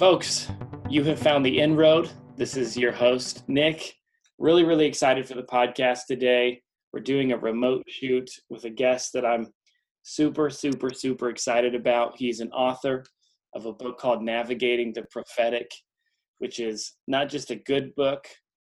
Folks, 0.00 0.48
you 0.88 1.04
have 1.04 1.18
found 1.18 1.44
the 1.44 1.60
inroad. 1.60 2.10
This 2.34 2.56
is 2.56 2.74
your 2.74 2.90
host, 2.90 3.46
Nick. 3.48 3.96
Really, 4.38 4.64
really 4.64 4.86
excited 4.86 5.28
for 5.28 5.34
the 5.34 5.42
podcast 5.42 6.06
today. 6.08 6.62
We're 6.90 7.00
doing 7.00 7.32
a 7.32 7.36
remote 7.36 7.84
shoot 7.86 8.30
with 8.48 8.64
a 8.64 8.70
guest 8.70 9.12
that 9.12 9.26
I'm 9.26 9.48
super, 10.02 10.48
super, 10.48 10.88
super 10.94 11.28
excited 11.28 11.74
about. 11.74 12.16
He's 12.16 12.40
an 12.40 12.50
author 12.50 13.04
of 13.54 13.66
a 13.66 13.74
book 13.74 13.98
called 13.98 14.22
Navigating 14.22 14.94
the 14.94 15.02
Prophetic, 15.10 15.70
which 16.38 16.60
is 16.60 16.94
not 17.06 17.28
just 17.28 17.50
a 17.50 17.56
good 17.56 17.94
book, 17.94 18.26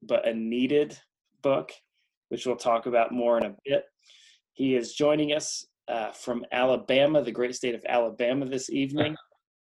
but 0.03 0.27
a 0.27 0.33
needed 0.35 0.95
book, 1.41 1.71
which 2.29 2.45
we'll 2.45 2.55
talk 2.55 2.85
about 2.85 3.11
more 3.11 3.39
in 3.39 3.45
a 3.45 3.55
bit. 3.65 3.85
He 4.53 4.75
is 4.75 4.93
joining 4.93 5.33
us 5.33 5.65
uh, 5.87 6.11
from 6.11 6.45
Alabama, 6.51 7.21
the 7.23 7.31
great 7.31 7.55
state 7.55 7.75
of 7.75 7.85
Alabama, 7.87 8.45
this 8.45 8.69
evening. 8.69 9.15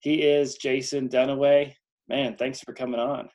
He 0.02 0.22
is 0.22 0.58
Jason 0.58 1.10
Dunaway. 1.10 1.74
Man, 2.08 2.36
thanks 2.38 2.60
for 2.60 2.72
coming 2.72 3.00
on. 3.00 3.30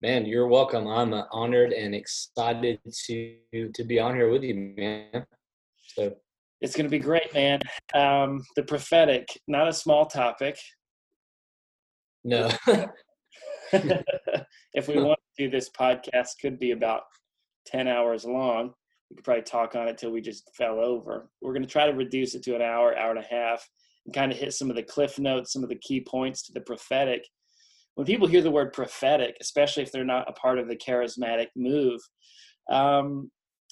Man, 0.00 0.24
you're 0.24 0.48
welcome. 0.48 0.86
I'm 0.88 1.12
uh, 1.12 1.24
honored 1.30 1.72
and 1.72 1.94
excited 1.94 2.80
to 3.06 3.36
to 3.52 3.84
be 3.84 4.00
on 4.00 4.14
here 4.14 4.30
with 4.30 4.42
you, 4.42 4.74
man. 4.76 5.26
So 5.94 6.14
it's 6.62 6.74
going 6.74 6.86
to 6.86 6.90
be 6.90 6.98
great, 6.98 7.32
man. 7.34 7.60
Um, 7.94 8.42
the 8.56 8.62
prophetic, 8.62 9.28
not 9.46 9.68
a 9.68 9.72
small 9.72 10.06
topic. 10.06 10.58
No. 12.24 12.50
if 13.72 14.88
we 14.88 15.00
want 15.02 15.18
to 15.36 15.44
do 15.44 15.50
this 15.50 15.70
podcast, 15.70 16.30
could 16.40 16.58
be 16.58 16.72
about 16.72 17.02
ten 17.66 17.88
hours 17.88 18.24
long. 18.24 18.72
We 19.10 19.16
could 19.16 19.24
probably 19.24 19.42
talk 19.42 19.76
on 19.76 19.88
it 19.88 19.98
till 19.98 20.10
we 20.10 20.20
just 20.20 20.50
fell 20.56 20.80
over. 20.80 21.28
We're 21.40 21.52
going 21.52 21.62
to 21.62 21.68
try 21.68 21.86
to 21.86 21.92
reduce 21.92 22.34
it 22.34 22.42
to 22.44 22.56
an 22.56 22.62
hour, 22.62 22.96
hour 22.96 23.10
and 23.10 23.24
a 23.24 23.28
half 23.28 23.66
and 24.06 24.14
kind 24.14 24.32
of 24.32 24.38
hit 24.38 24.54
some 24.54 24.70
of 24.70 24.76
the 24.76 24.82
cliff 24.82 25.18
notes, 25.18 25.52
some 25.52 25.62
of 25.62 25.68
the 25.68 25.78
key 25.78 26.00
points 26.00 26.42
to 26.42 26.52
the 26.52 26.60
prophetic. 26.60 27.26
When 27.96 28.06
people 28.06 28.28
hear 28.28 28.42
the 28.42 28.50
word 28.50 28.72
prophetic, 28.72 29.36
especially 29.40 29.82
if 29.82 29.92
they're 29.92 30.04
not 30.04 30.28
a 30.28 30.32
part 30.32 30.58
of 30.58 30.68
the 30.68 30.76
charismatic 30.76 31.48
move, 31.56 32.00
um, 32.70 33.30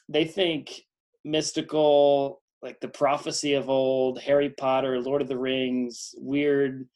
they 0.09 0.25
think 0.25 0.83
mystical, 1.25 2.43
like 2.63 2.81
the 2.81 2.89
prophecy 2.89 3.55
of 3.55 3.69
old, 3.69 4.21
Harry 4.21 4.51
Potter, 4.51 5.01
Lord 5.01 5.23
of 5.23 5.29
the 5.29 5.39
Rings, 5.39 6.15
weird 6.17 6.89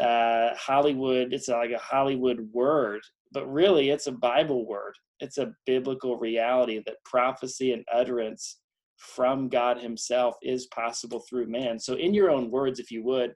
uh, 0.00 0.50
Hollywood. 0.54 1.32
It's 1.32 1.48
like 1.48 1.72
a 1.72 1.78
Hollywood 1.78 2.48
word, 2.52 3.00
but 3.32 3.50
really 3.50 3.90
it's 3.90 4.06
a 4.06 4.12
Bible 4.12 4.66
word. 4.66 4.94
It's 5.20 5.38
a 5.38 5.52
biblical 5.66 6.16
reality 6.18 6.82
that 6.86 7.04
prophecy 7.04 7.72
and 7.72 7.84
utterance 7.92 8.58
from 8.96 9.48
God 9.48 9.78
Himself 9.78 10.36
is 10.42 10.66
possible 10.66 11.24
through 11.28 11.46
man. 11.46 11.78
So, 11.78 11.94
in 11.94 12.14
your 12.14 12.30
own 12.30 12.50
words, 12.50 12.78
if 12.80 12.90
you 12.90 13.02
would, 13.04 13.34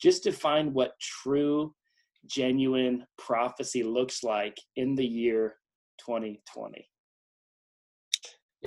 just 0.00 0.24
define 0.24 0.72
what 0.72 0.92
true, 1.00 1.74
genuine 2.26 3.06
prophecy 3.18 3.82
looks 3.82 4.22
like 4.22 4.56
in 4.76 4.94
the 4.94 5.06
year 5.06 5.56
2020. 6.00 6.88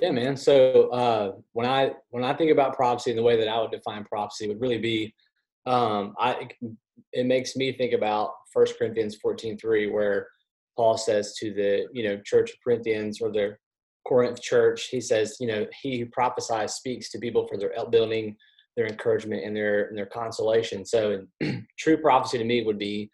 Yeah, 0.01 0.11
man. 0.11 0.37
So 0.37 0.89
uh, 0.89 1.33
when 1.53 1.65
I 1.65 1.91
when 2.09 2.23
I 2.23 2.33
think 2.33 2.51
about 2.51 2.75
prophecy, 2.75 3.11
and 3.11 3.17
the 3.17 3.23
way 3.23 3.37
that 3.37 3.47
I 3.47 3.59
would 3.59 3.71
define 3.71 4.05
prophecy 4.05 4.47
would 4.47 4.61
really 4.61 4.77
be, 4.77 5.13
um, 5.65 6.15
I 6.19 6.49
it 7.11 7.25
makes 7.25 7.55
me 7.55 7.73
think 7.73 7.93
about 7.93 8.31
First 8.53 8.77
Corinthians 8.77 9.17
14:3, 9.23 9.91
where 9.91 10.27
Paul 10.79 10.97
says 10.97 11.35
to 11.39 11.53
the 11.53 11.87
you 11.91 12.07
know 12.07 12.21
church 12.23 12.51
of 12.51 12.57
Corinthians 12.63 13.19
or 13.21 13.33
the 13.33 13.57
Corinth 14.07 14.41
church, 14.41 14.87
he 14.89 15.01
says, 15.01 15.35
you 15.41 15.47
know, 15.47 15.67
he 15.81 15.99
who 15.99 16.05
prophesies 16.05 16.75
speaks 16.75 17.09
to 17.09 17.19
people 17.19 17.45
for 17.45 17.57
their 17.57 17.73
building, 17.91 18.37
their 18.77 18.87
encouragement, 18.87 19.43
and 19.43 19.53
their 19.53 19.89
and 19.89 19.97
their 19.97 20.05
consolation. 20.05 20.85
So, 20.85 21.25
true 21.77 21.97
prophecy 21.97 22.37
to 22.37 22.45
me 22.45 22.63
would 22.63 22.79
be, 22.79 23.09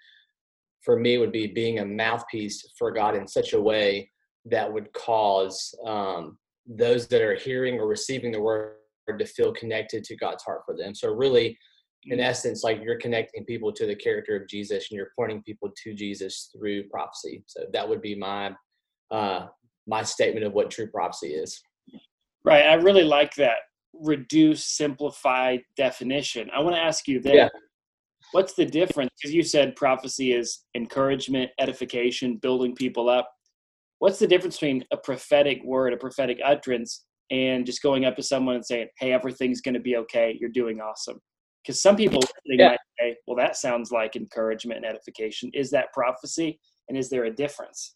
for 0.83 0.99
me, 0.99 1.17
would 1.17 1.31
be 1.31 1.47
being 1.47 1.79
a 1.79 1.85
mouthpiece 1.85 2.63
for 2.77 2.91
God 2.91 3.15
in 3.15 3.27
such 3.27 3.53
a 3.53 3.61
way 3.61 4.11
that 4.45 4.71
would 4.71 4.93
cause 4.93 5.73
um, 5.87 6.37
those 6.67 7.07
that 7.07 7.23
are 7.23 7.35
hearing 7.35 7.79
or 7.79 7.87
receiving 7.87 8.31
the 8.31 8.39
word 8.39 8.75
to 9.17 9.25
feel 9.25 9.51
connected 9.53 10.03
to 10.03 10.15
God's 10.15 10.43
heart 10.43 10.61
for 10.67 10.77
them. 10.77 10.93
So, 10.93 11.11
really, 11.11 11.57
in 12.05 12.19
mm-hmm. 12.19 12.27
essence, 12.27 12.63
like 12.63 12.81
you're 12.83 12.99
connecting 12.99 13.45
people 13.45 13.71
to 13.73 13.85
the 13.85 13.95
character 13.95 14.35
of 14.35 14.47
Jesus 14.47 14.87
and 14.89 14.97
you're 14.97 15.11
pointing 15.17 15.41
people 15.43 15.71
to 15.83 15.93
Jesus 15.93 16.49
through 16.55 16.87
prophecy. 16.89 17.43
So, 17.47 17.65
that 17.73 17.87
would 17.87 18.01
be 18.01 18.15
my 18.15 18.53
uh, 19.11 19.47
my 19.87 20.03
statement 20.03 20.45
of 20.45 20.53
what 20.53 20.71
true 20.71 20.87
prophecy 20.87 21.33
is. 21.33 21.61
Right. 22.43 22.65
I 22.65 22.75
really 22.75 23.03
like 23.03 23.33
that 23.35 23.57
reduced, 24.01 24.75
simplified 24.75 25.61
definition. 25.77 26.49
I 26.55 26.61
want 26.61 26.75
to 26.75 26.81
ask 26.81 27.07
you 27.07 27.19
then, 27.19 27.35
yeah. 27.35 27.49
what's 28.31 28.53
the 28.53 28.65
difference? 28.65 29.11
Because 29.19 29.33
you 29.33 29.43
said 29.43 29.75
prophecy 29.75 30.33
is 30.33 30.63
encouragement, 30.75 31.51
edification, 31.59 32.37
building 32.37 32.75
people 32.75 33.09
up. 33.09 33.29
What's 33.99 34.19
the 34.19 34.27
difference 34.27 34.55
between 34.55 34.83
a 34.91 34.97
prophetic 34.97 35.63
word, 35.63 35.93
a 35.93 35.97
prophetic 35.97 36.39
utterance, 36.43 37.05
and 37.31 37.65
just 37.65 37.81
going 37.81 38.05
up 38.05 38.15
to 38.17 38.23
someone 38.23 38.55
and 38.55 38.65
saying, 38.65 38.89
"Hey, 38.99 39.13
everything's 39.13 39.61
going 39.61 39.73
to 39.73 39.79
be 39.79 39.95
okay. 39.97 40.37
You're 40.39 40.49
doing 40.49 40.81
awesome." 40.81 41.19
Because 41.65 41.81
some 41.81 41.95
people 41.95 42.21
yeah. 42.45 42.69
might 42.69 42.79
say, 42.99 43.17
"Well, 43.25 43.37
that 43.37 43.55
sounds 43.55 43.91
like 43.91 44.15
encouragement 44.15 44.77
and 44.77 44.85
edification." 44.85 45.49
Is 45.53 45.71
that 45.71 45.91
prophecy, 45.93 46.59
and 46.87 46.97
is 46.97 47.09
there 47.09 47.25
a 47.25 47.31
difference? 47.33 47.95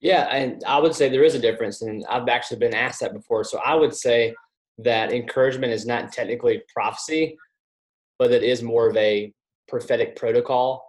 Yeah, 0.00 0.34
and 0.34 0.64
I 0.64 0.78
would 0.78 0.94
say 0.94 1.08
there 1.08 1.24
is 1.24 1.34
a 1.34 1.38
difference, 1.38 1.82
and 1.82 2.04
I've 2.08 2.28
actually 2.28 2.58
been 2.58 2.74
asked 2.74 3.00
that 3.00 3.12
before. 3.12 3.44
So 3.44 3.58
I 3.58 3.74
would 3.74 3.94
say 3.94 4.34
that 4.78 5.12
encouragement 5.12 5.72
is 5.72 5.84
not 5.84 6.10
technically 6.10 6.62
prophecy, 6.72 7.36
but 8.18 8.30
it 8.30 8.42
is 8.42 8.62
more 8.62 8.88
of 8.88 8.96
a 8.96 9.32
prophetic 9.68 10.16
protocol. 10.16 10.82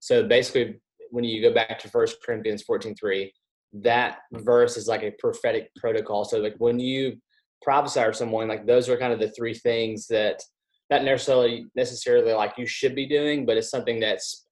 So 0.00 0.26
basically, 0.26 0.76
when 1.10 1.24
you 1.24 1.40
go 1.40 1.52
back 1.52 1.78
to 1.78 1.88
First 1.88 2.18
Corinthians 2.24 2.62
14 2.62 2.94
3, 2.94 3.32
that 3.72 4.18
verse 4.32 4.76
is 4.76 4.86
like 4.86 5.02
a 5.02 5.12
prophetic 5.18 5.70
protocol. 5.76 6.24
So, 6.24 6.38
like 6.38 6.56
when 6.58 6.78
you 6.78 7.16
prophesy 7.62 8.00
or 8.00 8.12
someone, 8.12 8.48
like 8.48 8.66
those 8.66 8.88
are 8.88 8.98
kind 8.98 9.14
of 9.14 9.18
the 9.18 9.30
three 9.30 9.54
things 9.54 10.06
that 10.08 10.42
not 10.90 11.04
necessarily 11.04 11.66
necessarily 11.74 12.32
like 12.32 12.54
you 12.56 12.66
should 12.66 12.94
be 12.94 13.06
doing, 13.06 13.46
but 13.46 13.56
it's 13.56 13.70
something 13.70 14.00
that's 14.00 14.46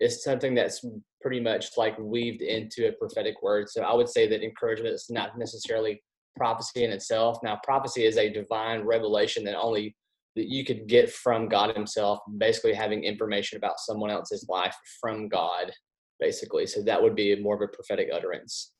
it's 0.00 0.24
something 0.24 0.54
that's 0.54 0.84
pretty 1.20 1.40
much 1.40 1.70
like 1.76 1.96
weaved 1.98 2.42
into 2.42 2.88
a 2.88 2.92
prophetic 2.92 3.42
word. 3.42 3.68
So 3.68 3.82
I 3.82 3.94
would 3.94 4.08
say 4.08 4.28
that 4.28 4.42
encouragement 4.42 4.94
is 4.94 5.06
not 5.08 5.38
necessarily 5.38 6.02
prophecy 6.36 6.84
in 6.84 6.90
itself. 6.90 7.38
Now, 7.42 7.60
prophecy 7.64 8.04
is 8.04 8.18
a 8.18 8.32
divine 8.32 8.82
revelation 8.82 9.44
that 9.44 9.56
only 9.56 9.96
that 10.36 10.48
you 10.48 10.64
could 10.64 10.88
get 10.88 11.12
from 11.12 11.48
God 11.48 11.74
Himself, 11.76 12.18
basically 12.38 12.74
having 12.74 13.04
information 13.04 13.56
about 13.56 13.78
someone 13.78 14.10
else's 14.10 14.46
life 14.48 14.76
from 15.00 15.28
God, 15.28 15.72
basically. 16.18 16.66
So 16.66 16.82
that 16.82 17.00
would 17.00 17.14
be 17.14 17.40
more 17.40 17.54
of 17.54 17.62
a 17.62 17.68
prophetic 17.68 18.08
utterance. 18.12 18.72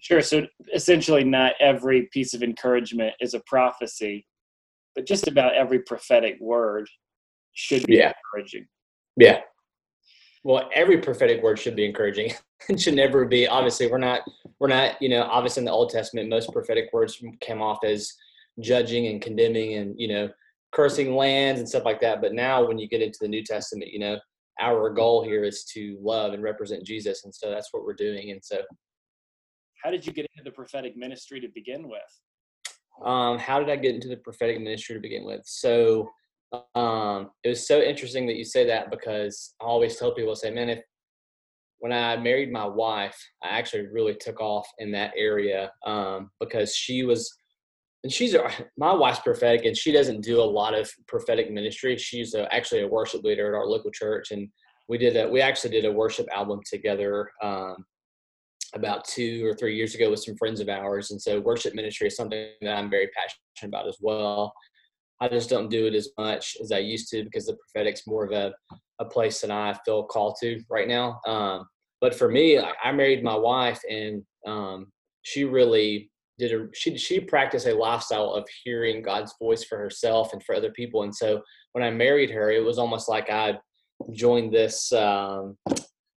Sure. 0.00 0.20
So 0.20 0.46
essentially, 0.74 1.24
not 1.24 1.54
every 1.58 2.08
piece 2.12 2.34
of 2.34 2.42
encouragement 2.42 3.14
is 3.20 3.34
a 3.34 3.42
prophecy, 3.46 4.26
but 4.94 5.06
just 5.06 5.28
about 5.28 5.54
every 5.54 5.80
prophetic 5.80 6.36
word 6.40 6.88
should 7.52 7.86
be 7.86 7.96
yeah. 7.96 8.12
encouraging. 8.32 8.66
Yeah, 9.16 9.40
well 10.44 10.68
every 10.74 10.98
prophetic 10.98 11.42
word 11.42 11.58
should 11.58 11.76
be 11.76 11.84
encouraging. 11.84 12.32
It 12.66 12.80
should 12.80 12.94
never 12.94 13.26
be 13.26 13.46
obviously 13.46 13.88
we're 13.88 13.98
not 13.98 14.22
we're 14.58 14.68
not 14.68 15.02
you 15.02 15.10
know 15.10 15.24
obviously 15.24 15.60
in 15.60 15.64
the 15.66 15.70
old 15.70 15.90
testament 15.90 16.30
most 16.30 16.50
prophetic 16.50 16.88
words 16.94 17.22
came 17.40 17.60
off 17.60 17.84
as 17.84 18.10
judging 18.58 19.06
and 19.08 19.20
condemning 19.20 19.74
and 19.74 19.94
you 19.98 20.08
know 20.08 20.30
cursing 20.72 21.14
lands 21.14 21.60
and 21.60 21.68
stuff 21.68 21.84
like 21.84 22.00
that. 22.00 22.22
But 22.22 22.32
now 22.32 22.66
when 22.66 22.78
you 22.78 22.88
get 22.88 23.02
into 23.02 23.18
the 23.20 23.28
new 23.28 23.44
testament 23.44 23.92
you 23.92 23.98
know 23.98 24.18
our 24.62 24.88
goal 24.88 25.22
here 25.22 25.44
is 25.44 25.64
to 25.74 25.98
love 26.00 26.32
and 26.32 26.42
represent 26.42 26.86
jesus 26.86 27.24
and 27.24 27.34
so 27.34 27.50
that's 27.50 27.68
what 27.72 27.84
we're 27.84 27.92
doing. 27.92 28.30
And 28.30 28.42
so 28.42 28.62
how 29.82 29.90
did 29.90 30.06
you 30.06 30.14
get 30.14 30.26
into 30.34 30.42
the 30.42 30.54
prophetic 30.54 30.96
ministry 30.96 31.40
to 31.40 31.48
begin 31.54 31.86
with 31.86 32.00
um, 33.04 33.38
how 33.38 33.58
did 33.58 33.70
i 33.70 33.76
get 33.76 33.94
into 33.94 34.08
the 34.08 34.16
prophetic 34.16 34.60
ministry 34.60 34.94
to 34.94 35.00
begin 35.00 35.24
with 35.24 35.42
so 35.44 36.08
um, 36.74 37.30
it 37.42 37.48
was 37.48 37.66
so 37.66 37.80
interesting 37.80 38.26
that 38.26 38.36
you 38.36 38.44
say 38.44 38.66
that 38.66 38.90
because 38.90 39.54
I 39.60 39.64
always 39.64 39.96
tell 39.96 40.14
people, 40.14 40.34
say, 40.36 40.50
man, 40.50 40.68
if 40.68 40.80
when 41.78 41.92
I 41.92 42.16
married 42.16 42.52
my 42.52 42.66
wife, 42.66 43.18
I 43.42 43.48
actually 43.48 43.86
really 43.88 44.14
took 44.14 44.40
off 44.40 44.66
in 44.78 44.90
that 44.92 45.12
area 45.16 45.70
um, 45.86 46.30
because 46.40 46.74
she 46.74 47.04
was, 47.04 47.30
and 48.02 48.12
she's 48.12 48.34
my 48.78 48.92
wife's 48.92 49.20
prophetic, 49.20 49.64
and 49.64 49.76
she 49.76 49.92
doesn't 49.92 50.22
do 50.22 50.40
a 50.40 50.42
lot 50.42 50.74
of 50.74 50.90
prophetic 51.06 51.50
ministry. 51.50 51.96
She's 51.96 52.34
a, 52.34 52.52
actually 52.54 52.82
a 52.82 52.88
worship 52.88 53.22
leader 53.22 53.48
at 53.54 53.58
our 53.58 53.66
local 53.66 53.90
church, 53.90 54.30
and 54.30 54.48
we 54.88 54.98
did 54.98 55.16
a, 55.16 55.28
we 55.28 55.40
actually 55.40 55.70
did 55.70 55.84
a 55.84 55.92
worship 55.92 56.26
album 56.32 56.60
together 56.68 57.30
um, 57.42 57.84
about 58.74 59.04
two 59.04 59.46
or 59.46 59.54
three 59.54 59.76
years 59.76 59.94
ago 59.94 60.10
with 60.10 60.22
some 60.22 60.36
friends 60.36 60.60
of 60.60 60.68
ours, 60.68 61.10
and 61.10 61.20
so 61.20 61.40
worship 61.40 61.74
ministry 61.74 62.08
is 62.08 62.16
something 62.16 62.48
that 62.60 62.76
I'm 62.76 62.90
very 62.90 63.08
passionate 63.08 63.68
about 63.68 63.88
as 63.88 63.98
well. 64.00 64.52
I 65.20 65.28
just 65.28 65.48
don't 65.48 65.70
do 65.70 65.86
it 65.86 65.94
as 65.94 66.10
much 66.18 66.56
as 66.60 66.72
I 66.72 66.78
used 66.78 67.08
to 67.10 67.24
because 67.24 67.46
the 67.46 67.56
prophetic's 67.56 68.06
more 68.06 68.24
of 68.24 68.32
a, 68.32 68.52
a 68.98 69.04
place 69.04 69.40
that 69.40 69.50
I 69.50 69.76
feel 69.84 70.04
called 70.04 70.36
to 70.40 70.60
right 70.68 70.88
now. 70.88 71.20
Um, 71.26 71.66
but 72.00 72.14
for 72.14 72.28
me, 72.28 72.58
I, 72.58 72.72
I, 72.82 72.92
married 72.92 73.22
my 73.22 73.36
wife 73.36 73.80
and 73.88 74.22
um, 74.46 74.92
she 75.22 75.44
really 75.44 76.10
did 76.38 76.52
a 76.52 76.66
she 76.74 76.98
she 76.98 77.20
practiced 77.20 77.66
a 77.66 77.74
lifestyle 77.74 78.32
of 78.32 78.46
hearing 78.64 79.02
God's 79.02 79.34
voice 79.40 79.64
for 79.64 79.78
herself 79.78 80.32
and 80.32 80.42
for 80.42 80.54
other 80.54 80.72
people. 80.72 81.04
And 81.04 81.14
so 81.14 81.40
when 81.72 81.84
I 81.84 81.90
married 81.90 82.30
her, 82.30 82.50
it 82.50 82.64
was 82.64 82.78
almost 82.78 83.08
like 83.08 83.30
I 83.30 83.58
joined 84.12 84.52
this 84.52 84.92
um, 84.92 85.56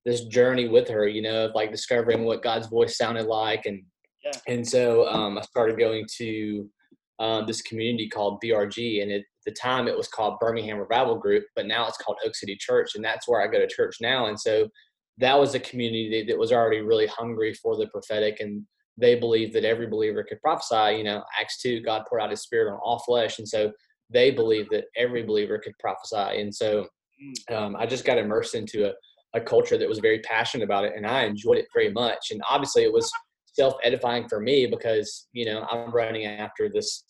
this 0.07 0.25
journey 0.25 0.68
with 0.68 0.88
her. 0.88 1.07
You 1.07 1.21
know, 1.21 1.45
of 1.45 1.56
like 1.56 1.71
discovering 1.71 2.24
what 2.24 2.42
God's 2.42 2.68
voice 2.68 2.98
sounded 2.98 3.27
like, 3.27 3.65
and 3.65 3.83
yeah. 4.24 4.31
and 4.48 4.68
so 4.68 5.07
um, 5.07 5.38
I 5.38 5.42
started 5.42 5.77
going 5.77 6.06
to 6.18 6.69
um, 7.19 7.45
this 7.45 7.62
community 7.62 8.09
called 8.09 8.42
BRG, 8.44 9.04
and 9.04 9.12
at 9.12 9.24
the 9.45 9.51
time 9.51 9.88
it 9.88 9.98
was 9.98 10.07
called 10.07 10.39
Birmingham 10.39 10.77
Revival 10.77 11.18
Group, 11.18 11.45
but 11.56 11.68
now 11.68 11.88
it's 11.88 11.98
called 11.98 12.18
Oak 12.25 12.36
City 12.36 12.56
Church, 12.59 12.95
and 12.95 13.04
that's 13.04 13.27
where 13.27 13.42
I 13.42 13.51
go 13.51 13.59
to 13.59 13.68
church 13.68 13.98
now. 14.01 14.27
And 14.27 14.39
so 14.39 14.69
that 15.19 15.38
was 15.38 15.54
a 15.56 15.59
community 15.59 16.24
that 16.27 16.38
was 16.38 16.51
already 16.51 16.81
really 16.81 17.07
hungry 17.07 17.54
for 17.54 17.75
the 17.75 17.88
prophetic 17.88 18.39
and 18.39 18.63
they 18.98 19.15
believed 19.15 19.54
that 19.54 19.63
every 19.63 19.88
believer 19.88 20.24
could 20.24 20.42
prophesy. 20.42 20.98
You 20.98 21.04
know, 21.04 21.24
Acts 21.39 21.62
2, 21.62 21.81
God 21.81 22.04
poured 22.09 22.21
out 22.21 22.31
his 22.31 22.42
spirit 22.42 22.71
on 22.71 22.80
all 22.83 23.00
flesh. 23.00 23.38
And 23.38 23.48
so 23.48 23.71
they 24.09 24.31
believed 24.31 24.71
that 24.71 24.86
every 24.95 25.24
believer 25.24 25.59
could 25.59 25.77
prophesy. 25.80 26.42
And 26.42 26.54
so 26.54 26.88
mm. 27.24 27.56
um, 27.56 27.75
I 27.75 27.86
just 27.86 28.06
got 28.06 28.18
immersed 28.18 28.56
into 28.56 28.88
a, 28.88 28.94
a 29.38 29.42
culture 29.42 29.78
that 29.78 29.88
was 29.88 30.00
very 30.00 30.19
passionate 30.19 30.63
about 30.63 30.86
it. 30.86 30.94
And 30.95 31.06
I 31.06 31.24
enjoyed 31.24 31.57
it 31.57 31.68
very 31.74 31.92
much. 31.92 32.31
And 32.31 32.42
obviously, 32.50 32.84
it 32.84 32.94
was 32.94 33.12
self 33.54 33.75
edifying 33.84 34.28
for 34.28 34.39
me 34.39 34.68
because, 34.68 35.28
you 35.34 35.45
know, 35.45 35.66
I'm 35.72 35.92
running 35.92 36.25
after 36.25 36.69
this 36.69 37.04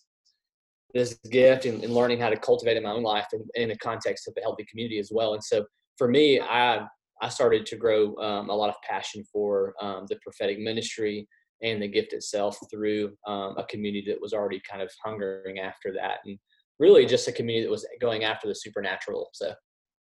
this 0.93 1.19
gift 1.29 1.65
and, 1.65 1.83
and, 1.83 1.93
learning 1.93 2.19
how 2.19 2.29
to 2.29 2.37
cultivate 2.37 2.77
in 2.77 2.83
my 2.83 2.91
own 2.91 3.03
life 3.03 3.27
in, 3.33 3.45
in 3.55 3.69
the 3.69 3.77
context 3.77 4.27
of 4.27 4.33
a 4.37 4.41
healthy 4.41 4.65
community 4.69 4.99
as 4.99 5.11
well. 5.13 5.33
And 5.33 5.43
so 5.43 5.65
for 5.97 6.07
me, 6.07 6.39
I 6.39 6.87
I 7.21 7.29
started 7.29 7.65
to 7.67 7.75
grow 7.75 8.15
um, 8.17 8.49
a 8.49 8.55
lot 8.55 8.69
of 8.69 8.75
passion 8.87 9.23
for 9.31 9.73
um, 9.81 10.05
the 10.07 10.17
prophetic 10.23 10.59
ministry 10.59 11.27
and 11.63 11.81
the 11.81 11.87
gift 11.87 12.13
itself 12.13 12.57
through 12.71 13.13
um, 13.25 13.55
a 13.57 13.65
community 13.65 14.05
that 14.07 14.21
was 14.21 14.33
already 14.33 14.61
kind 14.69 14.81
of 14.81 14.91
hungering 15.03 15.59
after 15.59 15.91
that 15.93 16.19
and 16.25 16.37
really 16.79 17.05
just 17.05 17.27
a 17.27 17.31
community 17.31 17.65
that 17.65 17.71
was 17.71 17.87
going 17.99 18.23
after 18.23 18.47
the 18.47 18.53
supernatural 18.53 19.29
so 19.33 19.53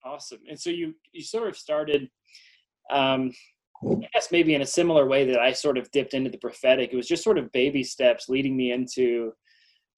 awesome 0.03 0.39
and 0.50 0.59
so 0.59 0.69
you 0.69 0.94
you 1.12 1.21
sort 1.21 1.48
of 1.48 1.57
started 1.57 2.09
um 2.92 3.31
i 3.83 4.07
guess 4.13 4.31
maybe 4.31 4.56
in 4.56 4.62
a 4.62 4.65
similar 4.65 5.07
way 5.07 5.25
that 5.25 5.39
i 5.39 5.51
sort 5.51 5.77
of 5.77 5.89
dipped 5.92 6.13
into 6.13 6.30
the 6.30 6.38
prophetic 6.38 6.92
it 6.92 6.95
was 6.95 7.07
just 7.07 7.24
sort 7.24 7.38
of 7.38 7.51
baby 7.51 7.83
steps 7.83 8.30
leading 8.30 8.56
me 8.56 8.71
into 8.71 9.31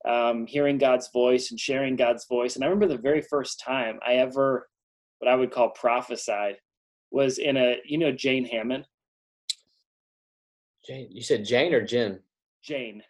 um, 0.06 0.46
hearing 0.46 0.78
god's 0.78 1.10
voice 1.14 1.52
and 1.52 1.60
sharing 1.60 1.96
god's 1.96 2.26
voice 2.28 2.56
and 2.56 2.64
i 2.64 2.68
remember 2.68 2.94
the 2.94 3.02
very 3.02 3.22
first 3.22 3.62
time 3.66 4.00
i 4.06 4.16
ever 4.16 4.68
what 5.20 5.32
i 5.32 5.36
would 5.36 5.52
call 5.52 5.70
prophesied 5.70 6.56
was 7.12 7.38
in 7.38 7.56
a 7.56 7.78
you 7.86 7.98
know 7.98 8.12
jane 8.12 8.44
Hamon. 8.46 8.84
Jane, 10.86 11.08
you 11.10 11.22
said 11.22 11.46
Jane 11.46 11.74
or 11.74 11.86
Jim? 11.86 12.20
Jane. 12.62 13.02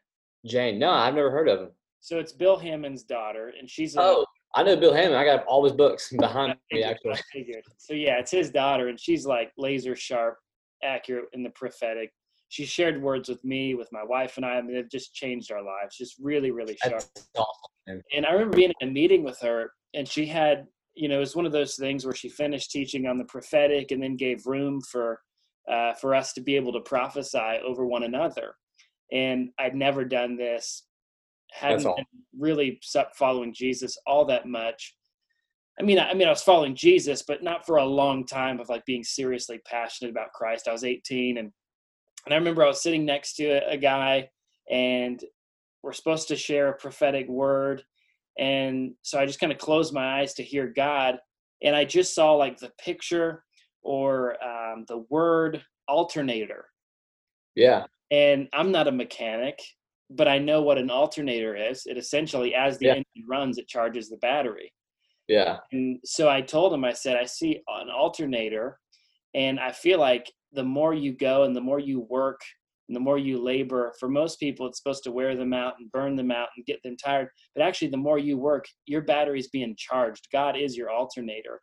Jane. 0.46 0.78
No, 0.78 0.92
I've 0.92 1.16
never 1.16 1.31
heard 1.31 1.48
of 1.48 1.60
him. 1.60 1.72
So 2.01 2.19
it's 2.19 2.31
Bill 2.31 2.57
Hamon's 2.57 3.04
daughter, 3.04 3.54
and 3.57 3.69
she's. 3.69 3.96
A, 3.96 4.01
oh, 4.01 4.25
I 4.56 4.64
know 4.64 4.76
Bill 4.76 4.94
Hamon. 4.94 5.16
I 5.16 5.26
got 5.26 5.46
all 5.46 5.64
his 5.64 5.74
books 5.74 6.12
behind 6.18 6.56
me, 6.72 6.84
actually. 6.84 7.20
So 7.78 7.94
yeah, 7.94 8.20
it's 8.20 8.32
his 8.32 8.52
daughter, 8.52 8.90
and 8.90 9.00
she's 9.00 9.26
like 9.26 9.52
laser 9.58 9.96
sharp, 9.96 10.38
accurate 10.84 11.26
in 11.34 11.44
the 11.44 11.50
prophetic. 11.52 12.12
She 12.50 12.66
shared 12.66 13.02
words 13.02 13.30
with 13.30 13.44
me, 13.44 13.74
with 13.74 13.90
my 13.92 14.04
wife 14.04 14.38
and 14.38 14.46
I. 14.46 14.58
I 14.58 14.62
mean, 14.62 14.76
it 14.76 14.92
just 14.92 15.14
changed 15.14 15.52
our 15.52 15.64
lives. 15.64 15.98
Just 15.98 16.18
really, 16.20 16.52
really 16.52 16.78
sharp. 16.84 17.04
Awesome. 17.36 18.02
And 18.16 18.26
I 18.26 18.32
remember 18.32 18.56
being 18.56 18.72
in 18.80 18.90
a 18.90 18.92
meeting 18.92 19.24
with 19.24 19.40
her, 19.40 19.72
and 19.96 20.08
she 20.08 20.26
had, 20.26 20.68
you 20.94 21.10
know, 21.10 21.18
it 21.18 21.20
was 21.20 21.36
one 21.36 21.48
of 21.48 21.52
those 21.52 21.76
things 21.76 22.06
where 22.06 22.14
she 22.14 22.30
finished 22.30 22.70
teaching 22.70 23.08
on 23.08 23.18
the 23.18 23.26
prophetic, 23.26 23.92
and 23.92 24.02
then 24.02 24.16
gave 24.16 24.46
room 24.46 24.82
for 24.82 25.20
uh, 25.70 25.94
for 25.94 26.14
us 26.14 26.34
to 26.34 26.42
be 26.42 26.56
able 26.56 26.74
to 26.74 26.82
prophesy 26.82 27.60
over 27.66 27.86
one 27.86 28.04
another. 28.04 28.54
And 29.12 29.50
I'd 29.60 29.76
never 29.76 30.06
done 30.06 30.38
this, 30.38 30.84
hadn't 31.54 31.88
really 32.38 32.80
following 33.16 33.54
Jesus 33.54 33.98
all 34.06 34.26
that 34.26 34.48
much. 34.48 34.96
I 35.80 35.84
mean, 35.84 36.00
I 36.00 36.14
mean, 36.14 36.28
I 36.28 36.32
was 36.32 36.44
following 36.44 36.76
Jesus, 36.76 37.24
but 37.28 37.44
not 37.44 37.66
for 37.66 37.78
a 37.78 37.86
long 37.86 38.26
time 38.26 38.60
of 38.60 38.70
like 38.70 38.86
being 38.86 39.04
seriously 39.04 39.60
passionate 39.66 40.12
about 40.12 40.34
Christ. 40.34 40.68
I 40.68 40.72
was 40.72 40.84
18, 40.84 41.38
and 41.38 41.52
and 42.26 42.34
I 42.34 42.38
remember 42.38 42.64
I 42.64 42.68
was 42.68 42.82
sitting 42.82 43.06
next 43.06 43.34
to 43.36 43.46
a, 43.46 43.74
a 43.74 43.78
guy, 43.78 44.30
and 44.70 45.24
we're 45.82 45.94
supposed 45.94 46.28
to 46.30 46.36
share 46.36 46.70
a 46.70 46.78
prophetic 46.78 47.28
word, 47.28 47.84
and 48.38 48.94
so 49.02 49.20
I 49.20 49.26
just 49.26 49.40
kind 49.40 49.52
of 49.52 49.58
closed 49.58 49.94
my 49.94 50.20
eyes 50.20 50.34
to 50.36 50.44
hear 50.44 50.68
God, 50.68 51.18
and 51.64 51.76
I 51.76 51.86
just 51.86 52.14
saw 52.14 52.34
like 52.34 52.60
the 52.60 52.72
picture 52.80 53.44
or 53.82 54.38
um, 54.44 54.86
the 54.88 55.06
word 55.10 55.64
alternator. 55.88 56.66
Yeah. 57.56 57.86
And 58.12 58.48
I'm 58.54 58.72
not 58.72 58.88
a 58.88 58.92
mechanic, 58.92 59.60
but 60.15 60.27
I 60.27 60.38
know 60.38 60.62
what 60.62 60.77
an 60.77 60.89
alternator 60.89 61.56
is. 61.56 61.83
It 61.86 61.98
essentially, 61.98 62.56
as 62.56 62.77
the 62.77 62.88
yeah. 62.88 62.92
engine 62.94 63.27
runs, 63.27 63.57
it 63.57 63.68
charges 63.68 64.10
the 64.10 64.18
battery. 64.18 64.71
Yeah. 65.27 65.57
And 65.71 66.00
so 66.04 66.30
I 66.30 66.42
told 66.42 66.74
him, 66.74 66.83
I 66.83 66.94
said, 66.94 67.15
I 67.15 67.25
see 67.25 67.62
an 67.68 67.89
alternator, 67.89 68.80
and 69.33 69.60
I 69.60 69.71
feel 69.71 70.00
like 70.00 70.31
the 70.51 70.63
more 70.63 70.94
you 70.94 71.13
go 71.13 71.44
and 71.44 71.56
the 71.56 71.62
more 71.62 71.80
you 71.80 72.01
work 72.10 72.39
and 72.89 72.95
the 72.95 73.00
more 73.00 73.18
you 73.18 73.42
labor, 73.42 73.94
for 74.00 74.10
most 74.10 74.39
people, 74.39 74.68
it's 74.68 74.77
supposed 74.77 75.04
to 75.06 75.12
wear 75.12 75.36
them 75.36 75.54
out 75.54 75.75
and 75.80 75.92
burn 75.92 76.15
them 76.15 76.31
out 76.31 76.50
and 76.56 76.65
get 76.65 76.83
them 76.83 76.98
tired. 76.98 77.30
But 77.56 77.63
actually, 77.63 77.88
the 77.88 77.98
more 77.98 78.19
you 78.19 78.38
work, 78.38 78.65
your 78.86 79.01
battery's 79.01 79.48
being 79.48 79.75
charged. 79.77 80.27
God 80.31 80.57
is 80.57 80.75
your 80.75 80.92
alternator. 80.92 81.62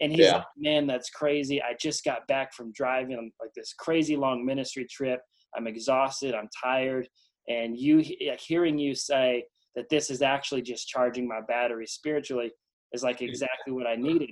And 0.00 0.12
he's 0.12 0.26
yeah. 0.26 0.36
like, 0.36 0.44
man, 0.56 0.86
that's 0.86 1.10
crazy. 1.10 1.60
I 1.62 1.74
just 1.80 2.04
got 2.04 2.26
back 2.28 2.52
from 2.52 2.70
driving 2.72 3.32
like 3.40 3.50
this 3.56 3.72
crazy 3.76 4.14
long 4.14 4.44
ministry 4.44 4.86
trip. 4.88 5.20
I'm 5.56 5.66
exhausted. 5.66 6.34
I'm 6.34 6.48
tired. 6.62 7.08
And 7.48 7.78
you 7.78 8.04
hearing 8.38 8.78
you 8.78 8.94
say 8.94 9.44
that 9.74 9.88
this 9.88 10.10
is 10.10 10.22
actually 10.22 10.62
just 10.62 10.88
charging 10.88 11.26
my 11.26 11.40
battery 11.46 11.86
spiritually 11.86 12.50
is 12.92 13.02
like 13.02 13.22
exactly 13.22 13.72
what 13.72 13.86
I 13.86 13.96
needed. 13.96 14.30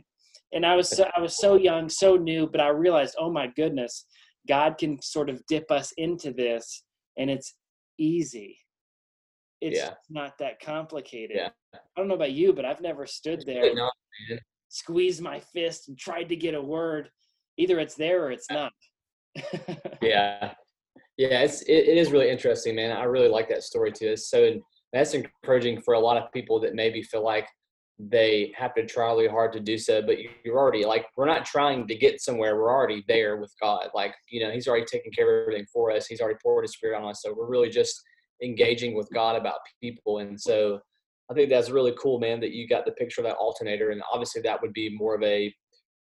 And 0.52 0.64
I 0.64 0.76
was 0.76 0.88
so, 0.88 1.08
I 1.16 1.20
was 1.20 1.38
so 1.38 1.56
young, 1.56 1.88
so 1.88 2.16
new, 2.16 2.46
but 2.46 2.60
I 2.60 2.68
realized, 2.68 3.16
oh 3.18 3.30
my 3.30 3.48
goodness, 3.56 4.06
God 4.48 4.78
can 4.78 5.00
sort 5.02 5.28
of 5.28 5.42
dip 5.48 5.70
us 5.70 5.92
into 5.96 6.32
this, 6.32 6.84
and 7.18 7.28
it's 7.30 7.54
easy. 7.98 8.58
It's 9.60 9.78
yeah. 9.78 9.94
not 10.10 10.38
that 10.38 10.60
complicated. 10.60 11.36
Yeah. 11.36 11.48
I 11.74 11.78
don't 11.96 12.08
know 12.08 12.14
about 12.14 12.32
you, 12.32 12.52
but 12.52 12.64
I've 12.64 12.80
never 12.80 13.06
stood 13.06 13.42
there 13.46 13.74
squeezed 14.68 15.22
my 15.22 15.40
fist 15.40 15.88
and 15.88 15.98
tried 15.98 16.28
to 16.28 16.36
get 16.36 16.54
a 16.54 16.60
word. 16.60 17.10
Either 17.56 17.78
it's 17.78 17.94
there 17.94 18.24
or 18.24 18.30
it's 18.30 18.50
not. 18.50 18.72
yeah, 20.02 20.54
yeah, 21.16 21.40
it's 21.40 21.62
it, 21.62 21.88
it 21.88 21.96
is 21.96 22.10
really 22.10 22.30
interesting, 22.30 22.76
man. 22.76 22.92
I 22.92 23.04
really 23.04 23.28
like 23.28 23.48
that 23.48 23.62
story 23.62 23.92
too. 23.92 24.08
It's 24.08 24.30
so 24.30 24.60
that's 24.92 25.14
encouraging 25.14 25.80
for 25.82 25.94
a 25.94 26.00
lot 26.00 26.16
of 26.16 26.32
people 26.32 26.60
that 26.60 26.74
maybe 26.74 27.02
feel 27.02 27.24
like 27.24 27.48
they 27.98 28.52
have 28.56 28.74
to 28.74 28.84
try 28.84 29.10
really 29.10 29.26
hard 29.26 29.52
to 29.54 29.60
do 29.60 29.78
so, 29.78 30.02
but 30.02 30.18
you're 30.44 30.58
already 30.58 30.84
like 30.84 31.06
we're 31.16 31.26
not 31.26 31.46
trying 31.46 31.86
to 31.88 31.94
get 31.94 32.20
somewhere. 32.20 32.56
We're 32.56 32.70
already 32.70 33.04
there 33.08 33.38
with 33.38 33.52
God. 33.60 33.88
Like 33.94 34.14
you 34.30 34.40
know, 34.40 34.50
He's 34.50 34.68
already 34.68 34.84
taken 34.84 35.10
care 35.12 35.38
of 35.38 35.42
everything 35.42 35.66
for 35.72 35.90
us. 35.90 36.06
He's 36.06 36.20
already 36.20 36.38
poured 36.42 36.64
His 36.64 36.72
Spirit 36.72 37.00
on 37.00 37.08
us. 37.08 37.22
So 37.22 37.34
we're 37.36 37.48
really 37.48 37.70
just 37.70 38.00
engaging 38.42 38.94
with 38.94 39.08
God 39.12 39.36
about 39.36 39.58
people. 39.82 40.18
And 40.18 40.40
so 40.40 40.80
I 41.30 41.34
think 41.34 41.50
that's 41.50 41.70
really 41.70 41.94
cool, 42.00 42.20
man, 42.20 42.40
that 42.40 42.52
you 42.52 42.68
got 42.68 42.84
the 42.84 42.92
picture 42.92 43.20
of 43.20 43.26
that 43.26 43.36
alternator. 43.36 43.90
And 43.90 44.02
obviously 44.12 44.42
that 44.42 44.60
would 44.62 44.72
be 44.72 44.94
more 44.96 45.14
of 45.14 45.22
a, 45.22 45.52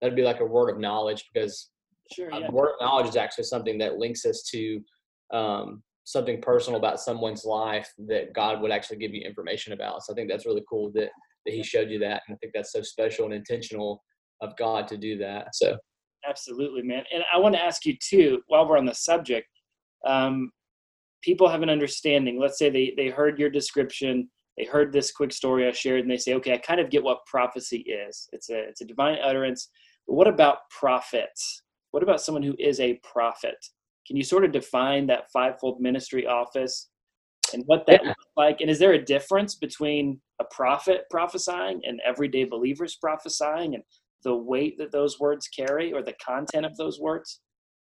that'd 0.01 0.15
be 0.15 0.23
like 0.23 0.41
a 0.41 0.45
word 0.45 0.69
of 0.69 0.79
knowledge 0.79 1.25
because 1.33 1.69
sure, 2.11 2.29
yeah. 2.31 2.49
word 2.51 2.73
of 2.73 2.85
knowledge 2.85 3.07
is 3.07 3.15
actually 3.15 3.45
something 3.45 3.77
that 3.79 3.97
links 3.97 4.25
us 4.25 4.43
to 4.51 4.81
um, 5.31 5.83
something 6.03 6.41
personal 6.41 6.79
about 6.79 6.99
someone's 6.99 7.45
life 7.45 7.91
that 8.07 8.33
God 8.33 8.61
would 8.61 8.71
actually 8.71 8.97
give 8.97 9.13
you 9.13 9.21
information 9.21 9.73
about. 9.73 10.03
So 10.03 10.13
I 10.13 10.15
think 10.15 10.29
that's 10.29 10.45
really 10.45 10.63
cool 10.69 10.91
that, 10.93 11.09
that 11.45 11.53
he 11.53 11.63
showed 11.63 11.89
you 11.89 11.99
that. 11.99 12.23
And 12.27 12.35
I 12.35 12.37
think 12.37 12.53
that's 12.53 12.71
so 12.71 12.81
special 12.81 13.25
and 13.25 13.33
intentional 13.33 14.03
of 14.41 14.55
God 14.57 14.87
to 14.89 14.97
do 14.97 15.17
that. 15.17 15.55
So 15.55 15.77
absolutely, 16.27 16.83
man. 16.83 17.03
And 17.13 17.23
I 17.33 17.37
want 17.37 17.55
to 17.55 17.61
ask 17.61 17.85
you 17.85 17.97
too, 18.01 18.41
while 18.47 18.67
we're 18.67 18.77
on 18.77 18.85
the 18.85 18.95
subject, 18.95 19.47
um, 20.05 20.51
people 21.21 21.49
have 21.49 21.61
an 21.63 21.69
understanding. 21.69 22.39
Let's 22.39 22.57
say 22.57 22.69
they, 22.69 22.93
they 22.95 23.09
heard 23.09 23.39
your 23.39 23.49
description 23.49 24.29
they 24.57 24.65
heard 24.65 24.91
this 24.91 25.11
quick 25.11 25.31
story 25.31 25.67
I 25.67 25.71
shared 25.71 26.01
and 26.01 26.09
they 26.09 26.17
say, 26.17 26.33
okay, 26.33 26.53
I 26.53 26.57
kind 26.57 26.79
of 26.79 26.89
get 26.89 27.03
what 27.03 27.25
prophecy 27.27 27.85
is. 27.87 28.27
It's 28.33 28.49
a 28.49 28.59
it's 28.67 28.81
a 28.81 28.85
divine 28.85 29.17
utterance. 29.23 29.69
But 30.07 30.15
what 30.15 30.27
about 30.27 30.69
prophets? 30.71 31.61
What 31.91 32.03
about 32.03 32.21
someone 32.21 32.43
who 32.43 32.55
is 32.57 32.79
a 32.79 32.99
prophet? 33.03 33.57
Can 34.07 34.17
you 34.17 34.23
sort 34.23 34.45
of 34.45 34.51
define 34.51 35.07
that 35.07 35.31
fivefold 35.31 35.81
ministry 35.81 36.25
office 36.25 36.89
and 37.53 37.63
what 37.65 37.85
that 37.87 38.01
yeah. 38.01 38.09
looks 38.09 38.25
like? 38.35 38.61
And 38.61 38.69
is 38.69 38.79
there 38.79 38.93
a 38.93 39.03
difference 39.03 39.55
between 39.55 40.21
a 40.39 40.45
prophet 40.45 41.05
prophesying 41.09 41.81
and 41.83 41.99
everyday 42.05 42.45
believers 42.45 42.97
prophesying 43.01 43.75
and 43.75 43.83
the 44.23 44.35
weight 44.35 44.77
that 44.77 44.91
those 44.91 45.19
words 45.19 45.47
carry 45.47 45.93
or 45.93 46.01
the 46.01 46.15
content 46.25 46.65
of 46.65 46.75
those 46.77 46.99
words? 46.99 47.41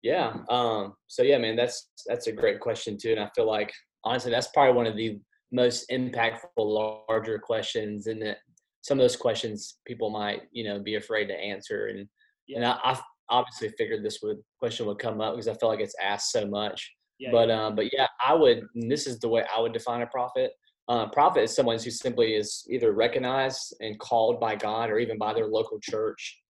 Yeah. 0.02 0.34
Um, 0.48 0.94
so 1.06 1.22
yeah, 1.22 1.38
man, 1.38 1.56
that's 1.56 1.90
that's 2.06 2.26
a 2.26 2.32
great 2.32 2.60
question 2.60 2.96
too. 3.00 3.12
And 3.12 3.20
I 3.20 3.28
feel 3.34 3.46
like 3.46 3.72
honestly 4.04 4.30
that's 4.30 4.48
probably 4.48 4.74
one 4.74 4.86
of 4.86 4.96
the 4.96 5.20
most 5.52 5.90
impactful 5.90 6.40
larger 6.56 7.38
questions 7.38 8.06
and 8.06 8.20
that 8.22 8.38
some 8.82 8.98
of 8.98 9.02
those 9.02 9.16
questions 9.16 9.78
people 9.86 10.10
might 10.10 10.42
you 10.52 10.64
know 10.64 10.78
be 10.78 10.96
afraid 10.96 11.26
to 11.26 11.34
answer 11.34 11.86
and 11.86 12.06
yeah. 12.46 12.58
and 12.58 12.66
I, 12.66 12.78
I 12.84 13.00
obviously 13.30 13.68
figured 13.76 14.04
this 14.04 14.20
would 14.22 14.38
question 14.58 14.86
would 14.86 14.98
come 14.98 15.20
up 15.20 15.34
because 15.34 15.48
I 15.48 15.54
feel 15.54 15.68
like 15.68 15.80
it's 15.80 15.96
asked 16.02 16.32
so 16.32 16.46
much 16.46 16.92
Yeah, 17.18 17.30
but 17.32 17.48
yeah. 17.48 17.66
um, 17.66 17.76
but 17.76 17.92
yeah, 17.92 18.06
I 18.24 18.34
would. 18.34 18.64
this 18.74 19.06
is 19.06 19.18
the 19.18 19.28
way 19.28 19.44
I 19.54 19.60
would 19.60 19.72
define 19.72 20.02
a 20.02 20.06
prophet. 20.06 20.52
Uh, 20.88 21.06
prophet 21.10 21.42
is 21.42 21.54
someone 21.54 21.78
who 21.78 21.90
simply 21.90 22.34
is 22.34 22.66
either 22.70 22.92
recognized 22.92 23.76
and 23.80 23.98
called 23.98 24.40
by 24.40 24.56
God 24.56 24.88
or 24.90 24.98
even 24.98 25.18
by 25.18 25.34
their 25.34 25.46
local 25.46 25.78
church. 25.82 26.40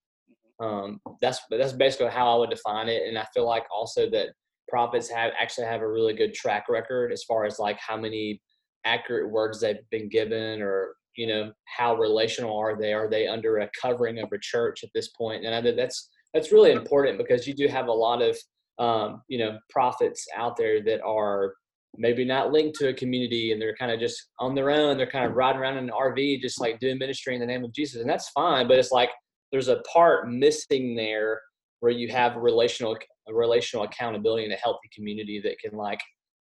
Um, 0.61 0.99
that's 1.21 1.41
that's 1.49 1.73
basically 1.73 2.11
how 2.11 2.33
I 2.33 2.39
would 2.39 2.49
define 2.49 2.89
it, 2.89 3.07
and 3.07 3.17
I 3.17 3.25
feel 3.33 3.45
like 3.45 3.65
also 3.73 4.09
that 4.11 4.29
prophets 4.69 5.09
have 5.09 5.31
actually 5.39 5.65
have 5.65 5.81
a 5.81 5.87
really 5.87 6.13
good 6.13 6.33
track 6.33 6.65
record 6.69 7.11
as 7.11 7.23
far 7.23 7.45
as 7.45 7.59
like 7.59 7.79
how 7.79 7.97
many 7.97 8.41
accurate 8.85 9.29
words 9.29 9.59
they've 9.59 9.89
been 9.91 10.07
given 10.07 10.61
or 10.61 10.93
you 11.15 11.27
know 11.27 11.51
how 11.65 11.95
relational 11.95 12.57
are 12.57 12.79
they 12.79 12.93
are 12.93 13.09
they 13.09 13.27
under 13.27 13.57
a 13.57 13.69
covering 13.79 14.19
of 14.19 14.29
a 14.31 14.37
church 14.41 14.83
at 14.83 14.89
this 14.93 15.09
point 15.09 15.43
and 15.43 15.53
i 15.53 15.61
think 15.61 15.75
that's 15.75 16.09
that's 16.33 16.51
really 16.51 16.71
important 16.71 17.17
because 17.17 17.47
you 17.47 17.53
do 17.53 17.67
have 17.67 17.87
a 17.87 17.91
lot 17.91 18.21
of 18.21 18.37
um, 18.77 19.21
you 19.27 19.39
know 19.39 19.57
prophets 19.69 20.25
out 20.35 20.55
there 20.57 20.81
that 20.83 21.01
are 21.01 21.53
maybe 21.97 22.23
not 22.23 22.51
linked 22.51 22.77
to 22.79 22.89
a 22.89 22.93
community 22.93 23.51
and 23.51 23.61
they're 23.61 23.75
kind 23.75 23.91
of 23.91 23.99
just 23.99 24.29
on 24.39 24.53
their 24.53 24.69
own. 24.69 24.95
They're 24.95 25.09
kind 25.09 25.25
of 25.25 25.33
riding 25.33 25.59
around 25.59 25.77
in 25.77 25.85
an 25.85 25.89
rv 25.89 26.39
just 26.41 26.61
like 26.61 26.79
doing 26.79 26.97
ministry 26.97 27.33
in 27.33 27.41
the 27.41 27.47
name 27.47 27.63
of 27.63 27.73
jesus 27.73 28.01
and 28.01 28.09
that's 28.09 28.29
fine 28.29 28.67
but 28.67 28.77
it's 28.77 28.91
like 28.91 29.09
there's 29.51 29.67
a 29.67 29.81
part 29.91 30.29
missing 30.29 30.95
there 30.95 31.41
where 31.79 31.91
you 31.91 32.09
have 32.09 32.35
relational 32.35 32.95
relational 33.29 33.85
accountability 33.85 34.45
in 34.45 34.51
a 34.51 34.55
healthy 34.55 34.89
community 34.93 35.39
that 35.43 35.57
can 35.59 35.77
like 35.77 35.99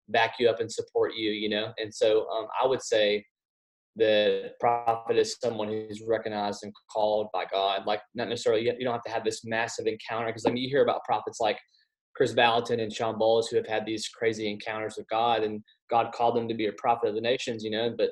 back 0.08 0.34
you 0.38 0.48
up 0.48 0.60
and 0.60 0.70
support 0.70 1.12
you 1.14 1.30
you 1.30 1.48
know? 1.48 1.72
And 1.78 1.94
so 1.94 2.28
um, 2.30 2.46
i 2.62 2.66
would 2.66 2.82
say 2.82 3.24
the 3.96 4.50
prophet 4.60 5.16
is 5.16 5.36
someone 5.42 5.68
who's 5.68 6.02
recognized 6.06 6.60
and 6.62 6.72
called 6.92 7.28
by 7.32 7.44
god 7.52 7.86
like 7.86 8.00
not 8.14 8.28
necessarily 8.28 8.62
you 8.62 8.84
don't 8.84 8.94
have 8.94 9.02
to 9.02 9.10
have 9.10 9.24
this 9.24 9.44
massive 9.44 9.86
encounter 9.86 10.26
because 10.26 10.46
i 10.46 10.50
mean 10.50 10.62
you 10.62 10.68
hear 10.68 10.82
about 10.82 11.04
prophets 11.04 11.40
like 11.40 11.58
Kris 12.14 12.32
Vallotton 12.32 12.80
and 12.80 12.92
Shawn 12.92 13.18
Bolz 13.18 13.46
who 13.50 13.56
have 13.56 13.66
had 13.66 13.84
these 13.84 14.08
crazy 14.08 14.50
encounters 14.50 14.94
with 14.96 15.08
God 15.08 15.42
and 15.42 15.62
God 15.90 16.12
called 16.12 16.36
them 16.36 16.48
to 16.48 16.54
be 16.54 16.66
a 16.66 16.72
prophet 16.72 17.08
of 17.08 17.14
the 17.14 17.20
nations, 17.20 17.64
you 17.64 17.70
know, 17.70 17.94
but 17.96 18.10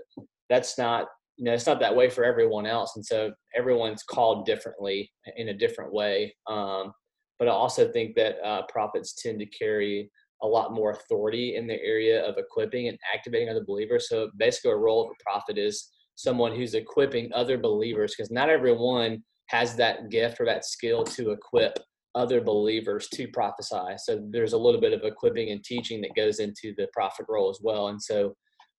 that's 0.51 0.77
not, 0.77 1.07
you 1.37 1.45
know, 1.45 1.53
it's 1.53 1.67
not 1.67 1.81
that 1.81 1.95
way 1.95 2.11
for 2.11 2.25
everyone 2.25 2.67
else. 2.67 2.97
And 2.97 3.05
so 3.05 3.33
everyone's 3.55 4.03
called 4.03 4.45
differently 4.45 5.11
in 5.37 5.49
a 5.49 5.55
different 5.55 5.93
way. 5.93 6.35
Um, 6.49 6.93
but 7.39 7.49
I 7.49 7.53
also 7.53 7.91
think 7.91 8.15
that 8.17 8.37
uh, 8.45 8.63
prophets 8.69 9.15
tend 9.21 9.39
to 9.41 9.47
carry 9.47 10.11
a 10.43 10.47
lot 10.47 10.73
more 10.73 10.91
authority 10.91 11.57
in 11.57 11.67
the 11.67 11.81
area 11.83 12.25
of 12.25 12.37
equipping 12.37 12.89
and 12.89 12.99
activating 13.15 13.49
other 13.49 13.65
believers. 13.65 14.09
So 14.09 14.31
basically, 14.37 14.73
a 14.73 14.77
role 14.77 15.05
of 15.05 15.11
a 15.11 15.23
prophet 15.23 15.59
is 15.59 15.89
someone 16.15 16.55
who's 16.55 16.75
equipping 16.75 17.31
other 17.33 17.57
believers 17.59 18.15
because 18.17 18.31
not 18.31 18.51
everyone 18.51 19.23
has 19.47 19.77
that 19.77 20.11
gift 20.11 20.41
or 20.41 20.47
that 20.47 20.65
skill 20.65 21.05
to 21.05 21.31
equip 21.31 21.79
other 22.15 22.41
believers 22.41 23.09
to 23.09 23.27
prophesy. 23.29 23.97
So 23.99 24.21
there's 24.31 24.53
a 24.53 24.59
little 24.59 24.81
bit 24.81 24.93
of 24.93 25.03
equipping 25.05 25.51
and 25.51 25.65
teaching 25.65 26.01
that 26.03 26.15
goes 26.15 26.41
into 26.41 26.75
the 26.77 26.89
prophet 26.93 27.27
role 27.29 27.49
as 27.49 27.61
well. 27.63 27.89
And 27.89 28.01
so 28.01 28.35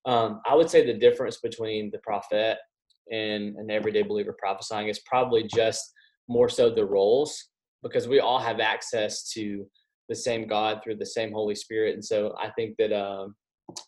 um, 0.06 0.40
I 0.46 0.54
would 0.54 0.70
say 0.70 0.84
the 0.84 0.98
difference 0.98 1.38
between 1.38 1.90
the 1.90 1.98
prophet 1.98 2.58
and 3.10 3.56
an 3.56 3.70
everyday 3.70 4.02
believer 4.02 4.36
prophesying 4.38 4.88
is 4.88 5.00
probably 5.00 5.44
just 5.52 5.92
more 6.28 6.48
so 6.48 6.70
the 6.70 6.84
roles 6.84 7.48
because 7.82 8.08
we 8.08 8.20
all 8.20 8.38
have 8.38 8.60
access 8.60 9.30
to 9.32 9.66
the 10.08 10.14
same 10.14 10.46
God 10.46 10.80
through 10.82 10.96
the 10.96 11.06
same 11.06 11.32
Holy 11.32 11.54
Spirit. 11.54 11.94
And 11.94 12.04
so 12.04 12.34
I 12.40 12.50
think 12.50 12.76
that 12.78 12.92
um, 12.92 13.34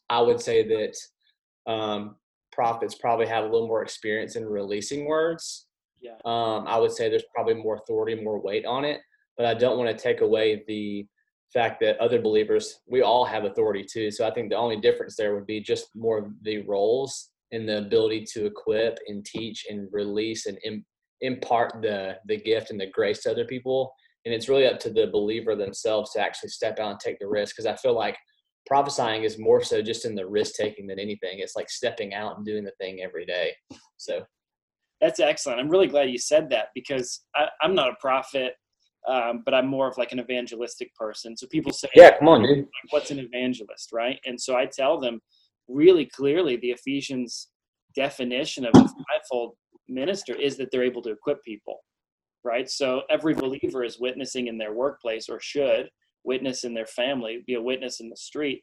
I 0.09 0.21
would 0.21 0.41
say 0.41 0.67
that 0.67 1.71
um, 1.71 2.17
prophets 2.53 2.95
probably 2.95 3.27
have 3.27 3.45
a 3.45 3.49
little 3.49 3.69
more 3.69 3.83
experience 3.83 4.37
in 4.37 4.45
releasing 4.45 5.07
words. 5.07 5.67
Yeah. 6.01 6.17
Um, 6.25 6.67
I 6.67 6.79
would 6.79 6.93
say 6.93 7.09
there's 7.09 7.25
probably 7.35 7.55
more 7.55 7.77
authority, 7.77 8.15
more 8.23 8.41
weight 8.41 8.65
on 8.65 8.85
it 8.85 9.01
but 9.37 9.47
I 9.47 9.55
don't 9.55 9.79
want 9.79 9.91
to 9.91 10.03
take 10.03 10.21
away 10.21 10.65
the 10.67 11.07
fact 11.53 11.81
that 11.81 11.99
other 11.99 12.21
believers, 12.21 12.81
we 12.87 13.03
all 13.03 13.25
have 13.25 13.45
authority 13.45 13.85
too. 13.85 14.11
So 14.11 14.27
I 14.27 14.33
think 14.33 14.51
the 14.51 14.57
only 14.57 14.81
difference 14.81 15.17
there 15.17 15.35
would 15.35 15.47
be 15.47 15.61
just 15.61 15.89
more 15.95 16.19
of 16.19 16.33
the 16.43 16.63
roles 16.63 17.31
and 17.53 17.69
the 17.69 17.79
ability 17.79 18.27
to 18.33 18.47
equip 18.47 18.99
and 19.07 19.25
teach 19.25 19.67
and 19.71 19.89
release 19.93 20.47
and 20.47 20.59
Im- 20.65 20.85
impart 21.21 21.81
the 21.81 22.17
the 22.27 22.37
gift 22.37 22.71
and 22.71 22.81
the 22.81 22.91
grace 22.91 23.23
to 23.23 23.31
other 23.31 23.45
people. 23.45 23.95
And 24.27 24.35
it's 24.35 24.49
really 24.49 24.67
up 24.67 24.79
to 24.81 24.91
the 24.91 25.07
believer 25.07 25.57
themselves 25.57 26.13
to 26.13 26.21
actually 26.21 26.51
step 26.51 26.79
out 26.79 26.91
and 26.91 27.01
take 27.01 27.19
the 27.19 27.29
risk. 27.29 27.57
Because 27.57 27.67
I 27.67 27.77
feel 27.77 27.95
like 27.95 28.19
prophesying 28.67 29.23
is 29.23 29.39
more 29.39 29.63
so 29.63 29.81
just 29.81 30.05
in 30.05 30.15
the 30.15 30.27
risk 30.27 30.55
taking 30.57 30.87
than 30.87 30.99
anything. 30.99 31.39
It's 31.39 31.57
like 31.57 31.71
stepping 31.71 32.13
out 32.13 32.37
and 32.37 32.45
doing 32.45 32.65
the 32.65 32.73
thing 32.79 33.01
every 33.03 33.25
day. 33.25 33.53
So 33.97 34.23
that's 35.01 35.21
excellent. 35.21 35.61
I'm 35.61 35.71
really 35.71 35.87
glad 35.87 36.11
you 36.11 36.19
said 36.19 36.51
that 36.51 36.67
because 36.75 37.23
I, 37.35 37.47
I'm 37.63 37.75
not 37.75 37.89
a 37.91 37.97
prophet 38.01 38.55
um, 39.07 39.43
but 39.45 39.55
I'm 39.55 39.67
more 39.67 39.89
of 39.89 39.97
like 39.99 40.13
an 40.13 40.21
evangelistic 40.21 40.95
person. 40.95 41.37
So 41.37 41.47
people 41.47 41.73
say, 41.73 41.89
"Yeah, 41.95 42.19
come 42.19 42.29
on, 42.29 42.43
dude. 42.43 42.67
What's 42.91 43.11
an 43.11 43.21
evangelist, 43.21 43.91
right?" 43.93 44.19
And 44.27 44.41
so 44.41 44.57
I 44.57 44.67
tell 44.67 44.99
them 44.99 45.21
really 45.69 46.07
clearly 46.07 46.57
the 46.57 46.71
Ephesians 46.71 47.49
definition 47.95 48.67
of 48.67 48.73
a 48.75 48.81
fivefold 48.81 49.57
minister 49.89 50.35
is 50.35 50.57
that 50.57 50.71
they're 50.71 50.83
able 50.83 51.03
to 51.03 51.11
equip 51.11 51.43
people, 51.45 51.85
right? 52.47 52.71
So 52.71 53.03
every 53.11 53.35
believer 53.35 53.85
is 53.85 54.01
witnessing 54.01 54.47
in 54.47 54.57
their 54.57 54.73
workplace 54.73 55.29
or 55.29 55.41
should 55.41 55.91
witness 56.25 56.65
in 56.65 56.75
their 56.75 56.87
family, 56.87 57.45
be 57.47 57.55
a 57.55 57.63
witness 57.63 58.01
in 58.01 58.09
the 58.09 58.17
street. 58.17 58.63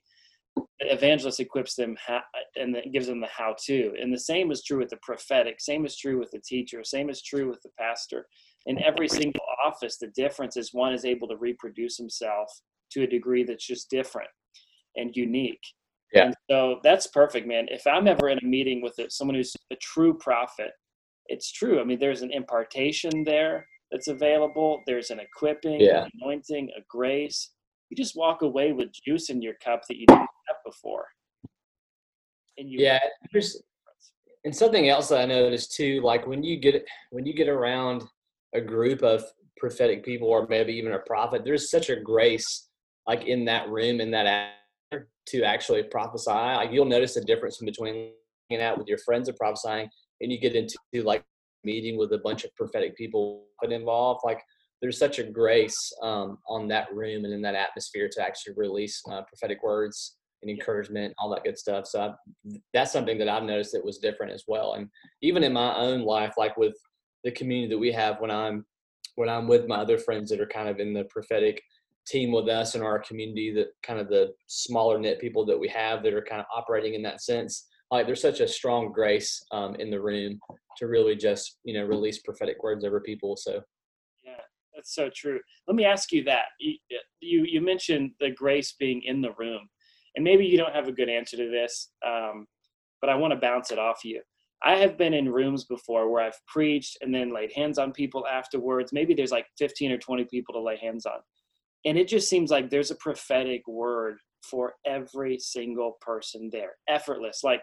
The 0.55 0.93
evangelist 0.93 1.39
equips 1.39 1.75
them 1.75 1.95
ha- 2.05 2.25
and 2.55 2.75
gives 2.91 3.07
them 3.07 3.21
the 3.21 3.27
how 3.27 3.55
to. 3.65 3.93
And 4.01 4.13
the 4.13 4.19
same 4.19 4.51
is 4.51 4.63
true 4.63 4.79
with 4.79 4.89
the 4.89 4.99
prophetic, 5.01 5.61
same 5.61 5.85
is 5.85 5.97
true 5.97 6.19
with 6.19 6.31
the 6.31 6.41
teacher, 6.45 6.83
same 6.83 7.09
is 7.09 7.21
true 7.21 7.49
with 7.49 7.61
the 7.61 7.69
pastor 7.79 8.27
in 8.65 8.81
every 8.81 9.07
single 9.09 9.43
office, 9.63 9.97
the 9.97 10.07
difference 10.07 10.57
is 10.57 10.73
one 10.73 10.93
is 10.93 11.05
able 11.05 11.27
to 11.27 11.37
reproduce 11.37 11.97
himself 11.97 12.49
to 12.91 13.03
a 13.03 13.07
degree 13.07 13.43
that's 13.43 13.65
just 13.65 13.89
different 13.89 14.29
and 14.95 15.15
unique. 15.15 15.61
Yeah. 16.13 16.25
And 16.25 16.35
so 16.49 16.79
that's 16.83 17.07
perfect, 17.07 17.47
man. 17.47 17.67
If 17.69 17.87
I'm 17.87 18.07
ever 18.07 18.29
in 18.29 18.37
a 18.37 18.45
meeting 18.45 18.81
with 18.81 18.93
someone 19.09 19.35
who's 19.35 19.55
a 19.71 19.75
true 19.77 20.13
prophet, 20.13 20.71
it's 21.27 21.51
true. 21.51 21.81
I 21.81 21.83
mean, 21.83 21.99
there's 21.99 22.21
an 22.21 22.31
impartation 22.31 23.23
there 23.23 23.65
that's 23.93 24.07
available. 24.07 24.81
There's 24.87 25.11
an 25.11 25.19
equipping, 25.19 25.79
yeah. 25.79 26.05
an 26.05 26.11
anointing, 26.19 26.69
a 26.75 26.81
grace. 26.89 27.51
You 27.89 27.95
just 27.95 28.17
walk 28.17 28.41
away 28.41 28.73
with 28.73 28.89
juice 28.91 29.29
in 29.29 29.41
your 29.41 29.53
cup 29.63 29.83
that 29.87 29.97
you 29.97 30.07
didn't 30.07 30.21
have 30.21 30.57
before. 30.65 31.05
And 32.57 32.69
you 32.69 32.79
yeah, 32.79 32.99
there's 33.31 33.61
and 34.45 34.53
something 34.53 34.89
else 34.89 35.09
that 35.09 35.21
I 35.21 35.25
noticed 35.25 35.75
too, 35.75 36.01
like 36.01 36.25
when 36.25 36.43
you 36.43 36.59
get 36.59 36.85
when 37.11 37.25
you 37.25 37.33
get 37.33 37.47
around 37.47 38.03
a 38.55 38.59
group 38.59 39.03
of 39.03 39.23
prophetic 39.57 40.03
people 40.03 40.27
or 40.27 40.47
maybe 40.49 40.73
even 40.73 40.93
a 40.93 40.99
prophet, 40.99 41.43
there's 41.45 41.69
such 41.69 41.89
a 41.89 41.95
grace 41.95 42.69
like 43.07 43.25
in 43.25 43.45
that 43.45 43.69
room, 43.69 44.01
in 44.01 44.09
that 44.11 44.25
act 44.25 45.05
to 45.27 45.43
actually 45.43 45.83
prophesy. 45.83 46.31
Like 46.31 46.71
you'll 46.71 46.85
notice 46.85 47.13
the 47.13 47.21
difference 47.21 47.61
in 47.61 47.65
between 47.65 48.11
hanging 48.49 48.65
out 48.65 48.77
with 48.77 48.87
your 48.87 48.97
friends 48.99 49.29
and 49.29 49.37
prophesying 49.37 49.87
and 50.21 50.31
you 50.31 50.39
get 50.39 50.55
into 50.55 50.77
like 51.03 51.23
meeting 51.63 51.97
with 51.97 52.13
a 52.13 52.17
bunch 52.17 52.43
of 52.43 52.55
prophetic 52.55 52.95
people 52.97 53.45
involved. 53.63 54.21
Like 54.23 54.41
there's 54.81 54.97
such 54.97 55.19
a 55.19 55.23
grace 55.23 55.77
um, 56.01 56.37
on 56.47 56.67
that 56.67 56.93
room 56.93 57.25
and 57.25 57.33
in 57.33 57.41
that 57.41 57.55
atmosphere 57.55 58.09
to 58.11 58.21
actually 58.21 58.53
release 58.57 59.01
uh, 59.09 59.21
prophetic 59.23 59.63
words 59.63 60.17
and 60.41 60.51
encouragement, 60.51 61.13
all 61.17 61.29
that 61.29 61.43
good 61.43 61.57
stuff. 61.57 61.87
So 61.87 62.01
I, 62.01 62.57
that's 62.73 62.91
something 62.91 63.17
that 63.17 63.29
I've 63.29 63.43
noticed 63.43 63.71
that 63.71 63.85
was 63.85 63.99
different 63.99 64.33
as 64.33 64.43
well. 64.47 64.73
And 64.73 64.89
even 65.21 65.43
in 65.43 65.53
my 65.53 65.75
own 65.75 66.01
life, 66.01 66.33
like 66.37 66.57
with 66.57 66.75
the 67.23 67.31
community 67.31 67.69
that 67.69 67.79
we 67.79 67.91
have 67.91 68.19
when 68.19 68.31
I'm 68.31 68.65
when 69.15 69.29
I'm 69.29 69.47
with 69.47 69.67
my 69.67 69.77
other 69.77 69.97
friends 69.97 70.29
that 70.31 70.41
are 70.41 70.47
kind 70.47 70.67
of 70.67 70.79
in 70.79 70.93
the 70.93 71.05
prophetic 71.05 71.61
team 72.05 72.31
with 72.31 72.49
us 72.49 72.75
in 72.75 72.81
our 72.81 72.99
community 72.99 73.53
that 73.53 73.67
kind 73.81 73.99
of 73.99 74.09
the 74.09 74.33
smaller 74.47 74.99
knit 74.99 75.21
people 75.21 75.45
that 75.45 75.57
we 75.57 75.69
have 75.69 76.03
that 76.03 76.13
are 76.13 76.25
kind 76.27 76.41
of 76.41 76.47
operating 76.53 76.95
in 76.95 77.03
that 77.03 77.21
sense 77.21 77.67
like 77.91 78.05
there's 78.07 78.21
such 78.21 78.39
a 78.39 78.47
strong 78.47 78.91
grace 78.91 79.41
um, 79.51 79.75
in 79.75 79.89
the 79.89 80.01
room 80.01 80.39
to 80.77 80.87
really 80.87 81.15
just 81.15 81.59
you 81.63 81.73
know 81.73 81.85
release 81.85 82.19
prophetic 82.19 82.61
words 82.63 82.83
over 82.83 82.99
people 82.99 83.35
so 83.35 83.61
yeah 84.23 84.41
that's 84.75 84.93
so 84.95 85.09
true 85.15 85.39
let 85.67 85.75
me 85.75 85.85
ask 85.85 86.11
you 86.11 86.23
that 86.23 86.45
you 86.59 87.43
you 87.43 87.61
mentioned 87.61 88.11
the 88.19 88.31
grace 88.31 88.75
being 88.79 89.01
in 89.03 89.21
the 89.21 89.31
room 89.37 89.67
and 90.15 90.23
maybe 90.23 90.45
you 90.45 90.57
don't 90.57 90.75
have 90.75 90.87
a 90.87 90.91
good 90.91 91.09
answer 91.09 91.37
to 91.37 91.49
this 91.49 91.91
um, 92.05 92.45
but 93.01 93.09
i 93.09 93.15
want 93.15 93.31
to 93.31 93.39
bounce 93.39 93.71
it 93.71 93.79
off 93.79 94.03
you 94.03 94.21
I 94.65 94.77
have 94.77 94.97
been 94.97 95.13
in 95.13 95.29
rooms 95.29 95.65
before 95.65 96.09
where 96.09 96.23
I've 96.23 96.39
preached 96.47 96.97
and 97.01 97.13
then 97.13 97.33
laid 97.33 97.51
hands 97.51 97.77
on 97.77 97.91
people 97.91 98.25
afterwards. 98.25 98.93
Maybe 98.93 99.13
there's 99.13 99.31
like 99.31 99.47
15 99.57 99.91
or 99.91 99.97
20 99.97 100.23
people 100.25 100.53
to 100.53 100.61
lay 100.61 100.77
hands 100.77 101.05
on. 101.05 101.19
And 101.85 101.97
it 101.97 102.07
just 102.07 102.29
seems 102.29 102.49
like 102.49 102.69
there's 102.69 102.91
a 102.91 102.95
prophetic 102.95 103.67
word 103.67 104.19
for 104.41 104.75
every 104.85 105.37
single 105.37 105.97
person 105.99 106.49
there, 106.49 106.75
effortless. 106.87 107.43
Like 107.43 107.61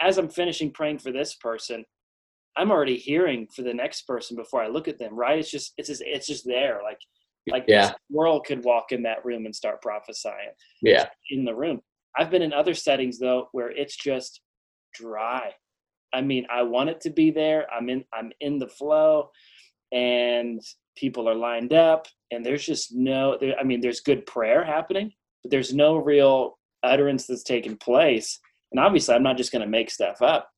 as 0.00 0.18
I'm 0.18 0.28
finishing 0.28 0.70
praying 0.70 0.98
for 0.98 1.10
this 1.10 1.34
person, 1.34 1.84
I'm 2.56 2.70
already 2.70 2.96
hearing 2.96 3.46
for 3.54 3.62
the 3.62 3.74
next 3.74 4.02
person 4.02 4.36
before 4.36 4.62
I 4.62 4.68
look 4.68 4.88
at 4.88 4.98
them, 4.98 5.14
right? 5.14 5.38
It's 5.38 5.50
just 5.50 5.72
it's 5.76 5.88
just 5.88 6.02
it's 6.04 6.26
just 6.26 6.44
there. 6.46 6.80
Like 6.82 6.98
like 7.48 7.64
yeah. 7.66 7.88
this 7.88 7.94
world 8.10 8.44
could 8.46 8.64
walk 8.64 8.92
in 8.92 9.02
that 9.04 9.24
room 9.24 9.46
and 9.46 9.54
start 9.54 9.82
prophesying. 9.82 10.50
Yeah. 10.82 11.06
In 11.30 11.44
the 11.44 11.54
room. 11.54 11.80
I've 12.18 12.30
been 12.30 12.42
in 12.42 12.52
other 12.52 12.74
settings 12.74 13.18
though 13.18 13.48
where 13.52 13.70
it's 13.70 13.96
just 13.96 14.40
dry. 14.94 15.52
I 16.12 16.22
mean, 16.22 16.46
I 16.50 16.62
want 16.62 16.90
it 16.90 17.00
to 17.02 17.10
be 17.10 17.30
there. 17.30 17.66
I'm 17.72 17.88
in 17.88 18.04
I'm 18.12 18.32
in 18.40 18.58
the 18.58 18.68
flow 18.68 19.30
and 19.92 20.60
people 20.96 21.28
are 21.28 21.34
lined 21.34 21.72
up 21.72 22.06
and 22.30 22.44
there's 22.44 22.64
just 22.64 22.94
no 22.94 23.36
there, 23.40 23.58
I 23.58 23.62
mean, 23.62 23.80
there's 23.80 24.00
good 24.00 24.26
prayer 24.26 24.64
happening, 24.64 25.12
but 25.42 25.50
there's 25.50 25.72
no 25.72 25.96
real 25.96 26.58
utterance 26.82 27.26
that's 27.26 27.42
taking 27.42 27.76
place. 27.76 28.38
And 28.72 28.80
obviously, 28.80 29.14
I'm 29.14 29.22
not 29.22 29.36
just 29.36 29.52
going 29.52 29.64
to 29.64 29.68
make 29.68 29.90
stuff 29.90 30.22
up. 30.22 30.48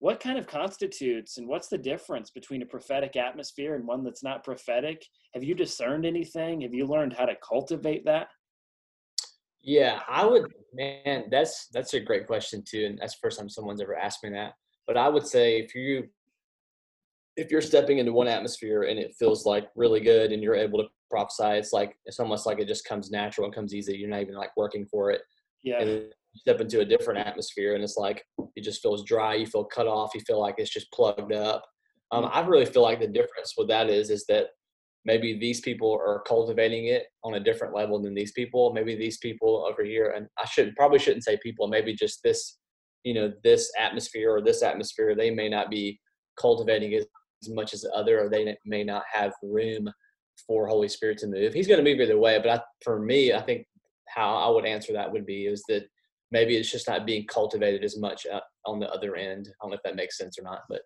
What 0.00 0.20
kind 0.20 0.38
of 0.38 0.46
constitutes 0.46 1.38
and 1.38 1.48
what's 1.48 1.68
the 1.68 1.78
difference 1.78 2.30
between 2.30 2.62
a 2.62 2.66
prophetic 2.66 3.16
atmosphere 3.16 3.74
and 3.74 3.86
one 3.86 4.04
that's 4.04 4.22
not 4.22 4.44
prophetic? 4.44 5.04
Have 5.34 5.42
you 5.42 5.54
discerned 5.54 6.06
anything? 6.06 6.60
Have 6.60 6.74
you 6.74 6.86
learned 6.86 7.14
how 7.14 7.26
to 7.26 7.34
cultivate 7.36 8.04
that? 8.04 8.28
Yeah, 9.60 10.00
I 10.08 10.24
would, 10.24 10.52
man. 10.72 11.24
That's 11.30 11.66
that's 11.72 11.94
a 11.94 12.00
great 12.00 12.26
question 12.26 12.62
too, 12.66 12.86
and 12.86 12.98
that's 12.98 13.14
the 13.14 13.20
first 13.20 13.38
time 13.38 13.48
someone's 13.48 13.80
ever 13.80 13.96
asked 13.96 14.22
me 14.22 14.30
that. 14.30 14.52
But 14.86 14.96
I 14.96 15.08
would 15.08 15.26
say 15.26 15.58
if 15.58 15.74
you 15.74 16.08
if 17.36 17.50
you're 17.50 17.60
stepping 17.60 17.98
into 17.98 18.12
one 18.12 18.28
atmosphere 18.28 18.82
and 18.82 18.98
it 18.98 19.14
feels 19.16 19.46
like 19.46 19.68
really 19.76 20.00
good 20.00 20.32
and 20.32 20.42
you're 20.42 20.54
able 20.54 20.80
to 20.80 20.88
prophesy, 21.10 21.58
it's 21.58 21.72
like 21.72 21.96
it's 22.04 22.20
almost 22.20 22.46
like 22.46 22.60
it 22.60 22.68
just 22.68 22.84
comes 22.84 23.10
natural 23.10 23.46
and 23.46 23.54
comes 23.54 23.74
easy. 23.74 23.96
You're 23.96 24.10
not 24.10 24.22
even 24.22 24.34
like 24.34 24.56
working 24.56 24.86
for 24.86 25.10
it. 25.10 25.22
Yeah. 25.62 25.80
And 25.80 26.12
step 26.36 26.60
into 26.60 26.80
a 26.80 26.84
different 26.84 27.26
atmosphere 27.26 27.74
and 27.74 27.82
it's 27.82 27.96
like 27.96 28.24
it 28.56 28.62
just 28.62 28.82
feels 28.82 29.04
dry. 29.04 29.34
You 29.34 29.46
feel 29.46 29.64
cut 29.64 29.86
off. 29.86 30.14
You 30.14 30.20
feel 30.20 30.40
like 30.40 30.56
it's 30.58 30.70
just 30.70 30.90
plugged 30.92 31.32
up. 31.32 31.64
Um, 32.10 32.24
Mm. 32.24 32.30
I 32.32 32.46
really 32.46 32.66
feel 32.66 32.82
like 32.82 33.00
the 33.00 33.06
difference 33.06 33.54
with 33.56 33.68
that 33.68 33.90
is 33.90 34.10
is 34.10 34.24
that 34.26 34.48
maybe 35.04 35.38
these 35.38 35.60
people 35.60 35.92
are 35.92 36.22
cultivating 36.26 36.86
it 36.86 37.04
on 37.24 37.34
a 37.34 37.40
different 37.40 37.74
level 37.74 38.00
than 38.00 38.14
these 38.14 38.32
people. 38.32 38.72
Maybe 38.72 38.94
these 38.94 39.18
people 39.18 39.66
over 39.68 39.84
here, 39.84 40.10
and 40.10 40.26
I 40.38 40.44
should 40.46 40.74
probably 40.76 40.98
shouldn't 40.98 41.24
say 41.24 41.38
people. 41.42 41.68
Maybe 41.68 41.94
just 41.94 42.22
this, 42.22 42.58
you 43.04 43.14
know, 43.14 43.32
this 43.42 43.70
atmosphere 43.78 44.30
or 44.34 44.42
this 44.42 44.62
atmosphere. 44.62 45.14
They 45.14 45.30
may 45.30 45.48
not 45.48 45.70
be 45.70 46.00
cultivating 46.38 46.94
as, 46.94 47.06
as 47.42 47.50
much 47.50 47.74
as 47.74 47.82
the 47.82 47.92
other, 47.92 48.20
or 48.20 48.28
they 48.28 48.56
may 48.66 48.84
not 48.84 49.04
have 49.12 49.32
room 49.42 49.90
for 50.46 50.66
Holy 50.66 50.88
Spirit 50.88 51.18
to 51.18 51.26
move. 51.26 51.52
He's 51.52 51.66
going 51.66 51.82
to 51.82 51.90
move 51.90 52.00
either 52.00 52.18
way. 52.18 52.38
But 52.38 52.50
I, 52.50 52.60
for 52.84 53.00
me, 53.00 53.32
I 53.32 53.40
think 53.40 53.66
how 54.08 54.36
I 54.36 54.48
would 54.50 54.66
answer 54.66 54.92
that 54.92 55.10
would 55.10 55.26
be 55.26 55.46
is 55.46 55.62
that 55.68 55.84
maybe 56.30 56.56
it's 56.56 56.70
just 56.70 56.88
not 56.88 57.06
being 57.06 57.26
cultivated 57.26 57.84
as 57.84 57.98
much 57.98 58.26
uh, 58.26 58.40
on 58.66 58.78
the 58.78 58.90
other 58.90 59.16
end. 59.16 59.48
I 59.48 59.52
don't 59.64 59.70
know 59.70 59.76
if 59.76 59.82
that 59.84 59.96
makes 59.96 60.18
sense 60.18 60.38
or 60.38 60.42
not, 60.42 60.62
but 60.68 60.82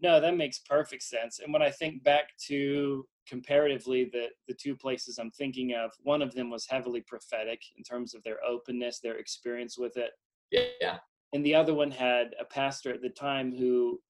No, 0.00 0.20
that 0.20 0.36
makes 0.36 0.58
perfect 0.60 1.02
sense. 1.02 1.40
And 1.40 1.52
when 1.52 1.62
I 1.62 1.70
think 1.70 2.02
back 2.02 2.24
to 2.48 3.06
comparatively 3.28 4.10
the 4.12 4.26
the 4.48 4.54
two 4.54 4.76
places 4.76 5.18
I'm 5.18 5.30
thinking 5.30 5.74
of, 5.74 5.92
one 6.02 6.22
of 6.22 6.34
them 6.34 6.50
was 6.50 6.66
heavily 6.68 7.02
prophetic 7.06 7.60
in 7.76 7.84
terms 7.84 8.14
of 8.14 8.22
their 8.22 8.38
openness, 8.44 9.00
their 9.00 9.18
experience 9.18 9.78
with 9.78 9.96
it, 9.96 10.10
yeah, 10.50 10.98
and 11.32 11.44
the 11.44 11.54
other 11.54 11.74
one 11.74 11.90
had 11.90 12.34
a 12.40 12.44
pastor 12.44 12.92
at 12.92 13.02
the 13.02 13.10
time 13.10 13.54
who, 13.56 14.00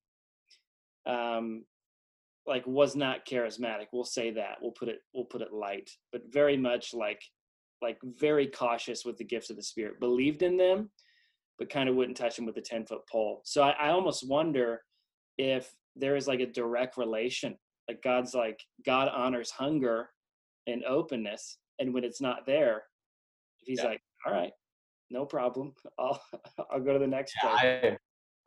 um, 1.06 1.64
like 2.46 2.66
was 2.66 2.96
not 2.96 3.26
charismatic. 3.26 3.88
We'll 3.92 4.04
say 4.04 4.30
that. 4.30 4.58
We'll 4.62 4.72
put 4.72 4.88
it 4.88 5.00
we'll 5.12 5.26
put 5.26 5.42
it 5.42 5.52
light, 5.52 5.90
but 6.12 6.22
very 6.32 6.56
much 6.56 6.94
like 6.94 7.22
like 7.82 7.98
very 8.02 8.46
cautious 8.46 9.04
with 9.04 9.16
the 9.16 9.24
gifts 9.24 9.50
of 9.50 9.56
the 9.56 9.62
Spirit. 9.62 10.00
Believed 10.00 10.42
in 10.42 10.56
them, 10.56 10.90
but 11.58 11.70
kind 11.70 11.88
of 11.88 11.96
wouldn't 11.96 12.16
touch 12.16 12.36
them 12.36 12.46
with 12.46 12.56
a 12.56 12.62
ten 12.62 12.84
foot 12.86 13.02
pole. 13.10 13.40
So 13.44 13.62
I, 13.62 13.70
I 13.70 13.90
almost 13.90 14.28
wonder 14.28 14.82
if 15.38 15.72
there 15.96 16.16
is 16.16 16.28
like 16.28 16.40
a 16.40 16.46
direct 16.46 16.96
relation 16.96 17.56
like 17.88 18.02
god's 18.02 18.34
like 18.34 18.60
god 18.86 19.08
honors 19.08 19.50
hunger 19.50 20.08
and 20.66 20.84
openness 20.84 21.58
and 21.78 21.92
when 21.92 22.04
it's 22.04 22.20
not 22.20 22.46
there 22.46 22.84
if 23.60 23.66
he's 23.66 23.78
Yeah. 23.82 23.90
like 23.90 24.00
all 24.26 24.32
right 24.32 24.52
no 25.10 25.24
problem 25.24 25.74
i'll 25.98 26.20
i'll 26.72 26.80
go 26.80 26.92
to 26.92 26.98
the 26.98 27.06
next 27.06 27.34
Yeah, 27.42 27.50
I 27.50 27.98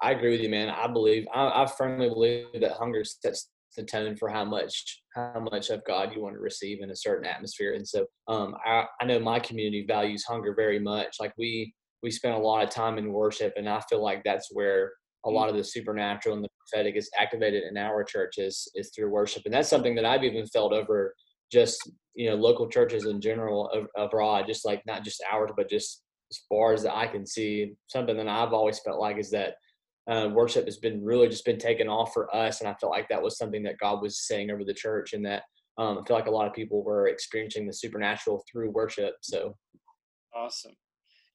I 0.01 0.11
agree 0.11 0.31
with 0.31 0.41
you, 0.41 0.49
man. 0.49 0.69
I 0.69 0.87
believe 0.87 1.25
I, 1.33 1.63
I 1.63 1.65
firmly 1.65 2.09
believe 2.09 2.47
that 2.59 2.71
hunger 2.73 3.03
sets 3.05 3.49
the 3.75 3.83
tone 3.83 4.15
for 4.15 4.29
how 4.29 4.45
much 4.45 5.01
how 5.15 5.45
much 5.51 5.69
of 5.69 5.83
God 5.85 6.11
you 6.13 6.21
want 6.21 6.35
to 6.35 6.39
receive 6.41 6.81
in 6.81 6.91
a 6.91 6.95
certain 6.95 7.25
atmosphere. 7.25 7.73
And 7.73 7.87
so 7.87 8.05
um, 8.27 8.55
I, 8.65 8.85
I 8.99 9.05
know 9.05 9.19
my 9.19 9.39
community 9.39 9.85
values 9.87 10.23
hunger 10.27 10.53
very 10.55 10.79
much. 10.79 11.17
Like 11.19 11.33
we 11.37 11.73
we 12.01 12.11
spend 12.11 12.35
a 12.35 12.39
lot 12.39 12.63
of 12.63 12.69
time 12.69 12.97
in 12.97 13.13
worship, 13.13 13.53
and 13.55 13.69
I 13.69 13.81
feel 13.89 14.03
like 14.03 14.23
that's 14.23 14.49
where 14.51 14.91
a 15.25 15.29
lot 15.29 15.49
of 15.49 15.55
the 15.55 15.63
supernatural 15.63 16.35
and 16.35 16.43
the 16.43 16.49
prophetic 16.59 16.97
is 16.97 17.09
activated 17.17 17.63
in 17.63 17.77
our 17.77 18.03
churches 18.03 18.69
is 18.75 18.91
through 18.93 19.09
worship, 19.09 19.43
and 19.45 19.53
that's 19.53 19.69
something 19.69 19.95
that 19.95 20.05
I've 20.05 20.23
even 20.23 20.45
felt 20.47 20.73
over 20.73 21.13
just 21.51 21.79
you 22.15 22.29
know 22.29 22.35
local 22.35 22.67
churches 22.67 23.05
in 23.05 23.21
general 23.21 23.87
abroad, 23.97 24.45
just 24.47 24.65
like 24.65 24.81
not 24.85 25.03
just 25.03 25.23
ours, 25.31 25.51
but 25.55 25.69
just 25.69 26.03
as 26.31 26.39
far 26.49 26.73
as 26.73 26.85
I 26.85 27.07
can 27.07 27.25
see. 27.25 27.73
Something 27.87 28.17
that 28.17 28.27
I've 28.27 28.53
always 28.53 28.79
felt 28.79 28.99
like 28.99 29.17
is 29.17 29.31
that 29.31 29.55
uh, 30.07 30.29
worship 30.31 30.65
has 30.65 30.77
been 30.77 31.03
really 31.03 31.27
just 31.27 31.45
been 31.45 31.57
taken 31.57 31.87
off 31.87 32.13
for 32.13 32.33
us, 32.35 32.59
and 32.59 32.69
I 32.69 32.73
felt 32.75 32.91
like 32.91 33.07
that 33.09 33.21
was 33.21 33.37
something 33.37 33.63
that 33.63 33.79
God 33.79 34.01
was 34.01 34.27
saying 34.27 34.51
over 34.51 34.63
the 34.63 34.73
church, 34.73 35.13
and 35.13 35.25
that 35.25 35.43
um, 35.77 35.97
I 35.97 36.05
feel 36.05 36.15
like 36.15 36.27
a 36.27 36.31
lot 36.31 36.47
of 36.47 36.53
people 36.53 36.83
were 36.83 37.07
experiencing 37.07 37.65
the 37.65 37.73
supernatural 37.73 38.43
through 38.51 38.71
worship. 38.71 39.15
So 39.21 39.55
awesome 40.35 40.73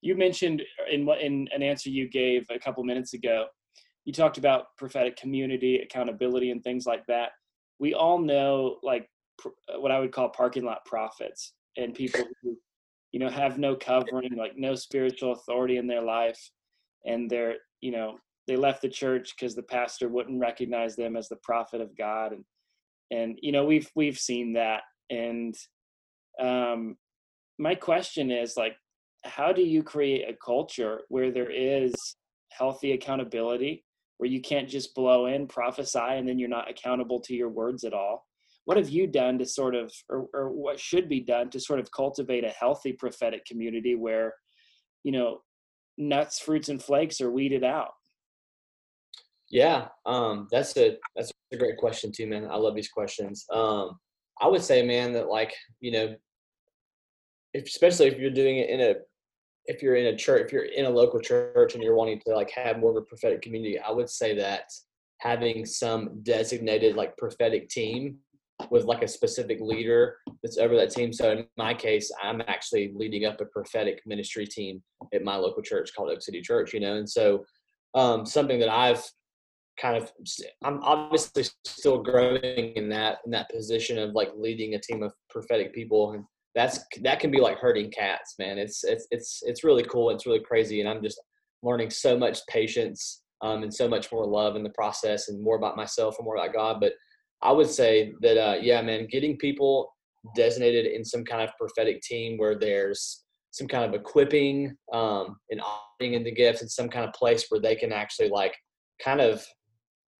you 0.00 0.16
mentioned 0.16 0.62
in 0.90 1.04
what 1.04 1.20
in 1.20 1.48
an 1.52 1.62
answer 1.62 1.90
you 1.90 2.08
gave 2.08 2.46
a 2.50 2.58
couple 2.58 2.82
minutes 2.84 3.14
ago 3.14 3.46
you 4.04 4.12
talked 4.12 4.38
about 4.38 4.76
prophetic 4.76 5.16
community 5.16 5.78
accountability 5.78 6.50
and 6.50 6.62
things 6.62 6.86
like 6.86 7.04
that 7.06 7.30
we 7.78 7.94
all 7.94 8.18
know 8.18 8.78
like 8.82 9.08
pr- 9.38 9.48
what 9.78 9.90
i 9.90 9.98
would 9.98 10.12
call 10.12 10.28
parking 10.28 10.64
lot 10.64 10.84
prophets 10.84 11.54
and 11.76 11.94
people 11.94 12.20
who 12.42 12.56
you 13.12 13.20
know 13.20 13.28
have 13.28 13.58
no 13.58 13.74
covering 13.74 14.36
like 14.36 14.56
no 14.56 14.74
spiritual 14.74 15.32
authority 15.32 15.76
in 15.76 15.86
their 15.86 16.02
life 16.02 16.50
and 17.04 17.28
they're 17.28 17.56
you 17.80 17.90
know 17.90 18.16
they 18.48 18.56
left 18.56 18.82
the 18.82 18.88
church 18.88 19.34
because 19.36 19.54
the 19.54 19.62
pastor 19.62 20.08
wouldn't 20.08 20.40
recognize 20.40 20.96
them 20.96 21.16
as 21.16 21.28
the 21.28 21.36
prophet 21.42 21.80
of 21.80 21.96
god. 21.96 22.32
And 22.32 22.44
and 23.10 23.38
you 23.40 23.52
know 23.52 23.64
we've 23.64 23.88
we've 23.94 24.18
seen 24.18 24.54
that. 24.54 24.82
And 25.10 25.54
um 26.40 26.96
my 27.58 27.74
question 27.74 28.32
is 28.32 28.54
like 28.56 28.74
how 29.24 29.52
do 29.52 29.62
you 29.62 29.82
create 29.82 30.28
a 30.28 30.36
culture 30.44 31.02
where 31.08 31.30
there 31.30 31.50
is 31.50 31.94
healthy 32.50 32.92
accountability 32.92 33.84
where 34.16 34.30
you 34.30 34.40
can't 34.40 34.68
just 34.68 34.94
blow 34.94 35.26
in 35.26 35.46
prophesy 35.46 35.98
and 35.98 36.26
then 36.26 36.38
you're 36.38 36.48
not 36.48 36.70
accountable 36.70 37.20
to 37.20 37.34
your 37.34 37.50
words 37.50 37.84
at 37.84 37.92
all? 37.92 38.24
What 38.64 38.76
have 38.76 38.88
you 38.88 39.06
done 39.06 39.38
to 39.38 39.46
sort 39.46 39.74
of 39.74 39.92
or, 40.08 40.26
or 40.32 40.50
what 40.50 40.80
should 40.80 41.08
be 41.08 41.20
done 41.20 41.50
to 41.50 41.60
sort 41.60 41.80
of 41.80 41.92
cultivate 41.92 42.44
a 42.44 42.50
healthy 42.50 42.92
prophetic 42.92 43.44
community 43.44 43.94
where 43.94 44.34
you 45.04 45.12
know 45.12 45.40
nuts 45.98 46.38
fruits 46.38 46.70
and 46.70 46.82
flakes 46.82 47.20
are 47.20 47.30
weeded 47.30 47.64
out 47.64 47.90
Yeah, 49.50 49.88
um, 50.04 50.46
that's 50.50 50.76
a 50.76 50.98
that's 51.16 51.32
a 51.52 51.56
great 51.56 51.78
question 51.78 52.12
too, 52.12 52.26
man. 52.26 52.46
I 52.50 52.56
love 52.56 52.74
these 52.74 52.90
questions. 52.90 53.46
Um, 53.52 53.98
I 54.40 54.46
would 54.46 54.62
say, 54.62 54.84
man, 54.84 55.12
that 55.14 55.28
like 55.28 55.54
you 55.80 55.92
know, 55.92 56.14
if, 57.54 57.64
especially 57.64 58.06
if 58.06 58.18
you're 58.18 58.30
doing 58.30 58.58
it 58.58 58.68
in 58.68 58.80
a 58.80 58.94
if 59.64 59.82
you're 59.82 59.96
in 59.96 60.06
a 60.06 60.16
church, 60.16 60.46
if 60.46 60.52
you're 60.52 60.64
in 60.64 60.86
a 60.86 60.90
local 60.90 61.20
church 61.20 61.74
and 61.74 61.82
you're 61.82 61.94
wanting 61.94 62.20
to 62.26 62.34
like 62.34 62.50
have 62.50 62.78
more 62.78 62.90
of 62.90 62.96
a 62.96 63.02
prophetic 63.02 63.42
community, 63.42 63.78
I 63.78 63.90
would 63.90 64.08
say 64.10 64.34
that 64.36 64.64
having 65.18 65.66
some 65.66 66.20
designated 66.22 66.96
like 66.96 67.16
prophetic 67.16 67.68
team 67.68 68.18
with 68.70 68.84
like 68.84 69.02
a 69.02 69.08
specific 69.08 69.58
leader 69.60 70.16
that's 70.42 70.58
over 70.58 70.74
that 70.76 70.90
team. 70.90 71.12
So 71.12 71.30
in 71.30 71.46
my 71.56 71.74
case, 71.74 72.10
I'm 72.22 72.42
actually 72.48 72.92
leading 72.94 73.24
up 73.24 73.40
a 73.40 73.44
prophetic 73.44 74.00
ministry 74.04 74.46
team 74.46 74.82
at 75.12 75.22
my 75.22 75.36
local 75.36 75.62
church 75.62 75.90
called 75.94 76.10
Oak 76.10 76.22
City 76.22 76.40
Church, 76.40 76.72
you 76.72 76.80
know, 76.80 76.96
and 76.96 77.08
so 77.08 77.44
um, 77.94 78.26
something 78.26 78.58
that 78.60 78.68
I've 78.68 79.04
kind 79.80 79.96
of 79.96 80.12
I'm 80.64 80.82
obviously 80.82 81.44
still 81.64 82.02
growing 82.02 82.72
in 82.74 82.88
that 82.90 83.18
in 83.24 83.30
that 83.32 83.50
position 83.50 83.98
of 83.98 84.12
like 84.12 84.30
leading 84.36 84.74
a 84.74 84.80
team 84.80 85.02
of 85.02 85.12
prophetic 85.30 85.72
people 85.74 86.12
and 86.12 86.24
that's 86.54 86.80
that 87.02 87.20
can 87.20 87.30
be 87.30 87.40
like 87.40 87.58
herding 87.58 87.90
cats 87.90 88.34
man. 88.38 88.58
It's 88.58 88.84
it's 88.84 89.06
it's 89.10 89.40
it's 89.44 89.64
really 89.64 89.84
cool 89.84 90.10
it's 90.10 90.26
really 90.26 90.40
crazy 90.40 90.80
and 90.80 90.88
I'm 90.88 91.02
just 91.02 91.20
learning 91.62 91.90
so 91.90 92.18
much 92.18 92.40
patience 92.48 93.22
um, 93.40 93.62
and 93.62 93.72
so 93.72 93.88
much 93.88 94.10
more 94.10 94.26
love 94.26 94.56
in 94.56 94.64
the 94.64 94.70
process 94.70 95.28
and 95.28 95.42
more 95.42 95.56
about 95.56 95.76
myself 95.76 96.16
and 96.18 96.24
more 96.24 96.36
about 96.36 96.54
God 96.54 96.78
but 96.80 96.92
I 97.42 97.52
would 97.52 97.70
say 97.70 98.14
that 98.20 98.36
uh, 98.36 98.56
yeah 98.60 98.82
man 98.82 99.06
getting 99.10 99.36
people 99.36 99.92
designated 100.34 100.86
in 100.86 101.04
some 101.04 101.24
kind 101.24 101.42
of 101.42 101.56
prophetic 101.56 102.02
team 102.02 102.36
where 102.38 102.58
there's 102.58 103.24
some 103.52 103.68
kind 103.68 103.84
of 103.84 103.98
equipping 103.98 104.76
um, 104.92 105.36
and 105.50 105.60
operating 105.60 106.14
in 106.14 106.24
the 106.24 106.32
gifts 106.32 106.60
and 106.60 106.70
some 106.70 106.88
kind 106.88 107.04
of 107.04 107.12
place 107.12 107.46
where 107.48 107.60
they 107.60 107.74
can 107.74 107.92
actually 107.92 108.28
like 108.28 108.54
kind 109.02 109.20
of 109.20 109.44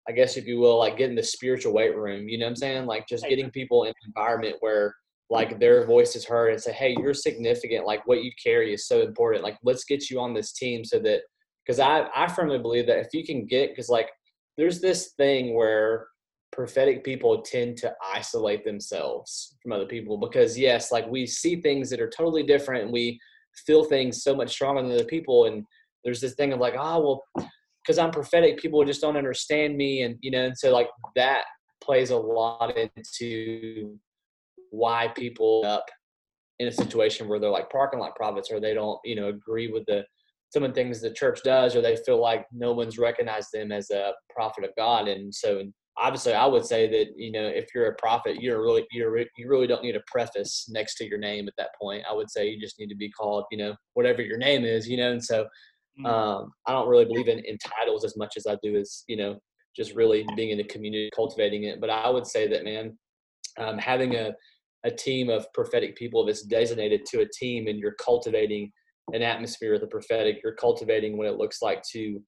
I 0.09 0.11
guess 0.11 0.37
if 0.37 0.47
you 0.47 0.59
will, 0.59 0.79
like 0.79 0.97
get 0.97 1.11
in 1.11 1.15
the 1.15 1.21
spiritual 1.21 1.71
weight 1.71 1.95
room. 1.95 2.27
You 2.27 2.39
know 2.39 2.45
what 2.45 2.51
I'm 2.51 2.55
saying? 2.55 2.85
Like 2.87 3.07
just 3.07 3.27
getting 3.29 3.51
people 3.51 3.83
in 3.83 3.89
an 3.89 3.95
environment 4.07 4.55
where 4.59 4.95
like 5.29 5.59
their 5.59 5.85
voice 5.85 6.15
is 6.15 6.25
heard 6.25 6.51
and 6.51 6.59
say, 6.59 6.73
Hey, 6.73 6.95
you're 6.97 7.13
significant. 7.13 7.85
Like 7.85 8.05
what 8.07 8.23
you 8.23 8.31
carry 8.43 8.73
is 8.73 8.87
so 8.87 9.01
important. 9.01 9.43
Like 9.43 9.57
let's 9.63 9.83
get 9.83 10.09
you 10.09 10.19
on 10.19 10.33
this 10.33 10.51
team 10.51 10.83
so 10.83 10.97
that 10.99 11.21
because 11.63 11.79
I, 11.79 12.07
I 12.15 12.27
firmly 12.27 12.57
believe 12.57 12.87
that 12.87 12.97
if 12.97 13.09
you 13.13 13.23
can 13.23 13.45
get 13.45 13.69
because 13.69 13.87
like 13.87 14.09
there's 14.57 14.81
this 14.81 15.13
thing 15.15 15.53
where 15.53 16.07
prophetic 16.51 17.03
people 17.03 17.43
tend 17.43 17.77
to 17.77 17.93
isolate 18.03 18.65
themselves 18.65 19.55
from 19.61 19.73
other 19.73 19.85
people 19.85 20.17
because 20.17 20.57
yes, 20.57 20.91
like 20.91 21.07
we 21.07 21.27
see 21.27 21.61
things 21.61 21.91
that 21.91 22.01
are 22.01 22.09
totally 22.09 22.41
different 22.41 22.85
and 22.85 22.91
we 22.91 23.19
feel 23.67 23.83
things 23.83 24.23
so 24.23 24.35
much 24.35 24.49
stronger 24.49 24.81
than 24.81 24.91
other 24.91 25.03
people 25.03 25.45
and 25.45 25.63
there's 26.03 26.21
this 26.21 26.33
thing 26.33 26.51
of 26.51 26.59
like, 26.59 26.73
oh 26.75 27.21
well 27.35 27.47
because 27.89 27.97
I'm 27.97 28.11
prophetic, 28.11 28.59
people 28.59 28.85
just 28.85 29.01
don't 29.01 29.17
understand 29.17 29.75
me, 29.75 30.03
and 30.03 30.15
you 30.21 30.29
know, 30.29 30.45
and 30.45 30.55
so 30.55 30.71
like 30.71 30.89
that 31.15 31.45
plays 31.81 32.11
a 32.11 32.15
lot 32.15 32.77
into 32.77 33.97
why 34.69 35.07
people 35.15 35.63
up 35.65 35.85
in 36.59 36.67
a 36.67 36.71
situation 36.71 37.27
where 37.27 37.39
they're 37.39 37.49
like 37.49 37.71
parking 37.71 37.99
lot 37.99 38.15
prophets 38.15 38.51
or 38.51 38.59
they 38.59 38.75
don't, 38.75 38.99
you 39.03 39.15
know, 39.15 39.29
agree 39.29 39.71
with 39.71 39.85
the 39.87 40.05
some 40.51 40.61
of 40.61 40.69
the 40.69 40.75
things 40.75 41.01
the 41.01 41.11
church 41.11 41.39
does 41.43 41.75
or 41.75 41.81
they 41.81 41.95
feel 41.95 42.21
like 42.21 42.45
no 42.51 42.73
one's 42.73 42.99
recognized 42.99 43.49
them 43.51 43.71
as 43.71 43.89
a 43.89 44.11
prophet 44.29 44.63
of 44.63 44.69
God. 44.77 45.07
And 45.07 45.33
so 45.33 45.63
obviously 45.97 46.33
I 46.33 46.45
would 46.45 46.65
say 46.65 46.87
that, 46.89 47.17
you 47.17 47.31
know, 47.31 47.47
if 47.47 47.69
you're 47.73 47.87
a 47.87 47.95
prophet, 47.95 48.39
you're 48.39 48.61
really 48.61 48.85
you're 48.91 49.17
you 49.17 49.47
really 49.47 49.65
don't 49.65 49.83
need 49.83 49.95
a 49.95 50.03
preface 50.05 50.69
next 50.69 50.95
to 50.97 51.07
your 51.07 51.17
name 51.17 51.47
at 51.47 51.55
that 51.57 51.71
point. 51.81 52.03
I 52.07 52.13
would 52.13 52.29
say 52.29 52.49
you 52.49 52.61
just 52.61 52.77
need 52.77 52.89
to 52.89 52.95
be 52.95 53.09
called, 53.09 53.45
you 53.49 53.57
know, 53.57 53.75
whatever 53.95 54.21
your 54.21 54.37
name 54.37 54.63
is, 54.63 54.87
you 54.87 54.97
know, 54.97 55.11
and 55.11 55.23
so. 55.23 55.47
Um, 56.05 56.51
I 56.65 56.71
don't 56.71 56.87
really 56.87 57.05
believe 57.05 57.27
in, 57.27 57.39
in 57.39 57.57
titles 57.57 58.05
as 58.05 58.15
much 58.17 58.33
as 58.37 58.45
I 58.47 58.57
do 58.63 58.75
as, 58.75 59.03
you 59.07 59.17
know, 59.17 59.37
just 59.75 59.93
really 59.95 60.25
being 60.35 60.49
in 60.49 60.57
the 60.57 60.63
community, 60.63 61.09
cultivating 61.15 61.63
it. 61.63 61.79
But 61.79 61.89
I 61.89 62.09
would 62.09 62.25
say 62.25 62.47
that, 62.47 62.63
man, 62.63 62.97
um, 63.57 63.77
having 63.77 64.15
a, 64.15 64.33
a 64.83 64.91
team 64.91 65.29
of 65.29 65.51
prophetic 65.53 65.95
people 65.95 66.25
that's 66.25 66.43
designated 66.43 67.05
to 67.07 67.21
a 67.21 67.27
team 67.27 67.67
and 67.67 67.79
you're 67.79 67.95
cultivating 68.03 68.71
an 69.13 69.21
atmosphere 69.21 69.73
of 69.73 69.81
the 69.81 69.87
prophetic, 69.87 70.39
you're 70.43 70.55
cultivating 70.55 71.17
what 71.17 71.27
it 71.27 71.37
looks 71.37 71.61
like 71.61 71.81
to 71.91 72.21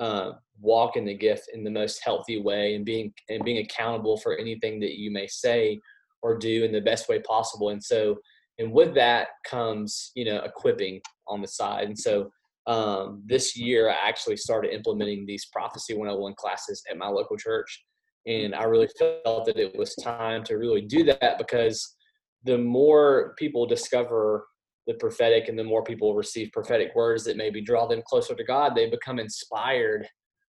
uh, 0.00 0.32
walk 0.60 0.96
in 0.96 1.04
the 1.04 1.14
gift 1.14 1.50
in 1.52 1.64
the 1.64 1.70
most 1.70 2.00
healthy 2.04 2.40
way 2.40 2.74
and 2.74 2.84
being 2.84 3.12
and 3.28 3.44
being 3.44 3.58
accountable 3.58 4.16
for 4.16 4.36
anything 4.36 4.78
that 4.80 4.98
you 4.98 5.10
may 5.10 5.26
say 5.26 5.80
or 6.22 6.38
do 6.38 6.64
in 6.64 6.72
the 6.72 6.80
best 6.80 7.08
way 7.08 7.20
possible. 7.20 7.70
And 7.70 7.82
so, 7.82 8.16
and 8.58 8.72
with 8.72 8.94
that 8.94 9.28
comes, 9.48 10.10
you 10.14 10.24
know, 10.24 10.40
equipping 10.42 11.00
on 11.26 11.40
the 11.40 11.48
side. 11.48 11.88
And 11.88 11.98
so, 11.98 12.30
um, 12.68 13.22
this 13.26 13.56
year 13.56 13.90
I 13.90 13.96
actually 14.06 14.36
started 14.36 14.74
implementing 14.74 15.24
these 15.26 15.46
prophecy 15.46 15.94
101 15.94 16.34
classes 16.36 16.82
at 16.88 16.98
my 16.98 17.08
local 17.08 17.36
church. 17.36 17.84
And 18.26 18.54
I 18.54 18.64
really 18.64 18.88
felt 18.98 19.46
that 19.46 19.56
it 19.56 19.74
was 19.76 19.94
time 19.96 20.44
to 20.44 20.56
really 20.56 20.82
do 20.82 21.02
that 21.04 21.38
because 21.38 21.96
the 22.44 22.58
more 22.58 23.34
people 23.38 23.66
discover 23.66 24.46
the 24.86 24.94
prophetic 24.94 25.48
and 25.48 25.58
the 25.58 25.64
more 25.64 25.82
people 25.82 26.14
receive 26.14 26.52
prophetic 26.52 26.94
words 26.94 27.24
that 27.24 27.38
maybe 27.38 27.62
draw 27.62 27.86
them 27.86 28.02
closer 28.06 28.34
to 28.34 28.44
God, 28.44 28.74
they 28.74 28.90
become 28.90 29.18
inspired 29.18 30.06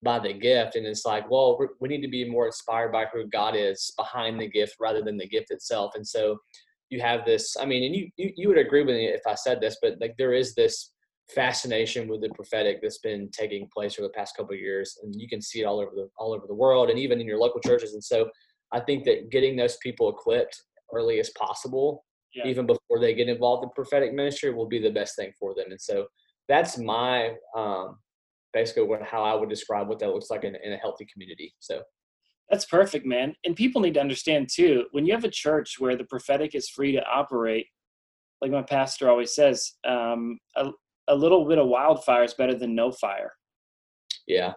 by 0.02 0.18
the 0.18 0.34
gift. 0.34 0.76
And 0.76 0.88
it's 0.88 1.06
like, 1.06 1.30
well, 1.30 1.60
we 1.80 1.90
need 1.90 2.02
to 2.02 2.08
be 2.08 2.28
more 2.28 2.48
inspired 2.48 2.92
by 2.92 3.06
who 3.14 3.28
God 3.28 3.56
is 3.56 3.92
behind 3.98 4.42
the 4.42 4.50
gift 4.50 4.78
rather 4.80 5.04
than 5.04 5.18
the 5.18 5.28
gift 5.28 5.52
itself. 5.52 5.92
And 5.94 6.08
so 6.08 6.38
you 6.90 7.02
have 7.02 7.24
this, 7.24 7.56
I 7.60 7.66
mean, 7.66 7.84
and 7.84 7.96
you, 7.96 8.10
you, 8.18 8.32
you 8.36 8.48
would 8.48 8.58
agree 8.58 8.84
with 8.84 8.96
me 8.96 9.08
if 9.08 9.22
I 9.28 9.36
said 9.36 9.62
this, 9.62 9.78
but 9.80 9.96
like 10.00 10.16
there 10.18 10.34
is 10.34 10.56
this 10.56 10.92
fascination 11.34 12.08
with 12.08 12.22
the 12.22 12.30
prophetic 12.30 12.82
that's 12.82 12.98
been 13.00 13.30
taking 13.32 13.68
place 13.74 14.00
over 14.00 14.08
the 14.08 14.14
past 14.14 14.36
couple 14.36 14.54
of 14.54 14.60
years 14.60 14.98
and 15.04 15.14
you 15.20 15.28
can 15.28 15.42
see 15.42 15.62
it 15.62 15.66
all 15.66 15.80
over 15.80 15.92
the 15.96 16.10
all 16.18 16.34
over 16.34 16.48
the 16.48 16.54
world 16.54 16.90
and 16.90 16.98
even 16.98 17.22
in 17.22 17.28
your 17.28 17.38
local 17.38 17.62
churches. 17.62 17.94
And 17.94 18.04
so 18.04 18.30
i 18.72 18.80
think 18.80 19.04
that 19.06 19.32
getting 19.32 19.56
those 19.56 19.78
people 19.78 20.10
equipped 20.10 20.64
early 20.94 21.20
as 21.20 21.30
possible 21.32 22.06
yeah. 22.34 22.48
even 22.48 22.66
before 22.66 23.00
they 23.00 23.14
get 23.14 23.30
involved 23.30 23.64
in 23.64 23.70
prophetic 23.72 24.14
ministry 24.14 24.54
will 24.54 24.68
be 24.68 24.80
the 24.80 24.92
best 24.92 25.16
thing 25.16 25.32
for 25.40 25.56
them. 25.56 25.66
And 25.72 25.82
so 25.82 26.08
that's 26.48 26.78
my 26.78 27.36
um 27.56 27.98
basically 28.54 28.84
what 28.84 29.04
how 29.04 29.24
i 29.24 29.36
would 29.36 29.50
describe 29.50 29.88
what 29.88 30.00
that 30.00 30.10
looks 30.10 30.32
like 30.32 30.44
in, 30.44 30.56
in 30.64 30.74
a 30.74 30.78
healthy 30.78 31.06
community. 31.12 31.54
So. 31.60 31.82
That's 32.50 32.66
perfect 32.66 33.06
man. 33.06 33.36
And 33.46 33.56
people 33.56 33.80
need 33.80 33.94
to 33.94 34.00
understand 34.00 34.50
too 34.52 34.86
when 34.90 35.06
you 35.06 35.14
have 35.14 35.24
a 35.24 35.30
church 35.30 35.76
where 35.78 35.96
the 35.96 36.06
prophetic 36.06 36.56
is 36.56 36.68
free 36.68 36.92
to 36.94 37.06
operate 37.06 37.68
like 38.42 38.52
my 38.52 38.62
pastor 38.62 39.10
always 39.10 39.34
says 39.36 39.74
um, 39.86 40.40
a, 40.56 40.72
a 41.10 41.16
little 41.16 41.46
bit 41.46 41.58
of 41.58 41.68
wildfire 41.68 42.24
is 42.24 42.34
better 42.34 42.56
than 42.56 42.76
no 42.76 42.92
fire. 42.92 43.34
Yeah. 44.28 44.54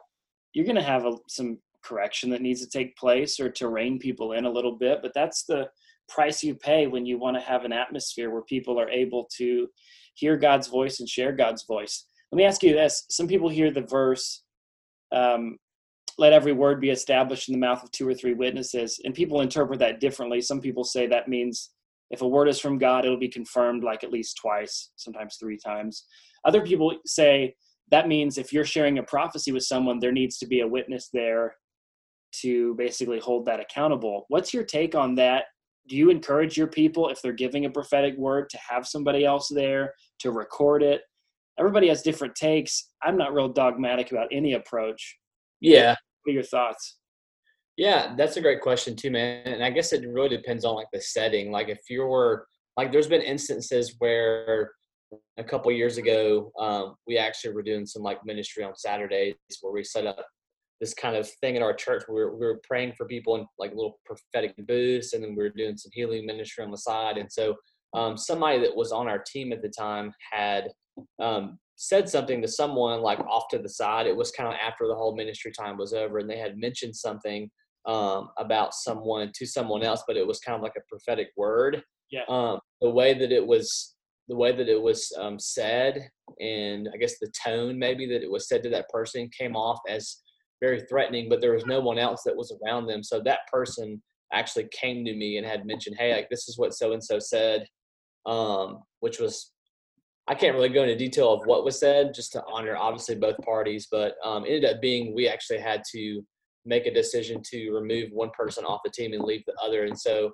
You're 0.53 0.67
going 0.67 0.77
to 0.77 0.83
have 0.83 1.05
a, 1.07 1.17
some 1.29 1.59
correction 1.83 2.31
that 2.31 2.43
needs 2.43 2.61
to 2.61 2.69
take 2.69 2.97
place 2.97 3.41
or 3.41 3.51
to 3.51 3.69
rein 3.69 3.99
people 3.99 4.33
in 4.33 4.45
a 4.45 4.51
little 4.51 4.77
bit, 4.77 5.01
but 5.03 5.13
that's 5.15 5.45
the 5.45 5.69
price 6.09 6.45
you 6.45 6.55
pay 6.55 6.87
when 6.87 7.07
you 7.07 7.19
want 7.19 7.37
to 7.37 7.43
have 7.43 7.65
an 7.65 7.73
atmosphere 7.73 8.31
where 8.31 8.43
people 8.43 8.79
are 8.79 8.91
able 8.91 9.29
to 9.37 9.67
hear 10.15 10.37
God's 10.37 10.69
voice 10.69 11.01
and 11.01 11.09
share 11.09 11.33
God's 11.33 11.65
voice. 11.65 12.07
Let 12.31 12.37
me 12.37 12.45
ask 12.45 12.63
you 12.63 12.75
this. 12.75 13.05
Some 13.11 13.27
people 13.27 13.49
hear 13.49 13.71
the 13.71 13.83
verse, 13.83 14.45
um, 15.11 15.57
let 16.19 16.33
every 16.33 16.53
word 16.53 16.81
be 16.81 16.91
established 16.91 17.49
in 17.49 17.53
the 17.53 17.67
mouth 17.67 17.83
of 17.83 17.91
two 17.91 18.07
or 18.07 18.15
three 18.15 18.35
witnesses, 18.35 19.01
and 19.05 19.15
people 19.15 19.41
interpret 19.41 19.79
that 19.81 20.01
differently. 20.01 20.43
Some 20.43 20.61
people 20.61 20.85
say 20.85 21.07
that 21.07 21.29
means 21.29 21.71
if 22.11 22.21
a 22.21 22.29
word 22.29 22.49
is 22.49 22.61
from 22.61 22.79
God, 22.79 23.05
it'll 23.05 23.19
be 23.19 23.29
confirmed 23.29 23.83
like 23.83 24.05
at 24.05 24.13
least 24.13 24.39
twice, 24.41 24.91
sometimes 24.97 25.37
three 25.37 25.57
times. 25.57 26.05
Other 26.45 26.63
people 26.63 26.95
say 27.07 27.55
that 27.91 28.09
means 28.09 28.39
if 28.39 28.53
you're 28.53 28.65
sharing 28.65 28.99
a 28.99 29.03
prophecy 29.03 29.53
with 29.53 29.65
someone, 29.65 29.99
there 29.99 30.13
needs 30.13 30.39
to 30.39 30.47
be 30.47 30.61
a 30.61 30.69
witness 30.69 31.11
there 31.13 31.57
to 32.41 32.75
basically 32.77 33.19
hold 33.19 33.45
that 33.47 33.61
accountable. 33.61 34.25
What's 34.29 34.55
your 34.55 34.65
take 34.65 34.95
on 34.95 35.15
that? 35.17 35.45
Do 35.89 35.97
you 35.97 36.11
encourage 36.11 36.57
your 36.57 36.69
people, 36.69 37.09
if 37.09 37.21
they're 37.21 37.33
giving 37.33 37.67
a 37.67 37.71
prophetic 37.71 38.17
word, 38.17 38.49
to 38.51 38.59
have 38.67 38.87
somebody 38.87 39.25
else 39.25 39.49
there 39.49 39.93
to 40.21 40.31
record 40.31 40.83
it? 40.83 41.03
Everybody 41.59 41.89
has 41.89 42.03
different 42.03 42.35
takes. 42.35 42.93
I'm 43.03 43.19
not 43.19 43.35
real 43.35 43.49
dogmatic 43.49 44.11
about 44.11 44.29
any 44.33 44.55
approach. 44.55 45.19
Yeah. 45.61 45.97
What 46.25 46.31
are 46.31 46.35
your 46.35 46.45
thoughts? 46.45 46.99
Yeah, 47.77 48.15
that's 48.17 48.37
a 48.37 48.41
great 48.41 48.61
question 48.61 48.97
too, 48.97 49.11
man. 49.11 49.47
And 49.47 49.65
I 49.65 49.71
guess 49.71 49.93
it 49.93 50.07
really 50.09 50.29
depends 50.29 50.65
on 50.65 50.77
like 50.77 50.89
the 50.93 51.01
setting. 51.01 51.51
Like 51.51 51.69
if 51.69 51.81
you're 51.91 52.47
like, 52.77 52.93
there's 52.93 53.09
been 53.09 53.23
instances 53.23 53.97
where 53.99 54.73
a 55.37 55.45
couple 55.45 55.71
years 55.73 55.99
ago, 55.99 56.53
um, 56.59 56.95
we 57.07 57.19
actually 57.19 57.55
were 57.55 57.63
doing 57.63 57.87
some 57.87 58.03
like 58.03 58.25
ministry 58.25 58.65
on 58.65 58.77
Saturdays 58.77 59.35
where 59.61 59.73
we 59.73 59.85
set 59.85 60.07
up 60.07 60.25
this 60.81 60.95
kind 60.95 61.17
of 61.17 61.31
thing 61.41 61.57
in 61.57 61.63
our 61.63 61.73
church. 61.73 62.05
We 62.09 62.15
were, 62.15 62.37
we 62.37 62.47
were 62.47 62.61
praying 62.67 62.95
for 62.97 63.07
people 63.07 63.37
in 63.37 63.47
like 63.59 63.71
little 63.71 64.01
prophetic 64.05 64.55
booths, 64.67 65.13
and 65.13 65.23
then 65.23 65.37
we 65.37 65.43
were 65.43 65.51
doing 65.51 65.77
some 65.77 65.91
healing 65.95 66.27
ministry 66.27 66.65
on 66.65 66.71
the 66.71 66.79
side. 66.79 67.19
And 67.19 67.31
so, 67.31 67.57
um, 67.95 68.17
somebody 68.17 68.59
that 68.61 68.75
was 68.75 68.91
on 68.91 69.07
our 69.07 69.19
team 69.19 69.53
at 69.53 69.63
the 69.63 69.69
time 69.69 70.13
had 70.33 70.69
um, 71.21 71.59
said 71.77 72.09
something 72.09 72.41
to 72.41 72.49
someone 72.49 73.01
like 73.01 73.21
off 73.21 73.45
to 73.51 73.59
the 73.59 73.69
side. 73.69 74.07
It 74.07 74.17
was 74.17 74.31
kind 74.31 74.49
of 74.49 74.55
after 74.55 74.87
the 74.87 74.95
whole 74.95 75.15
ministry 75.15 75.53
time 75.53 75.77
was 75.77 75.93
over, 75.93 76.19
and 76.19 76.29
they 76.29 76.39
had 76.39 76.59
mentioned 76.59 76.97
something 76.97 77.51
um, 77.87 78.31
about 78.39 78.75
someone 78.75 79.31
to 79.35 79.47
someone 79.47 79.83
else, 79.83 80.03
but 80.07 80.17
it 80.17 80.27
was 80.27 80.41
kind 80.41 80.57
of 80.57 80.63
like 80.63 80.77
a 80.77 80.89
prophetic 80.89 81.29
word. 81.37 81.83
Yeah. 82.11 82.23
Um, 82.29 82.61
the 82.81 82.91
way 82.91 83.15
that 83.15 83.33
it 83.33 83.47
was, 83.47 83.95
the 84.33 84.39
way 84.39 84.51
that 84.51 84.67
it 84.67 84.81
was 84.81 85.13
um, 85.21 85.39
said, 85.39 86.09
and 86.41 86.89
I 86.95 86.97
guess 86.97 87.19
the 87.19 87.31
tone 87.45 87.79
maybe 87.79 88.07
that 88.07 88.23
it 88.23 88.31
was 88.31 88.49
said 88.49 88.63
to 88.63 88.71
that 88.71 88.89
person 88.89 89.29
came 89.39 89.55
off 89.55 89.79
as 89.87 90.23
very 90.59 90.81
threatening, 90.89 91.29
but 91.29 91.43
there 91.43 91.53
was 91.53 91.67
no 91.67 91.81
one 91.81 91.99
else 91.99 92.23
that 92.25 92.35
was 92.35 92.51
around 92.65 92.87
them. 92.87 93.03
So 93.03 93.21
that 93.21 93.41
person 93.53 94.03
actually 94.33 94.69
came 94.73 95.05
to 95.05 95.15
me 95.15 95.37
and 95.37 95.47
had 95.47 95.67
mentioned, 95.67 95.97
"Hey, 95.99 96.15
like 96.15 96.31
this 96.31 96.49
is 96.49 96.57
what 96.57 96.73
so 96.73 96.93
and 96.93 97.05
so 97.05 97.19
said," 97.19 97.67
um, 98.25 98.79
which 99.01 99.21
was 99.21 99.53
I 100.29 100.35
can't 100.35 100.55
really 100.55 100.71
go 100.71 100.85
into 100.85 100.97
detail 100.97 101.35
of 101.35 101.45
what 101.45 101.63
was 101.63 101.79
said, 101.79 102.15
just 102.15 102.33
to 102.33 102.43
honor 102.51 102.75
obviously 102.75 103.17
both 103.17 103.37
parties. 103.45 103.87
But 103.91 104.15
um, 104.25 104.47
ended 104.47 104.65
up 104.65 104.81
being 104.81 105.15
we 105.15 105.29
actually 105.29 105.61
had 105.61 105.83
to 105.93 106.23
make 106.65 106.87
a 106.87 106.95
decision 106.95 107.43
to 107.51 107.73
remove 107.73 108.09
one 108.13 108.31
person 108.31 108.65
off 108.65 108.81
the 108.83 108.91
team 108.91 109.13
and 109.13 109.25
leave 109.25 109.45
the 109.47 109.55
other. 109.63 109.85
And 109.85 110.01
so 110.01 110.31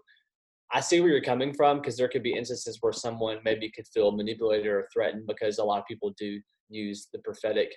I 0.73 0.81
see 0.81 1.01
where 1.01 1.11
you're 1.11 1.23
coming 1.23 1.55
from 1.55 1.79
because 1.79 1.97
there 1.97 2.09
could 2.09 2.23
be 2.23 2.35
instances 2.35 2.79
where 2.81 2.93
someone 2.93 3.39
maybe 3.45 3.71
could 3.71 3.87
feel 3.89 4.13
manipulated 4.13 4.67
or 4.67 4.89
threatened 4.93 5.27
because 5.27 5.59
a 5.59 5.65
lot 5.65 5.79
of 5.79 5.87
people 5.87 6.15
do 6.19 6.41
use 6.69 7.09
the 7.13 7.19
prophetic 7.21 7.71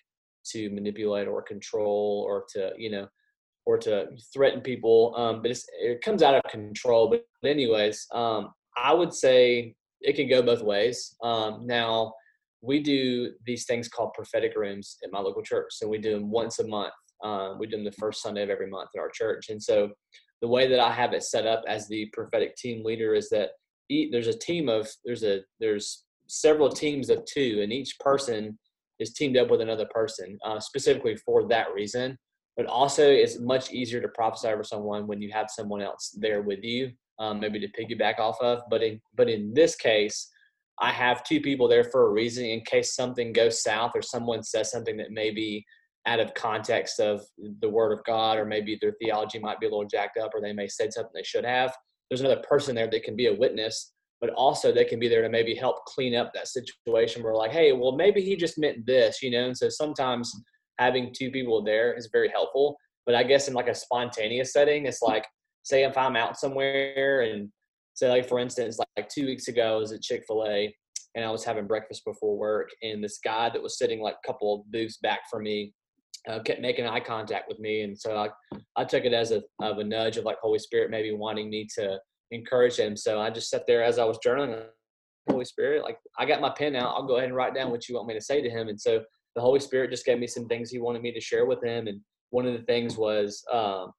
to 0.51 0.69
manipulate 0.71 1.27
or 1.27 1.41
control 1.41 2.25
or 2.27 2.45
to, 2.54 2.71
you 2.77 2.89
know, 2.89 3.08
or 3.65 3.77
to 3.77 4.08
threaten 4.34 4.62
people. 4.62 5.13
Um, 5.15 5.41
but 5.41 5.51
it 5.51 6.01
comes 6.01 6.21
out 6.23 6.36
of 6.36 6.43
control. 6.51 7.10
But 7.10 7.25
anyways, 7.47 8.08
um, 8.13 8.49
I 8.75 8.93
would 8.93 9.13
say 9.13 9.75
it 10.01 10.15
can 10.15 10.27
go 10.27 10.41
both 10.41 10.62
ways. 10.62 11.15
Um, 11.23 11.65
now, 11.65 12.13
we 12.62 12.82
do 12.82 13.32
these 13.45 13.65
things 13.65 13.88
called 13.88 14.13
prophetic 14.13 14.56
rooms 14.56 14.97
at 15.04 15.12
my 15.12 15.19
local 15.19 15.41
church. 15.41 15.67
So 15.71 15.88
we 15.88 15.97
do 15.97 16.13
them 16.13 16.30
once 16.30 16.60
a 16.60 16.67
month. 16.67 16.93
Um, 17.23 17.58
we 17.60 17.67
do 17.67 17.77
them 17.77 17.86
the 17.86 17.91
first 17.93 18.21
Sunday 18.21 18.43
of 18.43 18.49
every 18.49 18.67
month 18.67 18.89
in 18.93 18.99
our 19.01 19.10
church. 19.10 19.49
And 19.49 19.62
so 19.62 19.91
the 20.41 20.47
way 20.47 20.67
that 20.67 20.80
I 20.80 20.91
have 20.91 21.13
it 21.13 21.23
set 21.23 21.45
up 21.45 21.63
as 21.67 21.88
the 21.88 22.08
prophetic 22.13 22.56
team 22.56 22.84
leader 22.84 23.13
is 23.13 23.30
that 23.30 23.51
there's 23.89 24.27
a 24.27 24.38
team 24.38 24.69
of 24.69 24.89
there's 25.06 25.23
a 25.23 25.41
there's 25.60 26.06
several 26.27 26.69
teams 26.69 27.10
of 27.10 27.23
two, 27.25 27.60
and 27.62 27.73
each 27.73 27.99
person 27.99 28.58
is 28.99 29.13
teamed 29.13 29.38
up 29.38 29.49
with 29.49 29.62
another 29.62 29.88
person 29.93 30.38
uh, 30.45 30.60
specifically 30.60 31.15
for 31.17 31.47
that 31.47 31.73
reason. 31.73 32.17
But 32.58 32.65
also, 32.65 33.10
it's 33.10 33.39
much 33.39 33.71
easier 33.71 34.01
to 34.01 34.08
prophesy 34.10 34.47
over 34.49 34.63
someone 34.63 35.08
when 35.08 35.21
you 35.21 35.32
have 35.32 35.49
someone 35.49 35.82
else 35.82 36.15
there 36.19 36.41
with 36.41 36.63
you, 36.63 36.91
um, 37.19 37.39
maybe 37.39 37.60
to 37.60 37.67
piggyback 37.67 38.19
off 38.19 38.38
of. 38.41 38.62
But 38.69 38.84
in 38.84 39.01
but 39.15 39.30
in 39.30 39.54
this 39.54 39.75
case, 39.75 40.30
I 40.80 40.91
have 40.91 41.23
two 41.23 41.41
people 41.41 41.67
there 41.67 41.84
for 41.84 42.08
a 42.08 42.12
reason 42.12 42.45
in 42.45 42.62
case 42.62 42.95
something 42.95 43.34
goes 43.34 43.62
south 43.62 43.91
or 43.93 44.01
someone 44.01 44.43
says 44.43 44.71
something 44.71 44.97
that 44.97 45.12
maybe 45.12 45.65
out 46.08 46.20
of 46.20 46.34
context 46.34 47.00
of 47.00 47.22
the 47.60 47.70
word 47.70 47.92
of 47.92 48.04
God, 48.06 48.38
or 48.38 48.46
maybe 48.46 48.78
their 48.82 48.96
theology 49.02 49.40
might 49.40 49.60
be 49.60 49.68
a 49.68 49.70
little 49.70 49.86
jacked 49.88 50.18
up, 50.18 50.32
or 50.34 50.42
they 50.42 50.54
may 50.54 50.68
say 50.68 50.90
something 50.90 51.12
they 51.14 51.24
should 51.24 51.46
have. 51.46 51.76
There's 52.10 52.22
another 52.22 52.42
person 52.48 52.76
there 52.76 52.90
that 52.90 53.04
can 53.04 53.16
be 53.16 53.28
a 53.28 53.34
witness, 53.34 53.94
but 54.20 54.32
also 54.32 54.72
they 54.72 54.86
can 54.86 55.00
be 55.00 55.08
there 55.08 55.22
to 55.22 55.30
maybe 55.30 55.54
help 55.56 55.86
clean 55.86 56.16
up 56.16 56.32
that 56.34 56.48
situation 56.48 57.24
where, 57.24 57.36
like, 57.36 57.52
hey, 57.52 57.72
well, 57.72 57.92
maybe 57.92 58.22
he 58.22 58.36
just 58.36 58.58
meant 58.58 58.86
this, 58.86 59.22
you 59.22 59.30
know. 59.30 59.46
And 59.46 59.58
so 59.58 59.70
sometimes 59.70 60.34
having 60.80 61.14
two 61.14 61.30
people 61.30 61.64
there 61.64 61.94
is 61.94 62.10
very 62.12 62.30
helpful. 62.30 62.76
But 63.06 63.16
I 63.16 63.24
guess 63.24 63.48
in 63.48 63.54
like 63.54 63.68
a 63.68 63.76
spontaneous 63.76 64.54
setting, 64.54 64.86
it's 64.88 65.02
like, 65.02 65.26
say 65.64 65.84
if 65.84 65.98
I'm 65.98 66.16
out 66.16 66.40
somewhere 66.40 67.22
and 67.22 67.50
say 67.94 68.10
like 68.10 68.28
for 68.28 68.40
instance, 68.40 68.80
like, 68.98 69.10
two 69.10 69.26
weeks 69.26 69.48
ago, 69.48 69.76
I 69.76 69.78
was 69.78 69.92
at 69.92 70.02
Chick 70.02 70.24
Fil 70.28 70.46
A, 70.48 70.74
and 71.14 71.26
I 71.26 71.30
was 71.30 71.44
having 71.44 71.68
breakfast 71.68 72.04
before 72.06 72.38
work, 72.38 72.70
and 72.82 73.04
this 73.04 73.20
guy 73.24 73.50
that 73.50 73.62
was 73.62 73.78
sitting 73.78 74.02
like 74.02 74.16
a 74.24 74.28
couple 74.28 74.56
of 74.56 74.72
booths 74.72 74.98
back 75.02 75.22
from 75.30 75.44
me 75.44 75.74
uh, 76.30 76.40
kept 76.44 76.62
making 76.62 76.86
eye 76.86 77.00
contact 77.00 77.48
with 77.48 77.60
me, 77.60 77.82
and 77.82 77.98
so 77.98 78.16
I, 78.16 78.30
I 78.76 78.86
took 78.86 79.06
it 79.06 79.14
as 79.14 79.32
a 79.32 79.42
of 79.62 79.80
a 79.80 79.84
nudge 79.84 80.18
of 80.18 80.26
like 80.26 80.38
Holy 80.42 80.60
Spirit 80.60 80.92
maybe 80.92 81.12
wanting 81.12 81.50
me 81.50 81.68
to 81.76 82.00
encourage 82.32 82.78
him. 82.78 82.96
So 82.96 83.20
I 83.20 83.30
just 83.30 83.50
sat 83.50 83.64
there 83.68 83.84
as 83.84 84.00
I 84.00 84.06
was 84.06 84.20
journaling. 84.26 84.66
Holy 85.30 85.46
Spirit, 85.46 85.84
like 85.84 85.98
I 86.18 86.26
got 86.26 86.42
my 86.42 86.50
pen 86.50 86.76
out. 86.76 86.96
I'll 86.96 87.08
go 87.08 87.18
ahead 87.18 87.28
and 87.28 87.36
write 87.36 87.54
down 87.54 87.70
what 87.70 87.88
you 87.88 87.96
want 87.96 88.08
me 88.08 88.16
to 88.16 88.22
say 88.22 88.42
to 88.42 88.50
him. 88.50 88.70
And 88.70 88.80
so 88.80 89.02
the 89.36 89.42
Holy 89.42 89.60
Spirit 89.60 89.92
just 89.92 90.06
gave 90.06 90.20
me 90.20 90.28
some 90.28 90.48
things 90.48 90.72
He 90.72 90.80
wanted 90.80 91.02
me 91.02 91.12
to 91.12 91.22
share 91.22 91.46
with 91.46 91.64
him. 91.64 91.88
And 91.88 92.02
one 92.32 92.46
of 92.48 92.54
the 92.54 92.66
things 92.66 92.98
was 92.98 93.44
um, 93.52 93.92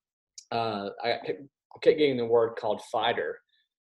uh, 0.50 0.90
I 1.02 1.18
kept 1.82 1.98
getting 1.98 2.16
the 2.16 2.26
word 2.26 2.54
called 2.56 2.82
fighter. 2.90 3.38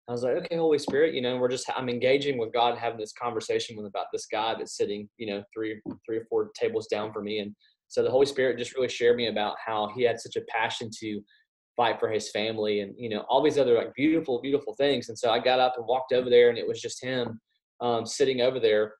I 0.08 0.12
was 0.12 0.22
like, 0.22 0.36
okay, 0.36 0.56
Holy 0.56 0.78
Spirit, 0.78 1.14
you 1.14 1.20
know, 1.20 1.36
we're 1.36 1.50
just 1.50 1.70
I'm 1.76 1.90
engaging 1.90 2.38
with 2.38 2.52
God, 2.52 2.78
having 2.78 2.98
this 2.98 3.12
conversation 3.12 3.76
with 3.76 3.86
about 3.86 4.06
this 4.12 4.26
guy 4.26 4.54
that's 4.56 4.76
sitting, 4.76 5.08
you 5.18 5.26
know, 5.26 5.42
three 5.54 5.80
three 6.06 6.18
or 6.18 6.24
four 6.30 6.50
tables 6.58 6.86
down 6.86 7.12
from 7.12 7.24
me, 7.24 7.40
and 7.40 7.54
so 7.88 8.02
the 8.02 8.10
Holy 8.10 8.26
Spirit 8.26 8.58
just 8.58 8.74
really 8.74 8.88
shared 8.88 9.16
me 9.16 9.28
about 9.28 9.56
how 9.64 9.90
he 9.94 10.02
had 10.02 10.20
such 10.20 10.36
a 10.36 10.42
passion 10.42 10.90
to 11.00 11.20
fight 11.78 12.00
for 12.00 12.10
his 12.10 12.28
family 12.30 12.80
and 12.80 12.92
you 12.98 13.08
know 13.08 13.20
all 13.28 13.42
these 13.42 13.56
other 13.56 13.74
like 13.74 13.94
beautiful 13.94 14.40
beautiful 14.42 14.74
things. 14.74 15.08
And 15.08 15.18
so 15.18 15.30
i 15.30 15.38
got 15.38 15.60
up 15.60 15.74
and 15.76 15.86
walked 15.86 16.12
over 16.12 16.28
there 16.28 16.50
and 16.50 16.58
it 16.58 16.66
was 16.66 16.80
just 16.80 17.02
him 17.02 17.40
um, 17.80 18.04
sitting 18.04 18.40
over 18.40 18.60
there. 18.60 18.94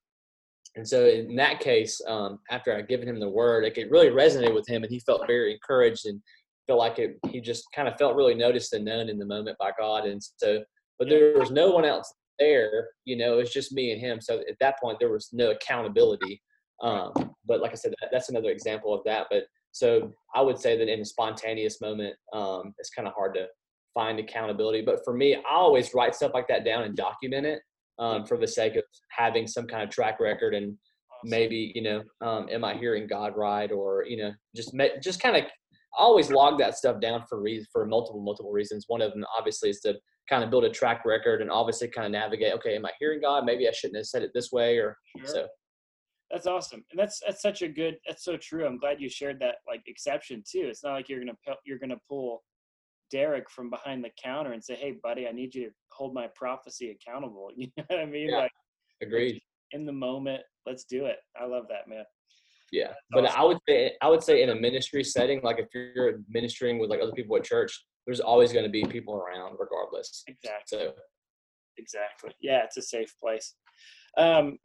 And 0.77 0.87
so 0.87 1.07
in 1.07 1.35
that 1.37 1.59
case 1.59 2.01
um, 2.07 2.38
after 2.51 2.74
I'd 2.74 2.88
given 2.88 3.09
him 3.09 3.18
the 3.18 3.29
word 3.29 3.64
like 3.64 3.79
it 3.79 3.90
really 3.90 4.11
resonated 4.11 4.55
with 4.55 4.68
him 4.68 4.85
and 4.85 4.92
he 4.92 5.01
felt 5.01 5.27
very 5.27 5.53
encouraged 5.53 6.07
and 6.07 6.20
felt 6.68 6.79
like 6.79 6.98
it 6.98 7.18
he 7.29 7.40
just 7.40 7.64
kind 7.74 7.88
of 7.88 7.98
felt 7.98 8.14
really 8.14 8.35
noticed 8.35 8.72
and 8.72 8.85
known 8.85 9.09
in 9.09 9.18
the 9.18 9.27
moment 9.27 9.59
by 9.59 9.72
god. 9.79 10.07
And 10.07 10.22
so 10.37 10.62
but 11.01 11.09
there 11.09 11.37
was 11.37 11.51
no 11.51 11.72
one 11.72 11.85
else 11.85 12.14
there 12.38 12.90
you 13.05 13.16
know 13.16 13.35
it 13.35 13.38
was 13.38 13.53
just 13.53 13.72
me 13.72 13.90
and 13.90 14.01
him. 14.01 14.20
So 14.20 14.38
at 14.38 14.59
that 14.61 14.79
point 14.81 14.98
there 15.01 15.11
was 15.11 15.31
no 15.33 15.51
accountability 15.51 16.40
um, 16.83 17.12
but 17.47 17.61
like 17.61 17.73
i 17.73 17.75
said 17.75 17.93
that, 18.01 18.09
that's 18.12 18.29
another 18.29 18.51
example 18.51 18.95
of 18.95 19.01
that 19.05 19.27
but 19.31 19.45
so 19.73 20.12
I 20.35 20.41
would 20.41 20.59
say 20.59 20.77
that 20.77 20.88
in 20.88 21.01
a 21.01 21.05
spontaneous 21.05 21.81
moment, 21.81 22.14
um, 22.33 22.75
it's 22.79 22.91
kind 22.91 23.07
of 23.07 23.14
hard 23.14 23.35
to 23.35 23.47
find 23.95 24.19
accountability. 24.19 24.83
But 24.83 25.01
for 25.05 25.14
me, 25.14 25.37
I 25.37 25.55
always 25.55 25.95
write 25.95 26.14
stuff 26.14 26.33
like 26.35 26.49
that 26.49 26.64
down 26.64 26.85
and 26.85 26.97
document 26.97 27.47
it 27.47 27.61
um, 27.99 28.25
for 28.25 28.37
the 28.37 28.47
sake 28.47 28.77
of 28.77 28.85
having 29.11 29.47
some 29.47 29.67
kind 29.67 29.83
of 29.83 29.91
track 29.91 30.21
record 30.21 30.55
and 30.55 30.77
maybe 31.25 31.73
you 31.75 31.83
know, 31.83 32.03
um, 32.21 32.49
am 32.51 32.64
I 32.64 32.75
hearing 32.75 33.07
God 33.07 33.35
right 33.37 33.71
or 33.71 34.05
you 34.05 34.17
know, 34.17 34.33
just 34.55 34.75
just 35.03 35.21
kind 35.21 35.37
of 35.37 35.45
always 35.97 36.31
log 36.31 36.59
that 36.59 36.77
stuff 36.77 37.01
down 37.01 37.25
for 37.29 37.41
re- 37.41 37.67
for 37.73 37.87
multiple 37.87 38.21
multiple 38.21 38.53
reasons. 38.53 38.85
One 38.88 39.03
of 39.03 39.12
them 39.12 39.25
obviously 39.37 39.71
is 39.71 39.81
to 39.81 39.95
kind 40.29 40.45
of 40.45 40.51
build 40.51 40.64
a 40.64 40.71
track 40.71 41.05
record 41.05 41.41
and 41.41 41.51
obviously 41.51 41.88
kind 41.88 42.07
of 42.07 42.12
navigate. 42.12 42.53
Okay, 42.55 42.77
am 42.77 42.87
I 42.87 42.93
hearing 42.99 43.21
God? 43.21 43.45
Maybe 43.45 43.67
I 43.69 43.73
shouldn't 43.73 43.97
have 43.97 44.07
said 44.07 44.23
it 44.23 44.31
this 44.35 44.53
way 44.53 44.77
or 44.77 44.97
sure. 45.19 45.27
so 45.27 45.49
that's 46.31 46.47
awesome 46.47 46.85
and 46.91 46.99
that's 46.99 47.21
that's 47.27 47.43
such 47.43 47.62
a 47.62 47.69
good 47.69 47.97
that's 48.07 48.25
so 48.25 48.37
true 48.37 48.67
i'm 48.67 48.79
glad 48.79 49.01
you 49.01 49.09
shared 49.09 49.38
that 49.41 49.57
like 49.67 49.83
exception 49.87 50.43
too 50.49 50.67
it's 50.69 50.85
not 50.85 50.93
like 50.93 51.09
you're 51.09 51.21
gonna 51.21 51.37
you're 51.64 51.79
gonna 51.79 51.97
pull 52.09 52.43
derek 53.11 53.49
from 53.51 53.71
behind 53.71 54.05
the 54.05 54.11
counter 54.23 54.53
and 54.53 54.62
say 54.62 54.75
hey 54.75 54.95
buddy 55.03 55.27
i 55.27 55.33
need 55.33 55.55
you 55.55 55.67
to 55.67 55.71
hold 55.91 56.12
my 56.12 56.29
prophecy 56.35 56.91
accountable 56.91 57.49
you 57.57 57.69
know 57.77 57.85
what 57.88 58.01
i 58.01 58.05
mean 58.05 58.31
yeah, 58.31 58.38
like 58.38 58.53
agreed. 59.03 59.41
in 59.73 59.87
the 59.87 59.93
moment 59.93 60.43
let's 60.67 60.85
do 60.85 61.07
it 61.07 61.17
i 61.41 61.45
love 61.45 61.64
that 61.69 61.88
man. 61.88 62.05
Yeah 62.71 62.88
that's 62.88 62.99
but 63.11 63.25
awesome. 63.25 63.41
i 63.41 63.45
would 63.45 63.59
say 63.69 63.93
i 64.03 64.09
would 64.09 64.23
say 64.23 64.43
in 64.43 64.51
a 64.51 64.55
ministry 64.55 65.03
setting 65.03 65.41
like 65.43 65.59
if 65.59 65.69
you're 65.75 66.21
ministering 66.29 66.79
with 66.79 66.91
like 66.91 67.01
other 67.01 67.12
people 67.12 67.37
at 67.37 67.45
church 67.45 67.87
there's 68.07 68.21
always 68.21 68.53
going 68.53 68.64
to 68.64 68.71
be 68.71 68.85
people 68.85 69.14
around 69.14 69.57
regardless 69.59 70.25
exactly. 70.27 70.79
so. 70.79 70.93
Exactly 71.79 72.33
yeah 72.41 72.64
it's 72.64 72.77
a 72.77 72.83
safe 72.83 73.14
place. 73.23 73.55
Um 74.17 74.59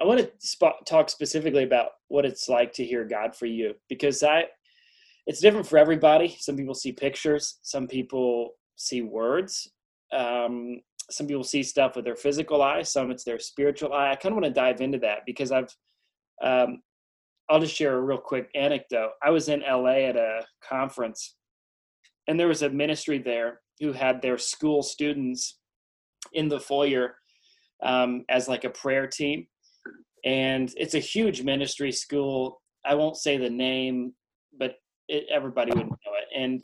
I 0.00 0.04
want 0.04 0.20
to 0.20 0.72
talk 0.86 1.10
specifically 1.10 1.64
about 1.64 1.90
what 2.06 2.24
it's 2.24 2.48
like 2.48 2.72
to 2.74 2.84
hear 2.84 3.04
God 3.04 3.34
for 3.34 3.46
you 3.46 3.74
because 3.88 4.22
I, 4.22 4.44
it's 5.26 5.40
different 5.40 5.66
for 5.66 5.76
everybody. 5.76 6.36
Some 6.38 6.56
people 6.56 6.74
see 6.74 6.92
pictures, 6.92 7.58
some 7.62 7.88
people 7.88 8.52
see 8.76 9.02
words, 9.02 9.68
um, 10.12 10.80
some 11.10 11.26
people 11.26 11.42
see 11.42 11.64
stuff 11.64 11.96
with 11.96 12.04
their 12.04 12.16
physical 12.16 12.62
eye, 12.62 12.82
some 12.82 13.10
it's 13.10 13.24
their 13.24 13.40
spiritual 13.40 13.92
eye. 13.92 14.12
I 14.12 14.16
kind 14.16 14.32
of 14.32 14.40
want 14.40 14.44
to 14.44 14.60
dive 14.60 14.80
into 14.80 14.98
that 14.98 15.20
because 15.26 15.50
I've, 15.50 15.74
um, 16.42 16.80
I'll 17.50 17.60
just 17.60 17.74
share 17.74 17.96
a 17.96 18.00
real 18.00 18.18
quick 18.18 18.50
anecdote. 18.54 19.12
I 19.22 19.30
was 19.30 19.48
in 19.48 19.60
LA 19.60 20.06
at 20.06 20.16
a 20.16 20.42
conference, 20.66 21.34
and 22.28 22.38
there 22.38 22.46
was 22.46 22.62
a 22.62 22.70
ministry 22.70 23.18
there 23.18 23.60
who 23.80 23.92
had 23.92 24.22
their 24.22 24.38
school 24.38 24.82
students 24.82 25.58
in 26.34 26.48
the 26.48 26.60
foyer 26.60 27.16
um, 27.82 28.24
as 28.28 28.48
like 28.48 28.64
a 28.64 28.70
prayer 28.70 29.06
team 29.06 29.46
and 30.24 30.72
it's 30.76 30.94
a 30.94 31.00
huge 31.00 31.42
ministry 31.42 31.92
school. 31.92 32.60
I 32.84 32.94
won't 32.94 33.16
say 33.16 33.36
the 33.36 33.50
name, 33.50 34.12
but 34.58 34.76
it, 35.08 35.26
everybody 35.30 35.72
would 35.72 35.86
know 35.86 35.96
it. 35.96 36.28
And 36.36 36.62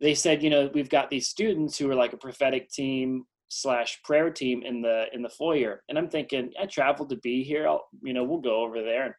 they 0.00 0.14
said, 0.14 0.42
you 0.42 0.50
know, 0.50 0.70
we've 0.74 0.88
got 0.88 1.10
these 1.10 1.28
students 1.28 1.78
who 1.78 1.90
are 1.90 1.94
like 1.94 2.12
a 2.12 2.18
prophetic 2.18 2.70
team 2.70 3.24
slash 3.48 4.00
prayer 4.02 4.30
team 4.30 4.62
in 4.62 4.82
the 4.82 5.06
in 5.12 5.22
the 5.22 5.28
foyer, 5.28 5.82
and 5.88 5.98
I'm 5.98 6.08
thinking, 6.08 6.52
I 6.60 6.66
traveled 6.66 7.10
to 7.10 7.16
be 7.16 7.44
here. 7.44 7.68
I'll, 7.68 7.84
you 8.02 8.12
know, 8.12 8.24
we'll 8.24 8.40
go 8.40 8.62
over 8.62 8.82
there. 8.82 9.04
And 9.06 9.14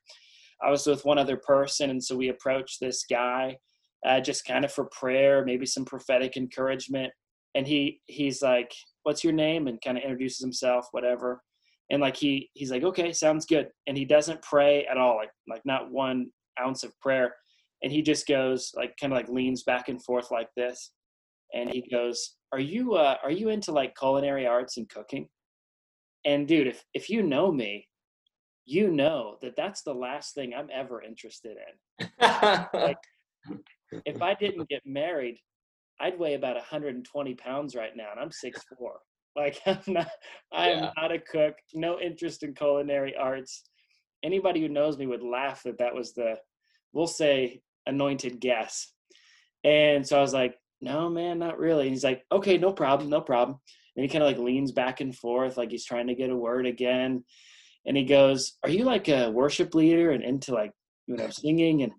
I 0.61 0.71
was 0.71 0.85
with 0.87 1.05
one 1.05 1.17
other 1.17 1.37
person, 1.37 1.89
and 1.89 2.03
so 2.03 2.15
we 2.15 2.29
approached 2.29 2.79
this 2.79 3.05
guy, 3.09 3.57
uh, 4.05 4.19
just 4.19 4.45
kind 4.45 4.65
of 4.65 4.71
for 4.71 4.85
prayer, 4.85 5.45
maybe 5.45 5.65
some 5.65 5.85
prophetic 5.85 6.35
encouragement. 6.35 7.13
And 7.55 7.67
he 7.67 8.01
he's 8.07 8.41
like, 8.41 8.73
"What's 9.03 9.23
your 9.23 9.33
name?" 9.33 9.67
and 9.67 9.79
kind 9.81 9.97
of 9.97 10.03
introduces 10.03 10.41
himself, 10.41 10.87
whatever 10.91 11.41
and 11.89 12.01
like 12.01 12.15
he 12.15 12.49
he's 12.53 12.71
like 12.71 12.83
okay 12.83 13.11
sounds 13.11 13.45
good. 13.45 13.69
And 13.87 13.97
he 13.97 14.05
doesn't 14.05 14.41
pray 14.41 14.85
at 14.85 14.97
all 14.97 15.15
like 15.15 15.31
like 15.47 15.61
not 15.65 15.91
one 15.91 16.27
ounce 16.59 16.83
of 16.83 16.97
prayer. 16.99 17.35
And 17.81 17.91
he 17.91 18.01
just 18.01 18.27
goes 18.27 18.71
like 18.75 18.95
kind 18.99 19.11
of 19.11 19.17
like 19.17 19.29
leans 19.29 19.63
back 19.63 19.89
and 19.89 20.03
forth 20.03 20.31
like 20.31 20.49
this. 20.55 20.91
And 21.53 21.69
he 21.69 21.87
goes 21.91 22.35
are 22.51 22.59
you 22.59 22.93
uh 22.93 23.17
are 23.23 23.31
you 23.31 23.49
into 23.49 23.71
like 23.71 23.95
culinary 23.95 24.47
arts 24.47 24.77
and 24.77 24.89
cooking? 24.89 25.27
And 26.25 26.47
dude 26.47 26.67
if 26.67 26.83
if 26.93 27.09
you 27.09 27.23
know 27.23 27.51
me 27.51 27.87
you 28.65 28.89
know 28.89 29.35
that 29.41 29.57
that's 29.57 29.81
the 29.81 29.93
last 29.93 30.33
thing 30.33 30.53
i'm 30.53 30.69
ever 30.73 31.01
interested 31.01 31.57
in. 31.57 31.99
Like 32.73 32.97
if 34.05 34.21
i 34.21 34.33
didn't 34.33 34.69
get 34.69 34.81
married 34.85 35.37
i'd 35.99 36.17
weigh 36.17 36.33
about 36.33 36.55
120 36.55 37.35
pounds 37.35 37.75
right 37.75 37.95
now 37.95 38.07
and 38.11 38.19
i'm 38.19 38.29
6'4 38.29 38.53
like 39.35 39.59
I'm 39.65 39.79
not, 39.87 40.09
I 40.51 40.69
am 40.69 40.83
yeah. 40.83 40.91
not 40.97 41.11
a 41.11 41.19
cook. 41.19 41.55
No 41.73 41.99
interest 41.99 42.43
in 42.43 42.53
culinary 42.53 43.15
arts. 43.15 43.63
Anybody 44.23 44.61
who 44.61 44.69
knows 44.69 44.97
me 44.97 45.07
would 45.07 45.23
laugh 45.23 45.63
that 45.63 45.79
that 45.79 45.93
was 45.93 46.13
the, 46.13 46.35
we'll 46.93 47.07
say, 47.07 47.61
anointed 47.85 48.39
guess. 48.39 48.93
And 49.63 50.07
so 50.07 50.17
I 50.17 50.21
was 50.21 50.33
like, 50.33 50.55
no, 50.81 51.09
man, 51.09 51.39
not 51.39 51.59
really. 51.59 51.83
And 51.83 51.91
he's 51.91 52.03
like, 52.03 52.23
okay, 52.31 52.57
no 52.57 52.71
problem, 52.71 53.09
no 53.09 53.21
problem. 53.21 53.59
And 53.95 54.03
he 54.03 54.09
kind 54.09 54.23
of 54.23 54.29
like 54.29 54.37
leans 54.37 54.71
back 54.71 55.01
and 55.01 55.15
forth, 55.15 55.57
like 55.57 55.71
he's 55.71 55.85
trying 55.85 56.07
to 56.07 56.15
get 56.15 56.29
a 56.29 56.35
word 56.35 56.65
again. 56.65 57.23
And 57.85 57.97
he 57.97 58.05
goes, 58.05 58.53
"Are 58.63 58.69
you 58.69 58.85
like 58.85 59.09
a 59.09 59.29
worship 59.29 59.75
leader 59.75 60.11
and 60.11 60.23
into 60.23 60.53
like 60.53 60.71
you 61.05 61.15
know 61.15 61.29
singing?" 61.29 61.83
And 61.83 61.91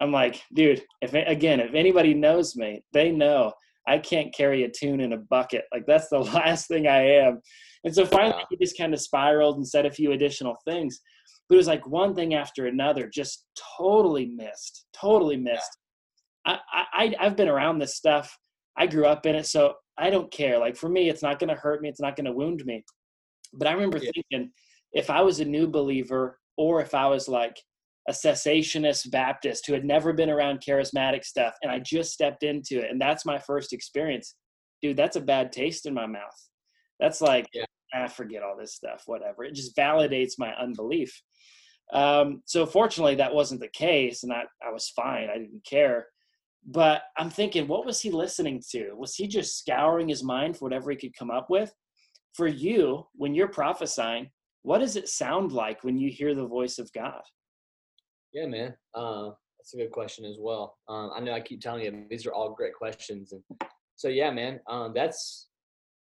I'm 0.00 0.12
like, 0.12 0.40
dude, 0.54 0.82
if 1.02 1.14
again, 1.14 1.60
if 1.60 1.74
anybody 1.74 2.14
knows 2.14 2.56
me, 2.56 2.82
they 2.92 3.10
know 3.10 3.52
I 3.86 3.98
can't 3.98 4.34
carry 4.34 4.64
a 4.64 4.70
tune 4.70 5.00
in 5.00 5.12
a 5.12 5.18
bucket. 5.18 5.64
Like 5.72 5.84
that's 5.86 6.08
the 6.08 6.18
last 6.34 6.68
thing 6.68 6.86
I 6.86 7.02
am. 7.02 7.40
And 7.84 7.94
so 7.94 8.04
finally, 8.04 8.42
he 8.50 8.56
just 8.56 8.76
kind 8.76 8.92
of 8.92 9.00
spiraled 9.00 9.56
and 9.56 9.66
said 9.66 9.86
a 9.86 9.90
few 9.90 10.12
additional 10.12 10.56
things. 10.64 11.00
But 11.48 11.54
it 11.54 11.58
was 11.58 11.68
like 11.68 11.86
one 11.86 12.14
thing 12.14 12.34
after 12.34 12.66
another, 12.66 13.08
just 13.08 13.46
totally 13.78 14.26
missed, 14.26 14.86
totally 14.92 15.36
missed. 15.36 15.78
I, 16.44 16.58
I 16.72 17.14
I've 17.20 17.36
been 17.36 17.48
around 17.48 17.78
this 17.78 17.96
stuff. 17.96 18.36
I 18.76 18.86
grew 18.86 19.06
up 19.06 19.26
in 19.26 19.36
it, 19.36 19.46
so 19.46 19.74
I 19.96 20.10
don't 20.10 20.32
care. 20.32 20.58
Like 20.58 20.76
for 20.76 20.88
me, 20.88 21.08
it's 21.08 21.22
not 21.22 21.38
going 21.38 21.48
to 21.48 21.60
hurt 21.60 21.80
me. 21.80 21.88
It's 21.88 22.00
not 22.00 22.16
going 22.16 22.26
to 22.26 22.32
wound 22.32 22.64
me. 22.66 22.84
But 23.54 23.68
I 23.68 23.72
remember 23.72 23.98
yeah. 23.98 24.10
thinking, 24.14 24.50
if 24.92 25.08
I 25.08 25.22
was 25.22 25.40
a 25.40 25.44
new 25.44 25.68
believer, 25.68 26.38
or 26.56 26.80
if 26.80 26.94
I 26.94 27.06
was 27.06 27.28
like 27.28 27.56
a 28.08 28.12
cessationist 28.12 29.10
Baptist 29.10 29.66
who 29.66 29.72
had 29.72 29.84
never 29.84 30.12
been 30.12 30.30
around 30.30 30.60
charismatic 30.60 31.24
stuff, 31.24 31.54
and 31.62 31.70
I 31.70 31.80
just 31.80 32.12
stepped 32.12 32.42
into 32.42 32.80
it, 32.80 32.90
and 32.90 33.00
that's 33.00 33.26
my 33.26 33.38
first 33.38 33.72
experience. 33.72 34.36
Dude, 34.82 34.96
that's 34.96 35.16
a 35.16 35.20
bad 35.20 35.52
taste 35.52 35.86
in 35.86 35.94
my 35.94 36.06
mouth. 36.06 36.48
That's 37.00 37.20
like, 37.20 37.46
yeah. 37.52 37.64
ah, 37.94 38.06
forget 38.06 38.42
all 38.42 38.56
this 38.56 38.74
stuff, 38.74 39.02
whatever. 39.06 39.44
It 39.44 39.54
just 39.54 39.76
validates 39.76 40.34
my 40.38 40.54
unbelief. 40.54 41.20
Um, 41.92 42.42
so 42.46 42.66
fortunately, 42.66 43.16
that 43.16 43.34
wasn't 43.34 43.60
the 43.60 43.68
case, 43.68 44.22
and 44.22 44.32
I, 44.32 44.44
I 44.64 44.70
was 44.70 44.88
fine. 44.90 45.28
I 45.30 45.38
didn't 45.38 45.64
care. 45.64 46.06
But 46.68 47.02
I'm 47.16 47.30
thinking, 47.30 47.68
what 47.68 47.86
was 47.86 48.00
he 48.00 48.10
listening 48.10 48.60
to? 48.70 48.92
Was 48.94 49.14
he 49.14 49.28
just 49.28 49.58
scouring 49.58 50.08
his 50.08 50.24
mind 50.24 50.56
for 50.56 50.64
whatever 50.64 50.90
he 50.90 50.96
could 50.96 51.16
come 51.16 51.30
up 51.30 51.48
with? 51.48 51.72
For 52.34 52.48
you, 52.48 53.06
when 53.14 53.34
you're 53.34 53.48
prophesying, 53.48 54.30
what 54.62 54.78
does 54.78 54.96
it 54.96 55.08
sound 55.08 55.52
like 55.52 55.84
when 55.84 55.96
you 55.96 56.10
hear 56.10 56.34
the 56.34 56.46
voice 56.46 56.78
of 56.78 56.92
God? 56.92 57.22
Yeah, 58.36 58.46
man. 58.46 58.74
Uh, 58.94 59.30
that's 59.58 59.72
a 59.72 59.78
good 59.78 59.92
question 59.92 60.26
as 60.26 60.36
well. 60.38 60.76
Um, 60.90 61.10
I 61.16 61.20
know 61.20 61.32
I 61.32 61.40
keep 61.40 61.62
telling 61.62 61.82
you 61.86 62.04
these 62.10 62.26
are 62.26 62.34
all 62.34 62.50
great 62.52 62.74
questions, 62.74 63.32
and 63.32 63.42
so 63.96 64.08
yeah, 64.08 64.30
man. 64.30 64.60
Um, 64.68 64.92
that's 64.94 65.48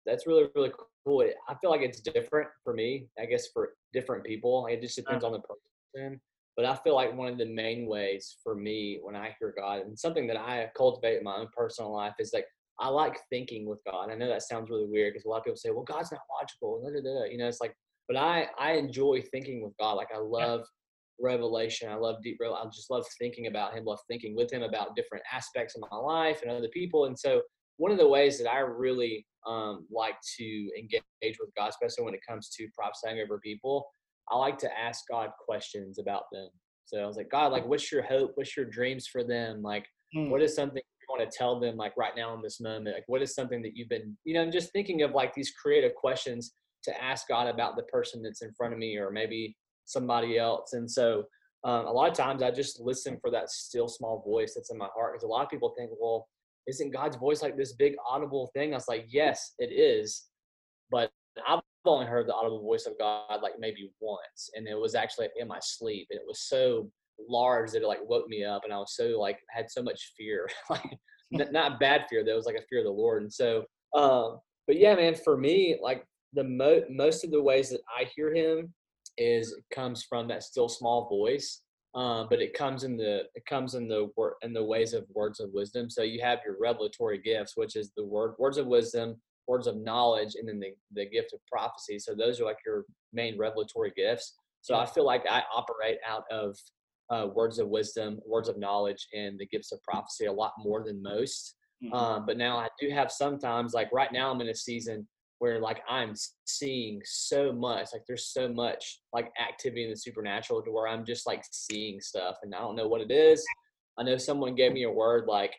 that's 0.06 0.26
really 0.26 0.48
really 0.56 0.72
cool. 1.06 1.24
I 1.48 1.54
feel 1.60 1.70
like 1.70 1.82
it's 1.82 2.00
different 2.00 2.48
for 2.64 2.74
me. 2.74 3.06
I 3.16 3.26
guess 3.26 3.46
for 3.54 3.74
different 3.92 4.24
people, 4.24 4.66
it 4.66 4.80
just 4.80 4.96
depends 4.96 5.22
on 5.22 5.30
the 5.30 5.38
person. 5.38 6.20
But 6.56 6.66
I 6.66 6.74
feel 6.74 6.96
like 6.96 7.16
one 7.16 7.28
of 7.28 7.38
the 7.38 7.46
main 7.46 7.86
ways 7.86 8.38
for 8.42 8.56
me 8.56 8.98
when 9.04 9.14
I 9.14 9.36
hear 9.38 9.54
God, 9.56 9.82
and 9.82 9.96
something 9.96 10.26
that 10.26 10.36
I 10.36 10.68
cultivate 10.76 11.18
in 11.18 11.22
my 11.22 11.36
own 11.36 11.48
personal 11.56 11.94
life, 11.94 12.14
is 12.18 12.32
like 12.34 12.46
I 12.80 12.88
like 12.88 13.20
thinking 13.30 13.68
with 13.68 13.78
God. 13.88 14.10
I 14.10 14.16
know 14.16 14.26
that 14.26 14.42
sounds 14.42 14.68
really 14.68 14.86
weird 14.86 15.12
because 15.12 15.26
a 15.26 15.28
lot 15.28 15.38
of 15.38 15.44
people 15.44 15.58
say, 15.58 15.70
"Well, 15.70 15.84
God's 15.84 16.10
not 16.10 16.22
logical." 16.40 16.82
You 17.30 17.38
know, 17.38 17.46
it's 17.46 17.60
like, 17.60 17.76
but 18.08 18.16
I 18.16 18.48
I 18.58 18.72
enjoy 18.72 19.22
thinking 19.30 19.62
with 19.62 19.76
God. 19.78 19.92
Like 19.92 20.08
I 20.12 20.18
love. 20.18 20.64
Revelation. 21.20 21.90
I 21.90 21.94
love 21.94 22.16
deep. 22.22 22.38
I 22.42 22.64
just 22.72 22.90
love 22.90 23.04
thinking 23.18 23.46
about 23.46 23.74
Him. 23.74 23.84
Love 23.84 24.00
thinking 24.08 24.34
with 24.36 24.52
Him 24.52 24.62
about 24.62 24.96
different 24.96 25.24
aspects 25.32 25.74
of 25.76 25.84
my 25.90 25.96
life 25.96 26.42
and 26.42 26.50
other 26.50 26.68
people. 26.68 27.06
And 27.06 27.18
so 27.18 27.42
one 27.78 27.92
of 27.92 27.98
the 27.98 28.08
ways 28.08 28.38
that 28.38 28.50
I 28.50 28.60
really 28.60 29.26
um, 29.46 29.86
like 29.92 30.16
to 30.38 30.70
engage 30.78 31.02
with 31.40 31.50
God, 31.56 31.68
especially 31.68 32.04
when 32.04 32.14
it 32.14 32.20
comes 32.26 32.48
to 32.50 32.68
prophesying 32.76 33.20
over 33.20 33.38
people, 33.38 33.86
I 34.30 34.36
like 34.36 34.58
to 34.58 34.78
ask 34.78 35.04
God 35.10 35.30
questions 35.44 35.98
about 35.98 36.24
them. 36.32 36.48
So 36.84 36.98
I 36.98 37.06
was 37.06 37.16
like, 37.16 37.30
God, 37.30 37.52
like, 37.52 37.66
what's 37.66 37.90
your 37.90 38.02
hope? 38.02 38.32
What's 38.34 38.56
your 38.56 38.66
dreams 38.66 39.06
for 39.06 39.24
them? 39.24 39.62
Like, 39.62 39.86
mm. 40.16 40.30
what 40.30 40.42
is 40.42 40.54
something 40.54 40.76
you 40.76 41.16
want 41.16 41.28
to 41.28 41.36
tell 41.36 41.58
them, 41.58 41.76
like, 41.76 41.96
right 41.96 42.12
now 42.16 42.34
in 42.34 42.42
this 42.42 42.60
moment? 42.60 42.96
Like, 42.96 43.04
what 43.08 43.22
is 43.22 43.34
something 43.34 43.62
that 43.62 43.72
you've 43.76 43.88
been, 43.88 44.16
you 44.24 44.34
know, 44.34 44.42
I'm 44.42 44.52
just 44.52 44.72
thinking 44.72 45.02
of 45.02 45.12
like 45.12 45.34
these 45.34 45.50
creative 45.50 45.94
questions 45.94 46.54
to 46.84 47.02
ask 47.02 47.28
God 47.28 47.48
about 47.48 47.76
the 47.76 47.82
person 47.84 48.22
that's 48.22 48.42
in 48.42 48.52
front 48.52 48.72
of 48.72 48.78
me 48.78 48.96
or 48.96 49.10
maybe 49.10 49.56
somebody 49.86 50.38
else. 50.38 50.74
And 50.74 50.90
so 50.90 51.24
um, 51.64 51.86
a 51.86 51.92
lot 51.92 52.10
of 52.10 52.16
times 52.16 52.42
I 52.42 52.50
just 52.50 52.80
listen 52.80 53.18
for 53.20 53.30
that 53.30 53.50
still 53.50 53.88
small 53.88 54.22
voice 54.24 54.54
that's 54.54 54.70
in 54.70 54.78
my 54.78 54.88
heart 54.94 55.14
because 55.14 55.24
a 55.24 55.28
lot 55.28 55.44
of 55.44 55.50
people 55.50 55.74
think, 55.76 55.90
well, 55.98 56.28
isn't 56.68 56.92
God's 56.92 57.16
voice 57.16 57.42
like 57.42 57.56
this 57.56 57.72
big 57.72 57.94
audible 58.08 58.50
thing? 58.54 58.72
I 58.72 58.76
was 58.76 58.88
like, 58.88 59.06
yes, 59.08 59.54
it 59.58 59.72
is. 59.72 60.26
But 60.90 61.10
I've 61.46 61.60
only 61.84 62.06
heard 62.06 62.28
the 62.28 62.34
audible 62.34 62.62
voice 62.62 62.86
of 62.86 62.98
God 62.98 63.40
like 63.42 63.54
maybe 63.58 63.90
once. 64.00 64.50
And 64.54 64.66
it 64.66 64.78
was 64.78 64.94
actually 64.94 65.28
in 65.38 65.48
my 65.48 65.58
sleep. 65.60 66.08
And 66.10 66.18
it 66.20 66.26
was 66.26 66.40
so 66.40 66.90
large 67.28 67.72
that 67.72 67.82
it 67.82 67.88
like 67.88 68.00
woke 68.08 68.28
me 68.28 68.44
up. 68.44 68.62
And 68.64 68.72
I 68.72 68.78
was 68.78 68.94
so 68.94 69.18
like, 69.18 69.38
had 69.48 69.70
so 69.70 69.82
much 69.82 70.12
fear, 70.16 70.48
like 70.70 70.98
not 71.52 71.80
bad 71.80 72.06
fear, 72.08 72.24
though. 72.24 72.32
It 72.32 72.36
was 72.36 72.46
like 72.46 72.56
a 72.56 72.66
fear 72.68 72.80
of 72.80 72.84
the 72.84 72.90
Lord. 72.90 73.22
And 73.22 73.32
so, 73.32 73.64
um, 73.94 74.38
but 74.66 74.78
yeah, 74.78 74.94
man, 74.94 75.14
for 75.14 75.36
me, 75.36 75.78
like 75.82 76.04
the 76.32 76.44
mo- 76.44 76.84
most 76.90 77.24
of 77.24 77.30
the 77.30 77.42
ways 77.42 77.70
that 77.70 77.80
I 77.96 78.04
hear 78.14 78.34
him 78.34 78.72
is 79.18 79.56
comes 79.72 80.02
from 80.02 80.28
that 80.28 80.42
still 80.42 80.68
small 80.68 81.08
voice 81.08 81.62
um, 81.96 82.26
but 82.28 82.42
it 82.42 82.52
comes 82.52 82.84
in 82.84 82.98
the 82.98 83.22
it 83.34 83.46
comes 83.46 83.74
in 83.74 83.88
the 83.88 84.10
word 84.16 84.34
in 84.42 84.52
the 84.52 84.62
ways 84.62 84.92
of 84.92 85.06
words 85.14 85.40
of 85.40 85.48
wisdom. 85.54 85.88
So 85.88 86.02
you 86.02 86.20
have 86.22 86.40
your 86.44 86.56
revelatory 86.60 87.18
gifts, 87.18 87.56
which 87.56 87.74
is 87.74 87.90
the 87.96 88.04
word 88.04 88.34
words 88.38 88.58
of 88.58 88.66
wisdom, 88.66 89.16
words 89.48 89.66
of 89.66 89.78
knowledge, 89.78 90.34
and 90.38 90.46
then 90.46 90.60
the 90.60 90.74
the 90.92 91.08
gift 91.08 91.32
of 91.32 91.40
prophecy. 91.50 91.98
So 91.98 92.14
those 92.14 92.38
are 92.38 92.44
like 92.44 92.58
your 92.66 92.84
main 93.14 93.38
revelatory 93.38 93.94
gifts. 93.96 94.34
So 94.60 94.74
I 94.74 94.84
feel 94.84 95.06
like 95.06 95.24
I 95.30 95.42
operate 95.54 95.96
out 96.06 96.24
of 96.30 96.54
uh, 97.08 97.28
words 97.34 97.58
of 97.58 97.68
wisdom, 97.68 98.20
words 98.26 98.50
of 98.50 98.58
knowledge, 98.58 99.06
and 99.14 99.38
the 99.38 99.46
gifts 99.46 99.72
of 99.72 99.82
prophecy 99.82 100.26
a 100.26 100.32
lot 100.32 100.52
more 100.58 100.84
than 100.84 101.02
most. 101.02 101.54
Mm-hmm. 101.82 101.94
Um, 101.94 102.26
but 102.26 102.36
now 102.36 102.58
I 102.58 102.68
do 102.78 102.90
have 102.90 103.10
sometimes, 103.10 103.72
like 103.72 103.88
right 103.90 104.12
now, 104.12 104.30
I'm 104.30 104.40
in 104.42 104.48
a 104.48 104.54
season 104.54 105.06
where 105.38 105.60
like 105.60 105.82
I'm 105.88 106.14
seeing 106.46 107.00
so 107.04 107.52
much, 107.52 107.88
like 107.92 108.02
there's 108.06 108.28
so 108.28 108.48
much 108.48 109.00
like 109.12 109.30
activity 109.40 109.84
in 109.84 109.90
the 109.90 109.96
supernatural 109.96 110.62
to 110.62 110.70
where 110.70 110.88
I'm 110.88 111.04
just 111.04 111.26
like 111.26 111.42
seeing 111.50 112.00
stuff 112.00 112.36
and 112.42 112.54
I 112.54 112.58
don't 112.58 112.76
know 112.76 112.88
what 112.88 113.02
it 113.02 113.10
is. 113.10 113.44
I 113.98 114.02
know 114.02 114.16
someone 114.16 114.54
gave 114.54 114.72
me 114.72 114.84
a 114.84 114.90
word 114.90 115.26
like 115.26 115.54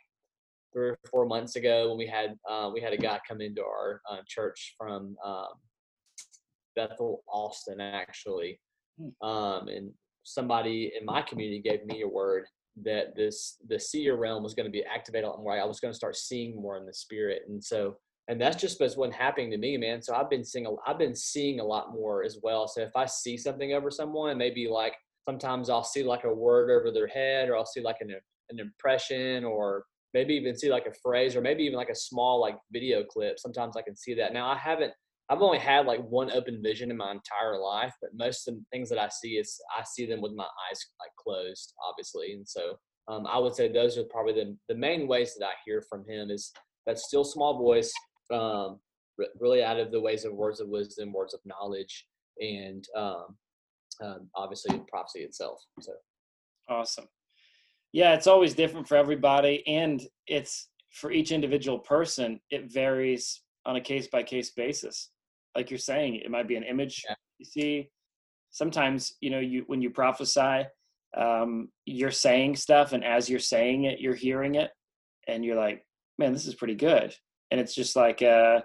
three 0.74 0.90
or 0.90 1.00
four 1.10 1.26
months 1.26 1.56
ago 1.56 1.90
when 1.90 1.98
we 1.98 2.08
had 2.08 2.36
uh, 2.50 2.70
we 2.74 2.82
had 2.82 2.94
a 2.94 2.98
guy 2.98 3.20
come 3.28 3.42
into 3.42 3.62
our 3.64 4.02
uh, 4.10 4.18
church 4.28 4.76
from 4.78 5.16
um, 5.24 5.48
Bethel, 6.76 7.24
Austin, 7.28 7.82
actually, 7.82 8.60
hmm. 9.00 9.28
um, 9.28 9.68
and 9.68 9.92
somebody 10.24 10.92
in 11.00 11.06
my 11.06 11.22
community 11.22 11.60
gave 11.60 11.86
me 11.86 12.02
a 12.02 12.08
word 12.08 12.46
that 12.84 13.16
this 13.16 13.58
the 13.68 13.80
seer 13.80 14.16
realm 14.16 14.44
was 14.44 14.54
going 14.54 14.68
to 14.68 14.72
be 14.72 14.84
activated 14.84 15.26
a 15.26 15.30
lot 15.30 15.42
more. 15.42 15.60
I 15.60 15.66
was 15.66 15.80
going 15.80 15.92
to 15.92 15.98
start 15.98 16.16
seeing 16.16 16.62
more 16.62 16.78
in 16.78 16.86
the 16.86 16.94
spirit, 16.94 17.44
and 17.48 17.64
so 17.64 17.98
and 18.30 18.40
that's 18.40 18.58
just 18.58 18.80
what's 18.80 19.16
happening 19.16 19.52
to 19.52 19.58
me, 19.58 19.78
man. 19.78 20.02
So 20.02 20.14
I've 20.14 20.30
been 20.30 20.44
seeing, 20.44 20.66
a, 20.66 20.72
I've 20.86 21.00
been 21.00 21.16
seeing 21.16 21.60
a 21.62 21.64
lot 21.64 21.94
more 21.94 22.24
as 22.24 22.40
well. 22.44 22.68
So 22.68 22.82
if 22.82 22.96
I 22.96 23.06
see 23.06 23.38
something 23.38 23.74
over 23.74 23.90
someone, 23.90 24.38
maybe 24.38 24.68
like 24.68 24.96
sometimes 25.28 25.70
I'll 25.70 25.84
see 25.84 26.04
like 26.04 26.26
a 26.26 26.34
word 26.34 26.70
over 26.70 26.92
their 26.92 27.08
head, 27.08 27.50
or 27.50 27.56
I'll 27.56 27.66
see 27.66 27.82
like 27.82 27.98
an 28.02 28.14
an 28.50 28.60
impression, 28.60 29.44
or 29.44 29.86
maybe 30.14 30.34
even 30.34 30.58
see 30.58 30.70
like 30.70 30.88
a 30.88 30.94
phrase, 31.04 31.36
or 31.36 31.42
maybe 31.42 31.64
even 31.64 31.78
like 31.78 31.90
a 31.90 31.96
small 31.96 32.40
like 32.42 32.58
video 32.72 33.04
clip. 33.04 33.40
Sometimes 33.40 33.78
I 33.78 33.82
can 33.82 33.96
see 33.96 34.14
that. 34.16 34.34
Now 34.34 34.48
I 34.50 34.58
haven't, 34.58 34.94
I've 35.30 35.42
only 35.42 35.60
had 35.60 35.86
like 35.86 36.02
one 36.02 36.32
open 36.32 36.62
vision 36.62 36.92
in 36.92 36.98
my 36.98 37.12
entire 37.12 37.58
life, 37.58 37.94
but 38.02 38.12
most 38.14 38.48
of 38.48 38.56
the 38.56 38.64
things 38.72 38.90
that 38.90 39.00
I 39.00 39.10
see 39.10 39.34
is 39.34 39.58
I 39.78 39.84
see 39.84 40.06
them 40.06 40.22
with 40.22 40.34
my 40.34 40.46
eyes 40.46 40.80
like 41.00 41.12
closed, 41.18 41.74
obviously, 41.88 42.34
and 42.34 42.48
so. 42.48 42.78
Um, 43.10 43.26
I 43.26 43.38
would 43.38 43.56
say 43.56 43.72
those 43.72 43.98
are 43.98 44.04
probably 44.04 44.34
the, 44.34 44.58
the 44.68 44.76
main 44.78 45.08
ways 45.08 45.34
that 45.40 45.46
I 45.46 45.54
hear 45.66 45.82
from 45.82 46.04
him 46.10 46.30
is 46.30 46.52
that 46.86 47.00
still 47.00 47.24
small 47.24 47.58
voice 47.58 47.94
um, 48.32 48.80
really 49.40 49.64
out 49.64 49.80
of 49.80 49.92
the 49.92 50.00
ways 50.00 50.26
of 50.26 50.34
words 50.34 50.60
of 50.60 50.68
wisdom, 50.68 51.14
words 51.14 51.34
of 51.34 51.40
knowledge, 51.46 52.06
and 52.40 52.86
um, 52.96 53.38
um, 54.04 54.30
obviously 54.36 54.82
prophecy 54.90 55.20
itself. 55.20 55.60
So 55.82 55.94
awesome. 56.70 57.08
Yeah, 57.94 58.14
it's 58.14 58.28
always 58.28 58.54
different 58.54 58.88
for 58.88 58.96
everybody, 58.96 59.66
and 59.68 60.02
it's 60.28 60.70
for 60.92 61.12
each 61.12 61.32
individual 61.32 61.80
person. 61.80 62.40
It 62.50 62.72
varies 62.72 63.42
on 63.66 63.76
a 63.76 63.82
case 63.82 64.08
by 64.08 64.24
case 64.24 64.52
basis. 64.52 65.10
Like 65.56 65.72
you're 65.72 65.80
saying, 65.80 66.16
it 66.16 66.30
might 66.30 66.48
be 66.48 66.56
an 66.56 66.64
image 66.64 67.04
yeah. 67.08 67.16
you 67.40 67.46
see. 67.46 67.90
Sometimes, 68.52 69.16
you 69.22 69.30
know, 69.30 69.40
you 69.40 69.64
when 69.68 69.82
you 69.82 69.90
prophesy, 69.90 70.66
um, 71.16 71.70
you're 71.86 72.12
saying 72.12 72.56
stuff, 72.56 72.94
and 72.94 73.04
as 73.04 73.30
you're 73.30 73.40
saying 73.40 73.86
it, 73.86 74.00
you're 74.00 74.16
hearing 74.16 74.56
it, 74.56 74.72
and 75.28 75.44
you're 75.44 75.58
like, 75.58 75.86
"Man, 76.18 76.34
this 76.34 76.48
is 76.48 76.56
pretty 76.56 76.76
good." 76.76 77.16
And 77.52 77.60
it's 77.60 77.76
just 77.76 77.96
like 77.96 78.22
uh 78.22 78.60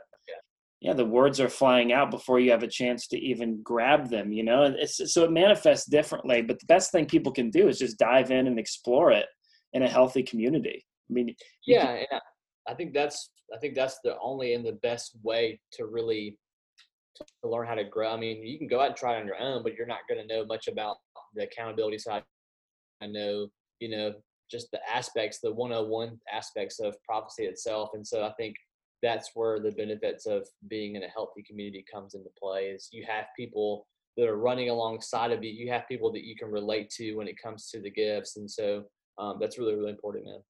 yeah. 0.81 0.93
the 0.95 1.05
words 1.05 1.39
are 1.39 1.49
flying 1.49 1.93
out 1.93 2.11
before 2.11 2.41
you 2.41 2.51
have 2.51 2.65
a 2.65 2.69
chance 2.69 3.07
to 3.09 3.19
even 3.19 3.63
grab 3.63 4.09
them 4.11 4.33
you 4.33 4.43
know? 4.43 4.65
It's 4.65 5.13
so 5.13 5.25
it 5.25 5.31
manifests 5.31 5.89
differently 5.89 6.43
but 6.43 6.59
the 6.59 6.67
best 6.67 6.91
thing 6.93 7.07
people 7.07 7.33
can 7.33 7.51
do 7.51 7.69
is 7.69 7.79
just 7.79 7.99
dive 7.99 8.31
in 8.31 8.47
and 8.47 8.59
explore 8.59 9.13
it 9.13 9.27
in 9.73 9.83
a 9.83 9.89
healthy 9.89 10.23
community. 10.23 10.85
I 11.11 11.13
mean 11.13 11.35
yeah 11.67 11.87
can, 11.87 11.97
and 11.97 12.07
I, 12.13 12.73
I 12.73 12.75
think 12.75 12.95
that's 12.95 13.31
i 13.55 13.59
think 13.59 13.75
that's 13.75 13.99
the 14.03 14.17
only 14.21 14.55
and 14.55 14.65
the 14.65 14.79
best 14.83 15.17
way 15.23 15.61
to 15.75 15.87
really 15.87 16.39
to 17.17 17.49
learn 17.49 17.67
how 17.67 17.75
to 17.75 17.85
grow. 17.85 18.13
I 18.13 18.17
mean 18.17 18.45
you 18.45 18.59
can 18.59 18.69
go 18.69 18.81
out 18.81 18.89
and 18.89 18.97
try 18.97 19.17
it 19.17 19.21
on 19.21 19.27
your 19.27 19.39
own 19.39 19.63
but 19.63 19.75
you're 19.75 19.87
not 19.87 20.09
going 20.09 20.27
to 20.27 20.35
know 20.35 20.45
much 20.45 20.69
about 20.69 20.97
the 21.35 21.45
accountability 21.45 21.99
side. 21.99 22.23
I 23.03 23.07
know 23.07 23.49
you 23.81 23.89
know 23.89 24.15
just 24.51 24.71
the 24.71 24.81
aspects 24.89 25.41
the 25.41 25.53
101 25.53 26.19
aspects 26.33 26.79
of 26.79 26.95
prophecy 27.05 27.45
itself 27.45 27.91
and 27.95 28.07
so 28.07 28.23
i 28.23 28.33
think 28.39 28.55
that's 29.03 29.31
where 29.35 29.61
the 29.61 29.73
benefits 29.73 30.27
of 30.27 30.47
being 30.69 30.97
in 30.97 31.03
a 31.03 31.09
healthy 31.09 31.43
community 31.43 31.85
comes 31.93 32.15
into 32.15 32.31
play 32.41 32.67
is 32.67 32.89
you 32.93 33.05
have 33.09 33.27
people 33.37 33.87
that 34.17 34.29
are 34.29 34.37
running 34.37 34.71
alongside 34.71 35.33
of 35.33 35.43
you 35.43 35.51
you 35.51 35.71
have 35.71 35.89
people 35.89 36.13
that 36.13 36.25
you 36.25 36.37
can 36.37 36.51
relate 36.51 36.89
to 36.91 37.15
when 37.15 37.29
it 37.29 37.37
comes 37.43 37.69
to 37.69 37.81
the 37.81 37.91
gifts 37.91 38.37
and 38.37 38.51
so 38.51 38.85
um, 39.19 39.39
that's 39.41 39.59
really 39.59 39.75
really 39.75 39.91
important 39.91 40.25
man. 40.25 40.41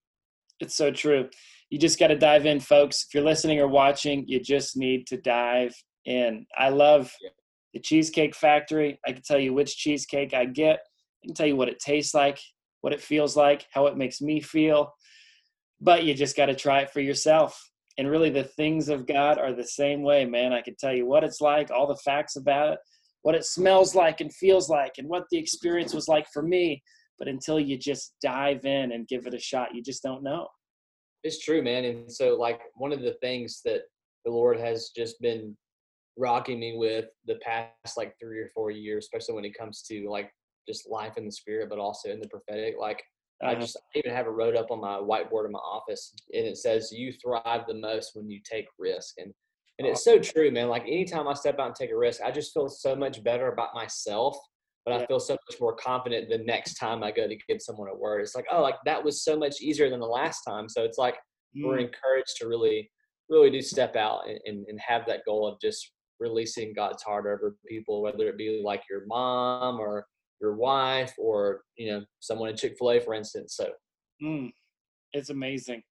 It's 0.61 0.77
so 0.77 0.93
true. 0.93 1.29
You 1.71 1.79
just 1.79 1.99
got 1.99 2.09
to 2.09 2.17
dive 2.17 2.47
in 2.47 2.61
folks. 2.61 3.05
If 3.05 3.15
you're 3.15 3.25
listening 3.25 3.59
or 3.59 3.67
watching 3.67 4.25
you 4.29 4.39
just 4.39 4.77
need 4.77 5.07
to 5.09 5.17
dive 5.17 5.75
in. 6.05 6.47
I 6.57 6.69
love 6.69 7.13
yeah. 7.21 7.31
the 7.75 7.81
cheesecake 7.81 8.37
factory. 8.37 9.01
I 9.07 9.13
can 9.13 9.23
tell 9.23 9.39
you 9.39 9.55
which 9.55 9.77
cheesecake 9.77 10.35
i 10.35 10.45
get. 10.45 10.81
I 11.25 11.27
can 11.27 11.35
tell 11.35 11.47
you 11.47 11.57
what 11.57 11.69
it 11.69 11.81
tastes 11.81 12.15
like 12.15 12.39
what 12.83 12.93
it 12.93 13.01
feels 13.01 13.37
like 13.37 13.67
how 13.73 13.87
it 13.87 13.97
makes 13.97 14.21
me 14.21 14.41
feel. 14.41 14.93
But 15.81 16.05
you 16.05 16.15
just 16.15 16.37
got 16.37 16.47
to 16.47 16.55
try 16.55 16.81
it 16.81 16.91
for 16.91 17.01
yourself 17.01 17.72
and 17.99 18.11
really 18.11 18.31
the 18.31 18.45
things 18.45 18.89
of 18.89 19.07
God 19.07 19.39
are 19.39 19.53
the 19.53 19.67
same 19.67 20.03
way, 20.03 20.25
man. 20.25 20.53
I 20.53 20.63
can 20.63 20.77
tell 20.77 20.95
you 20.95 21.07
what 21.07 21.25
it's 21.25 21.41
like, 21.41 21.71
all 21.71 21.87
the 21.87 21.97
facts 21.97 22.37
about 22.37 22.73
it, 22.73 22.79
what 23.23 23.35
it 23.35 23.45
smells 23.45 23.95
like 23.95 24.21
and 24.21 24.33
feels 24.35 24.69
like, 24.69 24.93
and 24.99 25.09
what 25.09 25.25
the 25.31 25.39
experience 25.39 25.95
was 25.95 26.09
like 26.09 26.27
for 26.33 26.43
me. 26.43 26.83
But 27.19 27.29
until 27.29 27.61
you 27.61 27.79
just 27.79 28.15
dive 28.23 28.65
in 28.65 28.93
and 28.93 29.07
give 29.07 29.27
it 29.27 29.35
a 29.35 29.39
shot, 29.39 29.75
you 29.75 29.83
just 29.83 30.03
don't 30.03 30.23
know. 30.23 30.49
It's 31.23 31.45
true, 31.45 31.63
man. 31.63 31.85
And 31.85 32.11
so, 32.11 32.37
like, 32.37 32.61
one 32.75 32.93
of 32.93 33.01
the 33.01 33.17
things 33.21 33.61
that 33.65 33.83
the 34.25 34.31
Lord 34.31 34.59
has 34.59 34.91
just 34.97 35.21
been 35.21 35.57
rocking 36.17 36.59
me 36.59 36.77
with 36.77 37.07
the 37.27 37.37
past 37.37 37.97
like 37.97 38.15
three 38.21 38.39
or 38.39 38.51
four 38.55 38.71
years, 38.71 39.05
especially 39.05 39.35
when 39.35 39.45
it 39.45 39.57
comes 39.57 39.83
to 39.83 40.09
like 40.09 40.31
just 40.69 40.89
life 40.91 41.17
in 41.17 41.25
the 41.25 41.33
spirit, 41.33 41.69
but 41.69 41.79
also 41.79 42.11
in 42.11 42.21
the 42.21 42.29
prophetic, 42.29 42.75
like 42.79 43.03
I 43.43 43.55
just 43.55 43.77
I 43.77 43.99
even 43.99 44.13
have 44.13 44.27
it 44.27 44.31
wrote 44.31 44.57
up 44.57 44.71
on 44.71 44.81
my 44.81 44.99
whiteboard 44.99 45.47
in 45.47 45.53
my 45.53 45.59
office, 45.59 46.15
and 46.33 46.47
it 46.47 46.57
says, 46.57 46.93
"You 46.93 47.13
thrive 47.13 47.67
the 47.67 47.75
most 47.75 48.13
when 48.15 48.31
you 48.31 48.41
take 48.45 48.67
risk." 48.79 49.15
And 49.19 49.33
and 49.79 49.89
it's 49.89 50.05
so 50.05 50.19
true, 50.19 50.51
man. 50.51 50.69
Like 50.69 50.83
anytime 50.83 51.27
I 51.27 51.35
step 51.35 51.59
out 51.59 51.67
and 51.67 51.75
take 51.75 51.91
a 51.91 51.97
risk, 51.97 52.21
I 52.23 52.31
just 52.31 52.53
feel 52.53 52.69
so 52.69 52.95
much 52.95 53.23
better 53.25 53.53
about 53.53 53.75
myself. 53.75 54.39
But 54.85 54.93
yeah. 54.93 54.99
I 54.99 55.07
feel 55.07 55.21
so 55.21 55.35
much 55.35 55.61
more 55.61 55.75
confident 55.75 56.29
the 56.29 56.39
next 56.39 56.75
time 56.75 57.03
I 57.03 57.13
go 57.13 57.29
to 57.29 57.37
give 57.49 57.61
someone 57.61 57.89
a 57.89 57.97
word. 57.97 58.21
It's 58.21 58.35
like, 58.35 58.47
oh, 58.51 58.63
like 58.63 58.77
that 58.85 59.03
was 59.03 59.25
so 59.25 59.37
much 59.37 59.61
easier 59.61 59.89
than 59.89 60.01
the 60.01 60.07
last 60.07 60.43
time. 60.43 60.69
So 60.69 60.83
it's 60.83 60.99
like 60.99 61.15
mm. 61.57 61.65
we're 61.65 61.79
encouraged 61.79 62.37
to 62.39 62.49
really, 62.49 62.91
really 63.29 63.51
do 63.51 63.63
step 63.63 63.97
out 63.97 64.29
and, 64.29 64.39
and, 64.45 64.67
and 64.69 64.81
have 64.81 65.07
that 65.07 65.25
goal 65.25 65.47
of 65.47 65.61
just 65.61 65.93
releasing 66.19 66.75
God's 66.75 67.03
heart 67.03 67.27
over 67.27 67.57
people, 67.67 68.03
whether 68.03 68.29
it 68.29 68.37
be 68.37 68.61
like 68.65 68.83
your 68.91 69.07
mom 69.07 69.81
or 69.81 70.07
your 70.43 70.55
wife 70.55 71.15
or 71.17 71.63
you 71.77 71.91
know 71.91 72.05
someone 72.21 72.51
in 72.51 72.57
Chick 72.57 72.77
Fil 72.79 72.91
A, 72.91 73.01
for 73.01 73.15
instance. 73.15 73.57
So, 73.57 73.71
mm, 74.23 74.51
it's 75.13 75.31
amazing. 75.31 75.83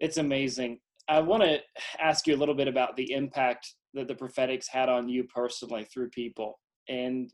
It's 0.00 0.16
amazing. 0.16 0.78
I 1.08 1.20
want 1.20 1.42
to 1.42 1.60
ask 2.00 2.26
you 2.26 2.34
a 2.34 2.38
little 2.38 2.54
bit 2.54 2.68
about 2.68 2.96
the 2.96 3.12
impact 3.12 3.74
that 3.94 4.08
the 4.08 4.14
prophetics 4.14 4.68
had 4.68 4.88
on 4.88 5.08
you 5.08 5.24
personally 5.24 5.84
through 5.84 6.10
people. 6.10 6.58
And 6.88 7.30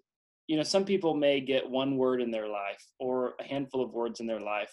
you 0.46 0.56
know, 0.56 0.62
some 0.62 0.84
people 0.84 1.14
may 1.14 1.40
get 1.40 1.68
one 1.68 1.96
word 1.96 2.20
in 2.20 2.30
their 2.30 2.48
life 2.48 2.84
or 3.00 3.34
a 3.40 3.44
handful 3.44 3.82
of 3.82 3.92
words 3.92 4.20
in 4.20 4.26
their 4.26 4.40
life, 4.40 4.72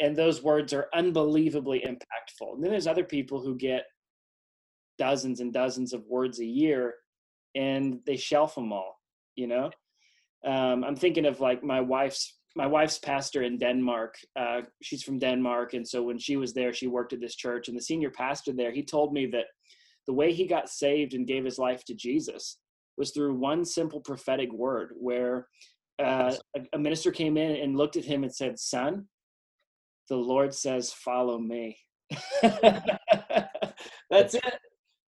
and 0.00 0.14
those 0.14 0.42
words 0.42 0.72
are 0.72 0.88
unbelievably 0.94 1.80
impactful. 1.80 2.54
And 2.54 2.62
then 2.62 2.72
there's 2.72 2.86
other 2.86 3.04
people 3.04 3.40
who 3.40 3.56
get 3.56 3.84
dozens 4.98 5.40
and 5.40 5.52
dozens 5.52 5.92
of 5.92 6.04
words 6.06 6.40
a 6.40 6.44
year 6.44 6.94
and 7.54 8.00
they 8.06 8.16
shelf 8.16 8.54
them 8.54 8.72
all 8.72 9.00
you 9.34 9.46
know 9.46 9.70
um, 10.46 10.84
i'm 10.84 10.96
thinking 10.96 11.26
of 11.26 11.40
like 11.40 11.62
my 11.62 11.80
wife's 11.80 12.38
my 12.54 12.66
wife's 12.66 12.98
pastor 12.98 13.42
in 13.42 13.58
denmark 13.58 14.16
uh, 14.38 14.62
she's 14.82 15.02
from 15.02 15.18
denmark 15.18 15.74
and 15.74 15.86
so 15.86 16.02
when 16.02 16.18
she 16.18 16.36
was 16.36 16.52
there 16.52 16.72
she 16.72 16.86
worked 16.86 17.12
at 17.12 17.20
this 17.20 17.36
church 17.36 17.68
and 17.68 17.76
the 17.76 17.82
senior 17.82 18.10
pastor 18.10 18.52
there 18.52 18.72
he 18.72 18.82
told 18.82 19.12
me 19.12 19.26
that 19.26 19.46
the 20.06 20.12
way 20.12 20.32
he 20.32 20.46
got 20.46 20.68
saved 20.68 21.14
and 21.14 21.26
gave 21.26 21.44
his 21.44 21.58
life 21.58 21.84
to 21.84 21.94
jesus 21.94 22.58
was 22.96 23.10
through 23.10 23.34
one 23.34 23.64
simple 23.64 24.00
prophetic 24.00 24.50
word 24.52 24.92
where 24.98 25.46
uh, 25.98 26.34
a, 26.56 26.60
a 26.74 26.78
minister 26.78 27.10
came 27.10 27.36
in 27.36 27.56
and 27.56 27.76
looked 27.76 27.96
at 27.96 28.04
him 28.04 28.22
and 28.22 28.34
said 28.34 28.58
son 28.58 29.06
the 30.08 30.16
lord 30.16 30.54
says 30.54 30.92
follow 30.92 31.38
me. 31.38 31.76
That's 34.10 34.34
it. 34.34 34.58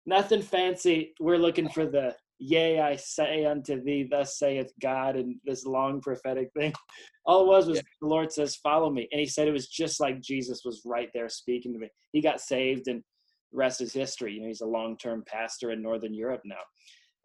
Nothing 0.06 0.42
fancy. 0.42 1.14
We're 1.20 1.38
looking 1.38 1.70
for 1.70 1.86
the 1.86 2.16
yea, 2.40 2.80
I 2.80 2.96
say 2.96 3.46
unto 3.46 3.82
thee, 3.82 4.08
thus 4.10 4.38
saith 4.38 4.72
God, 4.82 5.16
and 5.16 5.36
this 5.46 5.66
long 5.66 6.02
prophetic 6.02 6.50
thing. 6.58 6.74
All 7.26 7.44
it 7.44 7.48
was 7.48 7.68
was 7.68 7.78
yeah. 7.78 7.84
the 8.02 8.08
Lord 8.08 8.32
says, 8.32 8.56
Follow 8.58 8.90
me. 8.90 9.08
And 9.12 9.20
he 9.20 9.26
said 9.26 9.48
it 9.48 9.54
was 9.54 9.68
just 9.68 10.00
like 10.00 10.22
Jesus 10.22 10.62
was 10.64 10.82
right 10.86 11.10
there 11.14 11.30
speaking 11.30 11.74
to 11.74 11.80
me. 11.80 11.90
He 12.12 12.22
got 12.22 12.40
saved, 12.40 12.88
and 12.88 13.04
the 13.52 13.58
rest 13.58 13.82
is 13.82 13.94
history. 13.94 14.34
You 14.34 14.42
know, 14.42 14.48
he's 14.48 14.62
a 14.62 14.68
long 14.68 14.98
term 14.98 15.24
pastor 15.28 15.72
in 15.72 15.82
Northern 15.82 16.14
Europe 16.14 16.42
now. 16.46 16.56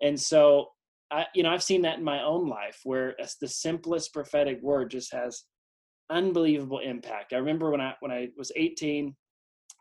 And 0.00 0.18
so, 0.18 0.68
I, 1.10 1.26
you 1.34 1.42
know, 1.42 1.50
I've 1.50 1.62
seen 1.62 1.82
that 1.82 1.98
in 1.98 2.04
my 2.04 2.22
own 2.22 2.48
life 2.48 2.80
where 2.84 3.14
the 3.40 3.48
simplest 3.48 4.12
prophetic 4.12 4.60
word 4.62 4.90
just 4.90 5.12
has 5.12 5.44
unbelievable 6.10 6.80
impact. 6.80 7.32
I 7.32 7.36
remember 7.36 7.70
when 7.70 7.80
I 7.80 7.94
when 8.00 8.10
I 8.10 8.28
was 8.36 8.50
18, 8.56 9.14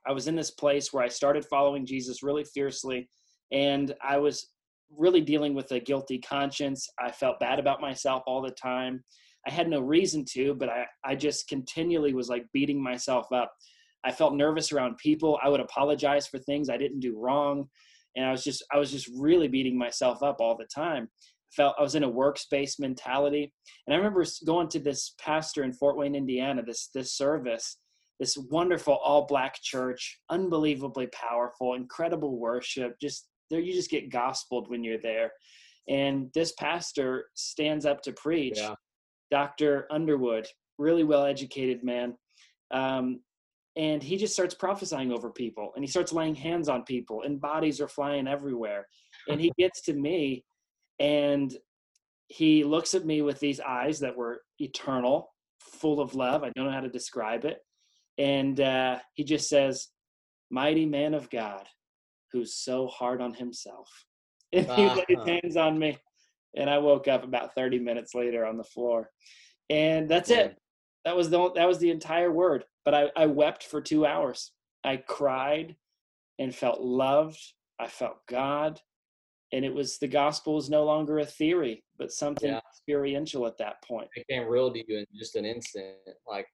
I 0.07 0.11
was 0.11 0.27
in 0.27 0.35
this 0.35 0.51
place 0.51 0.93
where 0.93 1.03
I 1.03 1.09
started 1.09 1.45
following 1.45 1.85
Jesus 1.85 2.21
really 2.21 2.43
fiercely, 2.43 3.09
and 3.51 3.93
I 4.03 4.17
was 4.17 4.47
really 4.97 5.21
dealing 5.21 5.53
with 5.53 5.71
a 5.71 5.79
guilty 5.79 6.19
conscience. 6.19 6.87
I 6.99 7.11
felt 7.11 7.39
bad 7.39 7.59
about 7.59 7.81
myself 7.81 8.23
all 8.27 8.41
the 8.41 8.51
time. 8.51 9.03
I 9.47 9.51
had 9.51 9.67
no 9.67 9.79
reason 9.79 10.25
to, 10.33 10.53
but 10.53 10.69
I, 10.69 10.85
I 11.03 11.15
just 11.15 11.47
continually 11.47 12.13
was 12.13 12.29
like 12.29 12.45
beating 12.53 12.81
myself 12.81 13.31
up. 13.31 13.51
I 14.03 14.11
felt 14.11 14.35
nervous 14.35 14.71
around 14.71 14.97
people. 14.97 15.39
I 15.43 15.49
would 15.49 15.59
apologize 15.59 16.27
for 16.27 16.39
things 16.39 16.69
I 16.69 16.77
didn't 16.77 16.99
do 16.99 17.17
wrong. 17.17 17.67
And 18.15 18.25
I 18.25 18.31
was 18.31 18.43
just 18.43 18.63
I 18.73 18.77
was 18.77 18.91
just 18.91 19.09
really 19.15 19.47
beating 19.47 19.77
myself 19.77 20.21
up 20.21 20.37
all 20.39 20.57
the 20.57 20.67
time. 20.73 21.07
I 21.13 21.55
felt 21.55 21.75
I 21.79 21.81
was 21.81 21.95
in 21.95 22.03
a 22.03 22.11
workspace 22.11 22.79
mentality. 22.79 23.53
And 23.87 23.93
I 23.93 23.97
remember 23.97 24.25
going 24.45 24.67
to 24.69 24.79
this 24.79 25.15
pastor 25.19 25.63
in 25.63 25.73
Fort 25.73 25.97
Wayne, 25.97 26.15
Indiana, 26.15 26.61
this 26.65 26.89
this 26.93 27.13
service, 27.13 27.77
this 28.19 28.37
wonderful 28.49 28.95
all 28.95 29.25
black 29.27 29.55
church, 29.61 30.19
unbelievably 30.29 31.07
powerful, 31.07 31.75
incredible 31.75 32.37
worship. 32.37 32.95
Just 33.01 33.27
there, 33.51 33.59
you 33.59 33.73
just 33.73 33.89
get 33.89 34.11
gospeled 34.11 34.69
when 34.69 34.83
you're 34.83 35.01
there. 35.01 35.31
And 35.87 36.29
this 36.33 36.53
pastor 36.53 37.25
stands 37.35 37.85
up 37.85 38.01
to 38.03 38.13
preach. 38.13 38.57
Yeah. 38.57 38.75
Dr. 39.29 39.87
Underwood, 39.91 40.47
really 40.77 41.03
well 41.03 41.25
educated 41.25 41.83
man. 41.83 42.15
Um, 42.71 43.21
and 43.77 44.03
he 44.03 44.17
just 44.17 44.33
starts 44.33 44.53
prophesying 44.53 45.13
over 45.13 45.29
people 45.29 45.71
and 45.75 45.83
he 45.83 45.89
starts 45.89 46.11
laying 46.11 46.35
hands 46.35 46.67
on 46.67 46.83
people 46.83 47.21
and 47.21 47.39
bodies 47.39 47.79
are 47.79 47.87
flying 47.87 48.27
everywhere. 48.27 48.87
And 49.29 49.39
he 49.39 49.53
gets 49.57 49.81
to 49.83 49.93
me 49.93 50.43
and 50.99 51.55
he 52.27 52.63
looks 52.63 52.93
at 52.93 53.05
me 53.05 53.21
with 53.21 53.39
these 53.39 53.61
eyes 53.61 53.99
that 53.99 54.15
were 54.15 54.41
eternal, 54.59 55.33
full 55.59 56.01
of 56.01 56.15
love. 56.15 56.43
I 56.43 56.51
don't 56.55 56.65
know 56.65 56.71
how 56.71 56.81
to 56.81 56.89
describe 56.89 57.45
it 57.45 57.59
and 58.17 58.59
uh, 58.59 58.99
he 59.13 59.23
just 59.23 59.49
says, 59.49 59.87
"Mighty 60.49 60.85
man 60.85 61.13
of 61.13 61.29
God, 61.29 61.67
who's 62.31 62.55
so 62.55 62.87
hard 62.87 63.21
on 63.21 63.33
himself." 63.33 63.89
And 64.53 64.65
he 64.65 64.85
uh-huh. 64.85 65.05
laid 65.07 65.41
hands 65.41 65.55
on 65.55 65.79
me, 65.79 65.97
and 66.57 66.69
I 66.69 66.77
woke 66.77 67.07
up 67.07 67.23
about 67.23 67.55
30 67.55 67.79
minutes 67.79 68.13
later 68.13 68.45
on 68.45 68.57
the 68.57 68.65
floor, 68.65 69.09
and 69.69 70.09
that's 70.09 70.29
yeah. 70.29 70.39
it. 70.39 70.57
That 71.05 71.15
was 71.15 71.29
the 71.29 71.53
that 71.53 71.69
was 71.69 71.79
the 71.79 71.89
entire 71.89 72.33
word. 72.33 72.65
But 72.83 72.93
I, 72.93 73.11
I 73.15 73.27
wept 73.27 73.63
for 73.63 73.79
two 73.79 74.05
hours. 74.05 74.51
I 74.83 74.97
cried 74.97 75.77
and 76.37 76.53
felt 76.53 76.81
loved. 76.81 77.39
I 77.79 77.87
felt 77.87 78.17
God, 78.27 78.81
and 79.53 79.63
it 79.63 79.73
was 79.73 79.99
the 79.99 80.09
gospel 80.09 80.57
is 80.57 80.69
no 80.69 80.83
longer 80.83 81.19
a 81.19 81.25
theory, 81.25 81.81
but 81.97 82.11
something 82.11 82.51
yeah. 82.51 82.59
experiential 82.69 83.47
at 83.47 83.57
that 83.59 83.81
point. 83.87 84.09
It 84.15 84.27
came 84.29 84.49
real 84.49 84.69
to 84.73 84.83
you 84.85 84.97
in 84.97 85.05
just 85.17 85.37
an 85.37 85.45
instant, 85.45 85.95
like 86.27 86.47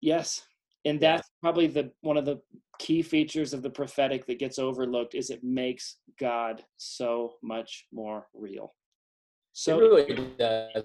yes 0.00 0.42
and 0.84 1.00
that's 1.00 1.28
probably 1.40 1.66
the 1.66 1.90
one 2.00 2.16
of 2.16 2.24
the 2.24 2.40
key 2.78 3.02
features 3.02 3.52
of 3.52 3.62
the 3.62 3.70
prophetic 3.70 4.26
that 4.26 4.38
gets 4.38 4.58
overlooked 4.58 5.14
is 5.14 5.30
it 5.30 5.42
makes 5.42 5.96
god 6.20 6.64
so 6.76 7.34
much 7.42 7.86
more 7.92 8.26
real. 8.34 8.72
So 9.52 9.78
it 9.78 9.82
really 9.82 10.30
does 10.38 10.84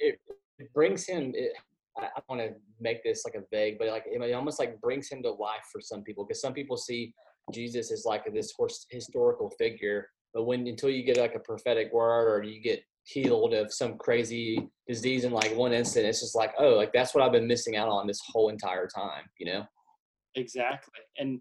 it, 0.00 0.20
it 0.58 0.72
brings 0.72 1.06
him 1.06 1.32
it, 1.34 1.52
i 1.96 2.20
want 2.28 2.40
to 2.40 2.54
make 2.80 3.02
this 3.02 3.24
like 3.24 3.34
a 3.34 3.44
vague 3.50 3.78
but 3.78 3.88
like 3.88 4.04
it 4.06 4.34
almost 4.34 4.58
like 4.58 4.80
brings 4.80 5.08
him 5.08 5.22
to 5.22 5.30
life 5.30 5.66
for 5.72 5.80
some 5.80 6.02
people 6.02 6.24
because 6.24 6.40
some 6.40 6.52
people 6.52 6.76
see 6.76 7.12
jesus 7.52 7.90
as 7.90 8.04
like 8.04 8.24
this 8.32 8.52
historical 8.90 9.50
figure 9.58 10.08
but 10.32 10.44
when 10.44 10.66
until 10.66 10.90
you 10.90 11.02
get 11.02 11.16
like 11.16 11.34
a 11.34 11.40
prophetic 11.40 11.92
word 11.92 12.28
or 12.28 12.42
you 12.42 12.60
get 12.60 12.82
healed 13.08 13.54
of 13.54 13.72
some 13.72 13.96
crazy 13.96 14.68
disease 14.86 15.24
in 15.24 15.32
like 15.32 15.56
one 15.56 15.72
instant. 15.72 16.06
It's 16.06 16.20
just 16.20 16.36
like, 16.36 16.52
oh, 16.58 16.74
like 16.74 16.92
that's 16.92 17.14
what 17.14 17.24
I've 17.24 17.32
been 17.32 17.46
missing 17.46 17.76
out 17.76 17.88
on 17.88 18.06
this 18.06 18.20
whole 18.26 18.50
entire 18.50 18.86
time, 18.86 19.24
you 19.38 19.46
know? 19.46 19.64
Exactly. 20.34 21.00
And 21.18 21.40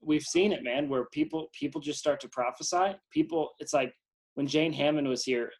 we've 0.00 0.22
seen 0.22 0.52
it, 0.52 0.64
man, 0.64 0.88
where 0.88 1.06
people 1.12 1.48
people 1.58 1.80
just 1.80 1.98
start 1.98 2.20
to 2.20 2.28
prophesy. 2.28 2.96
People, 3.12 3.50
it's 3.58 3.74
like 3.74 3.92
when 4.34 4.46
Jane 4.46 4.72
Hamon 4.72 5.06
was 5.06 5.24
here, 5.24 5.50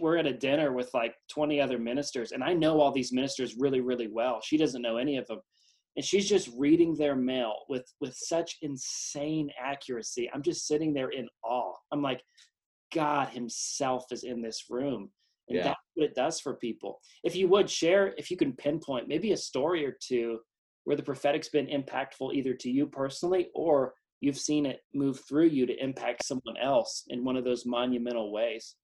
we're 0.00 0.16
at 0.16 0.26
a 0.26 0.32
dinner 0.32 0.72
with 0.72 0.90
like 0.94 1.14
20 1.30 1.60
other 1.60 1.78
ministers, 1.78 2.32
and 2.32 2.42
I 2.42 2.54
know 2.54 2.80
all 2.80 2.90
these 2.90 3.12
ministers 3.12 3.56
really, 3.58 3.80
really 3.80 4.08
well. 4.08 4.40
She 4.42 4.56
doesn't 4.56 4.82
know 4.82 4.96
any 4.96 5.18
of 5.18 5.26
them. 5.26 5.40
And 5.96 6.04
she's 6.04 6.28
just 6.28 6.48
reading 6.56 6.94
their 6.94 7.16
mail 7.16 7.54
with 7.68 7.92
with 8.00 8.14
such 8.16 8.56
insane 8.62 9.50
accuracy. 9.62 10.30
I'm 10.32 10.42
just 10.42 10.66
sitting 10.66 10.94
there 10.94 11.10
in 11.10 11.28
awe. 11.44 11.74
I'm 11.92 12.02
like, 12.02 12.22
God 12.94 13.28
Himself 13.28 14.06
is 14.10 14.24
in 14.24 14.42
this 14.42 14.64
room. 14.70 15.10
And 15.48 15.58
yeah. 15.58 15.64
that's 15.64 15.80
what 15.94 16.04
it 16.04 16.14
does 16.14 16.40
for 16.40 16.54
people. 16.54 17.00
If 17.24 17.34
you 17.34 17.48
would 17.48 17.70
share, 17.70 18.14
if 18.18 18.30
you 18.30 18.36
can 18.36 18.52
pinpoint 18.52 19.08
maybe 19.08 19.32
a 19.32 19.36
story 19.36 19.86
or 19.86 19.96
two 20.00 20.40
where 20.84 20.96
the 20.96 21.02
prophetic's 21.02 21.48
been 21.48 21.66
impactful 21.66 22.34
either 22.34 22.54
to 22.54 22.70
you 22.70 22.86
personally 22.86 23.48
or 23.54 23.94
you've 24.20 24.38
seen 24.38 24.66
it 24.66 24.80
move 24.94 25.20
through 25.28 25.46
you 25.46 25.66
to 25.66 25.82
impact 25.82 26.24
someone 26.24 26.56
else 26.60 27.04
in 27.08 27.24
one 27.24 27.36
of 27.36 27.44
those 27.44 27.64
monumental 27.66 28.32
ways. 28.32 28.74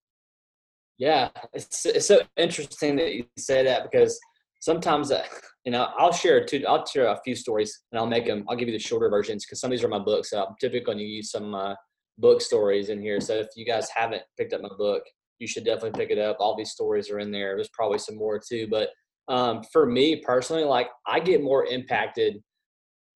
Yeah, 0.99 1.31
it's, 1.53 1.85
it's 1.87 2.07
so 2.07 2.21
interesting 2.37 2.97
that 2.97 3.15
you 3.15 3.25
say 3.37 3.65
that 3.65 3.91
because 3.91 4.19
sometimes, 4.61 5.11
uh, 5.11 5.25
you 5.65 5.73
know, 5.73 5.89
I'll 5.99 6.13
share 6.13 6.45
two, 6.45 6.65
I'll 6.69 6.87
share 6.87 7.07
a 7.09 7.21
few 7.25 7.35
stories 7.35 7.83
and 7.91 7.99
I'll 7.99 8.07
make 8.07 8.27
them, 8.27 8.45
I'll 8.49 8.57
give 8.57 8.69
you 8.69 8.75
the 8.75 8.85
shorter 8.85 9.09
versions 9.09 9.45
because 9.45 9.61
some 9.61 9.69
of 9.69 9.77
these 9.77 9.85
are 9.85 9.89
my 9.89 9.99
books. 9.99 10.31
So 10.31 10.45
I'm 10.45 10.55
typically 10.61 10.85
going 10.85 10.99
to 10.99 11.05
use 11.05 11.31
some 11.31 11.55
uh, 11.55 11.75
book 12.19 12.41
stories 12.41 12.89
in 12.89 13.01
here. 13.01 13.21
So 13.21 13.35
if 13.35 13.49
you 13.57 13.67
guys 13.67 13.89
haven't 13.95 14.23
picked 14.39 14.53
up 14.53 14.63
my 14.63 14.69
book, 14.79 15.03
you 15.39 15.47
should 15.47 15.65
definitely 15.65 15.99
pick 15.99 16.11
it 16.11 16.19
up. 16.19 16.37
All 16.39 16.57
these 16.57 16.71
stories 16.71 17.11
are 17.11 17.19
in 17.19 17.31
there. 17.31 17.57
There's 17.57 17.71
probably 17.73 17.99
some 17.99 18.17
more 18.17 18.41
too. 18.41 18.69
But 18.71 18.91
um, 19.29 19.63
for 19.73 19.87
me 19.87 20.17
personally, 20.17 20.65
like 20.65 20.89
I 21.07 21.21
get 21.21 21.43
more 21.43 21.67
impacted 21.67 22.43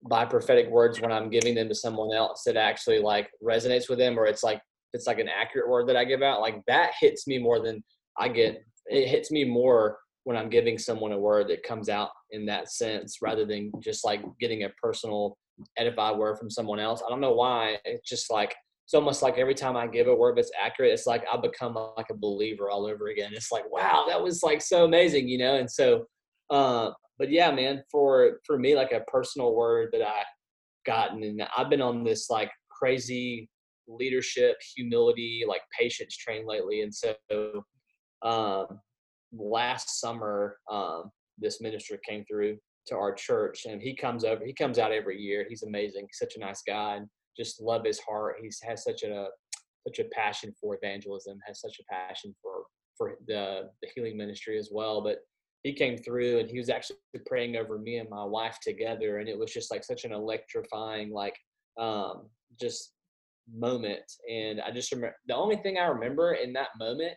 by 0.08 0.24
prophetic 0.24 0.68
words 0.68 1.00
when 1.00 1.12
I'm 1.12 1.30
giving 1.30 1.54
them 1.54 1.68
to 1.68 1.74
someone 1.74 2.14
else 2.16 2.42
that 2.46 2.56
actually 2.56 3.00
like 3.00 3.28
resonates 3.42 3.88
with 3.88 3.98
them, 3.98 4.18
or 4.18 4.26
it's 4.26 4.42
like 4.42 4.60
it's 4.94 5.06
like 5.06 5.18
an 5.18 5.28
accurate 5.28 5.68
word 5.68 5.88
that 5.88 5.96
I 5.96 6.04
give 6.04 6.22
out. 6.22 6.40
Like 6.40 6.60
that 6.66 6.92
hits 7.00 7.26
me 7.26 7.38
more 7.38 7.60
than 7.60 7.82
I 8.18 8.28
get. 8.28 8.62
It 8.86 9.08
hits 9.08 9.30
me 9.30 9.44
more 9.44 9.98
when 10.24 10.36
I'm 10.36 10.48
giving 10.48 10.78
someone 10.78 11.12
a 11.12 11.18
word 11.18 11.48
that 11.48 11.62
comes 11.62 11.88
out 11.88 12.10
in 12.30 12.46
that 12.46 12.70
sense, 12.70 13.18
rather 13.22 13.44
than 13.44 13.70
just 13.80 14.04
like 14.04 14.22
getting 14.40 14.64
a 14.64 14.70
personal 14.82 15.36
edified 15.76 16.16
word 16.16 16.38
from 16.38 16.50
someone 16.50 16.78
else. 16.78 17.02
I 17.04 17.10
don't 17.10 17.20
know 17.20 17.34
why. 17.34 17.78
It's 17.84 18.08
just 18.08 18.30
like 18.30 18.54
it's 18.88 18.94
almost 18.94 19.20
like 19.20 19.36
every 19.36 19.54
time 19.54 19.76
I 19.76 19.86
give 19.86 20.06
a 20.06 20.14
word 20.14 20.38
that's 20.38 20.50
accurate, 20.58 20.92
it's 20.92 21.06
like 21.06 21.22
I 21.30 21.36
become 21.36 21.74
like 21.98 22.08
a 22.08 22.16
believer 22.16 22.70
all 22.70 22.86
over 22.86 23.08
again. 23.08 23.32
It's 23.34 23.52
like, 23.52 23.70
wow, 23.70 24.06
that 24.08 24.22
was 24.22 24.42
like 24.42 24.62
so 24.62 24.86
amazing, 24.86 25.28
you 25.28 25.36
know? 25.36 25.56
And 25.56 25.70
so, 25.70 26.06
uh, 26.48 26.92
but 27.18 27.30
yeah, 27.30 27.50
man, 27.50 27.82
for, 27.92 28.40
for 28.46 28.58
me, 28.58 28.74
like 28.74 28.92
a 28.92 29.00
personal 29.00 29.54
word 29.54 29.90
that 29.92 30.00
I 30.00 30.22
gotten, 30.86 31.22
and 31.22 31.46
I've 31.54 31.68
been 31.68 31.82
on 31.82 32.02
this 32.02 32.30
like 32.30 32.50
crazy 32.70 33.50
leadership, 33.88 34.56
humility, 34.74 35.44
like 35.46 35.60
patience 35.78 36.16
train 36.16 36.46
lately. 36.46 36.80
And 36.80 36.94
so 36.94 37.14
um, 38.22 38.80
last 39.34 40.00
summer, 40.00 40.56
um, 40.72 41.10
this 41.36 41.60
minister 41.60 41.98
came 42.08 42.24
through 42.24 42.56
to 42.86 42.96
our 42.96 43.12
church 43.12 43.66
and 43.68 43.82
he 43.82 43.94
comes 43.94 44.24
over, 44.24 44.42
he 44.46 44.54
comes 44.54 44.78
out 44.78 44.92
every 44.92 45.20
year. 45.20 45.44
He's 45.46 45.62
amazing. 45.62 46.06
Such 46.14 46.36
a 46.36 46.40
nice 46.40 46.62
guy 46.66 46.96
and 46.96 47.06
just 47.36 47.60
love 47.60 47.84
his 47.84 48.00
heart. 48.00 48.36
He 48.40 48.50
has 48.64 48.84
such 48.84 49.02
a, 49.02 49.28
such 49.86 49.98
a 49.98 50.08
passion 50.10 50.52
for 50.60 50.76
evangelism, 50.80 51.38
has 51.46 51.60
such 51.60 51.78
a 51.80 51.84
passion 51.92 52.34
for, 52.42 52.64
for 52.96 53.14
the, 53.26 53.70
the 53.82 53.88
healing 53.94 54.16
ministry 54.16 54.58
as 54.58 54.70
well. 54.72 55.02
But 55.02 55.18
he 55.62 55.72
came 55.72 55.96
through 55.96 56.38
and 56.38 56.50
he 56.50 56.58
was 56.58 56.68
actually 56.68 56.96
praying 57.26 57.56
over 57.56 57.78
me 57.78 57.98
and 57.98 58.08
my 58.08 58.24
wife 58.24 58.58
together. 58.62 59.18
And 59.18 59.28
it 59.28 59.38
was 59.38 59.52
just 59.52 59.70
like 59.70 59.84
such 59.84 60.04
an 60.04 60.12
electrifying, 60.12 61.10
like, 61.10 61.36
um, 61.78 62.28
just 62.60 62.92
moment. 63.52 64.02
And 64.30 64.60
I 64.60 64.70
just 64.70 64.92
remember 64.92 65.16
the 65.26 65.34
only 65.34 65.56
thing 65.56 65.78
I 65.78 65.86
remember 65.86 66.34
in 66.34 66.52
that 66.54 66.68
moment 66.78 67.14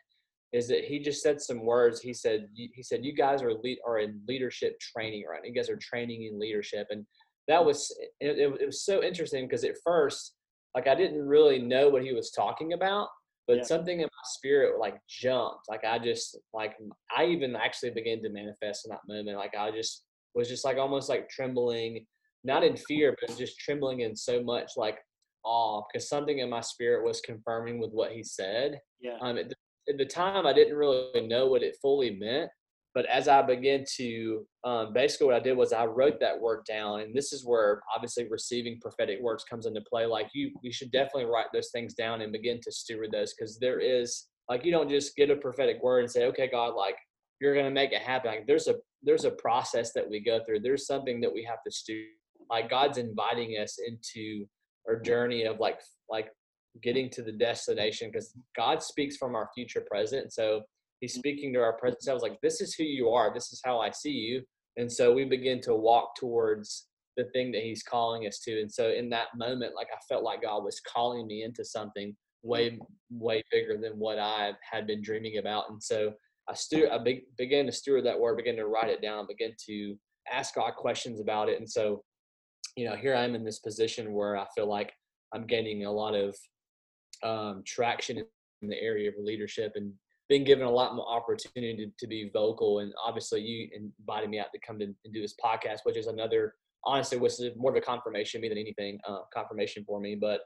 is 0.54 0.68
that 0.68 0.84
he 0.84 1.00
just 1.00 1.22
said 1.22 1.42
some 1.42 1.66
words. 1.66 2.02
He 2.02 2.14
said, 2.14 2.48
he 2.56 2.84
said, 2.84 3.06
you 3.06 3.14
guys 3.14 3.42
are 3.42 3.54
lead, 3.54 3.80
are 3.88 4.00
in 4.00 4.20
leadership 4.28 4.80
training 4.80 5.24
right. 5.30 5.40
You 5.46 5.54
guys 5.54 5.70
are 5.70 5.78
training 5.78 6.24
in 6.24 6.40
leadership. 6.40 6.88
And 6.90 7.06
that 7.48 7.64
was, 7.64 7.96
it, 8.20 8.38
it 8.38 8.66
was 8.66 8.84
so 8.84 9.04
interesting 9.04 9.46
because 9.46 9.64
at 9.64 9.76
first, 9.84 10.36
like 10.76 10.88
I 10.88 10.96
didn't 10.96 11.28
really 11.28 11.60
know 11.60 11.90
what 11.90 12.04
he 12.04 12.14
was 12.14 12.32
talking 12.32 12.74
about, 12.74 13.10
but 13.48 13.58
yeah. 13.58 13.64
something 13.64 14.00
in 14.00 14.06
my 14.06 14.24
spirit 14.26 14.80
like 14.80 14.98
jumped. 15.10 15.66
Like 15.70 15.84
I 15.84 16.00
just, 16.00 16.38
like 16.54 16.76
I 17.16 17.26
even 17.26 17.56
actually 17.56 17.92
began 17.92 18.22
to 18.22 18.30
manifest 18.30 18.86
in 18.86 18.92
that 18.92 19.02
moment. 19.08 19.38
Like 19.38 19.56
I 19.58 19.72
just 19.72 20.06
was 20.34 20.48
just 20.48 20.64
like 20.64 20.78
almost 20.78 21.10
like 21.10 21.30
trembling, 21.30 22.06
not 22.44 22.64
in 22.64 22.78
fear, 22.78 23.16
but 23.20 23.38
just 23.38 23.60
trembling 23.60 24.02
in 24.02 24.16
so 24.16 24.42
much 24.42 24.72
like 24.78 25.00
awe 25.44 25.82
because 25.92 26.08
something 26.08 26.40
in 26.40 26.50
my 26.50 26.62
spirit 26.62 27.06
was 27.06 27.22
confirming 27.22 27.80
with 27.80 27.92
what 27.92 28.12
he 28.12 28.24
said. 28.24 28.80
Yeah. 29.02 29.18
Um, 29.22 29.38
at 29.38 29.50
the, 29.50 29.56
at 29.90 29.98
the 29.98 30.06
time, 30.06 30.46
I 30.46 30.54
didn't 30.54 30.78
really 30.78 31.28
know 31.28 31.48
what 31.48 31.64
it 31.64 31.78
fully 31.82 32.12
meant. 32.12 32.50
But 32.94 33.06
as 33.06 33.30
I 33.30 33.42
began 33.42 33.86
to, 33.98 34.46
um, 34.66 34.94
basically 34.94 35.28
what 35.28 35.36
I 35.36 35.40
did 35.40 35.56
was 35.56 35.72
I 35.72 35.86
wrote 35.86 36.20
that 36.20 36.40
word 36.40 36.66
down, 36.68 37.00
and 37.00 37.16
this 37.16 37.32
is 37.32 37.46
where 37.46 37.82
obviously 37.96 38.28
receiving 38.30 38.80
prophetic 38.82 39.22
words 39.22 39.46
comes 39.46 39.66
into 39.66 39.82
play. 39.90 40.06
Like 40.06 40.30
you, 40.34 40.52
you 40.62 40.74
should 40.74 40.92
definitely 40.92 41.26
write 41.26 41.48
those 41.54 41.70
things 41.72 41.94
down 41.94 42.22
and 42.22 42.34
begin 42.34 42.60
to 42.64 42.72
steward 42.72 43.12
those 43.12 43.34
because 43.34 43.58
there 43.60 43.80
is 43.80 44.28
like 44.50 44.66
you 44.66 44.72
don't 44.72 44.90
just 44.90 45.16
get 45.16 45.30
a 45.30 45.36
prophetic 45.36 45.82
word 45.82 46.02
and 46.02 46.12
say, 46.12 46.26
okay, 46.26 46.50
God, 46.52 46.76
like 46.76 46.98
you're 47.40 47.56
gonna 47.56 47.72
make 47.72 47.94
it 47.94 48.02
happen. 48.02 48.32
Like 48.32 48.48
there's 48.48 48.68
a 48.68 48.76
there's 49.04 49.26
a 49.26 49.32
process 49.32 49.94
that 49.94 50.10
we 50.10 50.20
go 50.20 50.42
through. 50.44 50.60
There's 50.60 50.86
something 50.86 51.22
that 51.22 51.34
we 51.34 51.44
have 51.44 51.64
to 51.66 51.72
steward. 51.72 52.06
Like 52.50 52.70
God's 52.70 52.98
inviting 52.98 53.54
us 53.54 53.80
into 53.80 54.46
our 54.88 55.00
journey 55.00 55.44
of 55.44 55.60
like 55.60 55.80
like 56.10 56.30
getting 56.84 57.10
to 57.12 57.22
the 57.22 57.32
destination 57.32 58.10
because 58.12 58.34
God 58.56 58.82
speaks 58.84 59.18
from 59.18 59.36
our 59.36 59.50
future 59.56 59.84
present. 59.90 60.34
So 60.34 60.62
he's 61.02 61.14
speaking 61.14 61.52
to 61.54 61.60
our 61.60 61.74
presence. 61.74 62.08
I 62.08 62.14
was 62.14 62.24
like 62.24 62.40
this 62.42 62.62
is 62.62 62.74
who 62.74 62.84
you 62.84 63.10
are, 63.10 63.34
this 63.34 63.52
is 63.52 63.62
how 63.64 63.80
I 63.80 63.92
see 63.92 64.12
you. 64.12 64.42
And 64.78 64.90
so 64.90 65.14
we 65.14 65.26
begin 65.26 65.60
to 65.62 65.76
walk 65.76 66.16
towards 66.16 66.88
the 67.18 67.26
thing 67.34 67.52
that 67.52 67.64
he's 67.64 67.84
calling 67.84 68.26
us 68.26 68.40
to. 68.40 68.62
And 68.62 68.72
so 68.72 68.90
in 68.90 69.10
that 69.10 69.28
moment, 69.36 69.76
like 69.76 69.90
I 69.94 70.00
felt 70.08 70.24
like 70.24 70.44
God 70.44 70.64
was 70.64 70.80
calling 70.82 71.28
me 71.28 71.44
into 71.44 71.66
something 71.66 72.16
way, 72.42 72.80
way 73.10 73.44
bigger 73.52 73.78
than 73.78 74.00
what 74.00 74.18
I 74.18 74.54
had 74.62 74.88
been 74.88 75.02
dreaming 75.02 75.38
about. 75.38 75.66
And 75.70 75.84
so 75.84 76.14
I, 76.50 76.54
stu- 76.54 76.88
I 76.90 76.98
be- 77.00 77.26
began 77.38 77.66
to 77.66 77.72
steward 77.74 78.06
that 78.06 78.18
word, 78.18 78.38
began 78.38 78.56
to 78.56 78.66
write 78.68 78.90
it 78.90 79.02
down, 79.02 79.28
began 79.28 79.52
to 79.68 79.98
ask 80.32 80.56
God 80.56 80.76
questions 80.78 81.20
about 81.20 81.50
it. 81.50 81.60
And 81.60 81.70
so 81.70 82.02
you 82.76 82.86
know, 82.86 82.96
here 82.96 83.16
I 83.16 83.24
am 83.24 83.36
in 83.36 83.44
this 83.44 83.60
position 83.60 84.14
where 84.14 84.38
I 84.38 84.46
feel 84.56 84.68
like 84.68 84.94
I'm 85.34 85.46
gaining 85.46 85.86
a 85.86 85.92
lot 85.92 86.16
of 86.16 86.36
um, 87.24 87.64
traction 87.66 88.18
in 88.18 88.70
the 88.70 88.82
area 88.82 89.10
of 89.10 89.16
leadership 89.18 89.74
and 89.76 89.92
being 90.32 90.46
given 90.46 90.66
a 90.66 90.72
lot 90.72 90.96
more 90.96 91.06
opportunity 91.10 91.76
to, 91.76 91.92
to 92.00 92.08
be 92.08 92.30
vocal. 92.32 92.80
And 92.80 92.94
obviously, 93.06 93.42
you 93.42 93.68
invited 93.76 94.30
me 94.30 94.40
out 94.40 94.48
to 94.54 94.60
come 94.66 94.80
to 94.80 94.86
and 94.86 95.14
do 95.14 95.22
this 95.22 95.36
podcast, 95.44 95.80
which 95.84 95.98
is 95.98 96.08
another, 96.08 96.56
honestly, 96.86 97.18
was 97.18 97.44
more 97.58 97.72
of 97.72 97.76
a 97.76 97.82
confirmation 97.82 98.40
me 98.40 98.48
than 98.48 98.58
anything, 98.58 98.98
uh, 99.06 99.24
confirmation 99.34 99.84
for 99.86 100.00
me. 100.00 100.16
But 100.16 100.40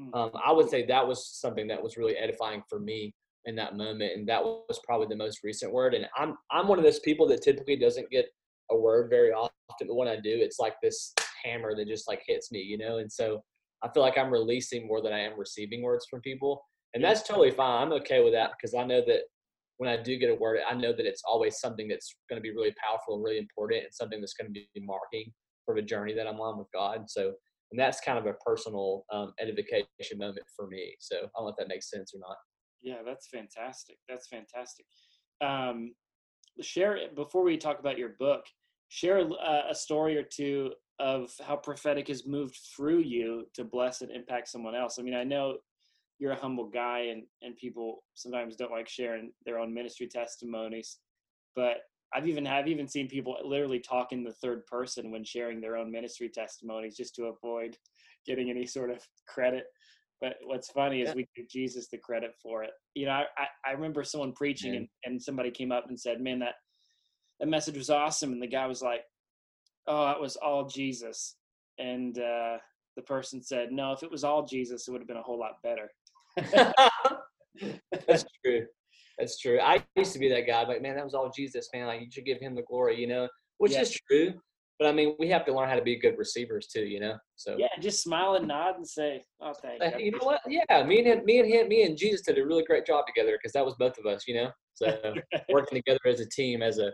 mm. 0.00 0.08
um, 0.16 0.30
I 0.42 0.52
would 0.52 0.70
say 0.70 0.86
that 0.86 1.06
was 1.06 1.28
something 1.28 1.66
that 1.68 1.82
was 1.82 1.98
really 1.98 2.16
edifying 2.16 2.62
for 2.66 2.80
me 2.80 3.14
in 3.44 3.54
that 3.56 3.76
moment, 3.76 4.14
and 4.16 4.26
that 4.26 4.42
was 4.42 4.80
probably 4.86 5.06
the 5.06 5.16
most 5.16 5.40
recent 5.44 5.70
word. 5.70 5.92
And 5.92 6.06
I'm 6.16 6.38
I'm 6.50 6.66
one 6.66 6.78
of 6.78 6.84
those 6.84 7.00
people 7.00 7.28
that 7.28 7.42
typically 7.42 7.76
doesn't 7.76 8.08
get 8.08 8.24
a 8.70 8.76
word 8.76 9.10
very 9.10 9.32
often, 9.32 9.52
but 9.86 9.96
when 9.96 10.08
I 10.08 10.16
do, 10.16 10.32
it's 10.32 10.58
like 10.58 10.76
this 10.82 11.12
hammer 11.44 11.76
that 11.76 11.88
just 11.88 12.08
like 12.08 12.22
hits 12.26 12.50
me, 12.50 12.60
you 12.60 12.78
know? 12.78 12.98
And 12.98 13.12
so 13.12 13.44
I 13.82 13.90
feel 13.92 14.02
like 14.02 14.16
I'm 14.16 14.32
releasing 14.32 14.86
more 14.86 15.02
than 15.02 15.12
I 15.12 15.20
am 15.20 15.38
receiving 15.38 15.82
words 15.82 16.06
from 16.08 16.22
people. 16.22 16.64
And 16.94 17.04
that's 17.04 17.22
totally 17.22 17.50
fine. 17.50 17.82
I'm 17.82 17.92
okay 17.94 18.22
with 18.22 18.32
that 18.32 18.52
because 18.56 18.74
I 18.74 18.84
know 18.84 19.02
that 19.06 19.22
when 19.78 19.90
I 19.90 20.02
do 20.02 20.16
get 20.16 20.30
a 20.30 20.34
word, 20.34 20.60
I 20.68 20.74
know 20.74 20.92
that 20.92 21.06
it's 21.06 21.22
always 21.28 21.60
something 21.60 21.88
that's 21.88 22.16
going 22.30 22.40
to 22.40 22.42
be 22.42 22.54
really 22.54 22.74
powerful 22.82 23.16
and 23.16 23.24
really 23.24 23.38
important 23.38 23.84
and 23.84 23.92
something 23.92 24.20
that's 24.20 24.34
going 24.34 24.52
to 24.52 24.52
be 24.52 24.68
marking 24.80 25.32
for 25.64 25.74
the 25.74 25.82
journey 25.82 26.14
that 26.14 26.26
I'm 26.26 26.40
on 26.40 26.58
with 26.58 26.68
God. 26.72 27.10
So, 27.10 27.32
and 27.70 27.78
that's 27.78 28.00
kind 28.00 28.18
of 28.18 28.26
a 28.26 28.34
personal 28.34 29.04
um, 29.12 29.32
edification 29.40 30.16
moment 30.16 30.46
for 30.54 30.66
me. 30.68 30.94
So 31.00 31.16
I 31.16 31.20
don't 31.20 31.44
know 31.44 31.48
if 31.48 31.56
that 31.58 31.68
makes 31.68 31.90
sense 31.90 32.14
or 32.14 32.20
not. 32.20 32.36
Yeah, 32.80 33.02
that's 33.04 33.28
fantastic. 33.28 33.96
That's 34.08 34.28
fantastic. 34.28 34.86
Um, 35.40 35.92
share 36.60 36.98
before 37.14 37.44
we 37.44 37.56
talk 37.56 37.78
about 37.80 37.98
your 37.98 38.14
book. 38.18 38.44
Share 38.88 39.18
a, 39.18 39.64
a 39.70 39.74
story 39.74 40.16
or 40.16 40.22
two 40.22 40.72
of 41.00 41.30
how 41.44 41.56
prophetic 41.56 42.08
has 42.08 42.26
moved 42.26 42.56
through 42.74 43.00
you 43.00 43.44
to 43.54 43.64
bless 43.64 44.00
and 44.00 44.10
impact 44.10 44.48
someone 44.48 44.74
else. 44.74 44.98
I 44.98 45.02
mean, 45.02 45.14
I 45.14 45.24
know 45.24 45.56
you're 46.18 46.32
a 46.32 46.40
humble 46.40 46.68
guy 46.68 47.08
and, 47.12 47.24
and 47.42 47.56
people 47.56 48.02
sometimes 48.14 48.56
don't 48.56 48.70
like 48.70 48.88
sharing 48.88 49.32
their 49.44 49.58
own 49.58 49.72
ministry 49.72 50.08
testimonies, 50.08 50.98
but 51.54 51.78
I've 52.14 52.28
even 52.28 52.46
have 52.46 52.68
even 52.68 52.88
seen 52.88 53.08
people 53.08 53.36
literally 53.44 53.80
talk 53.80 54.12
in 54.12 54.22
the 54.22 54.32
third 54.32 54.64
person 54.66 55.10
when 55.10 55.24
sharing 55.24 55.60
their 55.60 55.76
own 55.76 55.90
ministry 55.90 56.30
testimonies 56.32 56.96
just 56.96 57.14
to 57.16 57.24
avoid 57.24 57.76
getting 58.26 58.48
any 58.48 58.66
sort 58.66 58.90
of 58.90 58.98
credit. 59.28 59.64
But 60.20 60.36
what's 60.44 60.70
funny 60.70 61.02
is 61.02 61.14
we 61.14 61.26
give 61.36 61.48
Jesus 61.48 61.88
the 61.88 61.98
credit 61.98 62.32
for 62.42 62.62
it. 62.62 62.70
You 62.94 63.06
know, 63.06 63.12
I, 63.12 63.46
I 63.68 63.72
remember 63.72 64.02
someone 64.02 64.32
preaching 64.32 64.74
and, 64.76 64.88
and 65.04 65.22
somebody 65.22 65.50
came 65.50 65.72
up 65.72 65.86
and 65.88 66.00
said, 66.00 66.22
Man, 66.22 66.38
that 66.38 66.54
that 67.40 67.48
message 67.48 67.76
was 67.76 67.90
awesome. 67.90 68.32
And 68.32 68.42
the 68.42 68.46
guy 68.46 68.66
was 68.66 68.82
like, 68.82 69.02
oh, 69.86 70.10
it 70.10 70.20
was 70.20 70.36
all 70.36 70.66
Jesus. 70.66 71.36
And 71.78 72.18
uh, 72.18 72.58
the 72.96 73.02
person 73.02 73.42
said, 73.42 73.68
no, 73.72 73.92
if 73.92 74.02
it 74.02 74.10
was 74.10 74.24
all 74.24 74.46
Jesus, 74.46 74.86
it 74.86 74.90
would 74.90 75.00
have 75.00 75.08
been 75.08 75.16
a 75.16 75.22
whole 75.22 75.38
lot 75.38 75.62
better. 75.62 75.90
That's 76.36 78.24
true. 78.44 78.66
That's 79.18 79.38
true. 79.38 79.58
I 79.60 79.82
used 79.96 80.12
to 80.12 80.18
be 80.18 80.28
that 80.28 80.46
guy, 80.46 80.64
but 80.64 80.82
man, 80.82 80.96
that 80.96 81.04
was 81.04 81.14
all 81.14 81.30
Jesus, 81.34 81.68
man. 81.74 81.86
Like 81.86 82.00
you 82.00 82.08
should 82.10 82.26
give 82.26 82.38
him 82.38 82.54
the 82.54 82.62
glory, 82.62 83.00
you 83.00 83.06
know, 83.06 83.28
which 83.58 83.72
yeah. 83.72 83.80
is 83.80 83.98
true. 84.10 84.34
But 84.78 84.88
I 84.88 84.92
mean, 84.92 85.16
we 85.18 85.28
have 85.28 85.46
to 85.46 85.54
learn 85.54 85.70
how 85.70 85.76
to 85.76 85.82
be 85.82 85.98
good 85.98 86.18
receivers 86.18 86.66
too, 86.66 86.84
you 86.84 87.00
know. 87.00 87.16
So 87.36 87.56
yeah, 87.58 87.68
just 87.80 88.02
smile 88.02 88.34
and 88.34 88.46
nod 88.46 88.76
and 88.76 88.86
say, 88.86 89.24
"Oh, 89.40 89.54
thank 89.62 89.82
you." 89.98 90.06
You 90.06 90.10
know 90.12 90.18
what? 90.20 90.42
Yeah, 90.46 90.84
me 90.84 90.98
and 90.98 91.06
him, 91.06 91.24
me 91.24 91.40
and 91.40 91.48
him, 91.48 91.68
me 91.68 91.84
and 91.84 91.96
Jesus 91.96 92.20
did 92.20 92.36
a 92.36 92.44
really 92.44 92.62
great 92.62 92.84
job 92.84 93.06
together 93.06 93.38
because 93.38 93.52
that 93.52 93.64
was 93.64 93.74
both 93.78 93.96
of 93.96 94.04
us, 94.04 94.24
you 94.28 94.34
know. 94.34 94.50
So 94.74 95.14
working 95.48 95.78
together 95.78 96.00
as 96.06 96.20
a 96.20 96.28
team, 96.28 96.60
as 96.60 96.78
a 96.78 96.92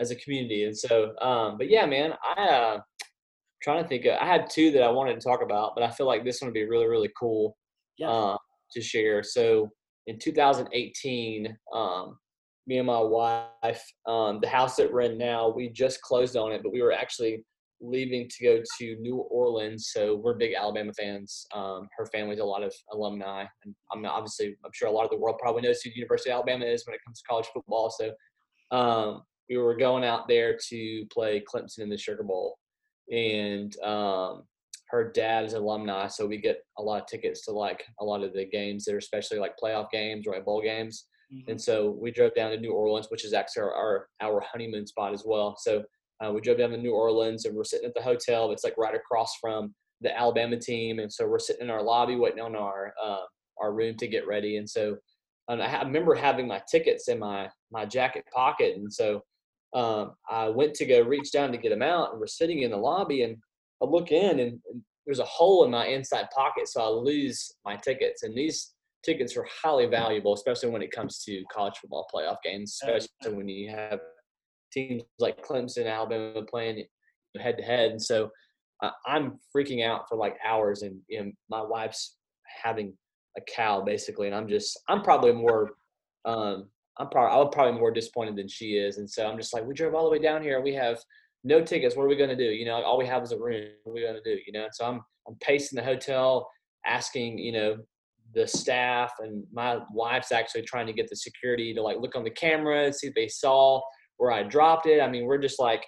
as 0.00 0.10
a 0.10 0.16
community. 0.16 0.64
And 0.64 0.76
so, 0.76 1.12
um, 1.20 1.56
but 1.56 1.70
yeah, 1.70 1.86
man, 1.86 2.14
I 2.36 2.48
uh, 2.48 2.80
trying 3.62 3.80
to 3.80 3.88
think. 3.88 4.06
Of, 4.06 4.18
I 4.20 4.26
had 4.26 4.50
two 4.50 4.72
that 4.72 4.82
I 4.82 4.90
wanted 4.90 5.14
to 5.14 5.20
talk 5.20 5.40
about, 5.40 5.76
but 5.76 5.84
I 5.84 5.90
feel 5.92 6.06
like 6.06 6.24
this 6.24 6.40
one 6.40 6.48
would 6.48 6.54
be 6.54 6.64
really, 6.64 6.88
really 6.88 7.10
cool 7.16 7.56
yeah. 7.96 8.10
uh, 8.10 8.36
to 8.72 8.80
share. 8.80 9.22
So 9.22 9.70
in 10.06 10.18
2018, 10.18 11.56
um, 11.74 12.18
me 12.66 12.78
and 12.78 12.86
my 12.86 13.00
wife, 13.00 13.84
um, 14.06 14.38
the 14.40 14.48
house 14.48 14.76
that 14.76 14.92
we're 14.92 15.02
in 15.02 15.18
now, 15.18 15.48
we 15.48 15.68
just 15.68 16.00
closed 16.02 16.36
on 16.36 16.52
it, 16.52 16.62
but 16.62 16.72
we 16.72 16.82
were 16.82 16.92
actually 16.92 17.44
leaving 17.80 18.28
to 18.28 18.44
go 18.44 18.62
to 18.78 18.96
New 18.96 19.16
Orleans. 19.16 19.90
So 19.92 20.16
we're 20.16 20.34
big 20.34 20.54
Alabama 20.54 20.92
fans. 20.92 21.46
Um, 21.54 21.88
her 21.96 22.06
family's 22.06 22.38
a 22.38 22.44
lot 22.44 22.62
of 22.62 22.74
alumni, 22.92 23.44
and 23.64 23.74
I'm 23.92 24.04
obviously 24.04 24.56
I'm 24.64 24.70
sure 24.72 24.88
a 24.88 24.92
lot 24.92 25.04
of 25.04 25.10
the 25.10 25.16
world 25.16 25.38
probably 25.40 25.62
knows 25.62 25.80
who 25.80 25.90
the 25.90 25.96
University 25.96 26.30
of 26.30 26.34
Alabama 26.36 26.66
is 26.66 26.86
when 26.86 26.94
it 26.94 27.00
comes 27.04 27.20
to 27.20 27.28
college 27.28 27.46
football. 27.52 27.90
So 27.90 28.12
um, 28.76 29.22
we 29.48 29.56
were 29.56 29.76
going 29.76 30.04
out 30.04 30.28
there 30.28 30.56
to 30.68 31.06
play 31.12 31.42
Clemson 31.42 31.80
in 31.80 31.88
the 31.88 31.98
Sugar 31.98 32.22
Bowl, 32.22 32.58
and 33.10 33.74
um, 33.82 34.44
her 34.90 35.10
dad 35.12 35.44
is 35.44 35.54
alumni, 35.54 36.08
so 36.08 36.26
we 36.26 36.38
get 36.38 36.62
a 36.78 36.82
lot 36.82 37.00
of 37.02 37.06
tickets 37.06 37.44
to 37.44 37.52
like 37.52 37.84
a 38.00 38.04
lot 38.04 38.22
of 38.22 38.32
the 38.32 38.44
games 38.44 38.84
there, 38.84 38.98
especially 38.98 39.38
like 39.38 39.54
playoff 39.62 39.90
games 39.90 40.26
or 40.26 40.34
like 40.34 40.44
bowl 40.44 40.62
games. 40.62 41.06
Mm-hmm. 41.32 41.52
And 41.52 41.60
so 41.60 41.96
we 42.00 42.10
drove 42.10 42.34
down 42.34 42.50
to 42.50 42.58
New 42.58 42.72
Orleans, 42.72 43.06
which 43.08 43.24
is 43.24 43.32
actually 43.32 43.62
our 43.62 43.74
our, 43.74 44.06
our 44.20 44.40
honeymoon 44.40 44.86
spot 44.86 45.12
as 45.12 45.22
well. 45.24 45.56
So 45.58 45.84
uh, 46.24 46.32
we 46.32 46.40
drove 46.40 46.58
down 46.58 46.70
to 46.70 46.76
New 46.76 46.92
Orleans, 46.92 47.44
and 47.44 47.54
we're 47.54 47.64
sitting 47.64 47.86
at 47.86 47.94
the 47.94 48.02
hotel. 48.02 48.50
It's 48.50 48.64
like 48.64 48.76
right 48.76 48.94
across 48.94 49.36
from 49.40 49.74
the 50.00 50.16
Alabama 50.16 50.58
team, 50.58 50.98
and 50.98 51.12
so 51.12 51.26
we're 51.26 51.38
sitting 51.38 51.62
in 51.62 51.70
our 51.70 51.82
lobby 51.82 52.16
waiting 52.16 52.40
on 52.40 52.56
our 52.56 52.92
uh, 53.02 53.24
our 53.60 53.72
room 53.72 53.96
to 53.98 54.08
get 54.08 54.26
ready. 54.26 54.56
And 54.56 54.68
so 54.68 54.96
um, 55.48 55.60
I, 55.60 55.66
I 55.66 55.82
remember 55.82 56.14
having 56.14 56.48
my 56.48 56.62
tickets 56.70 57.08
in 57.08 57.18
my 57.18 57.48
my 57.70 57.86
jacket 57.86 58.24
pocket, 58.34 58.76
and 58.76 58.92
so 58.92 59.22
um, 59.72 60.14
I 60.28 60.48
went 60.48 60.74
to 60.74 60.86
go 60.86 61.02
reach 61.02 61.30
down 61.30 61.52
to 61.52 61.58
get 61.58 61.70
them 61.70 61.82
out, 61.82 62.10
and 62.10 62.20
we're 62.20 62.26
sitting 62.26 62.62
in 62.62 62.72
the 62.72 62.76
lobby, 62.76 63.22
and 63.22 63.36
I 63.82 63.86
look 63.86 64.12
in, 64.12 64.40
and, 64.40 64.60
and 64.70 64.82
there's 65.06 65.18
a 65.18 65.24
hole 65.24 65.64
in 65.64 65.70
my 65.70 65.86
inside 65.86 66.28
pocket, 66.34 66.68
so 66.68 66.82
I 66.82 66.88
lose 66.88 67.52
my 67.64 67.76
tickets. 67.76 68.22
And 68.22 68.36
these 68.36 68.74
tickets 69.04 69.36
are 69.36 69.46
highly 69.62 69.86
valuable, 69.86 70.34
especially 70.34 70.70
when 70.70 70.82
it 70.82 70.90
comes 70.90 71.22
to 71.24 71.42
college 71.52 71.74
football 71.80 72.06
playoff 72.14 72.36
games, 72.44 72.78
especially 72.82 73.36
when 73.36 73.48
you 73.48 73.70
have 73.70 74.00
teams 74.72 75.02
like 75.18 75.44
Clemson, 75.44 75.90
Alabama 75.90 76.42
playing 76.42 76.84
head 77.38 77.56
to 77.56 77.62
head. 77.62 77.92
And 77.92 78.02
so 78.02 78.30
uh, 78.82 78.90
I'm 79.06 79.38
freaking 79.54 79.84
out 79.84 80.08
for 80.08 80.16
like 80.16 80.36
hours, 80.46 80.82
and 80.82 80.98
you 81.08 81.24
know, 81.24 81.32
my 81.48 81.62
wife's 81.62 82.16
having 82.62 82.94
a 83.36 83.40
cow 83.42 83.82
basically, 83.82 84.26
and 84.26 84.36
I'm 84.36 84.48
just 84.48 84.78
I'm 84.88 85.02
probably 85.02 85.32
more 85.32 85.72
um, 86.24 86.68
I'm 86.98 87.08
probably 87.08 87.40
I'm 87.40 87.50
probably 87.50 87.78
more 87.78 87.90
disappointed 87.90 88.36
than 88.36 88.48
she 88.48 88.76
is, 88.76 88.98
and 88.98 89.08
so 89.08 89.26
I'm 89.26 89.36
just 89.36 89.52
like 89.54 89.66
we 89.66 89.74
drove 89.74 89.94
all 89.94 90.04
the 90.04 90.10
way 90.10 90.18
down 90.18 90.42
here, 90.42 90.60
we 90.60 90.74
have 90.74 90.98
no 91.44 91.62
tickets. 91.62 91.96
What 91.96 92.04
are 92.04 92.08
we 92.08 92.16
going 92.16 92.30
to 92.30 92.36
do? 92.36 92.44
You 92.44 92.66
know, 92.66 92.82
all 92.82 92.98
we 92.98 93.06
have 93.06 93.22
is 93.22 93.32
a 93.32 93.38
room. 93.38 93.68
What 93.84 93.92
are 93.92 93.94
we 93.94 94.02
going 94.02 94.20
to 94.22 94.22
do? 94.22 94.40
You 94.46 94.52
know, 94.52 94.64
and 94.64 94.74
so 94.74 94.84
I'm 94.84 95.00
I'm 95.26 95.36
pacing 95.40 95.76
the 95.76 95.84
hotel, 95.84 96.48
asking 96.86 97.38
you 97.38 97.52
know 97.52 97.76
the 98.34 98.46
staff, 98.46 99.12
and 99.20 99.44
my 99.52 99.78
wife's 99.92 100.32
actually 100.32 100.62
trying 100.62 100.86
to 100.86 100.92
get 100.92 101.08
the 101.08 101.16
security 101.16 101.74
to 101.74 101.82
like 101.82 101.98
look 101.98 102.16
on 102.16 102.24
the 102.24 102.30
camera 102.30 102.92
see 102.92 103.08
if 103.08 103.14
they 103.14 103.28
saw 103.28 103.80
where 104.18 104.32
I 104.32 104.42
dropped 104.42 104.86
it. 104.86 105.00
I 105.00 105.08
mean, 105.08 105.24
we're 105.24 105.38
just 105.38 105.58
like 105.58 105.84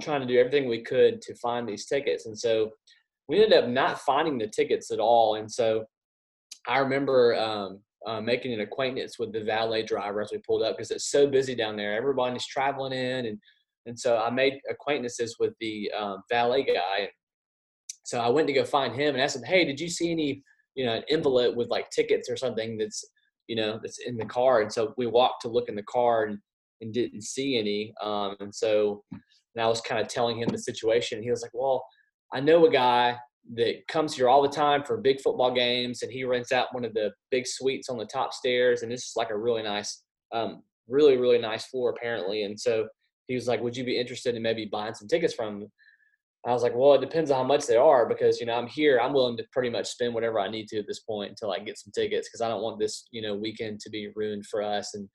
trying 0.00 0.20
to 0.20 0.26
do 0.26 0.38
everything 0.38 0.68
we 0.68 0.82
could 0.82 1.22
to 1.22 1.34
find 1.36 1.68
these 1.68 1.86
tickets, 1.86 2.26
and 2.26 2.38
so 2.38 2.70
we 3.28 3.42
ended 3.42 3.58
up 3.58 3.68
not 3.68 4.00
finding 4.00 4.38
the 4.38 4.48
tickets 4.48 4.90
at 4.90 5.00
all. 5.00 5.34
And 5.34 5.50
so 5.50 5.84
I 6.68 6.78
remember 6.78 7.34
um, 7.36 7.80
uh, 8.06 8.20
making 8.20 8.52
an 8.52 8.60
acquaintance 8.60 9.18
with 9.18 9.32
the 9.32 9.42
valet 9.42 9.82
driver 9.82 10.20
as 10.20 10.30
we 10.32 10.38
pulled 10.38 10.62
up 10.62 10.76
because 10.76 10.92
it's 10.92 11.10
so 11.10 11.26
busy 11.26 11.54
down 11.54 11.76
there. 11.76 11.94
Everybody's 11.94 12.46
traveling 12.46 12.92
in, 12.92 13.26
and 13.26 13.38
and 13.86 13.98
so 13.98 14.18
I 14.18 14.30
made 14.30 14.60
acquaintances 14.68 15.36
with 15.38 15.54
the 15.60 15.90
um, 15.98 16.22
valet 16.30 16.64
guy. 16.64 17.08
So 18.04 18.20
I 18.20 18.28
went 18.28 18.46
to 18.48 18.52
go 18.52 18.64
find 18.64 18.94
him 18.94 19.14
and 19.14 19.22
asked 19.22 19.36
him, 19.36 19.44
"Hey, 19.44 19.64
did 19.64 19.80
you 19.80 19.88
see 19.88 20.10
any, 20.10 20.42
you 20.74 20.84
know, 20.84 20.94
an 20.94 21.04
envelope 21.08 21.56
with 21.56 21.68
like 21.68 21.90
tickets 21.90 22.28
or 22.28 22.36
something 22.36 22.76
that's, 22.76 23.04
you 23.48 23.56
know, 23.56 23.78
that's 23.82 23.98
in 23.98 24.16
the 24.16 24.26
car?" 24.26 24.60
And 24.60 24.72
so 24.72 24.92
we 24.96 25.06
walked 25.06 25.42
to 25.42 25.48
look 25.48 25.68
in 25.68 25.76
the 25.76 25.82
car 25.84 26.24
and, 26.24 26.38
and 26.80 26.92
didn't 26.92 27.22
see 27.22 27.58
any. 27.58 27.94
Um, 28.02 28.36
and 28.40 28.54
so 28.54 29.02
and 29.56 29.64
I 29.64 29.68
was 29.68 29.80
kind 29.80 30.00
of 30.00 30.08
telling 30.08 30.38
him 30.38 30.48
the 30.48 30.58
situation. 30.58 31.22
He 31.22 31.30
was 31.30 31.42
like, 31.42 31.54
"Well, 31.54 31.84
I 32.32 32.40
know 32.40 32.66
a 32.66 32.70
guy 32.70 33.16
that 33.54 33.86
comes 33.88 34.14
here 34.14 34.28
all 34.28 34.42
the 34.42 34.48
time 34.48 34.82
for 34.82 34.96
big 34.96 35.20
football 35.20 35.54
games, 35.54 36.02
and 36.02 36.12
he 36.12 36.24
rents 36.24 36.52
out 36.52 36.74
one 36.74 36.84
of 36.84 36.92
the 36.94 37.12
big 37.30 37.46
suites 37.46 37.88
on 37.88 37.98
the 37.98 38.06
top 38.06 38.32
stairs, 38.34 38.82
and 38.82 38.92
is 38.92 39.12
like 39.16 39.30
a 39.30 39.38
really 39.38 39.62
nice, 39.62 40.02
um, 40.32 40.62
really 40.88 41.16
really 41.16 41.38
nice 41.38 41.66
floor 41.66 41.90
apparently." 41.90 42.42
And 42.44 42.58
so 42.58 42.88
he 43.28 43.34
was 43.34 43.48
like, 43.48 43.60
"Would 43.62 43.76
you 43.76 43.84
be 43.84 43.98
interested 43.98 44.34
in 44.34 44.42
maybe 44.42 44.66
buying 44.66 44.94
some 44.94 45.08
tickets 45.08 45.34
from 45.34 45.62
him?" 45.62 45.72
I 46.46 46.52
was 46.52 46.62
like, 46.62 46.74
"Well, 46.76 46.94
it 46.94 47.00
depends 47.00 47.30
on 47.30 47.38
how 47.38 47.44
much 47.44 47.66
they 47.66 47.76
are 47.76 48.08
because 48.08 48.40
you 48.40 48.46
know 48.46 48.54
I'm 48.54 48.66
here. 48.68 49.00
I'm 49.00 49.12
willing 49.12 49.36
to 49.38 49.44
pretty 49.52 49.70
much 49.70 49.86
spend 49.88 50.14
whatever 50.14 50.40
I 50.40 50.48
need 50.48 50.68
to 50.68 50.78
at 50.78 50.86
this 50.86 51.00
point 51.00 51.30
until 51.30 51.52
I 51.52 51.58
get 51.58 51.78
some 51.78 51.92
tickets 51.94 52.28
because 52.28 52.40
I 52.40 52.48
don't 52.48 52.62
want 52.62 52.78
this 52.78 53.06
you 53.10 53.22
know 53.22 53.34
weekend 53.34 53.80
to 53.80 53.90
be 53.90 54.10
ruined 54.14 54.46
for 54.46 54.62
us 54.62 54.94
and." 54.94 55.08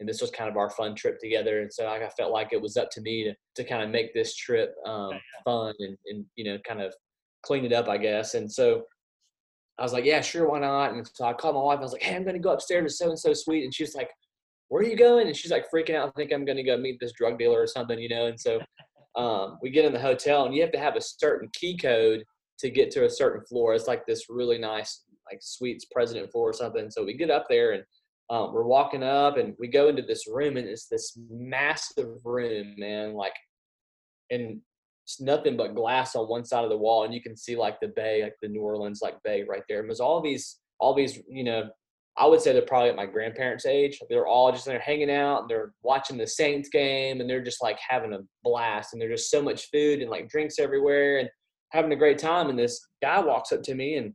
And 0.00 0.08
this 0.08 0.20
was 0.20 0.30
kind 0.30 0.48
of 0.48 0.56
our 0.56 0.70
fun 0.70 0.94
trip 0.94 1.18
together, 1.18 1.60
and 1.60 1.72
so 1.72 1.88
I 1.88 2.08
felt 2.16 2.30
like 2.30 2.52
it 2.52 2.62
was 2.62 2.76
up 2.76 2.88
to 2.92 3.00
me 3.00 3.24
to, 3.24 3.34
to 3.56 3.68
kind 3.68 3.82
of 3.82 3.90
make 3.90 4.14
this 4.14 4.36
trip 4.36 4.72
um, 4.86 5.10
fun 5.44 5.74
and, 5.80 5.98
and 6.06 6.24
you 6.36 6.44
know 6.44 6.56
kind 6.64 6.80
of 6.80 6.94
clean 7.42 7.64
it 7.64 7.72
up, 7.72 7.88
I 7.88 7.98
guess. 7.98 8.34
And 8.34 8.50
so 8.50 8.84
I 9.78 9.82
was 9.82 9.92
like, 9.92 10.04
yeah, 10.04 10.20
sure, 10.20 10.48
why 10.48 10.58
not? 10.58 10.92
And 10.92 11.08
so 11.14 11.24
I 11.24 11.32
called 11.32 11.54
my 11.54 11.62
wife. 11.62 11.78
I 11.78 11.82
was 11.82 11.92
like, 11.92 12.02
hey, 12.02 12.16
I'm 12.16 12.24
going 12.24 12.34
to 12.34 12.40
go 12.40 12.52
upstairs 12.52 12.92
to 12.92 12.96
so 12.96 13.08
and 13.10 13.18
so 13.18 13.32
suite. 13.32 13.64
And 13.64 13.74
she 13.74 13.84
was 13.84 13.94
like, 13.94 14.10
where 14.68 14.82
are 14.82 14.86
you 14.86 14.96
going? 14.96 15.26
And 15.26 15.36
she's 15.36 15.50
like 15.50 15.66
freaking 15.74 15.94
out. 15.94 16.08
I 16.08 16.12
think 16.12 16.32
I'm 16.32 16.44
going 16.44 16.56
to 16.56 16.62
go 16.62 16.76
meet 16.76 16.98
this 17.00 17.12
drug 17.12 17.38
dealer 17.38 17.60
or 17.60 17.66
something, 17.66 17.98
you 17.98 18.08
know. 18.08 18.26
And 18.26 18.38
so 18.38 18.60
um, 19.16 19.58
we 19.62 19.70
get 19.70 19.84
in 19.84 19.92
the 19.92 20.00
hotel, 20.00 20.44
and 20.44 20.54
you 20.54 20.62
have 20.62 20.72
to 20.72 20.78
have 20.78 20.96
a 20.96 21.00
certain 21.00 21.48
key 21.52 21.76
code 21.76 22.24
to 22.58 22.70
get 22.70 22.90
to 22.92 23.04
a 23.04 23.10
certain 23.10 23.44
floor. 23.46 23.74
It's 23.74 23.86
like 23.86 24.06
this 24.06 24.26
really 24.28 24.58
nice, 24.58 25.04
like 25.30 25.38
suites 25.40 25.86
president 25.90 26.30
floor 26.30 26.50
or 26.50 26.52
something. 26.52 26.90
So 26.90 27.04
we 27.04 27.14
get 27.14 27.30
up 27.30 27.46
there, 27.48 27.72
and 27.72 27.82
um, 28.30 28.52
we're 28.52 28.66
walking 28.66 29.02
up, 29.02 29.38
and 29.38 29.54
we 29.58 29.68
go 29.68 29.88
into 29.88 30.02
this 30.02 30.28
room, 30.28 30.56
and 30.56 30.68
it's 30.68 30.86
this 30.86 31.18
massive 31.30 32.24
room, 32.24 32.74
man. 32.76 33.14
Like, 33.14 33.34
and 34.30 34.60
it's 35.04 35.20
nothing 35.20 35.56
but 35.56 35.74
glass 35.74 36.14
on 36.14 36.26
one 36.26 36.44
side 36.44 36.64
of 36.64 36.70
the 36.70 36.76
wall, 36.76 37.04
and 37.04 37.14
you 37.14 37.22
can 37.22 37.36
see 37.36 37.56
like 37.56 37.80
the 37.80 37.88
bay, 37.88 38.22
like 38.22 38.36
the 38.42 38.48
New 38.48 38.60
Orleans 38.60 39.00
like 39.02 39.16
bay 39.24 39.44
right 39.48 39.62
there. 39.66 39.80
And 39.80 39.88
there's 39.88 40.00
all 40.00 40.20
these, 40.20 40.58
all 40.78 40.94
these, 40.94 41.18
you 41.30 41.44
know, 41.44 41.70
I 42.18 42.26
would 42.26 42.40
say 42.40 42.52
they're 42.52 42.62
probably 42.62 42.90
at 42.90 42.96
my 42.96 43.06
grandparents' 43.06 43.64
age. 43.64 44.00
They're 44.10 44.26
all 44.26 44.50
just 44.50 44.64
there 44.64 44.80
hanging 44.80 45.10
out 45.10 45.48
they're 45.48 45.72
watching 45.82 46.18
the 46.18 46.26
Saints 46.26 46.68
game 46.68 47.20
and 47.20 47.30
they're 47.30 47.42
just 47.42 47.62
like 47.62 47.78
having 47.86 48.12
a 48.12 48.18
blast 48.42 48.92
and 48.92 49.00
there's 49.00 49.20
just 49.20 49.30
so 49.30 49.40
much 49.40 49.70
food 49.70 50.00
and 50.00 50.10
like 50.10 50.28
drinks 50.28 50.58
everywhere 50.58 51.18
and 51.18 51.28
having 51.70 51.92
a 51.92 51.96
great 51.96 52.18
time. 52.18 52.50
And 52.50 52.58
this 52.58 52.80
guy 53.00 53.20
walks 53.20 53.52
up 53.52 53.62
to 53.62 53.74
me 53.74 53.96
and 53.96 54.14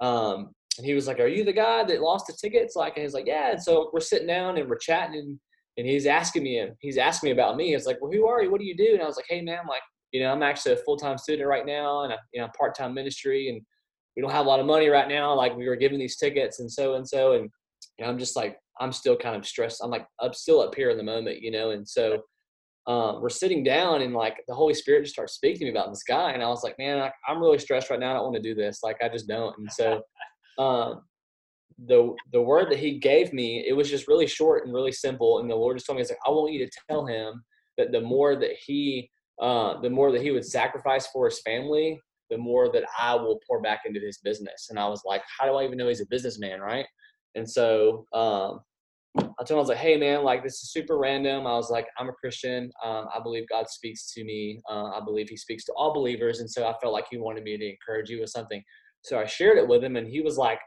um 0.00 0.50
and 0.78 0.86
he 0.86 0.94
was 0.94 1.06
like, 1.06 1.20
Are 1.20 1.28
you 1.28 1.44
the 1.44 1.52
guy 1.52 1.84
that 1.84 2.00
lost 2.00 2.26
the 2.26 2.32
tickets? 2.32 2.74
Like 2.74 2.96
and 2.96 3.02
he's 3.02 3.14
like, 3.14 3.26
Yeah. 3.26 3.50
And 3.52 3.62
so 3.62 3.90
we're 3.92 4.00
sitting 4.00 4.28
down 4.28 4.56
and 4.56 4.68
we're 4.68 4.78
chatting 4.78 5.18
and, 5.18 5.38
and 5.76 5.86
he's 5.86 6.06
asking 6.06 6.44
me 6.44 6.66
he's 6.80 6.96
asking 6.96 7.28
me 7.28 7.32
about 7.32 7.56
me. 7.56 7.74
It's 7.74 7.86
like, 7.86 7.98
Well, 8.00 8.10
who 8.10 8.26
are 8.26 8.42
you? 8.42 8.50
What 8.50 8.60
do 8.60 8.66
you 8.66 8.76
do? 8.76 8.94
And 8.94 9.02
I 9.02 9.06
was 9.06 9.16
like, 9.16 9.26
Hey 9.28 9.42
man, 9.42 9.66
like, 9.68 9.82
you 10.10 10.22
know, 10.22 10.32
I'm 10.32 10.42
actually 10.42 10.72
a 10.72 10.78
full 10.78 10.96
time 10.96 11.18
student 11.18 11.48
right 11.48 11.66
now 11.66 12.04
and 12.04 12.14
a 12.14 12.18
you 12.32 12.40
know 12.40 12.48
part 12.58 12.74
time 12.74 12.94
ministry 12.94 13.50
and 13.50 13.60
we 14.16 14.22
don't 14.22 14.32
have 14.32 14.46
a 14.46 14.48
lot 14.48 14.60
of 14.60 14.66
money 14.66 14.88
right 14.88 15.08
now. 15.08 15.34
Like 15.34 15.56
we 15.56 15.68
were 15.68 15.76
giving 15.76 15.98
these 15.98 16.16
tickets 16.16 16.60
and 16.60 16.70
so 16.70 16.94
and 16.94 17.08
so, 17.08 17.32
and 17.32 17.50
you 17.98 18.04
know, 18.04 18.10
I'm 18.10 18.18
just 18.18 18.36
like 18.36 18.58
I'm 18.80 18.92
still 18.92 19.16
kind 19.16 19.36
of 19.36 19.46
stressed. 19.46 19.80
I'm 19.82 19.90
like 19.90 20.06
I'm 20.20 20.32
still 20.32 20.60
up 20.60 20.74
here 20.74 20.90
in 20.90 20.96
the 20.96 21.02
moment, 21.02 21.40
you 21.40 21.50
know, 21.50 21.70
and 21.70 21.88
so 21.88 22.22
um, 22.86 23.20
we're 23.20 23.28
sitting 23.28 23.62
down 23.62 24.02
and 24.02 24.12
like 24.12 24.38
the 24.48 24.54
Holy 24.54 24.74
Spirit 24.74 25.02
just 25.02 25.14
starts 25.14 25.34
speaking 25.34 25.60
to 25.60 25.64
me 25.66 25.70
about 25.70 25.90
this 25.90 26.02
guy, 26.02 26.32
and 26.32 26.42
I 26.42 26.48
was 26.48 26.64
like, 26.64 26.78
man, 26.78 26.98
I, 26.98 27.12
I'm 27.28 27.40
really 27.40 27.58
stressed 27.58 27.90
right 27.90 28.00
now. 28.00 28.10
I 28.10 28.14
don't 28.14 28.24
want 28.24 28.36
to 28.36 28.42
do 28.42 28.54
this. 28.54 28.80
Like 28.82 28.96
I 29.02 29.08
just 29.08 29.28
don't. 29.28 29.56
And 29.58 29.70
so 29.70 30.02
um, 30.58 31.02
the 31.86 32.14
the 32.32 32.42
word 32.42 32.70
that 32.70 32.78
He 32.78 32.98
gave 32.98 33.32
me, 33.32 33.64
it 33.66 33.72
was 33.72 33.88
just 33.88 34.08
really 34.08 34.26
short 34.26 34.64
and 34.64 34.74
really 34.74 34.92
simple. 34.92 35.38
And 35.38 35.48
the 35.48 35.54
Lord 35.54 35.76
just 35.76 35.86
told 35.86 35.96
me, 35.96 36.02
He's 36.02 36.10
like, 36.10 36.18
I 36.26 36.30
want 36.30 36.52
you 36.52 36.66
to 36.66 36.72
tell 36.90 37.06
him 37.06 37.44
that 37.78 37.92
the 37.92 38.00
more 38.00 38.36
that 38.36 38.56
he 38.66 39.10
uh, 39.40 39.80
the 39.80 39.90
more 39.90 40.12
that 40.12 40.22
he 40.22 40.30
would 40.30 40.44
sacrifice 40.44 41.06
for 41.08 41.26
his 41.26 41.40
family, 41.40 42.00
the 42.32 42.38
more 42.38 42.72
that 42.72 42.84
I 42.98 43.14
will 43.14 43.38
pour 43.46 43.60
back 43.60 43.82
into 43.84 44.00
his 44.00 44.16
business. 44.18 44.68
And 44.70 44.78
I 44.78 44.88
was 44.88 45.02
like, 45.04 45.22
how 45.38 45.44
do 45.44 45.52
I 45.52 45.64
even 45.64 45.76
know 45.76 45.88
he's 45.88 46.00
a 46.00 46.06
businessman, 46.06 46.60
right? 46.60 46.86
And 47.34 47.48
so 47.48 48.06
um, 48.14 48.60
I 49.18 49.44
told 49.44 49.50
him, 49.50 49.56
I 49.56 49.60
was 49.60 49.68
like, 49.68 49.76
hey, 49.76 49.98
man, 49.98 50.24
like 50.24 50.42
this 50.42 50.54
is 50.62 50.72
super 50.72 50.96
random. 50.96 51.46
I 51.46 51.52
was 51.52 51.68
like, 51.70 51.86
I'm 51.98 52.08
a 52.08 52.14
Christian. 52.14 52.72
Um, 52.82 53.06
I 53.14 53.20
believe 53.22 53.46
God 53.50 53.68
speaks 53.68 54.10
to 54.14 54.24
me. 54.24 54.62
Uh, 54.70 54.86
I 54.92 55.00
believe 55.04 55.28
he 55.28 55.36
speaks 55.36 55.66
to 55.66 55.72
all 55.76 55.92
believers. 55.92 56.40
And 56.40 56.50
so 56.50 56.66
I 56.66 56.74
felt 56.80 56.94
like 56.94 57.04
he 57.10 57.18
wanted 57.18 57.44
me 57.44 57.58
to 57.58 57.70
encourage 57.70 58.08
you 58.08 58.20
with 58.20 58.30
something. 58.30 58.62
So 59.02 59.18
I 59.18 59.26
shared 59.26 59.58
it 59.58 59.68
with 59.68 59.84
him, 59.84 59.96
and 59.96 60.08
he 60.08 60.22
was 60.22 60.38
like, 60.38 60.60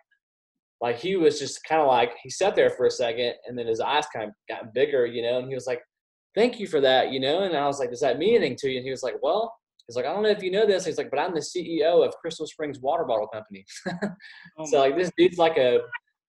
like 0.81 0.99
he 0.99 1.15
was 1.15 1.39
just 1.39 1.63
kind 1.63 1.81
of 1.81 1.87
like 1.87 2.11
he 2.21 2.29
sat 2.29 2.55
there 2.55 2.69
for 2.69 2.85
a 2.85 2.91
second, 2.91 3.33
and 3.47 3.57
then 3.57 3.65
his 3.65 3.79
eyes 3.79 4.05
kind 4.13 4.27
of 4.27 4.33
got 4.47 4.73
bigger, 4.73 5.05
you 5.05 5.23
know, 5.23 5.39
and 5.39 5.47
he 5.47 5.55
was 5.55 5.65
like, 5.65 5.81
"Thank 6.35 6.59
you 6.59 6.67
for 6.67 6.81
that," 6.81 7.13
you 7.13 7.19
know. 7.21 7.43
And 7.43 7.55
I 7.55 7.65
was 7.65 7.79
like, 7.79 7.91
"Does 7.91 8.01
that 8.01 8.19
mean 8.19 8.35
anything 8.35 8.57
to 8.57 8.69
you?" 8.69 8.77
And 8.77 8.85
he 8.85 8.91
was 8.91 9.03
like, 9.03 9.15
"Well, 9.23 9.55
He's 9.87 9.95
like, 9.95 10.05
I 10.05 10.13
don't 10.13 10.23
know 10.23 10.29
if 10.29 10.41
you 10.41 10.51
know 10.51 10.65
this. 10.65 10.85
He's 10.85 10.97
like, 10.97 11.11
but 11.11 11.19
I'm 11.19 11.33
the 11.33 11.39
CEO 11.41 12.05
of 12.05 12.15
Crystal 12.15 12.47
Springs 12.47 12.79
Water 12.79 13.05
Bottle 13.05 13.27
Company. 13.27 13.65
oh 14.57 14.65
so 14.65 14.79
like 14.79 14.97
this 14.97 15.11
dude's 15.17 15.37
like 15.37 15.57
a, 15.57 15.79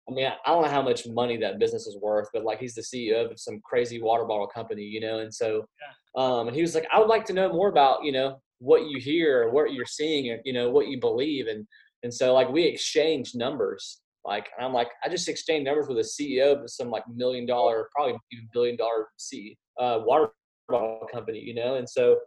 I 0.09 0.13
mean, 0.13 0.27
I 0.27 0.51
don't 0.51 0.63
know 0.63 0.69
how 0.69 0.83
much 0.83 1.07
money 1.07 1.37
that 1.39 1.59
business 1.59 1.87
is 1.87 1.97
worth, 2.01 2.29
but 2.33 2.45
like 2.45 2.59
he's 2.59 2.75
the 2.75 2.83
CEO 2.83 3.31
of 3.31 3.39
some 3.39 3.61
crazy 3.65 4.01
water 4.01 4.25
bottle 4.25 4.47
company, 4.47 4.83
you 4.83 5.01
know. 5.01 5.21
And 5.21 5.33
so, 5.33 5.65
yeah. 5.81 6.23
um, 6.23 6.49
and 6.49 6.57
he 6.57 6.63
was 6.63 6.75
like, 6.75 6.87
I 6.93 6.99
would 6.99 7.09
like 7.09 7.25
to 7.27 7.33
know 7.33 7.53
more 7.53 7.69
about, 7.69 8.05
you 8.05 8.13
know, 8.13 8.41
what 8.61 8.87
you 8.87 8.99
hear, 9.01 9.43
or 9.43 9.51
what 9.51 9.73
you're 9.73 9.87
seeing, 9.87 10.31
and 10.31 10.41
you 10.45 10.53
know, 10.53 10.71
what 10.71 10.89
you 10.89 11.01
believe, 11.01 11.47
and 11.49 11.67
and 12.03 12.13
so 12.13 12.33
like 12.33 12.49
we 12.49 12.65
exchanged 12.65 13.37
numbers. 13.37 14.01
Like 14.25 14.49
I'm 14.61 14.73
like, 14.73 14.89
I 15.05 15.09
just 15.09 15.29
exchanged 15.29 15.67
numbers 15.67 15.89
with 15.89 15.99
a 15.99 16.01
CEO 16.01 16.63
of 16.63 16.71
some 16.71 16.91
like 16.91 17.05
million 17.09 17.47
dollar, 17.47 17.89
probably 17.95 18.19
even 18.33 18.49
billion 18.53 18.77
dollar 18.77 19.09
C 19.17 19.57
uh, 19.79 20.01
water 20.05 20.29
bottle 20.69 21.07
company, 21.13 21.41
you 21.41 21.55
know. 21.55 21.77
And 21.77 21.89
so 21.89 22.19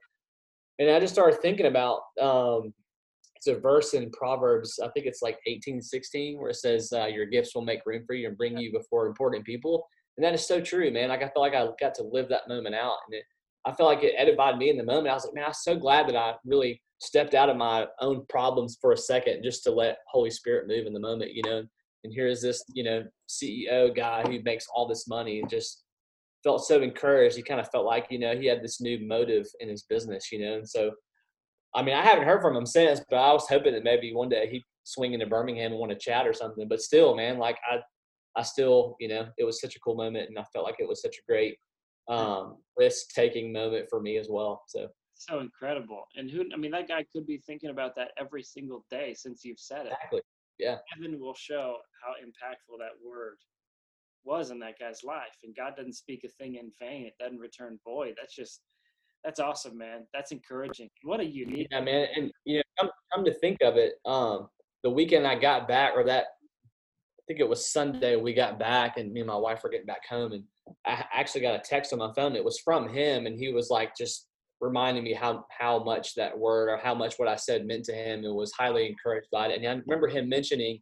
and 0.80 0.90
I 0.90 1.00
just 1.00 1.14
started 1.14 1.42
thinking 1.42 1.68
about 1.68 2.02
um, 2.22 2.74
it's 3.46 3.58
a 3.58 3.60
verse 3.60 3.94
in 3.94 4.10
Proverbs, 4.12 4.80
I 4.82 4.88
think 4.90 5.06
it's 5.06 5.22
like 5.22 5.38
18, 5.46 5.82
16, 5.82 6.40
where 6.40 6.52
it 6.52 6.56
says, 6.56 6.94
uh, 6.94 7.08
Your 7.08 7.26
gifts 7.26 7.54
will 7.54 7.64
make 7.64 7.86
room 7.86 8.04
for 8.06 8.14
you 8.14 8.28
and 8.28 8.38
bring 8.38 8.58
you 8.58 8.72
before 8.72 9.06
important 9.06 9.46
people. 9.46 9.86
And 10.18 10.24
that 10.24 10.34
is 10.34 10.48
so 10.48 10.62
true, 10.62 10.92
man. 10.92 11.10
Like 11.10 11.24
I 11.24 11.30
feel 11.30 11.42
like 11.42 11.56
I 11.56 11.68
got 11.80 11.94
to 11.96 12.04
live 12.04 12.30
that 12.30 12.48
moment 12.48 12.76
out. 12.76 12.98
And 13.08 13.16
it, 13.16 13.24
I 13.66 13.74
felt 13.74 13.94
like 13.94 14.04
it 14.04 14.16
edified 14.18 14.58
me 14.58 14.70
in 14.70 14.78
the 14.78 14.84
moment. 14.84 15.10
I 15.10 15.14
was 15.14 15.26
like, 15.26 15.36
man, 15.36 15.46
I'm 15.46 15.54
so 15.54 15.76
glad 15.76 16.08
that 16.08 16.16
I 16.16 16.36
really 16.46 16.82
stepped 17.00 17.34
out 17.34 17.50
of 17.50 17.58
my 17.58 17.86
own 18.00 18.26
problems 18.30 18.78
for 18.80 18.94
a 18.94 18.98
second 18.98 19.44
just 19.44 19.64
to 19.64 19.72
let 19.72 19.98
Holy 20.08 20.30
Spirit 20.30 20.68
move 20.68 20.86
in 20.86 20.94
the 20.94 21.00
moment, 21.00 21.34
you 21.34 21.42
know. 21.46 21.64
And 22.04 22.14
here 22.14 22.28
is 22.28 22.42
this, 22.42 22.64
you 22.74 22.84
know, 22.84 23.04
CEO 23.30 23.94
guy 23.96 24.24
who 24.24 24.42
makes 24.44 24.68
all 24.74 24.88
this 24.88 25.08
money 25.08 25.40
and 25.40 25.50
just 25.50 25.83
felt 26.44 26.66
so 26.66 26.82
encouraged. 26.82 27.36
He 27.36 27.44
kind 27.44 27.60
of 27.60 27.70
felt 27.70 27.86
like, 27.86 28.08
you 28.10 28.20
know, 28.20 28.36
he 28.36 28.46
had 28.46 28.62
this 28.62 28.82
new 28.82 29.00
motive 29.06 29.46
in 29.60 29.70
his 29.70 29.84
business, 29.84 30.32
you 30.32 30.40
know. 30.40 30.56
And 30.56 30.68
so, 30.68 30.92
I 31.76 31.82
mean, 31.82 31.96
I 31.96 32.02
haven't 32.02 32.26
heard 32.26 32.42
from 32.42 32.56
him 32.56 32.66
since, 32.66 33.02
but 33.10 33.18
I 33.18 33.32
was 33.34 33.48
hoping 33.48 33.74
that 33.74 33.84
maybe 33.84 34.14
one 34.14 34.30
day 34.30 34.48
he'd 34.50 34.64
swing 34.84 35.14
into 35.14 35.26
Birmingham 35.26 35.72
and 35.72 35.80
want 35.80 35.92
to 35.92 35.98
chat 35.98 36.28
or 36.28 36.34
something. 36.34 36.68
But 36.68 36.82
still, 36.82 37.16
man, 37.16 37.38
like 37.38 37.58
I, 37.70 37.80
I 38.36 38.44
still, 38.44 38.96
you 39.00 39.08
know, 39.08 39.28
it 39.38 39.44
was 39.44 39.62
such 39.62 39.76
a 39.76 39.80
cool 39.80 39.96
moment, 39.96 40.30
and 40.30 40.38
I 40.38 40.44
felt 40.54 40.66
like 40.66 40.76
it 40.80 40.88
was 40.88 41.02
such 41.02 41.18
a 41.18 41.32
great 41.32 41.56
um, 42.10 42.58
risk 42.78 43.10
taking 43.16 43.54
moment 43.54 43.88
for 43.90 44.02
me 44.02 44.18
as 44.18 44.28
well. 44.30 44.64
So 44.68 44.88
so 45.16 45.40
incredible. 45.40 46.04
And 46.16 46.30
who, 46.30 46.44
I 46.54 46.58
mean, 46.58 46.72
that 46.72 46.88
guy 46.88 47.06
could 47.14 47.26
be 47.26 47.38
thinking 47.38 47.70
about 47.70 47.96
that 47.96 48.12
every 48.18 48.44
single 48.44 48.86
day 48.90 49.14
since 49.14 49.46
you've 49.46 49.60
said 49.60 49.86
it. 49.86 49.94
Exactly. 49.94 50.22
Yeah. 50.60 50.78
Heaven 50.94 51.20
will 51.20 51.36
show 51.36 51.78
how 52.04 52.14
impactful 52.14 52.78
that 52.80 52.94
word 53.06 53.38
was 54.26 54.52
in 54.52 54.60
that 54.60 54.80
guy's 54.80 55.04
life. 55.04 55.38
And 55.44 55.56
God 55.56 55.74
doesn't 55.76 55.94
speak 55.94 56.24
a 56.24 56.30
thing 56.30 56.56
in 56.56 56.72
vain, 56.80 57.06
it 57.06 57.14
doesn't 57.20 57.40
return 57.40 57.80
void. 57.86 58.16
That's 58.18 58.36
just, 58.36 58.62
that's 59.24 59.40
awesome, 59.40 59.78
man. 59.78 60.06
That's 60.14 60.32
encouraging. 60.32 60.90
What 61.04 61.20
a 61.20 61.26
unique. 61.26 61.68
Yeah, 61.72 61.82
man. 61.82 62.08
And, 62.16 62.32
you 62.46 62.58
know, 62.58 62.64
come, 62.80 62.90
come 63.14 63.26
to 63.26 63.34
think 63.34 63.60
of 63.62 63.78
it, 63.78 63.94
um, 64.06 64.48
the 64.84 64.90
weekend 64.90 65.26
I 65.26 65.40
got 65.40 65.68
back, 65.68 65.94
or 65.96 66.04
that, 66.06 66.26
I 66.26 67.22
think 67.28 67.40
it 67.40 67.48
was 67.48 67.72
Sunday, 67.72 68.18
we 68.18 68.34
got 68.34 68.60
back, 68.60 68.98
and 68.98 69.14
me 69.14 69.22
and 69.22 69.28
my 69.28 69.36
wife 69.38 69.64
were 69.64 69.70
getting 69.70 69.86
back 69.86 70.06
home. 70.10 70.34
And 70.34 70.44
I 70.86 71.06
actually 71.14 71.40
got 71.42 71.56
a 71.56 71.60
text 71.60 71.94
on 71.94 72.00
my 72.00 72.12
phone. 72.14 72.36
It 72.36 72.44
was 72.44 72.60
from 72.60 72.90
him, 72.90 73.28
and 73.28 73.38
he 73.38 73.54
was 73.54 73.70
like, 73.70 73.96
just 73.96 74.28
reminding 74.64 75.04
me 75.04 75.14
how 75.14 75.46
how 75.58 75.84
much 75.84 76.16
that 76.16 76.38
word 76.38 76.70
or 76.70 76.78
how 76.78 76.96
much 76.96 77.16
what 77.18 77.28
I 77.28 77.36
said 77.36 77.66
meant 77.66 77.84
to 77.86 77.94
him 77.94 78.24
and 78.24 78.34
was 78.34 78.54
highly 78.58 78.88
encouraged 78.88 79.28
by 79.32 79.48
it. 79.48 79.58
And 79.58 79.68
I 79.68 79.82
remember 79.86 80.08
him 80.08 80.30
mentioning 80.30 80.80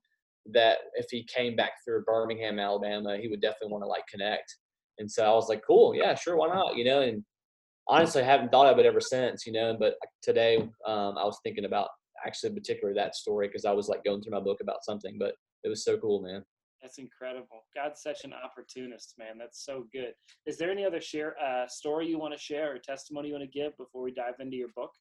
that 0.53 0.77
if 0.95 1.07
he 1.09 1.23
came 1.25 1.55
back 1.55 1.71
through 1.85 2.03
Birmingham, 2.03 2.59
Alabama, 2.59 3.17
he 3.17 3.27
would 3.27 3.41
definitely 3.41 3.71
want 3.71 3.83
to 3.83 3.87
like 3.87 4.03
connect. 4.07 4.55
And 4.97 5.09
so 5.09 5.25
I 5.25 5.33
was 5.33 5.49
like, 5.49 5.61
cool, 5.65 5.95
yeah, 5.95 6.15
sure, 6.15 6.35
why 6.35 6.47
not? 6.47 6.75
You 6.75 6.85
know, 6.85 7.01
and 7.01 7.23
honestly, 7.87 8.21
I 8.21 8.25
haven't 8.25 8.51
thought 8.51 8.71
of 8.71 8.79
it 8.79 8.85
ever 8.85 9.01
since, 9.01 9.45
you 9.45 9.53
know. 9.53 9.75
But 9.79 9.95
today, 10.21 10.57
um, 10.85 11.17
I 11.17 11.25
was 11.25 11.39
thinking 11.43 11.65
about 11.65 11.89
actually 12.25 12.53
particularly 12.53 12.99
that 12.99 13.15
story 13.15 13.47
because 13.47 13.65
I 13.65 13.71
was 13.71 13.87
like 13.87 14.03
going 14.03 14.21
through 14.21 14.33
my 14.33 14.39
book 14.39 14.59
about 14.61 14.83
something, 14.83 15.17
but 15.17 15.33
it 15.63 15.69
was 15.69 15.83
so 15.83 15.97
cool, 15.97 16.21
man. 16.21 16.43
That's 16.81 16.97
incredible. 16.97 17.65
God's 17.75 18.01
such 18.01 18.23
an 18.23 18.33
opportunist, 18.33 19.13
man. 19.19 19.37
That's 19.37 19.65
so 19.65 19.85
good. 19.93 20.13
Is 20.47 20.57
there 20.57 20.71
any 20.71 20.83
other 20.83 20.99
share 20.99 21.35
uh, 21.39 21.67
story 21.67 22.07
you 22.07 22.17
want 22.17 22.33
to 22.33 22.39
share 22.39 22.73
or 22.73 22.79
testimony 22.79 23.27
you 23.27 23.35
want 23.35 23.45
to 23.51 23.59
give 23.59 23.77
before 23.77 24.01
we 24.01 24.11
dive 24.11 24.33
into 24.39 24.57
your 24.57 24.69
book? 24.75 24.91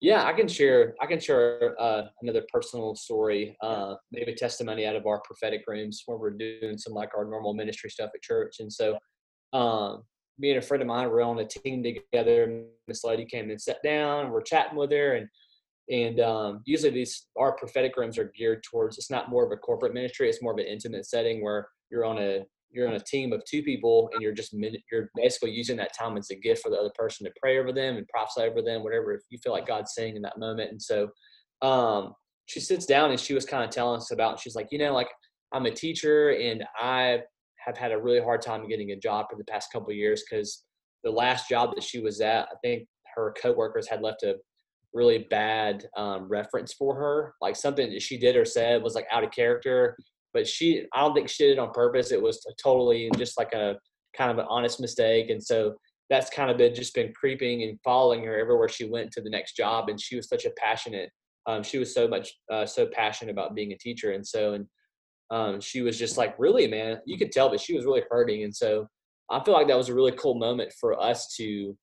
Yeah, 0.00 0.24
I 0.24 0.34
can 0.34 0.46
share. 0.46 0.94
I 1.00 1.06
can 1.06 1.18
share 1.18 1.74
uh, 1.80 2.02
another 2.20 2.42
personal 2.52 2.94
story, 2.94 3.56
uh, 3.62 3.94
maybe 4.12 4.34
testimony 4.34 4.86
out 4.86 4.94
of 4.96 5.06
our 5.06 5.20
prophetic 5.24 5.62
rooms 5.66 6.02
where 6.04 6.18
we're 6.18 6.30
doing 6.30 6.76
some 6.76 6.92
like 6.92 7.10
our 7.16 7.24
normal 7.24 7.54
ministry 7.54 7.88
stuff 7.88 8.10
at 8.14 8.22
church. 8.22 8.56
And 8.60 8.70
so, 8.70 8.98
um, 9.54 10.02
me 10.38 10.50
and 10.50 10.58
a 10.58 10.62
friend 10.62 10.82
of 10.82 10.86
mine 10.86 11.08
were 11.08 11.22
on 11.22 11.38
a 11.38 11.46
team 11.46 11.82
together. 11.82 12.64
Miss 12.88 13.04
Lady 13.04 13.24
came 13.24 13.48
and 13.50 13.60
sat 13.60 13.82
down. 13.82 14.26
And 14.26 14.32
we're 14.32 14.42
chatting 14.42 14.76
with 14.76 14.90
her, 14.90 15.14
and 15.14 15.28
and 15.88 16.20
um, 16.20 16.60
usually 16.66 16.90
these 16.90 17.28
our 17.38 17.52
prophetic 17.56 17.96
rooms 17.96 18.18
are 18.18 18.32
geared 18.36 18.62
towards. 18.64 18.98
It's 18.98 19.10
not 19.10 19.30
more 19.30 19.46
of 19.46 19.52
a 19.52 19.56
corporate 19.56 19.94
ministry. 19.94 20.28
It's 20.28 20.42
more 20.42 20.52
of 20.52 20.58
an 20.58 20.66
intimate 20.66 21.06
setting 21.06 21.42
where 21.42 21.68
you're 21.90 22.04
on 22.04 22.18
a 22.18 22.44
you're 22.70 22.88
on 22.88 22.94
a 22.94 23.00
team 23.00 23.32
of 23.32 23.42
two 23.44 23.62
people, 23.62 24.10
and 24.12 24.22
you're 24.22 24.34
just 24.34 24.52
you're 24.52 25.10
basically 25.14 25.50
using 25.50 25.76
that 25.78 25.96
time 25.98 26.16
as 26.16 26.30
a 26.30 26.36
gift 26.36 26.62
for 26.62 26.70
the 26.70 26.76
other 26.76 26.92
person 26.94 27.24
to 27.24 27.32
pray 27.40 27.58
over 27.58 27.72
them 27.72 27.96
and 27.96 28.08
prophesy 28.08 28.42
over 28.42 28.62
them, 28.62 28.82
whatever 28.82 29.20
you 29.30 29.38
feel 29.38 29.52
like 29.52 29.66
God's 29.66 29.94
saying 29.94 30.16
in 30.16 30.22
that 30.22 30.38
moment. 30.38 30.70
And 30.70 30.82
so, 30.82 31.08
um, 31.62 32.14
she 32.46 32.60
sits 32.60 32.86
down 32.86 33.10
and 33.10 33.20
she 33.20 33.34
was 33.34 33.44
kind 33.44 33.64
of 33.64 33.70
telling 33.70 33.98
us 33.98 34.10
about. 34.12 34.40
She's 34.40 34.54
like, 34.54 34.68
you 34.70 34.78
know, 34.78 34.92
like 34.92 35.08
I'm 35.52 35.66
a 35.66 35.70
teacher 35.70 36.30
and 36.30 36.64
I 36.80 37.20
have 37.64 37.76
had 37.76 37.92
a 37.92 37.98
really 37.98 38.20
hard 38.20 38.42
time 38.42 38.68
getting 38.68 38.92
a 38.92 38.96
job 38.96 39.26
for 39.30 39.36
the 39.36 39.44
past 39.44 39.72
couple 39.72 39.92
years 39.92 40.22
because 40.28 40.64
the 41.02 41.10
last 41.10 41.48
job 41.48 41.74
that 41.74 41.84
she 41.84 42.00
was 42.00 42.20
at, 42.20 42.46
I 42.52 42.56
think 42.62 42.86
her 43.14 43.34
coworkers 43.40 43.88
had 43.88 44.02
left 44.02 44.22
a 44.22 44.36
really 44.92 45.26
bad 45.30 45.86
um, 45.96 46.28
reference 46.28 46.72
for 46.72 46.94
her. 46.94 47.34
Like 47.40 47.56
something 47.56 47.90
that 47.90 48.02
she 48.02 48.18
did 48.18 48.36
or 48.36 48.44
said 48.44 48.82
was 48.82 48.94
like 48.94 49.06
out 49.10 49.24
of 49.24 49.30
character. 49.30 49.96
But 50.36 50.46
she, 50.46 50.84
I 50.94 51.00
don't 51.00 51.14
think 51.14 51.30
she 51.30 51.44
did 51.44 51.52
it 51.54 51.58
on 51.58 51.70
purpose. 51.72 52.12
It 52.12 52.20
was 52.20 52.36
totally 52.62 53.10
just 53.16 53.38
like 53.40 53.52
a 53.54 53.66
kind 54.18 54.30
of 54.30 54.38
an 54.38 54.46
honest 54.54 54.78
mistake. 54.80 55.30
And 55.30 55.42
so 55.42 55.74
that's 56.10 56.30
kind 56.38 56.50
of 56.50 56.56
been 56.56 56.74
just 56.74 56.94
been 56.94 57.12
creeping 57.20 57.62
and 57.64 57.78
following 57.82 58.22
her 58.24 58.38
everywhere 58.38 58.68
she 58.68 58.84
went 58.94 59.10
to 59.12 59.22
the 59.22 59.34
next 59.36 59.56
job. 59.56 59.88
And 59.88 59.98
she 60.00 60.14
was 60.16 60.28
such 60.28 60.44
a 60.44 60.56
passionate, 60.64 61.10
um, 61.46 61.62
she 61.62 61.78
was 61.78 61.90
so 61.98 62.06
much, 62.06 62.26
uh, 62.52 62.66
so 62.66 62.82
passionate 62.86 63.32
about 63.32 63.54
being 63.54 63.72
a 63.72 63.78
teacher. 63.78 64.10
And 64.12 64.26
so, 64.34 64.42
and 64.54 64.66
um, 65.30 65.60
she 65.60 65.80
was 65.86 65.98
just 65.98 66.16
like, 66.16 66.32
really, 66.38 66.66
man, 66.68 66.98
you 67.06 67.16
could 67.18 67.32
tell 67.32 67.48
that 67.50 67.60
she 67.60 67.74
was 67.76 67.86
really 67.86 68.04
hurting. 68.10 68.44
And 68.44 68.54
so 68.54 68.86
I 69.34 69.42
feel 69.42 69.54
like 69.54 69.68
that 69.68 69.82
was 69.82 69.88
a 69.88 69.94
really 69.94 70.16
cool 70.22 70.36
moment 70.48 70.70
for 70.80 70.90
us 71.10 71.34
to 71.38 71.76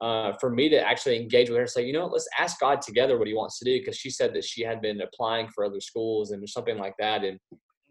uh, 0.00 0.32
for 0.40 0.48
me 0.48 0.68
to 0.68 0.78
actually 0.90 1.20
engage 1.20 1.48
with 1.48 1.56
her, 1.56 1.62
and 1.62 1.70
say, 1.70 1.84
you 1.84 1.92
know, 1.92 2.06
let's 2.06 2.28
ask 2.38 2.60
God 2.60 2.80
together 2.80 3.18
what 3.18 3.26
He 3.26 3.34
wants 3.34 3.58
to 3.58 3.64
do, 3.64 3.78
because 3.78 3.96
she 3.96 4.10
said 4.10 4.32
that 4.34 4.44
she 4.44 4.62
had 4.62 4.80
been 4.80 5.00
applying 5.00 5.48
for 5.48 5.64
other 5.64 5.80
schools 5.80 6.30
and 6.30 6.48
something 6.48 6.78
like 6.78 6.94
that, 7.00 7.24
and 7.24 7.36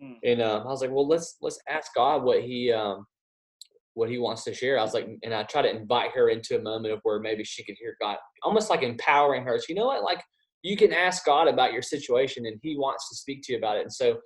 mm. 0.01 0.15
and 0.23 0.41
um, 0.41 0.61
I 0.61 0.65
was 0.65 0.81
like, 0.81 0.91
well, 0.91 1.07
let's 1.07 1.37
let's 1.41 1.59
ask 1.69 1.93
God 1.95 2.23
what 2.23 2.41
He 2.41 2.71
um, 2.71 3.05
what 3.93 4.09
He 4.09 4.17
wants 4.17 4.43
to 4.45 4.53
share. 4.53 4.79
I 4.79 4.83
was 4.83 4.93
like, 4.93 5.07
and 5.23 5.33
I 5.33 5.43
try 5.43 5.61
to 5.61 5.75
invite 5.75 6.11
her 6.11 6.29
into 6.29 6.57
a 6.57 6.61
moment 6.61 6.93
of 6.93 6.99
where 7.03 7.19
maybe 7.19 7.43
she 7.43 7.63
could 7.63 7.75
hear 7.79 7.95
God, 8.01 8.17
almost 8.43 8.69
like 8.69 8.83
empowering 8.83 9.43
her. 9.43 9.57
So 9.57 9.65
you 9.69 9.75
know 9.75 9.87
what, 9.87 10.03
like 10.03 10.21
you 10.63 10.75
can 10.75 10.91
ask 10.91 11.25
God 11.25 11.47
about 11.47 11.73
your 11.73 11.81
situation, 11.81 12.45
and 12.45 12.59
He 12.61 12.77
wants 12.77 13.09
to 13.09 13.15
speak 13.15 13.41
to 13.43 13.53
you 13.53 13.57
about 13.57 13.77
it. 13.77 13.81
And 13.81 13.93
so 13.93 14.17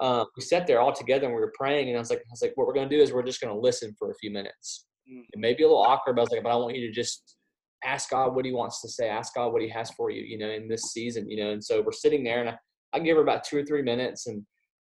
um, 0.00 0.26
we 0.36 0.42
sat 0.42 0.66
there 0.66 0.80
all 0.80 0.92
together 0.92 1.26
and 1.26 1.34
we 1.34 1.40
were 1.40 1.52
praying, 1.56 1.88
and 1.88 1.96
I 1.96 2.00
was 2.00 2.10
like, 2.10 2.20
I 2.20 2.30
was 2.30 2.42
like, 2.42 2.52
what 2.54 2.66
we're 2.66 2.74
going 2.74 2.88
to 2.88 2.96
do 2.96 3.02
is 3.02 3.12
we're 3.12 3.22
just 3.22 3.40
going 3.40 3.54
to 3.54 3.60
listen 3.60 3.94
for 3.98 4.10
a 4.10 4.14
few 4.14 4.30
minutes. 4.30 4.86
Mm. 5.10 5.24
It 5.32 5.38
may 5.38 5.54
be 5.54 5.64
a 5.64 5.66
little 5.66 5.82
awkward, 5.82 6.16
but 6.16 6.22
I 6.22 6.24
was 6.24 6.30
like, 6.30 6.42
but 6.42 6.52
I 6.52 6.56
want 6.56 6.76
you 6.76 6.86
to 6.86 6.92
just 6.92 7.36
ask 7.84 8.10
God 8.10 8.34
what 8.34 8.44
He 8.44 8.52
wants 8.52 8.80
to 8.82 8.88
say, 8.88 9.08
ask 9.08 9.34
God 9.34 9.52
what 9.52 9.62
He 9.62 9.68
has 9.68 9.90
for 9.90 10.10
you, 10.10 10.22
you 10.22 10.38
know, 10.38 10.50
in 10.50 10.68
this 10.68 10.82
season, 10.92 11.28
you 11.28 11.42
know. 11.42 11.50
And 11.50 11.62
so 11.62 11.82
we're 11.82 11.92
sitting 11.92 12.24
there, 12.24 12.40
and 12.40 12.50
I, 12.50 12.56
I 12.92 13.00
give 13.00 13.16
her 13.16 13.22
about 13.22 13.44
two 13.44 13.58
or 13.58 13.64
three 13.64 13.82
minutes, 13.82 14.26
and 14.26 14.44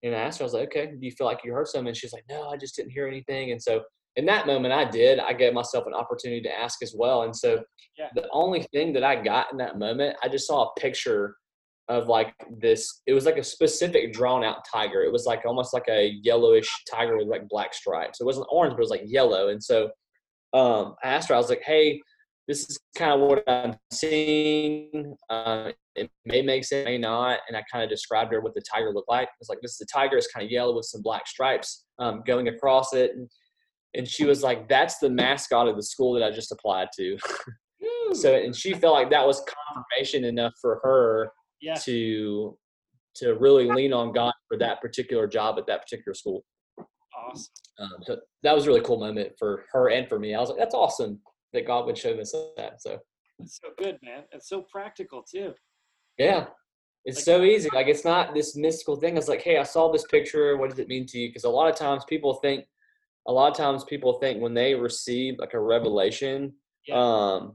and 0.05 0.15
I 0.15 0.21
asked 0.21 0.39
her, 0.39 0.43
I 0.43 0.47
was 0.47 0.55
like, 0.55 0.69
okay, 0.69 0.87
do 0.87 0.99
you 1.01 1.13
feel 1.13 1.27
like 1.27 1.41
you 1.45 1.53
heard 1.53 1.67
something? 1.67 1.89
And 1.89 1.97
she's 1.97 2.13
like, 2.13 2.25
no, 2.29 2.49
I 2.49 2.57
just 2.57 2.77
didn't 2.77 2.93
hear 2.93 3.09
anything. 3.09 3.53
And 3.53 3.63
so 3.63 3.83
in 4.17 4.27
that 4.27 4.47
moment, 4.47 4.73
I 4.75 4.85
did. 4.85 5.19
I 5.19 5.33
gave 5.33 5.55
myself 5.55 5.87
an 5.87 5.95
opportunity 5.95 6.43
to 6.43 6.59
ask 6.59 6.83
as 6.83 6.95
well. 6.97 7.23
And 7.23 7.35
so 7.35 7.63
yeah. 7.99 8.09
the 8.15 8.29
only 8.33 8.63
thing 8.73 8.93
that 8.93 9.03
I 9.03 9.21
got 9.21 9.51
in 9.51 9.59
that 9.59 9.79
moment, 9.79 10.17
I 10.23 10.29
just 10.29 10.47
saw 10.47 10.65
a 10.65 10.81
picture 10.81 11.37
of 11.89 12.07
like 12.07 12.33
this. 12.61 13.03
It 13.07 13.13
was 13.13 13.27
like 13.27 13.39
a 13.39 13.45
specific 13.45 14.13
drawn 14.13 14.45
out 14.45 14.65
tiger. 14.71 15.03
It 15.03 15.13
was 15.13 15.27
like 15.27 15.45
almost 15.47 15.75
like 15.75 15.89
a 15.89 16.19
yellowish 16.23 16.71
tiger 16.91 17.17
with 17.17 17.29
like 17.29 17.49
black 17.49 17.75
stripes. 17.75 18.21
It 18.21 18.25
wasn't 18.25 18.47
orange, 18.51 18.73
but 18.73 18.79
it 18.79 18.81
was 18.81 18.91
like 18.91 19.03
yellow. 19.05 19.49
And 19.49 19.63
so 19.63 19.91
um, 20.53 20.95
I 21.03 21.09
asked 21.09 21.29
her, 21.29 21.35
I 21.35 21.39
was 21.39 21.51
like, 21.51 21.63
hey, 21.65 22.01
this 22.47 22.69
is 22.69 22.79
kind 22.97 23.13
of 23.13 23.21
what 23.29 23.49
I'm 23.49 23.77
seeing. 23.91 25.17
Uh, 25.31 25.73
it 25.95 26.11
may 26.25 26.43
make 26.43 26.65
sense, 26.65 26.85
may 26.85 26.99
not. 26.99 27.41
And 27.49 27.57
I 27.57 27.63
kind 27.71 27.83
of 27.83 27.91
described 27.91 28.33
her 28.33 28.41
what 28.41 28.55
the 28.55 28.61
tiger 28.61 28.93
looked 28.93 29.09
like. 29.09 29.29
It's 29.41 29.49
like, 29.49 29.61
this 29.63 29.73
is 29.73 29.79
the 29.79 29.87
tiger. 29.87 30.17
It's 30.17 30.27
kind 30.27 30.45
of 30.45 30.51
yellow 30.51 30.77
with 30.77 30.87
some 30.87 31.03
black 31.03 31.27
stripes 31.27 31.85
um, 31.99 32.23
going 32.27 32.49
across 32.49 32.93
it. 32.93 33.13
And, 33.13 33.31
and 33.95 34.07
she 34.07 34.25
was 34.25 34.43
like, 34.43 34.69
that's 34.69 34.99
the 34.99 35.09
mascot 35.09 35.69
of 35.69 35.77
the 35.77 35.83
school 35.83 36.13
that 36.15 36.23
I 36.23 36.31
just 36.31 36.53
applied 36.53 36.89
to. 36.97 37.17
so, 38.13 38.35
and 38.35 38.55
she 38.55 38.75
felt 38.75 38.95
like 38.95 39.11
that 39.11 39.27
was 39.27 39.43
confirmation 39.75 40.25
enough 40.25 40.53
for 40.61 40.81
her 40.83 41.31
yeah. 41.61 41.75
to 41.75 42.59
to 43.19 43.35
really 43.35 43.71
lean 43.71 43.93
on 43.93 44.11
God 44.11 44.33
for 44.49 44.59
that 44.59 44.81
particular 44.81 45.29
job 45.29 45.57
at 45.57 45.69
that 45.69 45.83
particular 45.83 46.15
school. 46.15 46.45
Awesome. 47.17 47.47
Um, 47.79 48.03
so 48.03 48.17
that 48.43 48.53
was 48.53 48.65
a 48.65 48.69
really 48.69 48.81
cool 48.81 48.99
moment 48.99 49.35
for 49.39 49.63
her 49.71 49.89
and 49.89 50.09
for 50.09 50.19
me. 50.19 50.35
I 50.35 50.41
was 50.41 50.49
like, 50.49 50.59
that's 50.59 50.75
awesome 50.75 51.21
that 51.55 51.67
God 51.67 51.87
would 51.87 51.97
show 51.97 52.13
us 52.19 52.35
that. 52.57 52.83
So 52.83 52.99
it's 53.39 53.59
so 53.61 53.69
good, 53.79 53.99
man. 54.03 54.25
It's 54.33 54.49
so 54.49 54.63
practical 54.71 55.23
too. 55.23 55.55
Yeah. 56.19 56.47
It's 57.05 57.19
like, 57.19 57.25
so 57.25 57.43
easy. 57.43 57.69
Like 57.73 57.87
it's 57.87 58.05
not 58.05 58.35
this 58.35 58.57
mystical 58.57 58.97
thing. 58.97 59.17
It's 59.17 59.29
like, 59.29 59.43
hey, 59.43 59.59
I 59.59 59.63
saw 59.63 59.91
this 59.91 60.05
picture. 60.07 60.57
What 60.57 60.71
does 60.71 60.79
it 60.79 60.89
mean 60.89 61.07
to 61.07 61.19
you? 61.19 61.29
Because 61.29 61.45
a 61.45 61.51
lot 61.51 61.71
of 61.71 61.77
times 61.77 62.05
people 62.05 62.35
think, 62.35 62.65
a 63.27 63.33
lot 63.33 63.51
of 63.51 63.57
times 63.57 63.85
people 63.85 64.15
think 64.15 64.41
when 64.41 64.55
they 64.55 64.75
receive 64.75 65.37
like 65.39 65.55
a 65.55 65.61
revelation, 65.61 66.53
yeah. 66.87 66.95
um, 66.97 67.55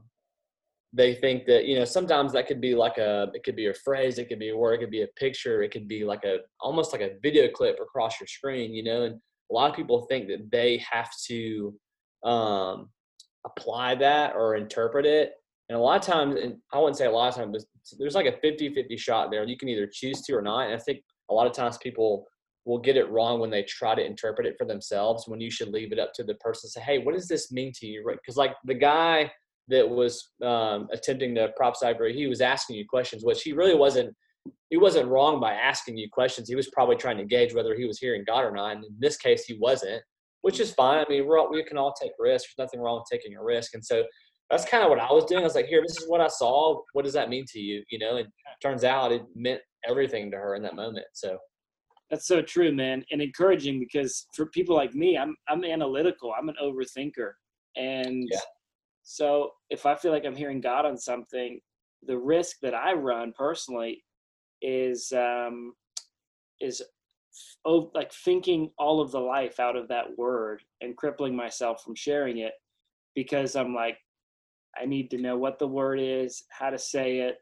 they 0.92 1.14
think 1.14 1.46
that 1.46 1.66
you 1.66 1.78
know 1.78 1.84
sometimes 1.84 2.32
that 2.32 2.48
could 2.48 2.60
be 2.60 2.74
like 2.74 2.98
a 2.98 3.30
it 3.34 3.44
could 3.44 3.54
be 3.54 3.66
a 3.66 3.74
phrase, 3.74 4.18
it 4.18 4.28
could 4.28 4.40
be 4.40 4.50
a 4.50 4.56
word, 4.56 4.74
it 4.74 4.78
could 4.78 4.90
be 4.90 5.02
a 5.02 5.08
picture, 5.16 5.62
it 5.62 5.70
could 5.70 5.86
be 5.86 6.04
like 6.04 6.24
a 6.24 6.38
almost 6.60 6.92
like 6.92 7.00
a 7.00 7.16
video 7.22 7.48
clip 7.48 7.78
across 7.80 8.18
your 8.18 8.26
screen, 8.26 8.74
you 8.74 8.82
know. 8.82 9.04
And 9.04 9.14
a 9.14 9.54
lot 9.54 9.70
of 9.70 9.76
people 9.76 10.06
think 10.06 10.26
that 10.28 10.50
they 10.50 10.82
have 10.90 11.10
to 11.28 11.74
um, 12.24 12.88
apply 13.44 13.94
that 13.96 14.34
or 14.34 14.56
interpret 14.56 15.06
it. 15.06 15.32
And 15.68 15.78
a 15.78 15.80
lot 15.80 16.00
of 16.00 16.06
times, 16.06 16.36
and 16.40 16.56
I 16.72 16.78
wouldn't 16.78 16.96
say 16.96 17.06
a 17.06 17.10
lot 17.10 17.28
of 17.28 17.34
times, 17.36 17.52
but 17.52 17.98
there's 17.98 18.14
like 18.14 18.26
a 18.26 18.38
50 18.40 18.74
50 18.74 18.96
shot 18.96 19.30
there. 19.30 19.44
You 19.44 19.56
can 19.56 19.68
either 19.68 19.88
choose 19.90 20.22
to 20.22 20.34
or 20.34 20.42
not. 20.42 20.66
And 20.66 20.74
I 20.74 20.78
think 20.78 21.02
a 21.30 21.34
lot 21.34 21.46
of 21.46 21.52
times 21.52 21.78
people 21.78 22.26
will 22.64 22.78
get 22.78 22.96
it 22.96 23.10
wrong 23.10 23.40
when 23.40 23.50
they 23.50 23.62
try 23.62 23.94
to 23.94 24.04
interpret 24.04 24.46
it 24.46 24.56
for 24.58 24.66
themselves 24.66 25.26
when 25.26 25.40
you 25.40 25.50
should 25.50 25.68
leave 25.68 25.92
it 25.92 25.98
up 25.98 26.12
to 26.14 26.24
the 26.24 26.34
person 26.34 26.68
say, 26.68 26.80
hey, 26.80 26.98
what 26.98 27.14
does 27.14 27.28
this 27.28 27.50
mean 27.50 27.72
to 27.76 27.86
you? 27.86 28.04
Because, 28.06 28.36
like, 28.36 28.54
the 28.64 28.74
guy 28.74 29.30
that 29.68 29.88
was 29.88 30.32
um, 30.44 30.88
attempting 30.92 31.34
to 31.36 31.48
prophesy 31.56 31.94
for 31.96 32.08
he 32.08 32.26
was 32.26 32.40
asking 32.40 32.76
you 32.76 32.84
questions, 32.88 33.24
which 33.24 33.42
he 33.42 33.52
really 33.52 33.74
wasn't. 33.74 34.14
He 34.70 34.78
wasn't 34.78 35.08
wrong 35.08 35.38
by 35.38 35.52
asking 35.52 35.98
you 35.98 36.08
questions. 36.10 36.48
He 36.48 36.54
was 36.54 36.70
probably 36.70 36.96
trying 36.96 37.18
to 37.18 37.24
gauge 37.24 37.54
whether 37.54 37.74
he 37.74 37.84
was 37.84 37.98
hearing 37.98 38.24
God 38.26 38.40
or 38.40 38.52
not. 38.52 38.76
And 38.76 38.84
in 38.84 38.94
this 38.98 39.16
case, 39.16 39.44
he 39.44 39.58
wasn't 39.60 40.02
which 40.42 40.60
is 40.60 40.72
fine. 40.72 41.04
I 41.04 41.08
mean, 41.08 41.26
we're 41.26 41.38
all, 41.38 41.50
we 41.50 41.62
can 41.64 41.76
all 41.76 41.92
take 41.92 42.12
risks. 42.18 42.52
There's 42.56 42.66
nothing 42.66 42.80
wrong 42.80 42.96
with 43.00 43.08
taking 43.10 43.36
a 43.36 43.42
risk. 43.42 43.74
And 43.74 43.84
so 43.84 44.04
that's 44.50 44.64
kind 44.64 44.82
of 44.82 44.90
what 44.90 44.98
I 44.98 45.12
was 45.12 45.24
doing. 45.26 45.42
I 45.42 45.44
was 45.44 45.54
like, 45.54 45.66
here, 45.66 45.82
this 45.86 45.96
is 45.96 46.08
what 46.08 46.20
I 46.20 46.28
saw. 46.28 46.80
What 46.92 47.04
does 47.04 47.14
that 47.14 47.28
mean 47.28 47.44
to 47.52 47.60
you? 47.60 47.82
You 47.90 47.98
know, 47.98 48.16
and 48.16 48.28
turns 48.62 48.84
out 48.84 49.12
it 49.12 49.22
meant 49.34 49.60
everything 49.88 50.30
to 50.30 50.36
her 50.36 50.54
in 50.54 50.62
that 50.62 50.74
moment. 50.74 51.06
So 51.12 51.38
that's 52.10 52.26
so 52.26 52.42
true, 52.42 52.72
man, 52.72 53.04
and 53.12 53.22
encouraging 53.22 53.78
because 53.78 54.26
for 54.34 54.46
people 54.46 54.74
like 54.74 54.94
me, 54.94 55.16
I'm 55.16 55.36
I'm 55.48 55.64
analytical. 55.64 56.34
I'm 56.36 56.48
an 56.48 56.56
overthinker, 56.60 57.30
and 57.76 58.28
yeah. 58.30 58.40
So 59.04 59.50
if 59.70 59.86
I 59.86 59.94
feel 59.94 60.10
like 60.10 60.24
I'm 60.26 60.36
hearing 60.36 60.60
God 60.60 60.84
on 60.84 60.98
something, 60.98 61.60
the 62.06 62.18
risk 62.18 62.56
that 62.62 62.74
I 62.74 62.92
run 62.94 63.32
personally 63.36 64.02
is 64.60 65.12
um, 65.16 65.72
is 66.60 66.82
oh, 67.64 67.90
like 67.94 68.12
thinking 68.12 68.70
all 68.78 69.00
of 69.00 69.10
the 69.10 69.20
life 69.20 69.60
out 69.60 69.76
of 69.76 69.88
that 69.88 70.16
word 70.16 70.62
and 70.80 70.96
crippling 70.96 71.34
myself 71.34 71.82
from 71.82 71.94
sharing 71.94 72.38
it 72.38 72.52
because 73.14 73.56
I'm 73.56 73.74
like, 73.74 73.98
I 74.80 74.86
need 74.86 75.10
to 75.10 75.18
know 75.18 75.36
what 75.36 75.58
the 75.58 75.66
word 75.66 75.98
is, 76.00 76.44
how 76.50 76.70
to 76.70 76.78
say 76.78 77.20
it. 77.20 77.38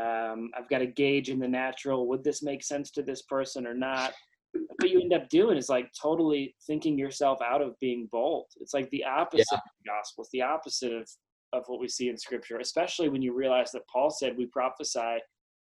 Um, 0.00 0.50
I've 0.56 0.68
got 0.70 0.78
to 0.78 0.86
gauge 0.86 1.28
in 1.28 1.38
the 1.38 1.48
natural. 1.48 2.08
Would 2.08 2.24
this 2.24 2.42
make 2.42 2.62
sense 2.62 2.90
to 2.92 3.02
this 3.02 3.22
person 3.22 3.66
or 3.66 3.74
not? 3.74 4.12
What 4.52 4.90
you 4.90 5.00
end 5.00 5.12
up 5.12 5.28
doing 5.28 5.56
is 5.56 5.68
like 5.68 5.90
totally 6.00 6.54
thinking 6.66 6.98
yourself 6.98 7.40
out 7.42 7.62
of 7.62 7.78
being 7.80 8.08
bold. 8.10 8.46
It's 8.60 8.74
like 8.74 8.88
the 8.90 9.04
opposite 9.04 9.46
yeah. 9.52 9.58
of 9.58 9.62
the 9.84 9.90
gospel. 9.90 10.22
It's 10.24 10.30
the 10.32 10.42
opposite 10.42 10.92
of, 10.92 11.08
of 11.52 11.64
what 11.66 11.80
we 11.80 11.88
see 11.88 12.08
in 12.08 12.16
scripture, 12.16 12.58
especially 12.58 13.08
when 13.08 13.22
you 13.22 13.34
realize 13.34 13.70
that 13.72 13.86
Paul 13.92 14.10
said 14.10 14.36
we 14.36 14.46
prophesy 14.46 15.18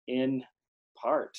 in 0.06 0.42
part. 1.00 1.36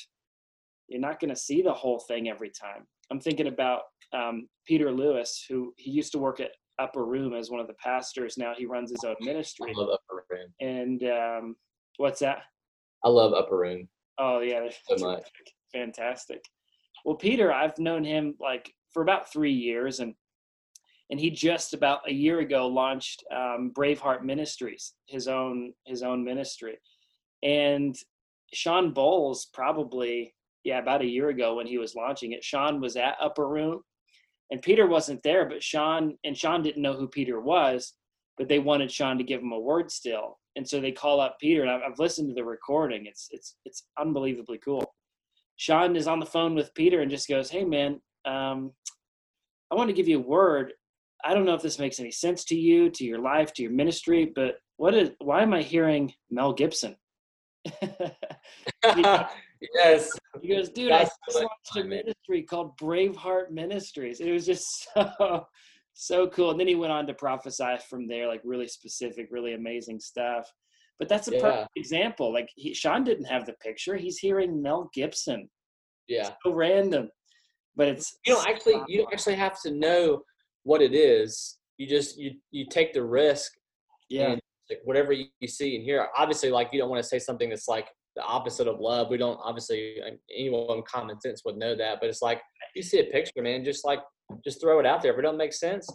You're 0.87 1.01
not 1.01 1.19
going 1.19 1.29
to 1.29 1.35
see 1.35 1.61
the 1.61 1.73
whole 1.73 1.99
thing 1.99 2.29
every 2.29 2.49
time. 2.49 2.85
I'm 3.11 3.19
thinking 3.19 3.47
about 3.47 3.81
um, 4.13 4.47
Peter 4.65 4.91
Lewis, 4.91 5.45
who 5.49 5.73
he 5.77 5.91
used 5.91 6.11
to 6.13 6.19
work 6.19 6.39
at 6.39 6.51
Upper 6.79 7.05
Room 7.05 7.33
as 7.33 7.49
one 7.49 7.59
of 7.59 7.67
the 7.67 7.73
pastors. 7.75 8.37
Now 8.37 8.53
he 8.55 8.65
runs 8.65 8.91
his 8.91 9.03
own 9.03 9.15
ministry. 9.21 9.73
I 9.75 9.79
love 9.79 9.89
Upper 9.89 10.25
Room. 10.29 10.53
And 10.59 11.03
um, 11.03 11.55
what's 11.97 12.19
that? 12.19 12.39
I 13.03 13.09
love 13.09 13.33
Upper 13.33 13.57
Room. 13.57 13.87
Oh 14.17 14.39
yeah, 14.39 14.67
so 14.87 15.05
much. 15.05 15.23
Fantastic. 15.73 16.43
Well, 17.03 17.15
Peter, 17.15 17.51
I've 17.51 17.77
known 17.77 18.03
him 18.03 18.35
like 18.39 18.73
for 18.91 19.01
about 19.01 19.31
three 19.31 19.51
years, 19.51 19.99
and 19.99 20.15
and 21.09 21.19
he 21.19 21.29
just 21.29 21.73
about 21.73 22.07
a 22.07 22.13
year 22.13 22.39
ago 22.39 22.67
launched 22.67 23.23
um, 23.31 23.71
Braveheart 23.75 24.23
Ministries, 24.23 24.93
his 25.05 25.27
own 25.27 25.73
his 25.85 26.01
own 26.01 26.23
ministry, 26.23 26.77
and 27.43 27.95
Shawn 28.53 28.93
Bolz 28.93 29.45
probably 29.53 30.33
yeah 30.65 30.79
about 30.79 31.01
a 31.01 31.07
year 31.07 31.29
ago 31.29 31.55
when 31.55 31.67
he 31.67 31.77
was 31.77 31.95
launching 31.95 32.33
it. 32.33 32.43
Shawn 32.43 32.81
was 32.81 32.97
at 32.97 33.15
Upper 33.21 33.47
Room, 33.47 33.81
and 34.51 34.61
Peter 34.61 34.87
wasn't 34.87 35.23
there, 35.23 35.47
but 35.47 35.63
Shawn 35.63 36.17
and 36.25 36.37
Shawn 36.37 36.61
didn't 36.61 36.81
know 36.81 36.93
who 36.93 37.07
Peter 37.07 37.39
was, 37.39 37.93
but 38.37 38.49
they 38.49 38.59
wanted 38.59 38.91
Shawn 38.91 39.17
to 39.17 39.23
give 39.23 39.41
him 39.41 39.53
a 39.53 39.59
word 39.59 39.89
still, 39.89 40.39
and 40.57 40.67
so 40.67 40.81
they 40.81 40.91
call 40.91 41.21
up 41.21 41.37
Peter, 41.39 41.61
and 41.61 41.71
I've, 41.71 41.81
I've 41.83 41.99
listened 41.99 42.27
to 42.29 42.35
the 42.35 42.43
recording. 42.43 43.05
It's 43.05 43.29
it's 43.31 43.55
it's 43.63 43.83
unbelievably 43.97 44.57
cool. 44.57 44.93
Shawn 45.57 45.95
is 45.95 46.07
on 46.07 46.19
the 46.19 46.25
phone 46.25 46.55
with 46.55 46.73
Peter 46.73 47.01
and 47.01 47.11
just 47.11 47.29
goes, 47.29 47.49
"Hey 47.49 47.63
man, 47.63 48.01
um, 48.25 48.71
I 49.71 49.75
want 49.75 49.87
to 49.89 49.95
give 49.95 50.07
you 50.07 50.17
a 50.17 50.27
word. 50.27 50.73
I 51.23 51.33
don't 51.33 51.45
know 51.45 51.55
if 51.55 51.61
this 51.61 51.79
makes 51.79 51.99
any 51.99 52.11
sense 52.11 52.43
to 52.45 52.55
you, 52.55 52.89
to 52.89 53.05
your 53.05 53.19
life, 53.19 53.53
to 53.53 53.61
your 53.61 53.71
ministry, 53.71 54.31
but 54.35 54.57
what 54.77 54.95
is? 54.95 55.11
Why 55.19 55.43
am 55.43 55.53
I 55.53 55.61
hearing 55.61 56.13
Mel 56.31 56.53
Gibson?" 56.53 56.97
yes. 59.73 60.11
He 60.41 60.49
goes, 60.49 60.69
dude, 60.69 60.91
That's 60.91 61.09
I 61.09 61.31
just 61.31 61.39
launched 61.43 61.77
a 61.77 61.83
ministry 61.83 62.43
called 62.43 62.77
Braveheart 62.77 63.51
Ministries. 63.51 64.19
It 64.19 64.31
was 64.31 64.45
just 64.45 64.87
so 64.93 65.45
so 65.95 66.27
cool. 66.27 66.51
And 66.51 66.59
then 66.59 66.67
he 66.67 66.75
went 66.75 66.91
on 66.91 67.07
to 67.07 67.13
prophesy 67.13 67.77
from 67.89 68.07
there, 68.07 68.27
like 68.27 68.41
really 68.43 68.67
specific, 68.67 69.29
really 69.31 69.53
amazing 69.53 69.99
stuff. 69.99 70.51
But 70.99 71.09
that's 71.09 71.27
a 71.27 71.35
yeah. 71.35 71.41
perfect 71.41 71.71
example. 71.75 72.31
Like 72.31 72.49
he, 72.55 72.73
Shawn 72.73 73.03
didn't 73.03 73.25
have 73.25 73.45
the 73.45 73.53
picture; 73.53 73.95
he's 73.97 74.17
hearing 74.17 74.61
Mel 74.61 74.89
Gibson. 74.93 75.49
Yeah, 76.07 76.31
so 76.45 76.53
random. 76.53 77.09
But 77.75 77.89
it's 77.89 78.17
you 78.25 78.33
don't 78.33 78.47
actually 78.47 78.81
you 78.87 78.99
don't 78.99 79.11
actually 79.11 79.35
have 79.35 79.61
to 79.63 79.71
know 79.71 80.21
what 80.63 80.81
it 80.81 80.93
is. 80.93 81.57
You 81.77 81.87
just 81.87 82.17
you 82.17 82.33
you 82.51 82.65
take 82.69 82.93
the 82.93 83.03
risk. 83.03 83.53
Yeah. 84.09 84.35
like 84.69 84.79
whatever 84.83 85.11
you, 85.11 85.25
you 85.39 85.47
see 85.47 85.75
and 85.75 85.83
hear. 85.83 86.07
Obviously, 86.17 86.51
like 86.51 86.69
you 86.71 86.79
don't 86.79 86.89
want 86.89 87.01
to 87.01 87.07
say 87.07 87.19
something 87.19 87.49
that's 87.49 87.67
like 87.67 87.89
the 88.15 88.23
opposite 88.23 88.67
of 88.67 88.79
love. 88.79 89.09
We 89.09 89.17
don't 89.17 89.39
obviously 89.43 89.97
anyone 90.35 90.83
common 90.87 91.19
sense 91.19 91.41
would 91.45 91.57
know 91.57 91.75
that, 91.75 91.99
but 91.99 92.09
it's 92.09 92.21
like 92.21 92.41
you 92.75 92.83
see 92.83 92.99
a 92.99 93.05
picture, 93.05 93.41
man, 93.41 93.63
just 93.63 93.85
like 93.85 93.99
just 94.43 94.61
throw 94.61 94.79
it 94.79 94.85
out 94.85 95.01
there. 95.01 95.13
If 95.13 95.19
it 95.19 95.23
don't 95.23 95.37
make 95.37 95.53
sense, 95.53 95.87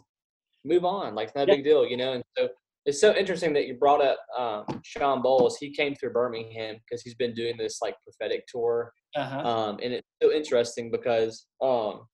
move 0.64 0.84
on. 0.84 1.14
Like 1.14 1.28
it's 1.28 1.36
not 1.36 1.48
a 1.48 1.52
big 1.52 1.64
deal, 1.64 1.86
you 1.86 1.96
know. 1.96 2.12
And 2.14 2.22
so 2.36 2.48
it's 2.86 3.00
so 3.00 3.14
interesting 3.14 3.52
that 3.54 3.66
you 3.66 3.74
brought 3.74 4.02
up 4.02 4.18
um, 4.38 4.80
Shawn 4.84 5.22
Bolz. 5.22 5.54
He 5.58 5.70
came 5.70 5.94
through 5.94 6.12
Birmingham 6.12 6.76
because 6.76 7.02
he's 7.02 7.14
been 7.14 7.34
doing 7.34 7.56
this 7.56 7.78
like 7.82 7.94
prophetic 8.02 8.46
tour, 8.46 8.92
uh-huh. 9.16 9.40
um, 9.40 9.78
and 9.82 9.92
it's 9.92 10.08
so 10.22 10.32
interesting 10.32 10.90
because 10.90 11.46
um, 11.62 12.06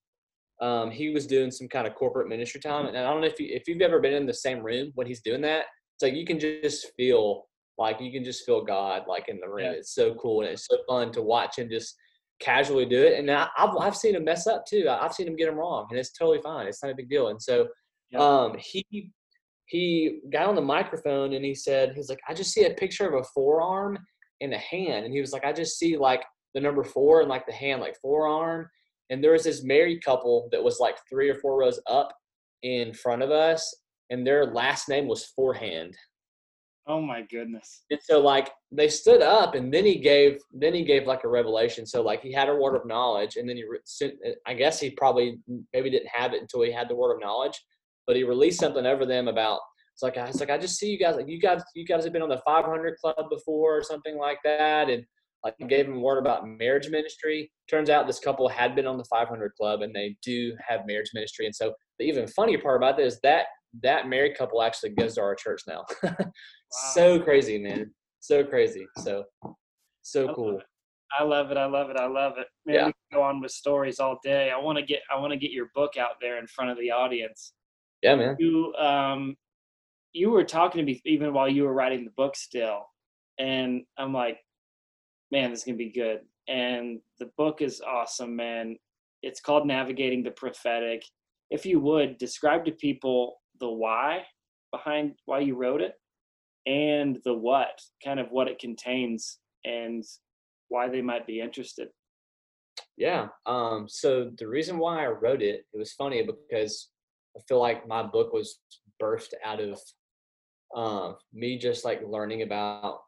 um, 0.60 0.90
he 0.90 1.10
was 1.10 1.26
doing 1.26 1.50
some 1.50 1.68
kind 1.68 1.86
of 1.86 1.94
corporate 1.94 2.28
ministry 2.28 2.60
time. 2.60 2.86
And 2.86 2.96
I 2.96 3.02
don't 3.02 3.20
know 3.20 3.26
if 3.26 3.40
you 3.40 3.48
if 3.50 3.68
you've 3.68 3.82
ever 3.82 4.00
been 4.00 4.14
in 4.14 4.26
the 4.26 4.34
same 4.34 4.62
room 4.62 4.92
when 4.94 5.06
he's 5.06 5.20
doing 5.20 5.40
that. 5.42 5.66
It's 5.94 6.02
like 6.02 6.14
you 6.14 6.26
can 6.26 6.38
just 6.38 6.88
feel 6.96 7.46
like 7.78 8.00
you 8.00 8.10
can 8.10 8.24
just 8.24 8.44
feel 8.44 8.64
God 8.64 9.02
like 9.06 9.28
in 9.28 9.38
the 9.40 9.48
room. 9.48 9.66
Yeah. 9.66 9.72
It's 9.72 9.94
so 9.94 10.14
cool 10.14 10.42
and 10.42 10.50
it's 10.50 10.66
so 10.66 10.78
fun 10.88 11.12
to 11.12 11.22
watch 11.22 11.58
him 11.58 11.68
just 11.68 11.94
casually 12.40 12.86
do 12.86 13.02
it. 13.02 13.18
And 13.18 13.30
I, 13.30 13.48
have 13.56 13.76
I've 13.76 13.96
seen 13.96 14.14
him 14.14 14.24
mess 14.24 14.46
up 14.46 14.64
too. 14.66 14.86
I've 14.88 15.12
seen 15.12 15.26
him 15.26 15.36
get 15.36 15.48
him 15.48 15.56
wrong, 15.56 15.86
and 15.90 15.98
it's 15.98 16.12
totally 16.12 16.40
fine. 16.42 16.66
It's 16.66 16.82
not 16.82 16.92
a 16.92 16.96
big 16.96 17.08
deal. 17.08 17.28
And 17.28 17.40
so 17.40 17.68
yeah. 18.10 18.18
um, 18.18 18.56
he 18.58 19.10
he 19.66 20.20
got 20.32 20.46
on 20.46 20.54
the 20.54 20.60
microphone 20.60 21.32
and 21.32 21.44
he 21.44 21.54
said 21.54 21.92
he's 21.94 22.08
like 22.08 22.20
I 22.28 22.34
just 22.34 22.52
see 22.52 22.64
a 22.64 22.74
picture 22.74 23.08
of 23.08 23.20
a 23.20 23.26
forearm 23.34 23.98
and 24.40 24.54
a 24.54 24.58
hand, 24.58 25.04
and 25.04 25.14
he 25.14 25.20
was 25.20 25.32
like 25.32 25.44
I 25.44 25.52
just 25.52 25.78
see 25.78 25.96
like 25.96 26.22
the 26.54 26.60
number 26.60 26.84
four 26.84 27.20
and 27.20 27.28
like 27.28 27.46
the 27.46 27.52
hand 27.52 27.80
like 27.80 27.96
forearm. 28.00 28.68
And 29.08 29.22
there 29.22 29.32
was 29.32 29.44
this 29.44 29.62
married 29.62 30.04
couple 30.04 30.48
that 30.50 30.62
was 30.62 30.80
like 30.80 30.96
three 31.08 31.28
or 31.28 31.36
four 31.36 31.60
rows 31.60 31.78
up 31.88 32.12
in 32.62 32.92
front 32.92 33.22
of 33.22 33.30
us, 33.30 33.74
and 34.10 34.26
their 34.26 34.46
last 34.46 34.88
name 34.88 35.06
was 35.06 35.26
Forehand. 35.26 35.96
Oh 36.88 37.00
my 37.00 37.22
goodness. 37.22 37.82
And 37.90 37.98
so 38.02 38.20
like 38.20 38.50
they 38.70 38.88
stood 38.88 39.20
up 39.20 39.56
and 39.56 39.74
then 39.74 39.84
he 39.84 39.96
gave 39.96 40.38
then 40.52 40.72
he 40.72 40.84
gave 40.84 41.06
like 41.06 41.24
a 41.24 41.28
revelation. 41.28 41.84
So 41.84 42.02
like 42.02 42.22
he 42.22 42.32
had 42.32 42.48
a 42.48 42.54
word 42.54 42.76
of 42.76 42.86
knowledge 42.86 43.36
and 43.36 43.48
then 43.48 43.56
he 43.56 43.64
I 44.46 44.54
guess 44.54 44.78
he 44.78 44.90
probably 44.90 45.38
maybe 45.72 45.90
didn't 45.90 46.10
have 46.12 46.32
it 46.32 46.42
until 46.42 46.62
he 46.62 46.70
had 46.70 46.88
the 46.88 46.94
word 46.94 47.14
of 47.14 47.20
knowledge, 47.20 47.60
but 48.06 48.14
he 48.14 48.22
released 48.22 48.60
something 48.60 48.86
over 48.86 49.04
them 49.04 49.26
about 49.26 49.60
it's 49.94 50.02
like 50.02 50.16
I 50.16 50.26
was 50.26 50.38
like 50.38 50.50
I 50.50 50.58
just 50.58 50.76
see 50.76 50.90
you 50.90 50.98
guys 50.98 51.16
like 51.16 51.28
you 51.28 51.40
guys 51.40 51.62
you 51.74 51.84
guys 51.84 52.04
have 52.04 52.12
been 52.12 52.22
on 52.22 52.28
the 52.28 52.42
500 52.44 52.96
club 52.98 53.30
before 53.30 53.78
or 53.78 53.82
something 53.82 54.16
like 54.16 54.38
that 54.44 54.88
and 54.88 55.04
like 55.42 55.56
gave 55.68 55.86
him 55.86 55.96
a 55.96 56.00
word 56.00 56.18
about 56.18 56.48
marriage 56.48 56.88
ministry. 56.88 57.50
Turns 57.68 57.90
out 57.90 58.06
this 58.06 58.18
couple 58.20 58.48
had 58.48 58.76
been 58.76 58.86
on 58.86 58.98
the 58.98 59.04
500 59.04 59.52
club 59.54 59.82
and 59.82 59.94
they 59.94 60.16
do 60.22 60.56
have 60.66 60.86
marriage 60.86 61.10
ministry. 61.14 61.46
And 61.46 61.54
so 61.54 61.72
the 61.98 62.04
even 62.04 62.26
funnier 62.28 62.58
part 62.58 62.76
about 62.76 62.96
this 62.96 63.18
that 63.22 63.46
that 63.82 64.08
married 64.08 64.36
couple 64.36 64.62
actually 64.62 64.90
goes 64.90 65.14
to 65.14 65.22
our 65.22 65.34
church 65.34 65.62
now. 65.66 65.84
So 66.70 67.20
crazy, 67.20 67.58
man. 67.58 67.92
So 68.20 68.44
crazy. 68.44 68.86
So 68.98 69.24
so 70.02 70.34
cool. 70.34 70.60
I 71.18 71.22
love 71.22 71.50
it. 71.50 71.56
I 71.56 71.66
love 71.66 71.90
it. 71.90 71.96
I 71.96 72.06
love 72.06 72.34
it. 72.38 72.46
Man, 72.64 72.74
yeah. 72.74 72.86
we 72.86 72.92
can 72.92 73.18
go 73.18 73.22
on 73.22 73.40
with 73.40 73.52
stories 73.52 74.00
all 74.00 74.18
day. 74.22 74.50
I 74.50 74.58
want 74.58 74.78
to 74.78 74.84
get 74.84 75.00
I 75.14 75.18
want 75.18 75.32
to 75.32 75.38
get 75.38 75.50
your 75.50 75.70
book 75.74 75.96
out 75.96 76.20
there 76.20 76.38
in 76.38 76.46
front 76.46 76.70
of 76.70 76.78
the 76.78 76.90
audience. 76.90 77.52
Yeah, 78.02 78.16
man. 78.16 78.36
You 78.38 78.74
um 78.74 79.36
you 80.12 80.30
were 80.30 80.44
talking 80.44 80.78
to 80.78 80.84
me 80.84 81.00
even 81.04 81.32
while 81.32 81.48
you 81.48 81.64
were 81.64 81.72
writing 81.72 82.04
the 82.04 82.10
book 82.16 82.36
still. 82.36 82.86
And 83.38 83.82
I'm 83.98 84.12
like, 84.12 84.38
man, 85.30 85.50
this 85.50 85.60
is 85.60 85.64
gonna 85.64 85.76
be 85.76 85.90
good. 85.90 86.20
And 86.48 87.00
the 87.18 87.30
book 87.36 87.62
is 87.62 87.80
awesome, 87.80 88.34
man. 88.34 88.76
It's 89.22 89.40
called 89.40 89.66
Navigating 89.66 90.22
the 90.22 90.30
Prophetic. 90.30 91.04
If 91.50 91.66
you 91.66 91.80
would 91.80 92.18
describe 92.18 92.64
to 92.64 92.72
people 92.72 93.36
the 93.60 93.68
why 93.68 94.24
behind 94.72 95.14
why 95.26 95.40
you 95.40 95.54
wrote 95.54 95.80
it 95.80 95.94
and 96.66 97.18
the 97.24 97.34
what, 97.34 97.80
kind 98.04 98.20
of 98.20 98.30
what 98.30 98.48
it 98.48 98.58
contains 98.58 99.38
and 99.64 100.04
why 100.68 100.88
they 100.88 101.02
might 101.02 101.26
be 101.26 101.40
interested. 101.40 101.88
Yeah. 102.96 103.28
Um, 103.46 103.86
so 103.88 104.30
the 104.36 104.48
reason 104.48 104.78
why 104.78 105.04
I 105.04 105.08
wrote 105.08 105.42
it, 105.42 105.64
it 105.72 105.78
was 105.78 105.92
funny 105.92 106.22
because 106.22 106.88
I 107.36 107.40
feel 107.48 107.60
like 107.60 107.86
my 107.86 108.02
book 108.02 108.32
was 108.32 108.58
birthed 109.00 109.34
out 109.44 109.60
of 109.60 109.80
uh, 110.74 111.12
me 111.32 111.58
just 111.58 111.84
like 111.84 112.02
learning 112.06 112.42
about 112.42 113.00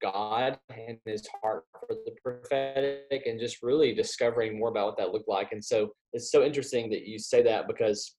God 0.00 0.58
and 0.70 0.98
his 1.04 1.26
heart 1.42 1.64
for 1.72 1.96
the 2.04 2.14
prophetic 2.22 3.22
and 3.26 3.40
just 3.40 3.62
really 3.62 3.94
discovering 3.94 4.58
more 4.58 4.68
about 4.68 4.86
what 4.88 4.98
that 4.98 5.12
looked 5.12 5.28
like. 5.28 5.52
And 5.52 5.64
so 5.64 5.90
it's 6.12 6.30
so 6.30 6.44
interesting 6.44 6.90
that 6.90 7.06
you 7.06 7.18
say 7.18 7.42
that 7.42 7.66
because 7.66 8.14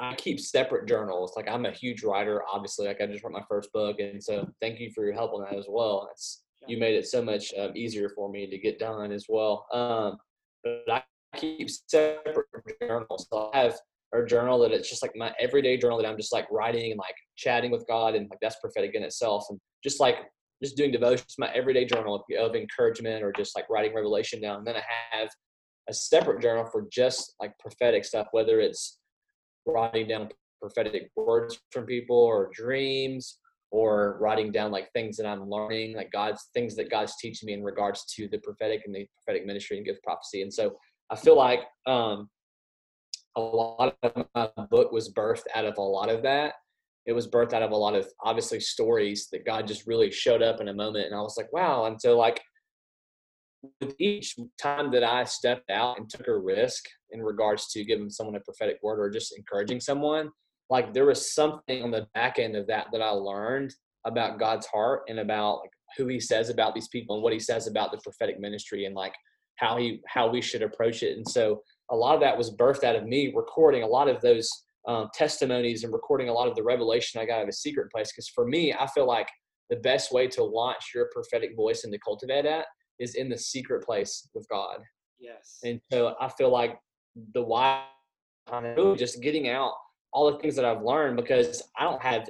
I 0.00 0.14
keep 0.14 0.40
separate 0.40 0.88
journals. 0.88 1.34
Like 1.36 1.48
I'm 1.48 1.66
a 1.66 1.70
huge 1.70 2.02
writer, 2.02 2.42
obviously. 2.50 2.86
Like 2.86 3.00
I 3.02 3.06
just 3.06 3.22
wrote 3.22 3.34
my 3.34 3.44
first 3.48 3.70
book, 3.72 4.00
and 4.00 4.22
so 4.22 4.48
thank 4.60 4.80
you 4.80 4.90
for 4.94 5.04
your 5.04 5.12
help 5.12 5.34
on 5.34 5.42
that 5.42 5.58
as 5.58 5.66
well. 5.68 6.08
It's 6.10 6.42
you 6.66 6.78
made 6.78 6.94
it 6.94 7.06
so 7.06 7.22
much 7.22 7.52
um, 7.58 7.76
easier 7.76 8.10
for 8.14 8.30
me 8.30 8.46
to 8.46 8.58
get 8.58 8.78
done 8.78 9.12
as 9.12 9.26
well. 9.28 9.66
Um, 9.72 10.18
but 10.64 10.84
I 10.90 11.02
keep 11.36 11.68
separate 11.70 12.46
journals. 12.82 13.26
So 13.30 13.50
I 13.52 13.58
have 13.60 13.78
a 14.14 14.24
journal 14.24 14.58
that 14.60 14.72
it's 14.72 14.88
just 14.88 15.02
like 15.02 15.12
my 15.14 15.32
everyday 15.38 15.76
journal 15.76 15.98
that 15.98 16.06
I'm 16.06 16.16
just 16.16 16.32
like 16.32 16.50
writing 16.50 16.90
and 16.90 16.98
like 16.98 17.14
chatting 17.36 17.70
with 17.70 17.86
God, 17.86 18.14
and 18.14 18.28
like 18.30 18.40
that's 18.40 18.56
prophetic 18.60 18.94
in 18.94 19.02
itself. 19.02 19.46
And 19.50 19.60
just 19.84 20.00
like 20.00 20.16
just 20.62 20.76
doing 20.76 20.92
devotions, 20.92 21.34
my 21.38 21.50
everyday 21.52 21.84
journal 21.84 22.14
of, 22.14 22.22
of 22.38 22.56
encouragement 22.56 23.22
or 23.22 23.32
just 23.32 23.54
like 23.54 23.68
writing 23.68 23.94
revelation 23.94 24.40
down. 24.40 24.58
And 24.58 24.66
then 24.66 24.76
I 24.76 24.82
have 25.16 25.28
a 25.88 25.92
separate 25.94 26.40
journal 26.40 26.66
for 26.70 26.86
just 26.90 27.34
like 27.40 27.58
prophetic 27.58 28.04
stuff, 28.04 28.28
whether 28.32 28.60
it's 28.60 28.99
writing 29.66 30.08
down 30.08 30.28
prophetic 30.60 31.10
words 31.16 31.58
from 31.70 31.86
people 31.86 32.16
or 32.16 32.50
dreams 32.52 33.38
or 33.70 34.18
writing 34.20 34.50
down 34.50 34.70
like 34.70 34.92
things 34.92 35.16
that 35.16 35.26
I'm 35.26 35.48
learning, 35.48 35.96
like 35.96 36.10
God's 36.10 36.48
things 36.54 36.74
that 36.76 36.90
God's 36.90 37.16
teaching 37.16 37.46
me 37.46 37.52
in 37.52 37.62
regards 37.62 38.04
to 38.16 38.28
the 38.28 38.38
prophetic 38.38 38.82
and 38.84 38.94
the 38.94 39.06
prophetic 39.14 39.46
ministry 39.46 39.76
and 39.76 39.86
gift 39.86 40.02
prophecy. 40.02 40.42
And 40.42 40.52
so 40.52 40.76
I 41.08 41.16
feel 41.16 41.36
like 41.36 41.60
um, 41.86 42.28
a 43.36 43.40
lot 43.40 43.96
of 44.02 44.26
my 44.34 44.50
book 44.70 44.90
was 44.92 45.12
birthed 45.12 45.44
out 45.54 45.64
of 45.64 45.78
a 45.78 45.82
lot 45.82 46.10
of 46.10 46.22
that. 46.22 46.54
It 47.06 47.12
was 47.12 47.28
birthed 47.28 47.52
out 47.52 47.62
of 47.62 47.70
a 47.70 47.76
lot 47.76 47.94
of 47.94 48.08
obviously 48.22 48.60
stories 48.60 49.28
that 49.32 49.46
God 49.46 49.66
just 49.66 49.86
really 49.86 50.10
showed 50.10 50.42
up 50.42 50.60
in 50.60 50.68
a 50.68 50.74
moment. 50.74 51.06
And 51.06 51.14
I 51.14 51.20
was 51.20 51.36
like, 51.36 51.52
wow. 51.52 51.86
And 51.86 52.00
so 52.00 52.18
like 52.18 52.40
with 53.80 53.94
each 53.98 54.36
time 54.60 54.90
that 54.92 55.04
I 55.04 55.24
stepped 55.24 55.70
out 55.70 55.98
and 55.98 56.08
took 56.08 56.28
a 56.28 56.36
risk 56.36 56.84
in 57.10 57.22
regards 57.22 57.68
to 57.68 57.84
giving 57.84 58.10
someone 58.10 58.36
a 58.36 58.40
prophetic 58.40 58.78
word 58.82 58.98
or 58.98 59.10
just 59.10 59.36
encouraging 59.36 59.80
someone, 59.80 60.30
like 60.70 60.94
there 60.94 61.06
was 61.06 61.34
something 61.34 61.82
on 61.82 61.90
the 61.90 62.06
back 62.14 62.38
end 62.38 62.56
of 62.56 62.66
that 62.68 62.86
that 62.92 63.02
I 63.02 63.10
learned 63.10 63.74
about 64.06 64.38
God's 64.38 64.66
heart 64.66 65.02
and 65.08 65.18
about 65.18 65.60
like 65.60 65.70
who 65.96 66.06
he 66.06 66.20
says 66.20 66.48
about 66.48 66.74
these 66.74 66.88
people 66.88 67.16
and 67.16 67.22
what 67.22 67.32
he 67.32 67.38
says 67.38 67.66
about 67.66 67.90
the 67.92 67.98
prophetic 67.98 68.40
ministry 68.40 68.86
and 68.86 68.94
like 68.94 69.14
how 69.56 69.76
he 69.76 70.00
how 70.06 70.30
we 70.30 70.40
should 70.40 70.62
approach 70.62 71.02
it. 71.02 71.16
And 71.16 71.28
so 71.28 71.62
a 71.90 71.96
lot 71.96 72.14
of 72.14 72.20
that 72.20 72.38
was 72.38 72.54
birthed 72.56 72.84
out 72.84 72.96
of 72.96 73.04
me 73.04 73.32
recording 73.34 73.82
a 73.82 73.86
lot 73.86 74.08
of 74.08 74.20
those 74.22 74.48
um, 74.88 75.08
testimonies 75.12 75.84
and 75.84 75.92
recording 75.92 76.30
a 76.30 76.32
lot 76.32 76.48
of 76.48 76.54
the 76.54 76.62
revelation 76.62 77.20
I 77.20 77.26
got 77.26 77.38
out 77.38 77.42
of 77.42 77.48
a 77.48 77.52
secret 77.52 77.90
place. 77.92 78.10
Because 78.10 78.28
for 78.28 78.46
me, 78.46 78.72
I 78.72 78.86
feel 78.86 79.06
like 79.06 79.28
the 79.68 79.76
best 79.76 80.12
way 80.12 80.26
to 80.28 80.42
launch 80.42 80.92
your 80.94 81.10
prophetic 81.12 81.54
voice 81.54 81.84
and 81.84 81.92
to 81.92 81.98
cultivate 81.98 82.44
that 82.44 82.66
is 83.00 83.16
in 83.16 83.28
the 83.28 83.38
secret 83.38 83.84
place 83.84 84.28
with 84.34 84.48
God. 84.48 84.78
Yes. 85.18 85.58
And 85.64 85.80
so 85.90 86.14
I 86.20 86.28
feel 86.28 86.50
like 86.50 86.78
the 87.34 87.42
why 87.42 87.84
really 88.52 88.96
just 88.96 89.20
getting 89.20 89.48
out 89.48 89.72
all 90.12 90.30
the 90.30 90.38
things 90.38 90.56
that 90.56 90.64
I've 90.64 90.82
learned 90.82 91.16
because 91.16 91.62
I 91.78 91.84
don't 91.84 92.02
have 92.02 92.28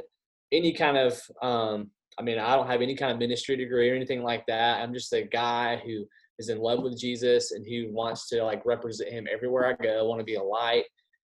any 0.53 0.73
kind 0.73 0.97
of 0.97 1.21
um, 1.43 1.91
I 2.19 2.23
mean, 2.23 2.39
I 2.39 2.55
don't 2.55 2.67
have 2.67 2.83
any 2.83 2.95
kind 2.95 3.13
of 3.13 3.19
ministry 3.19 3.57
degree 3.57 3.91
or 3.91 3.95
anything 3.95 4.23
like 4.23 4.45
that. 4.47 4.83
I'm 4.83 4.93
just 4.93 5.13
a 5.13 5.23
guy 5.23 5.81
who 5.87 6.05
is 6.39 6.49
in 6.51 6.59
love 6.59 6.83
with 6.83 6.99
Jesus 6.99 7.53
and 7.53 7.65
who 7.67 7.93
wants 7.93 8.29
to 8.29 8.43
like 8.45 8.65
represent 8.67 9.11
him 9.11 9.27
everywhere 9.33 9.67
I 9.67 9.83
go. 9.83 10.01
I 10.01 10.03
want 10.03 10.21
to 10.21 10.25
be 10.25 10.35
a 10.35 10.43
light. 10.43 10.85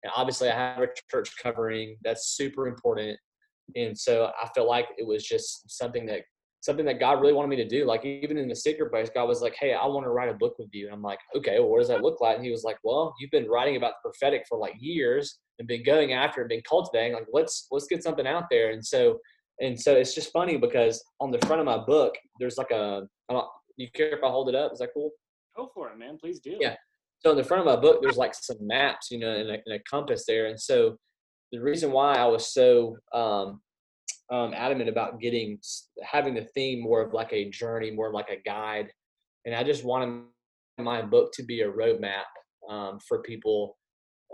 And 0.03 0.11
obviously 0.15 0.49
I 0.49 0.55
have 0.55 0.81
a 0.81 0.87
church 1.11 1.35
covering 1.41 1.97
that's 2.03 2.35
super 2.35 2.67
important. 2.67 3.19
And 3.75 3.97
so 3.97 4.31
I 4.41 4.47
feel 4.55 4.67
like 4.67 4.87
it 4.97 5.05
was 5.05 5.23
just 5.23 5.69
something 5.69 6.05
that 6.07 6.21
something 6.61 6.85
that 6.85 6.99
God 6.99 7.21
really 7.21 7.33
wanted 7.33 7.47
me 7.47 7.55
to 7.57 7.67
do. 7.67 7.85
Like 7.85 8.03
even 8.05 8.37
in 8.37 8.49
the 8.49 8.55
secret 8.55 8.91
place, 8.91 9.09
God 9.13 9.27
was 9.27 9.41
like, 9.41 9.55
Hey, 9.59 9.73
I 9.73 9.85
want 9.85 10.05
to 10.05 10.09
write 10.09 10.29
a 10.29 10.33
book 10.33 10.55
with 10.59 10.69
you. 10.73 10.85
And 10.85 10.93
I'm 10.93 11.01
like, 11.01 11.19
okay, 11.35 11.59
well, 11.59 11.69
what 11.69 11.79
does 11.79 11.87
that 11.87 12.01
look 12.01 12.21
like? 12.21 12.35
And 12.35 12.45
he 12.45 12.51
was 12.51 12.63
like, 12.63 12.77
Well, 12.83 13.13
you've 13.19 13.31
been 13.31 13.47
writing 13.47 13.75
about 13.75 13.93
the 14.03 14.09
prophetic 14.09 14.45
for 14.47 14.57
like 14.57 14.75
years 14.79 15.39
and 15.57 15.67
been 15.67 15.83
going 15.83 16.13
after 16.13 16.41
and 16.41 16.49
been 16.49 16.61
cultivating. 16.67 17.13
Like, 17.13 17.27
let's 17.31 17.67
let's 17.71 17.87
get 17.87 18.03
something 18.03 18.27
out 18.27 18.45
there. 18.49 18.71
And 18.71 18.85
so 18.85 19.19
and 19.61 19.79
so 19.79 19.95
it's 19.95 20.15
just 20.15 20.31
funny 20.31 20.57
because 20.57 21.03
on 21.19 21.31
the 21.31 21.39
front 21.45 21.59
of 21.59 21.65
my 21.65 21.77
book, 21.77 22.15
there's 22.39 22.57
like 22.57 22.71
a 22.71 23.07
you 23.79 23.87
care 23.93 24.15
if 24.15 24.23
I 24.23 24.27
hold 24.27 24.49
it 24.49 24.55
up? 24.55 24.73
Is 24.73 24.79
that 24.79 24.89
cool? 24.93 25.11
Go 25.55 25.71
for 25.73 25.89
it, 25.89 25.97
man. 25.97 26.17
Please 26.19 26.39
do. 26.39 26.57
Yeah. 26.59 26.75
So 27.19 27.31
in 27.31 27.37
the 27.37 27.43
front 27.43 27.61
of 27.61 27.65
my 27.65 27.75
book, 27.75 28.01
there's 28.01 28.17
like 28.17 28.33
some 28.33 28.57
maps, 28.61 29.09
you 29.09 29.19
know, 29.19 29.31
and 29.31 29.49
a, 29.49 29.53
and 29.65 29.75
a 29.75 29.79
compass 29.89 30.25
there. 30.27 30.47
And 30.47 30.59
so 30.59 30.97
the 31.51 31.59
reason 31.59 31.91
why 31.91 32.15
I 32.15 32.25
was 32.25 32.53
so 32.53 32.97
um, 33.13 33.61
um, 34.31 34.53
adamant 34.53 34.89
about 34.89 35.19
getting 35.19 35.59
having 36.03 36.33
the 36.33 36.47
theme 36.53 36.81
more 36.81 37.01
of 37.01 37.13
like 37.13 37.33
a 37.33 37.49
journey, 37.49 37.91
more 37.91 38.07
of 38.07 38.13
like 38.13 38.29
a 38.29 38.41
guide, 38.45 38.91
and 39.45 39.55
I 39.55 39.63
just 39.63 39.83
wanted 39.83 40.23
my 40.77 41.01
book 41.01 41.31
to 41.33 41.43
be 41.43 41.61
a 41.61 41.71
roadmap 41.71 42.29
um, 42.69 42.99
for 43.07 43.21
people 43.21 43.77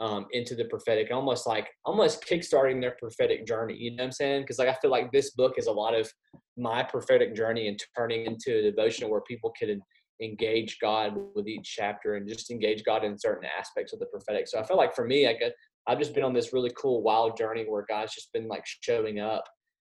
um, 0.02 0.26
into 0.32 0.56
the 0.56 0.66
prophetic, 0.66 1.10
almost 1.12 1.48
like 1.48 1.70
almost 1.86 2.26
kickstarting 2.26 2.82
their 2.82 2.96
prophetic 3.00 3.48
journey. 3.48 3.76
You 3.78 3.92
know 3.92 4.04
what 4.04 4.08
I'm 4.08 4.12
saying? 4.12 4.42
Because 4.42 4.60
like 4.60 4.68
I 4.68 4.76
feel 4.82 4.92
like 4.92 5.12
this 5.12 5.32
book 5.32 5.54
is 5.58 5.68
a 5.68 5.72
lot 5.72 5.96
of 5.96 6.12
my 6.58 6.84
prophetic 6.84 7.36
journey 7.36 7.68
and 7.68 7.80
turning 7.98 8.26
into 8.26 8.60
a 8.60 8.62
devotion 8.64 9.10
where 9.10 9.22
people 9.22 9.54
can 9.58 9.82
engage 10.22 10.78
God 10.80 11.16
with 11.36 11.48
each 11.48 11.74
chapter 11.76 12.16
and 12.16 12.28
just 12.28 12.52
engage 12.52 12.84
God 12.84 13.04
in 13.04 13.18
certain 13.18 13.48
aspects 13.58 13.94
of 13.94 14.00
the 14.00 14.06
prophetic. 14.08 14.48
So 14.48 14.60
I 14.60 14.64
feel 14.64 14.78
like 14.78 14.96
for 14.96 15.06
me, 15.06 15.28
I 15.28 15.34
get 15.34 15.54
I've 15.88 16.00
just 16.00 16.14
been 16.14 16.24
on 16.24 16.34
this 16.34 16.52
really 16.52 16.72
cool 16.76 17.04
wild 17.04 17.38
journey 17.38 17.64
where 17.68 17.86
God's 17.88 18.16
just 18.16 18.34
been 18.34 18.48
like 18.48 18.64
showing 18.66 19.20
up 19.20 19.44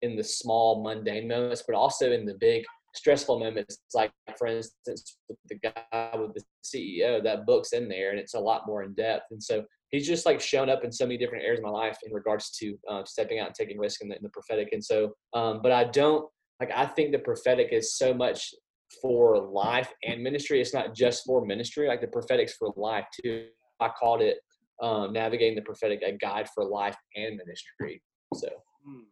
in 0.01 0.15
the 0.15 0.23
small 0.23 0.83
mundane 0.83 1.27
moments, 1.27 1.63
but 1.67 1.75
also 1.75 2.11
in 2.11 2.25
the 2.25 2.35
big 2.39 2.63
stressful 2.93 3.39
moments. 3.39 3.79
Like 3.93 4.11
for 4.37 4.47
instance, 4.47 5.17
the 5.47 5.55
guy 5.55 6.11
with 6.17 6.33
the 6.33 6.43
CEO, 6.63 7.23
that 7.23 7.45
book's 7.45 7.73
in 7.73 7.87
there 7.87 8.11
and 8.11 8.19
it's 8.19 8.33
a 8.33 8.39
lot 8.39 8.67
more 8.67 8.83
in 8.83 8.93
depth. 8.93 9.25
And 9.31 9.41
so 9.41 9.63
he's 9.89 10.07
just 10.07 10.25
like 10.25 10.41
shown 10.41 10.69
up 10.69 10.83
in 10.83 10.91
so 10.91 11.05
many 11.05 11.17
different 11.17 11.43
areas 11.43 11.59
of 11.59 11.65
my 11.65 11.71
life 11.71 11.97
in 12.05 12.13
regards 12.13 12.51
to 12.59 12.77
uh, 12.89 13.03
stepping 13.05 13.39
out 13.39 13.47
and 13.47 13.55
taking 13.55 13.77
risk 13.77 14.01
in 14.01 14.09
the, 14.09 14.15
in 14.15 14.23
the 14.23 14.29
prophetic. 14.29 14.69
And 14.73 14.83
so, 14.83 15.13
um, 15.33 15.61
but 15.61 15.71
I 15.71 15.85
don't 15.85 16.27
like 16.59 16.71
I 16.75 16.85
think 16.85 17.11
the 17.11 17.19
prophetic 17.19 17.69
is 17.71 17.97
so 17.97 18.13
much 18.13 18.53
for 19.01 19.39
life 19.39 19.91
and 20.03 20.21
ministry. 20.21 20.61
It's 20.61 20.73
not 20.73 20.93
just 20.93 21.25
for 21.25 21.45
ministry. 21.45 21.87
Like 21.87 22.01
the 22.01 22.07
prophetic's 22.07 22.53
for 22.53 22.73
life 22.75 23.05
too. 23.23 23.47
I 23.79 23.89
called 23.89 24.21
it 24.21 24.37
um, 24.81 25.13
navigating 25.13 25.55
the 25.55 25.61
prophetic, 25.61 26.01
a 26.05 26.11
guide 26.11 26.49
for 26.53 26.65
life 26.65 26.97
and 27.15 27.37
ministry. 27.37 28.01
So. 28.35 28.47
Hmm. 28.85 29.10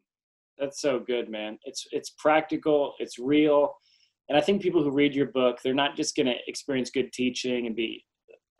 That's 0.60 0.82
so 0.82 1.00
good, 1.00 1.30
man. 1.30 1.58
It's 1.64 1.88
it's 1.92 2.12
practical, 2.12 2.94
it's 3.00 3.18
real. 3.18 3.74
And 4.28 4.38
I 4.38 4.42
think 4.42 4.62
people 4.62 4.84
who 4.84 4.92
read 4.92 5.16
your 5.16 5.28
book, 5.28 5.60
they're 5.64 5.74
not 5.74 5.96
just 5.96 6.16
going 6.16 6.28
to 6.28 6.36
experience 6.48 6.92
good 6.92 7.12
teaching 7.14 7.66
and 7.66 7.76
be 7.76 8.06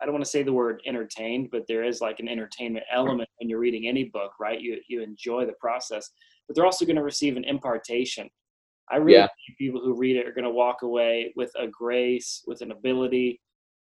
I 0.00 0.06
don't 0.06 0.14
want 0.14 0.24
to 0.24 0.30
say 0.30 0.42
the 0.42 0.52
word 0.52 0.82
entertained, 0.86 1.50
but 1.52 1.66
there 1.68 1.84
is 1.84 2.00
like 2.00 2.20
an 2.20 2.28
entertainment 2.28 2.86
element 2.90 3.28
when 3.38 3.50
you're 3.50 3.58
reading 3.58 3.86
any 3.86 4.04
book, 4.04 4.32
right? 4.40 4.60
You 4.60 4.78
you 4.88 5.02
enjoy 5.02 5.46
the 5.46 5.54
process, 5.60 6.10
but 6.48 6.54
they're 6.54 6.64
also 6.64 6.86
going 6.86 6.96
to 6.96 7.02
receive 7.02 7.36
an 7.36 7.44
impartation. 7.44 8.28
I 8.90 8.96
really 8.96 9.18
yeah. 9.18 9.28
think 9.46 9.58
people 9.58 9.80
who 9.80 9.96
read 9.96 10.16
it 10.16 10.26
are 10.26 10.32
going 10.32 10.44
to 10.44 10.50
walk 10.50 10.82
away 10.82 11.32
with 11.36 11.52
a 11.56 11.68
grace, 11.68 12.42
with 12.46 12.60
an 12.62 12.72
ability 12.72 13.40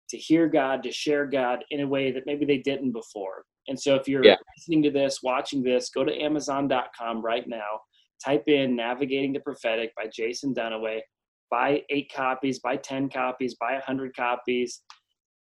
to 0.09 0.17
hear 0.17 0.49
God, 0.49 0.83
to 0.83 0.91
share 0.91 1.27
God 1.27 1.65
in 1.71 1.81
a 1.81 1.87
way 1.87 2.11
that 2.11 2.27
maybe 2.27 2.45
they 2.45 2.59
didn't 2.59 2.93
before. 2.93 3.45
And 3.69 3.79
so 3.79 3.95
if 3.95 4.09
you're 4.09 4.25
yeah. 4.25 4.37
listening 4.57 4.83
to 4.83 4.91
this, 4.91 5.23
watching 5.23 5.63
this, 5.63 5.91
go 5.91 6.05
to 6.05 6.13
amazon.com 6.13 7.23
right 7.23 7.47
now, 7.47 7.81
type 8.25 8.49
in 8.49 8.77
Navigating 8.77 9.33
the 9.33 9.41
Prophetic 9.41 9.93
by 9.97 10.07
Jason 10.13 10.55
Dunaway, 10.55 11.01
buy 11.51 11.83
eight 11.91 12.11
copies, 12.15 12.61
buy 12.61 12.77
10 12.77 13.11
copies, 13.11 13.57
buy 13.57 13.73
100 13.73 14.15
copies. 14.15 14.83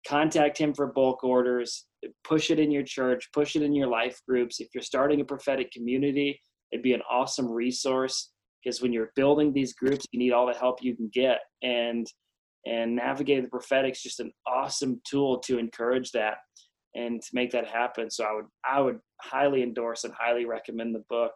Contact 0.08 0.58
him 0.58 0.74
for 0.74 0.88
bulk 0.88 1.24
orders. 1.24 1.86
Push 2.26 2.52
it 2.52 2.60
in 2.60 2.70
your 2.70 2.84
church 2.84 3.30
push 3.34 3.56
it 3.56 3.62
in 3.62 3.74
your 3.74 3.88
life 3.88 4.20
groups. 4.28 4.60
If 4.60 4.68
you're 4.74 4.84
starting 4.84 5.22
a 5.22 5.26
prophetic 5.26 5.72
community 5.72 6.40
it'd 6.72 6.84
be 6.84 6.94
an 6.94 7.02
awesome 7.10 7.50
resource 7.50 8.32
because 8.64 8.82
when 8.82 8.92
you're 8.92 9.12
building 9.16 9.54
these 9.54 9.74
groups 9.74 10.06
you 10.12 10.20
need 10.20 10.34
all 10.34 10.48
the 10.48 10.54
help 10.54 10.84
you 10.84 10.96
can 10.96 11.10
get. 11.14 11.40
And 11.62 12.06
and 12.66 12.96
navigating 12.96 13.44
the 13.44 13.50
prophetic 13.50 13.94
is 13.94 14.02
just 14.02 14.20
an 14.20 14.32
awesome 14.46 15.02
tool 15.10 15.40
to 15.40 15.58
encourage 15.58 16.12
that 16.12 16.38
and 16.96 17.22
to 17.22 17.30
make 17.34 17.52
that 17.52 17.68
happen. 17.68 18.12
So 18.12 18.26
i 18.26 18.34
would 18.34 18.46
i 18.66 18.82
would 18.82 19.00
highly 19.22 19.64
endorse 19.64 20.04
and 20.04 20.14
highly 20.14 20.46
recommend 20.46 20.94
the 20.94 21.04
book 21.10 21.32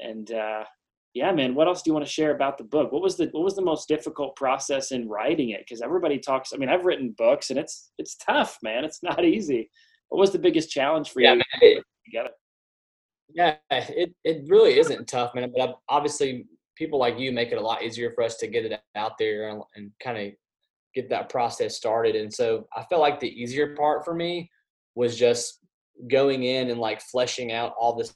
and 0.00 0.30
uh, 0.32 0.64
yeah, 1.14 1.32
man, 1.32 1.54
what 1.54 1.66
else 1.66 1.82
do 1.82 1.90
you 1.90 1.94
want 1.94 2.06
to 2.06 2.12
share 2.12 2.34
about 2.34 2.58
the 2.58 2.64
book? 2.64 2.92
What 2.92 3.02
was 3.02 3.16
the 3.16 3.26
what 3.32 3.44
was 3.44 3.56
the 3.56 3.62
most 3.62 3.88
difficult 3.88 4.36
process 4.36 4.92
in 4.92 5.08
writing 5.08 5.50
it? 5.50 5.60
Because 5.60 5.82
everybody 5.82 6.18
talks. 6.18 6.52
I 6.52 6.58
mean, 6.58 6.68
I've 6.68 6.84
written 6.84 7.14
books, 7.16 7.50
and 7.50 7.58
it's 7.58 7.90
it's 7.98 8.16
tough, 8.16 8.58
man. 8.62 8.84
It's 8.84 9.02
not 9.02 9.24
easy. 9.24 9.70
What 10.08 10.18
was 10.18 10.30
the 10.30 10.38
biggest 10.38 10.70
challenge 10.70 11.10
for 11.10 11.20
yeah, 11.20 11.32
you? 11.32 11.36
Man, 11.38 11.44
it, 11.62 11.84
together? 12.04 12.30
Yeah, 13.30 13.56
it 13.70 14.14
it 14.24 14.44
really 14.48 14.78
isn't 14.78 15.06
tough, 15.08 15.34
man. 15.34 15.52
But 15.56 15.78
obviously, 15.88 16.46
people 16.76 16.98
like 16.98 17.18
you 17.18 17.32
make 17.32 17.52
it 17.52 17.58
a 17.58 17.60
lot 17.60 17.82
easier 17.82 18.12
for 18.14 18.22
us 18.22 18.36
to 18.38 18.46
get 18.46 18.64
it 18.64 18.80
out 18.94 19.18
there 19.18 19.48
and, 19.48 19.62
and 19.74 19.90
kind 20.02 20.18
of 20.18 20.32
get 20.94 21.10
that 21.10 21.28
process 21.28 21.76
started. 21.76 22.16
And 22.16 22.32
so 22.32 22.66
I 22.76 22.84
felt 22.84 23.02
like 23.02 23.20
the 23.20 23.28
easier 23.28 23.74
part 23.74 24.04
for 24.04 24.14
me 24.14 24.50
was 24.94 25.16
just 25.16 25.58
going 26.08 26.44
in 26.44 26.70
and 26.70 26.80
like 26.80 27.02
fleshing 27.02 27.52
out 27.52 27.74
all 27.78 27.94
this 27.94 28.14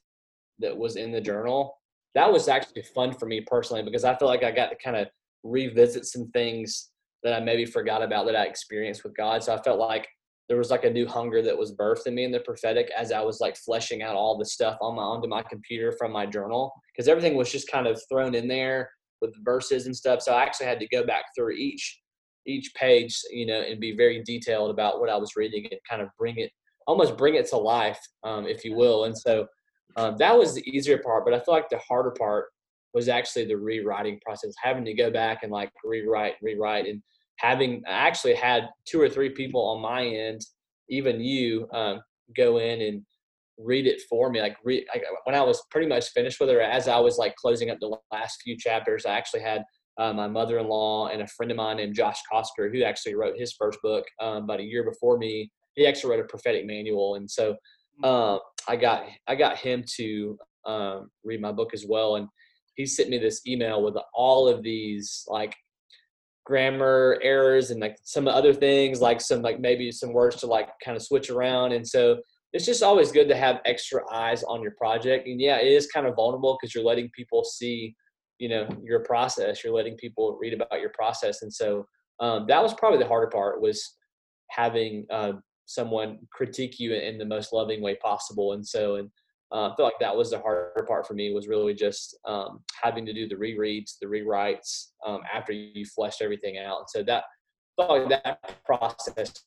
that 0.59 0.77
was 0.77 0.97
in 0.97 1.13
the 1.13 1.21
journal 1.21 1.75
that 2.15 2.31
was 2.31 2.49
actually 2.49 2.83
fun 2.95 3.13
for 3.13 3.27
me 3.27 3.41
personally 3.41 3.83
because 3.83 4.05
I 4.05 4.17
feel 4.17 4.29
like 4.29 4.45
I 4.45 4.51
got 4.51 4.69
to 4.71 4.77
kind 4.77 4.97
of 4.97 5.09
revisit 5.45 6.07
some 6.07 6.29
things 6.33 6.91
that 7.23 7.33
I 7.33 7.41
maybe 7.41 7.65
forgot 7.65 8.03
about 8.03 8.27
that 8.27 8.37
I 8.37 8.45
experienced 8.45 9.05
with 9.05 9.17
God. 9.17 9.43
So 9.43 9.55
I 9.55 9.63
felt 9.63 9.79
like 9.79 10.09
there 10.49 10.59
was 10.59 10.71
like 10.71 10.85
a 10.85 10.91
new 10.91 11.07
hunger 11.07 11.41
that 11.41 11.57
was 11.57 11.73
birthed 11.73 12.07
in 12.07 12.15
me 12.15 12.25
in 12.25 12.33
the 12.33 12.41
prophetic 12.41 12.91
as 12.97 13.13
I 13.13 13.21
was 13.21 13.41
like 13.41 13.57
fleshing 13.57 14.03
out 14.03 14.17
all 14.17 14.37
the 14.37 14.45
stuff 14.45 14.77
on 14.81 14.97
my 14.97 15.03
onto 15.03 15.29
my 15.29 15.43
computer 15.43 15.93
from 15.93 16.13
my 16.13 16.27
journal 16.27 16.73
because 16.93 17.09
everything 17.09 17.37
was 17.37 17.51
just 17.51 17.71
kind 17.71 17.87
of 17.87 18.01
thrown 18.11 18.35
in 18.35 18.49
there 18.49 18.91
with 19.21 19.33
verses 19.45 19.87
and 19.87 19.97
stuff. 19.97 20.21
So 20.21 20.35
I 20.35 20.43
actually 20.43 20.67
had 20.67 20.81
to 20.81 20.89
go 20.89 21.07
back 21.07 21.25
through 21.37 21.53
each 21.53 22.01
each 22.45 22.75
page, 22.75 23.17
you 23.31 23.47
know, 23.47 23.61
and 23.61 23.81
be 23.81 23.97
very 23.97 24.21
detailed 24.25 24.71
about 24.71 24.99
what 24.99 25.09
I 25.09 25.17
was 25.17 25.37
reading 25.37 25.65
and 25.71 25.81
kind 25.89 26.03
of 26.03 26.09
bring 26.19 26.39
it 26.39 26.51
almost 26.89 27.17
bring 27.17 27.37
it 27.37 27.49
to 27.49 27.57
life, 27.57 28.01
um, 28.25 28.47
if 28.47 28.65
you 28.65 28.75
will. 28.75 29.05
And 29.05 29.17
so 29.17 29.47
um, 29.97 30.16
that 30.18 30.36
was 30.36 30.55
the 30.55 30.68
easier 30.68 30.99
part, 30.99 31.24
but 31.24 31.34
I 31.34 31.40
feel 31.40 31.55
like 31.55 31.68
the 31.68 31.78
harder 31.78 32.12
part 32.12 32.47
was 32.95 33.09
actually 33.09 33.47
the 33.47 33.57
rewriting 33.57 34.20
process, 34.24 34.53
having 34.62 34.84
to 34.84 34.95
go 34.95 35.11
back 35.11 35.43
and 35.43 35.53
like 35.53 35.70
rewrite, 35.84 36.34
rewrite, 36.43 36.86
and 36.86 37.03
having 37.36 37.82
I 37.86 37.93
actually 37.93 38.34
had 38.34 38.68
two 38.84 39.01
or 39.01 39.09
three 39.09 39.30
people 39.30 39.62
on 39.62 39.80
my 39.80 40.05
end, 40.05 40.43
even 40.88 41.20
you, 41.20 41.68
um, 41.72 42.01
go 42.36 42.59
in 42.59 42.80
and 42.82 43.03
read 43.59 43.86
it 43.86 44.01
for 44.09 44.30
me. 44.30 44.40
Like 44.40 44.57
read 44.64 44.84
like, 44.93 45.05
when 45.24 45.34
I 45.34 45.43
was 45.43 45.62
pretty 45.70 45.86
much 45.86 46.11
finished 46.11 46.40
with 46.40 46.51
her, 46.51 46.61
as 46.61 46.88
I 46.88 46.99
was 46.99 47.18
like 47.18 47.34
closing 47.36 47.70
up 47.70 47.78
the 47.80 47.97
last 48.12 48.43
few 48.43 48.57
chapters, 48.57 49.07
I 49.07 49.16
actually 49.16 49.43
had 49.43 49.62
uh, 49.99 50.12
my 50.12 50.26
mother-in-law 50.26 51.09
and 51.09 51.22
a 51.22 51.26
friend 51.26 51.51
of 51.51 51.57
mine 51.57 51.76
named 51.76 51.95
Josh 51.95 52.18
Cosker, 52.32 52.72
who 52.72 52.82
actually 52.82 53.14
wrote 53.14 53.38
his 53.38 53.53
first 53.53 53.78
book 53.82 54.05
um, 54.20 54.45
about 54.45 54.61
a 54.61 54.64
year 54.64 54.84
before 54.84 55.18
me. 55.18 55.51
He 55.74 55.86
actually 55.86 56.11
wrote 56.11 56.24
a 56.24 56.28
prophetic 56.28 56.66
manual, 56.66 57.14
and 57.16 57.30
so 57.30 57.57
uh, 58.03 58.39
I 58.69 58.77
got 58.77 59.05
I 59.27 59.35
got 59.35 59.59
him 59.59 59.85
to 59.97 60.39
um, 60.67 61.11
read 61.25 61.41
my 61.41 61.53
book 61.53 61.75
as 61.75 61.85
well. 61.89 62.17
And 62.17 62.29
he 62.77 62.87
sent 62.87 63.11
me 63.11 63.19
this 63.19 63.47
email 63.47 63.83
with 63.83 63.97
all 64.15 64.49
of 64.49 64.63
these 64.63 65.25
like 65.29 65.55
grammar 66.45 67.19
errors 67.23 67.71
and 67.71 67.81
like 67.81 67.97
some 68.03 68.27
other 68.29 68.55
things, 68.55 69.01
like 69.01 69.21
some 69.21 69.43
like 69.43 69.61
maybe 69.61 69.91
some 69.91 70.13
words 70.13 70.37
to 70.37 70.47
like 70.47 70.69
kind 70.85 70.97
of 70.97 71.03
switch 71.03 71.31
around. 71.31 71.73
And 71.73 71.87
so 71.87 72.19
it's 72.53 72.67
just 72.67 72.83
always 72.83 73.13
good 73.13 73.29
to 73.29 73.37
have 73.37 73.61
extra 73.65 74.03
eyes 74.13 74.43
on 74.43 74.63
your 74.63 74.73
project. 74.73 75.27
And 75.27 75.41
yeah, 75.41 75.57
it 75.57 75.73
is 75.73 75.87
kind 75.87 76.07
of 76.07 76.17
vulnerable 76.17 76.59
because 76.61 76.75
you're 76.75 76.85
letting 76.85 77.11
people 77.15 77.45
see 77.45 77.95
you 78.43 78.49
know 78.49 78.67
your 78.83 79.01
process 79.05 79.63
you're 79.63 79.73
letting 79.73 79.97
people 79.97 80.37
read 80.41 80.53
about 80.53 80.81
your 80.81 80.91
process 80.91 81.43
and 81.43 81.55
so 81.55 81.87
um, 82.19 82.45
that 82.49 82.61
was 82.61 82.75
probably 82.75 82.99
the 82.99 83.07
harder 83.07 83.29
part 83.29 83.61
was 83.61 83.97
having 84.51 85.07
uh, 85.11 85.33
someone 85.67 86.19
critique 86.33 86.79
you 86.79 86.95
in 86.95 87.19
the 87.19 87.25
most 87.25 87.53
loving 87.53 87.81
way 87.81 87.95
possible 87.97 88.53
and 88.53 88.67
so 88.67 88.97
and 88.97 89.11
uh, 89.53 89.69
I 89.69 89.77
feel 89.77 89.85
like 89.85 89.99
that 90.01 90.17
was 90.17 90.31
the 90.31 90.39
harder 90.39 90.85
part 90.89 91.07
for 91.07 91.13
me 91.13 91.35
was 91.35 91.47
really 91.47 91.75
just 91.75 92.19
um, 92.25 92.61
having 92.81 93.05
to 93.05 93.13
do 93.13 93.29
the 93.29 93.35
rereads, 93.35 93.99
the 94.01 94.07
rewrites 94.07 94.93
um, 95.07 95.21
after 95.33 95.53
you 95.53 95.85
fleshed 95.85 96.23
everything 96.23 96.57
out. 96.57 96.79
And 96.79 96.89
so 96.89 97.03
that 97.03 97.25
felt 97.77 97.91
like 97.91 98.09
that 98.09 98.65
process 98.65 99.45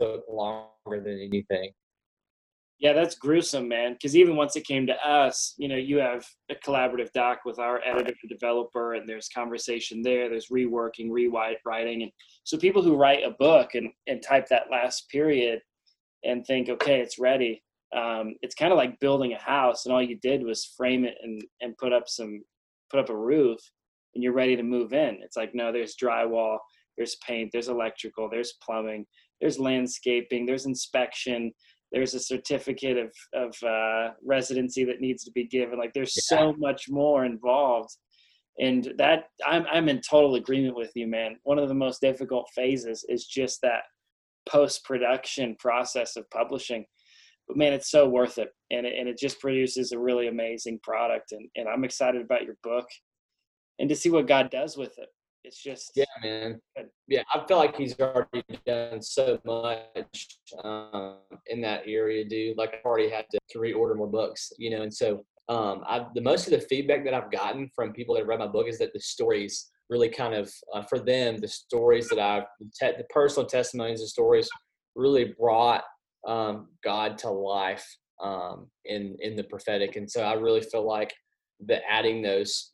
took 0.00 0.24
longer 0.30 1.00
than 1.02 1.18
anything. 1.18 1.70
Yeah, 2.80 2.92
that's 2.92 3.16
gruesome, 3.16 3.66
man. 3.66 3.94
Because 3.94 4.16
even 4.16 4.36
once 4.36 4.54
it 4.54 4.66
came 4.66 4.86
to 4.86 4.94
us, 5.06 5.54
you 5.58 5.66
know, 5.68 5.76
you 5.76 5.98
have 5.98 6.24
a 6.48 6.54
collaborative 6.54 7.12
doc 7.12 7.40
with 7.44 7.58
our 7.58 7.80
editor 7.84 8.14
and 8.22 8.30
developer, 8.30 8.94
and 8.94 9.08
there's 9.08 9.28
conversation 9.28 10.00
there. 10.00 10.28
There's 10.28 10.48
reworking, 10.48 11.10
rewriting, 11.10 12.02
and 12.02 12.12
so 12.44 12.56
people 12.56 12.82
who 12.82 12.96
write 12.96 13.24
a 13.24 13.30
book 13.38 13.74
and 13.74 13.88
and 14.06 14.22
type 14.22 14.46
that 14.48 14.70
last 14.70 15.08
period 15.10 15.60
and 16.24 16.44
think, 16.46 16.68
okay, 16.68 17.00
it's 17.00 17.18
ready. 17.18 17.62
Um, 17.96 18.34
it's 18.42 18.54
kind 18.54 18.72
of 18.72 18.76
like 18.78 19.00
building 19.00 19.32
a 19.32 19.40
house, 19.40 19.84
and 19.84 19.92
all 19.92 20.02
you 20.02 20.18
did 20.20 20.44
was 20.44 20.72
frame 20.76 21.04
it 21.04 21.14
and 21.22 21.42
and 21.60 21.76
put 21.78 21.92
up 21.92 22.08
some 22.08 22.42
put 22.90 23.00
up 23.00 23.10
a 23.10 23.16
roof, 23.16 23.58
and 24.14 24.22
you're 24.22 24.32
ready 24.32 24.54
to 24.54 24.62
move 24.62 24.92
in. 24.92 25.18
It's 25.22 25.36
like 25.36 25.52
no, 25.52 25.72
there's 25.72 25.96
drywall, 25.96 26.58
there's 26.96 27.16
paint, 27.26 27.50
there's 27.52 27.68
electrical, 27.68 28.28
there's 28.30 28.54
plumbing, 28.64 29.04
there's 29.40 29.58
landscaping, 29.58 30.46
there's 30.46 30.66
inspection 30.66 31.52
there's 31.92 32.14
a 32.14 32.20
certificate 32.20 32.98
of 32.98 33.12
of 33.32 33.54
uh, 33.62 34.10
residency 34.22 34.84
that 34.84 35.00
needs 35.00 35.24
to 35.24 35.30
be 35.32 35.46
given. 35.46 35.78
Like 35.78 35.92
there's 35.94 36.14
yeah. 36.16 36.38
so 36.38 36.54
much 36.58 36.86
more 36.88 37.24
involved, 37.24 37.96
and 38.58 38.92
that 38.98 39.24
I'm 39.46 39.66
I'm 39.70 39.88
in 39.88 40.00
total 40.00 40.34
agreement 40.34 40.76
with 40.76 40.92
you, 40.94 41.06
man. 41.06 41.36
One 41.44 41.58
of 41.58 41.68
the 41.68 41.74
most 41.74 42.00
difficult 42.00 42.48
phases 42.54 43.04
is 43.08 43.26
just 43.26 43.60
that 43.62 43.82
post 44.48 44.84
production 44.84 45.56
process 45.58 46.16
of 46.16 46.28
publishing. 46.30 46.84
But 47.46 47.56
man, 47.56 47.72
it's 47.72 47.90
so 47.90 48.06
worth 48.06 48.36
it, 48.36 48.50
and 48.70 48.86
it, 48.86 48.94
and 48.98 49.08
it 49.08 49.18
just 49.18 49.40
produces 49.40 49.92
a 49.92 49.98
really 49.98 50.28
amazing 50.28 50.80
product. 50.82 51.32
And 51.32 51.48
and 51.56 51.68
I'm 51.68 51.84
excited 51.84 52.20
about 52.20 52.44
your 52.44 52.56
book, 52.62 52.86
and 53.78 53.88
to 53.88 53.96
see 53.96 54.10
what 54.10 54.28
God 54.28 54.50
does 54.50 54.76
with 54.76 54.98
it. 54.98 55.08
It's 55.48 55.62
just 55.62 55.92
yeah, 55.94 56.04
man. 56.22 56.60
Yeah, 57.06 57.22
I 57.34 57.42
feel 57.48 57.56
like 57.56 57.74
he's 57.74 57.98
already 57.98 58.44
done 58.66 59.00
so 59.00 59.40
much 59.46 60.38
um, 60.62 61.16
in 61.46 61.62
that 61.62 61.84
area, 61.86 62.22
dude. 62.28 62.58
Like 62.58 62.74
I've 62.74 62.84
already 62.84 63.08
had 63.08 63.24
to, 63.30 63.38
to 63.50 63.58
reorder 63.58 63.96
more 63.96 64.10
books, 64.10 64.52
you 64.58 64.68
know. 64.68 64.82
And 64.82 64.92
so, 64.92 65.24
um, 65.48 65.84
I 65.86 66.04
the 66.14 66.20
most 66.20 66.46
of 66.46 66.52
the 66.52 66.66
feedback 66.66 67.02
that 67.04 67.14
I've 67.14 67.32
gotten 67.32 67.70
from 67.74 67.94
people 67.94 68.14
that 68.16 68.26
read 68.26 68.40
my 68.40 68.46
book 68.46 68.68
is 68.68 68.78
that 68.80 68.92
the 68.92 69.00
stories 69.00 69.70
really 69.88 70.10
kind 70.10 70.34
of 70.34 70.52
uh, 70.74 70.82
for 70.82 70.98
them 70.98 71.38
the 71.38 71.48
stories 71.48 72.10
that 72.10 72.18
I've 72.18 72.44
te- 72.78 72.98
the 72.98 73.06
personal 73.08 73.48
testimonies, 73.48 74.00
and 74.00 74.08
stories 74.08 74.50
really 74.94 75.34
brought 75.40 75.82
um, 76.26 76.68
God 76.84 77.16
to 77.18 77.30
life 77.30 77.86
um, 78.22 78.66
in 78.84 79.16
in 79.20 79.34
the 79.34 79.44
prophetic. 79.44 79.96
And 79.96 80.10
so 80.10 80.24
I 80.24 80.34
really 80.34 80.60
feel 80.60 80.86
like 80.86 81.14
the 81.64 81.80
adding 81.90 82.20
those 82.20 82.70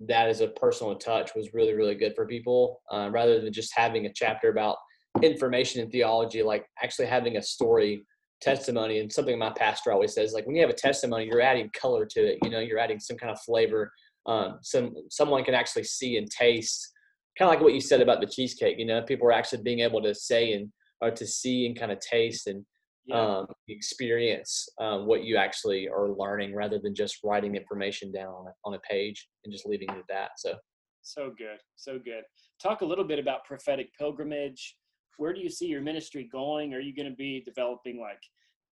that 0.00 0.28
as 0.28 0.40
a 0.40 0.48
personal 0.48 0.94
touch 0.96 1.30
was 1.34 1.54
really 1.54 1.74
really 1.74 1.94
good 1.94 2.14
for 2.14 2.26
people 2.26 2.82
uh, 2.90 3.08
rather 3.10 3.40
than 3.40 3.52
just 3.52 3.72
having 3.74 4.06
a 4.06 4.12
chapter 4.12 4.50
about 4.50 4.76
information 5.22 5.80
and 5.80 5.90
theology 5.90 6.42
like 6.42 6.66
actually 6.82 7.06
having 7.06 7.36
a 7.36 7.42
story 7.42 8.04
testimony. 8.40 8.98
And 8.98 9.10
something 9.10 9.38
my 9.38 9.52
pastor 9.56 9.92
always 9.92 10.14
says 10.14 10.32
like 10.32 10.46
when 10.46 10.54
you 10.54 10.62
have 10.62 10.70
a 10.70 10.74
testimony 10.74 11.26
you're 11.26 11.40
adding 11.40 11.70
color 11.78 12.06
to 12.06 12.20
it 12.20 12.38
you 12.42 12.50
know 12.50 12.60
you're 12.60 12.78
adding 12.78 13.00
some 13.00 13.16
kind 13.16 13.32
of 13.32 13.40
flavor 13.40 13.90
um, 14.26 14.58
some 14.62 14.94
someone 15.08 15.44
can 15.44 15.54
actually 15.54 15.84
see 15.84 16.16
and 16.16 16.28
taste. 16.30 16.92
Kind 17.38 17.48
of 17.48 17.54
like 17.54 17.62
what 17.62 17.74
you 17.74 17.80
said 17.80 18.00
about 18.00 18.20
the 18.20 18.26
cheesecake 18.26 18.78
you 18.78 18.86
know 18.86 19.02
people 19.02 19.26
are 19.28 19.32
actually 19.32 19.62
being 19.62 19.80
able 19.80 20.02
to 20.02 20.14
say 20.14 20.52
and 20.52 20.70
or 21.00 21.10
to 21.10 21.26
see 21.26 21.66
and 21.66 21.78
kind 21.78 21.92
of 21.92 22.00
taste 22.00 22.46
and 22.46 22.64
yeah. 23.06 23.38
um, 23.38 23.46
experience 23.68 24.68
um, 24.80 25.06
what 25.06 25.24
you 25.24 25.36
actually 25.36 25.88
are 25.88 26.10
learning 26.10 26.54
rather 26.54 26.78
than 26.78 26.94
just 26.94 27.18
writing 27.24 27.54
information 27.54 28.12
down 28.12 28.28
on 28.28 28.46
a, 28.46 28.52
on 28.64 28.74
a 28.74 28.78
page 28.80 29.28
and 29.44 29.52
just 29.52 29.66
leaving 29.66 29.88
it 29.90 29.98
at 29.98 30.08
that. 30.08 30.30
So, 30.38 30.54
so 31.02 31.32
good, 31.36 31.58
so 31.76 31.98
good. 31.98 32.24
Talk 32.60 32.80
a 32.80 32.84
little 32.84 33.04
bit 33.04 33.18
about 33.18 33.44
prophetic 33.44 33.88
pilgrimage. 33.98 34.76
Where 35.18 35.32
do 35.32 35.40
you 35.40 35.48
see 35.48 35.66
your 35.66 35.80
ministry 35.80 36.28
going? 36.30 36.74
Are 36.74 36.80
you 36.80 36.94
going 36.94 37.08
to 37.08 37.16
be 37.16 37.42
developing 37.44 38.00
like 38.00 38.20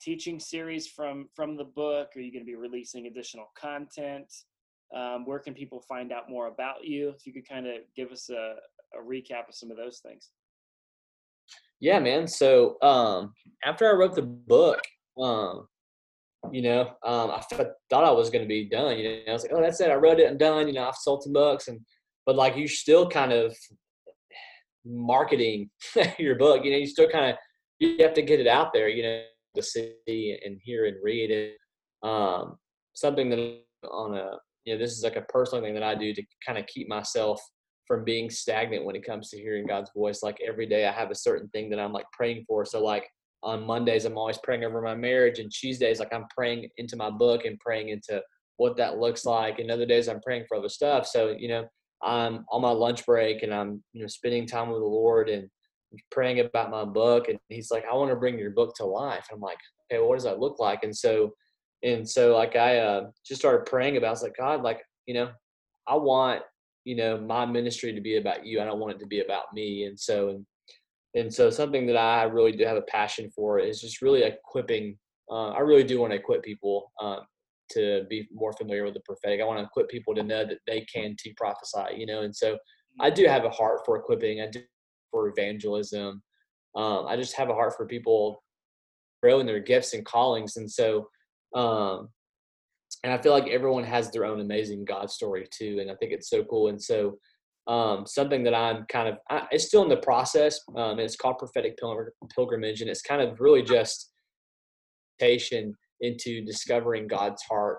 teaching 0.00 0.38
series 0.38 0.88
from 0.88 1.28
from 1.34 1.56
the 1.56 1.64
book? 1.64 2.10
Are 2.16 2.20
you 2.20 2.32
going 2.32 2.44
to 2.44 2.50
be 2.50 2.56
releasing 2.56 3.06
additional 3.06 3.46
content? 3.58 4.32
Um, 4.94 5.24
where 5.24 5.38
can 5.38 5.54
people 5.54 5.80
find 5.88 6.12
out 6.12 6.28
more 6.28 6.48
about 6.48 6.84
you? 6.84 7.08
If 7.08 7.26
you 7.26 7.32
could 7.32 7.48
kind 7.48 7.66
of 7.66 7.76
give 7.96 8.10
us 8.12 8.28
a, 8.30 8.56
a 8.94 9.02
recap 9.02 9.48
of 9.48 9.54
some 9.54 9.70
of 9.70 9.76
those 9.76 10.00
things 10.00 10.30
yeah, 11.84 11.98
man. 11.98 12.26
So 12.26 12.80
um, 12.80 13.34
after 13.62 13.86
I 13.86 13.92
wrote 13.92 14.14
the 14.14 14.22
book, 14.22 14.80
um, 15.20 15.68
you 16.50 16.62
know, 16.62 16.80
um, 17.04 17.30
I 17.30 17.42
thought 17.90 18.04
I 18.04 18.10
was 18.10 18.30
going 18.30 18.42
to 18.42 18.48
be 18.48 18.70
done. 18.70 18.96
You 18.96 19.04
know, 19.04 19.20
I 19.28 19.32
was 19.34 19.42
like, 19.42 19.52
oh, 19.54 19.60
that's 19.60 19.82
it. 19.82 19.90
I 19.90 19.94
wrote 19.94 20.18
it 20.18 20.30
and 20.30 20.38
done. 20.38 20.66
You 20.66 20.72
know, 20.72 20.88
I've 20.88 20.94
sold 20.94 21.24
some 21.24 21.34
books, 21.34 21.68
and 21.68 21.78
but 22.24 22.36
like 22.36 22.56
you're 22.56 22.68
still 22.68 23.06
kind 23.06 23.32
of 23.32 23.54
marketing 24.86 25.68
your 26.18 26.36
book. 26.36 26.64
You 26.64 26.70
know, 26.70 26.78
you 26.78 26.86
still 26.86 27.08
kind 27.08 27.32
of 27.32 27.36
you 27.80 27.98
have 28.00 28.14
to 28.14 28.22
get 28.22 28.40
it 28.40 28.46
out 28.46 28.72
there. 28.72 28.88
You 28.88 29.02
know, 29.02 29.22
to 29.54 29.62
see 29.62 30.38
and 30.42 30.58
hear 30.62 30.86
and 30.86 30.96
read 31.02 31.30
it. 31.30 31.56
Um, 32.02 32.56
something 32.94 33.28
that 33.28 33.60
on 33.90 34.16
a 34.16 34.38
you 34.64 34.72
know, 34.72 34.78
this 34.78 34.92
is 34.92 35.04
like 35.04 35.16
a 35.16 35.22
personal 35.22 35.62
thing 35.62 35.74
that 35.74 35.82
I 35.82 35.94
do 35.94 36.14
to 36.14 36.22
kind 36.46 36.58
of 36.58 36.64
keep 36.66 36.88
myself 36.88 37.42
from 37.86 38.04
being 38.04 38.30
stagnant 38.30 38.84
when 38.84 38.96
it 38.96 39.04
comes 39.04 39.30
to 39.30 39.38
hearing 39.38 39.66
God's 39.66 39.90
voice. 39.94 40.22
Like 40.22 40.38
every 40.46 40.66
day 40.66 40.86
I 40.86 40.92
have 40.92 41.10
a 41.10 41.14
certain 41.14 41.48
thing 41.48 41.70
that 41.70 41.78
I'm 41.78 41.92
like 41.92 42.06
praying 42.12 42.44
for. 42.46 42.64
So 42.64 42.82
like 42.82 43.08
on 43.42 43.66
Mondays, 43.66 44.04
I'm 44.04 44.16
always 44.16 44.38
praying 44.38 44.64
over 44.64 44.80
my 44.80 44.94
marriage 44.94 45.38
and 45.38 45.52
Tuesdays, 45.52 46.00
like 46.00 46.12
I'm 46.12 46.26
praying 46.34 46.68
into 46.78 46.96
my 46.96 47.10
book 47.10 47.44
and 47.44 47.60
praying 47.60 47.90
into 47.90 48.22
what 48.56 48.76
that 48.78 48.98
looks 48.98 49.26
like. 49.26 49.58
And 49.58 49.70
other 49.70 49.86
days 49.86 50.08
I'm 50.08 50.20
praying 50.20 50.46
for 50.48 50.56
other 50.56 50.68
stuff. 50.68 51.06
So, 51.06 51.36
you 51.38 51.48
know, 51.48 51.66
I'm 52.02 52.44
on 52.50 52.62
my 52.62 52.70
lunch 52.70 53.04
break 53.04 53.42
and 53.42 53.52
I'm, 53.52 53.82
you 53.92 54.02
know, 54.02 54.06
spending 54.06 54.46
time 54.46 54.70
with 54.70 54.80
the 54.80 54.86
Lord 54.86 55.28
and 55.28 55.48
praying 56.10 56.40
about 56.40 56.70
my 56.70 56.84
book. 56.84 57.28
And 57.28 57.38
he's 57.48 57.70
like, 57.70 57.84
I 57.90 57.94
want 57.94 58.10
to 58.10 58.16
bring 58.16 58.38
your 58.38 58.50
book 58.50 58.74
to 58.76 58.84
life. 58.84 59.26
I'm 59.32 59.40
like, 59.40 59.58
okay, 59.92 59.98
well, 59.98 60.08
what 60.08 60.16
does 60.16 60.24
that 60.24 60.40
look 60.40 60.58
like? 60.58 60.84
And 60.84 60.96
so, 60.96 61.34
and 61.82 62.08
so 62.08 62.34
like 62.34 62.56
I 62.56 62.78
uh, 62.78 63.10
just 63.26 63.40
started 63.40 63.66
praying 63.66 63.96
about, 63.96 64.08
I 64.08 64.10
was 64.10 64.22
like, 64.22 64.36
God, 64.38 64.62
like, 64.62 64.80
you 65.06 65.14
know, 65.14 65.30
I 65.86 65.96
want 65.96 66.42
you 66.84 66.94
know 66.94 67.18
my 67.18 67.44
ministry 67.44 67.92
to 67.92 68.00
be 68.00 68.16
about 68.16 68.46
you 68.46 68.60
i 68.60 68.64
don't 68.64 68.78
want 68.78 68.94
it 68.94 68.98
to 68.98 69.06
be 69.06 69.20
about 69.20 69.44
me 69.52 69.84
and 69.84 69.98
so 69.98 70.28
and, 70.30 70.46
and 71.14 71.32
so 71.32 71.50
something 71.50 71.86
that 71.86 71.96
i 71.96 72.22
really 72.24 72.52
do 72.52 72.64
have 72.64 72.76
a 72.76 72.82
passion 72.82 73.30
for 73.34 73.58
is 73.58 73.80
just 73.80 74.02
really 74.02 74.22
equipping 74.22 74.96
uh, 75.30 75.50
i 75.50 75.60
really 75.60 75.84
do 75.84 76.00
want 76.00 76.12
to 76.12 76.18
equip 76.18 76.42
people 76.42 76.92
um, 77.00 77.20
to 77.70 78.04
be 78.10 78.28
more 78.32 78.52
familiar 78.52 78.84
with 78.84 78.94
the 78.94 79.00
prophetic 79.00 79.40
i 79.40 79.44
want 79.44 79.58
to 79.58 79.64
equip 79.64 79.88
people 79.88 80.14
to 80.14 80.22
know 80.22 80.44
that 80.44 80.58
they 80.66 80.82
can 80.92 81.16
to 81.18 81.32
prophesy 81.36 81.96
you 81.96 82.06
know 82.06 82.22
and 82.22 82.34
so 82.34 82.56
i 83.00 83.10
do 83.10 83.26
have 83.26 83.44
a 83.44 83.50
heart 83.50 83.80
for 83.84 83.96
equipping 83.96 84.40
i 84.40 84.46
do 84.46 84.60
for 85.10 85.28
evangelism 85.28 86.22
um, 86.76 87.06
i 87.06 87.16
just 87.16 87.36
have 87.36 87.48
a 87.48 87.54
heart 87.54 87.74
for 87.76 87.86
people 87.86 88.42
growing 89.22 89.46
their 89.46 89.60
gifts 89.60 89.94
and 89.94 90.04
callings 90.04 90.56
and 90.58 90.70
so 90.70 91.08
um, 91.54 92.08
and 93.02 93.12
I 93.12 93.18
feel 93.18 93.32
like 93.32 93.48
everyone 93.48 93.84
has 93.84 94.10
their 94.10 94.24
own 94.24 94.40
amazing 94.40 94.84
God 94.84 95.10
story 95.10 95.46
too, 95.50 95.78
and 95.80 95.90
I 95.90 95.94
think 95.96 96.12
it's 96.12 96.30
so 96.30 96.44
cool. 96.44 96.68
And 96.68 96.80
so, 96.80 97.18
um, 97.66 98.06
something 98.06 98.44
that 98.44 98.54
I'm 98.54 98.84
kind 98.88 99.08
of 99.08 99.18
I, 99.30 99.46
it's 99.50 99.66
still 99.66 99.82
in 99.82 99.88
the 99.88 99.96
process. 99.96 100.60
Um, 100.76 100.98
it's 100.98 101.16
called 101.16 101.38
prophetic 101.38 101.78
pilgrimage, 102.34 102.80
and 102.80 102.90
it's 102.90 103.02
kind 103.02 103.22
of 103.22 103.40
really 103.40 103.62
just 103.62 104.12
patient 105.18 105.74
into 106.00 106.44
discovering 106.44 107.06
God's 107.06 107.42
heart 107.42 107.78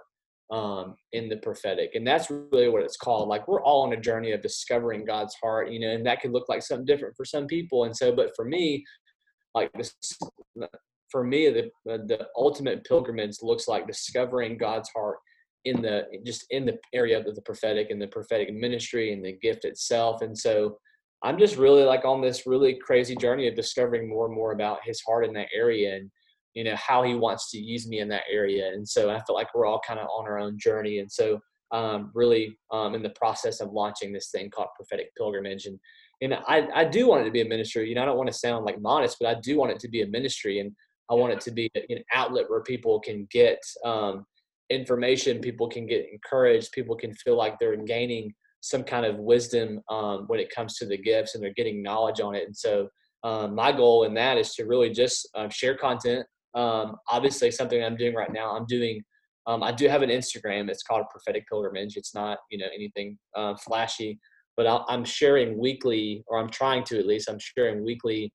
um, 0.52 0.96
in 1.12 1.30
the 1.30 1.38
prophetic, 1.38 1.92
and 1.96 2.06
that's 2.06 2.30
really 2.30 2.70
what 2.70 2.84
it's 2.84 2.98
called. 2.98 3.30
Like 3.30 3.48
we're 3.48 3.64
all 3.64 3.84
on 3.84 3.94
a 3.94 4.00
journey 4.00 4.32
of 4.32 4.42
discovering 4.42 5.06
God's 5.06 5.36
heart, 5.42 5.72
you 5.72 5.80
know, 5.80 5.92
and 5.92 6.06
that 6.06 6.22
could 6.22 6.32
look 6.32 6.50
like 6.50 6.64
something 6.64 6.86
different 6.86 7.16
for 7.16 7.26
some 7.26 7.48
people. 7.48 7.86
And 7.86 7.96
so, 7.96 8.16
but 8.16 8.32
for 8.36 8.46
me, 8.46 8.84
like 9.54 9.72
this 9.74 9.94
for 11.16 11.24
me, 11.24 11.50
the 11.50 11.72
the 11.86 12.28
ultimate 12.36 12.84
pilgrimage 12.84 13.38
looks 13.42 13.70
like 13.70 13.88
discovering 13.88 14.58
God's 14.58 14.90
heart 14.94 15.16
in 15.64 15.82
the 15.82 16.04
just 16.26 16.46
in 16.50 16.66
the 16.66 16.78
area 16.94 17.18
of 17.18 17.24
the 17.34 17.42
prophetic 17.44 17.90
and 17.90 18.02
the 18.02 18.08
prophetic 18.08 18.54
ministry 18.54 19.14
and 19.14 19.24
the 19.24 19.32
gift 19.42 19.64
itself. 19.64 20.22
And 20.22 20.38
so 20.38 20.78
I'm 21.24 21.38
just 21.38 21.56
really 21.56 21.84
like 21.84 22.04
on 22.04 22.20
this 22.20 22.46
really 22.46 22.78
crazy 22.86 23.16
journey 23.16 23.48
of 23.48 23.56
discovering 23.56 24.10
more 24.10 24.26
and 24.26 24.36
more 24.36 24.52
about 24.52 24.80
his 24.84 25.02
heart 25.08 25.26
in 25.26 25.32
that 25.36 25.48
area 25.56 25.96
and 25.96 26.12
you 26.54 26.66
know 26.66 26.76
how 26.76 27.02
he 27.02 27.16
wants 27.16 27.50
to 27.52 27.60
use 27.60 27.88
me 27.88 28.00
in 28.00 28.10
that 28.10 28.24
area. 28.30 28.68
And 28.74 28.86
so 28.86 29.10
I 29.10 29.24
feel 29.24 29.38
like 29.38 29.56
we're 29.56 29.68
all 29.68 29.80
kind 29.88 30.02
of 30.02 30.08
on 30.08 30.26
our 30.26 30.38
own 30.38 30.60
journey. 30.60 31.00
And 31.00 31.10
so 31.10 31.40
um, 31.72 32.12
really 32.14 32.58
um, 32.74 32.94
in 32.94 33.02
the 33.02 33.16
process 33.22 33.62
of 33.62 33.72
launching 33.72 34.12
this 34.12 34.32
thing 34.32 34.50
called 34.50 34.68
prophetic 34.76 35.16
pilgrimage 35.16 35.66
and 35.66 35.80
and 36.22 36.34
I, 36.48 36.68
I 36.74 36.86
do 36.86 37.08
want 37.08 37.22
it 37.22 37.26
to 37.26 37.32
be 37.32 37.42
a 37.42 37.46
ministry. 37.46 37.90
You 37.90 37.96
know, 37.96 38.04
I 38.04 38.06
don't 38.06 38.18
want 38.18 38.32
to 38.32 38.38
sound 38.38 38.66
like 38.66 38.80
modest, 38.82 39.18
but 39.20 39.28
I 39.28 39.40
do 39.42 39.58
want 39.58 39.72
it 39.72 39.80
to 39.80 39.90
be 39.90 40.02
a 40.02 40.08
ministry, 40.08 40.60
and 40.60 40.72
I 41.10 41.14
want 41.14 41.34
it 41.34 41.42
to 41.42 41.52
be 41.52 41.70
an 41.76 42.04
outlet 42.14 42.46
where 42.50 42.62
people 42.62 43.00
can 43.00 43.28
get 43.30 43.60
um, 43.84 44.26
information, 44.70 45.40
people 45.40 45.68
can 45.68 45.86
get 45.86 46.08
encouraged, 46.12 46.72
people 46.72 46.96
can 46.96 47.14
feel 47.14 47.38
like 47.38 47.60
they're 47.60 47.76
gaining 47.76 48.34
some 48.62 48.84
kind 48.84 49.06
of 49.06 49.18
wisdom 49.18 49.80
um, 49.90 50.26
when 50.28 50.40
it 50.40 50.50
comes 50.50 50.76
to 50.78 50.86
the 50.86 50.98
gifts 50.98 51.36
and 51.36 51.44
they're 51.44 51.54
getting 51.54 51.84
knowledge 51.84 52.20
on 52.20 52.34
it. 52.34 52.46
And 52.46 52.56
so, 52.56 52.90
um, 53.24 53.56
my 53.56 53.72
goal 53.72 54.04
in 54.04 54.14
that 54.16 54.38
is 54.38 54.54
to 54.54 54.66
really 54.66 54.92
just 54.92 55.28
uh, 55.36 55.50
share 55.50 55.76
content. 55.76 56.26
Um, 56.54 56.96
obviously, 57.10 57.52
something 57.52 57.84
I'm 57.84 57.96
doing 57.96 58.16
right 58.16 58.32
now, 58.32 58.56
I'm 58.56 58.66
doing. 58.66 59.04
Um, 59.48 59.62
I 59.62 59.72
do 59.72 59.88
have 59.88 60.02
an 60.02 60.10
Instagram. 60.10 60.70
It's 60.70 60.84
called 60.84 61.06
Prophetic 61.12 61.48
Pilgrimage. 61.48 61.98
It's 61.98 62.16
not, 62.16 62.40
you 62.50 62.58
know, 62.58 62.68
anything 62.74 63.18
uh, 63.36 63.56
flashy, 63.56 64.20
but 64.58 64.66
i 64.66 64.94
am 64.94 65.04
sharing 65.04 65.58
weekly, 65.58 66.24
or 66.28 66.40
I'm 66.40 66.50
trying 66.50 66.84
to 66.86 67.00
at 67.00 67.06
least. 67.06 67.30
I'm 67.30 67.40
sharing 67.40 67.84
weekly 67.84 68.32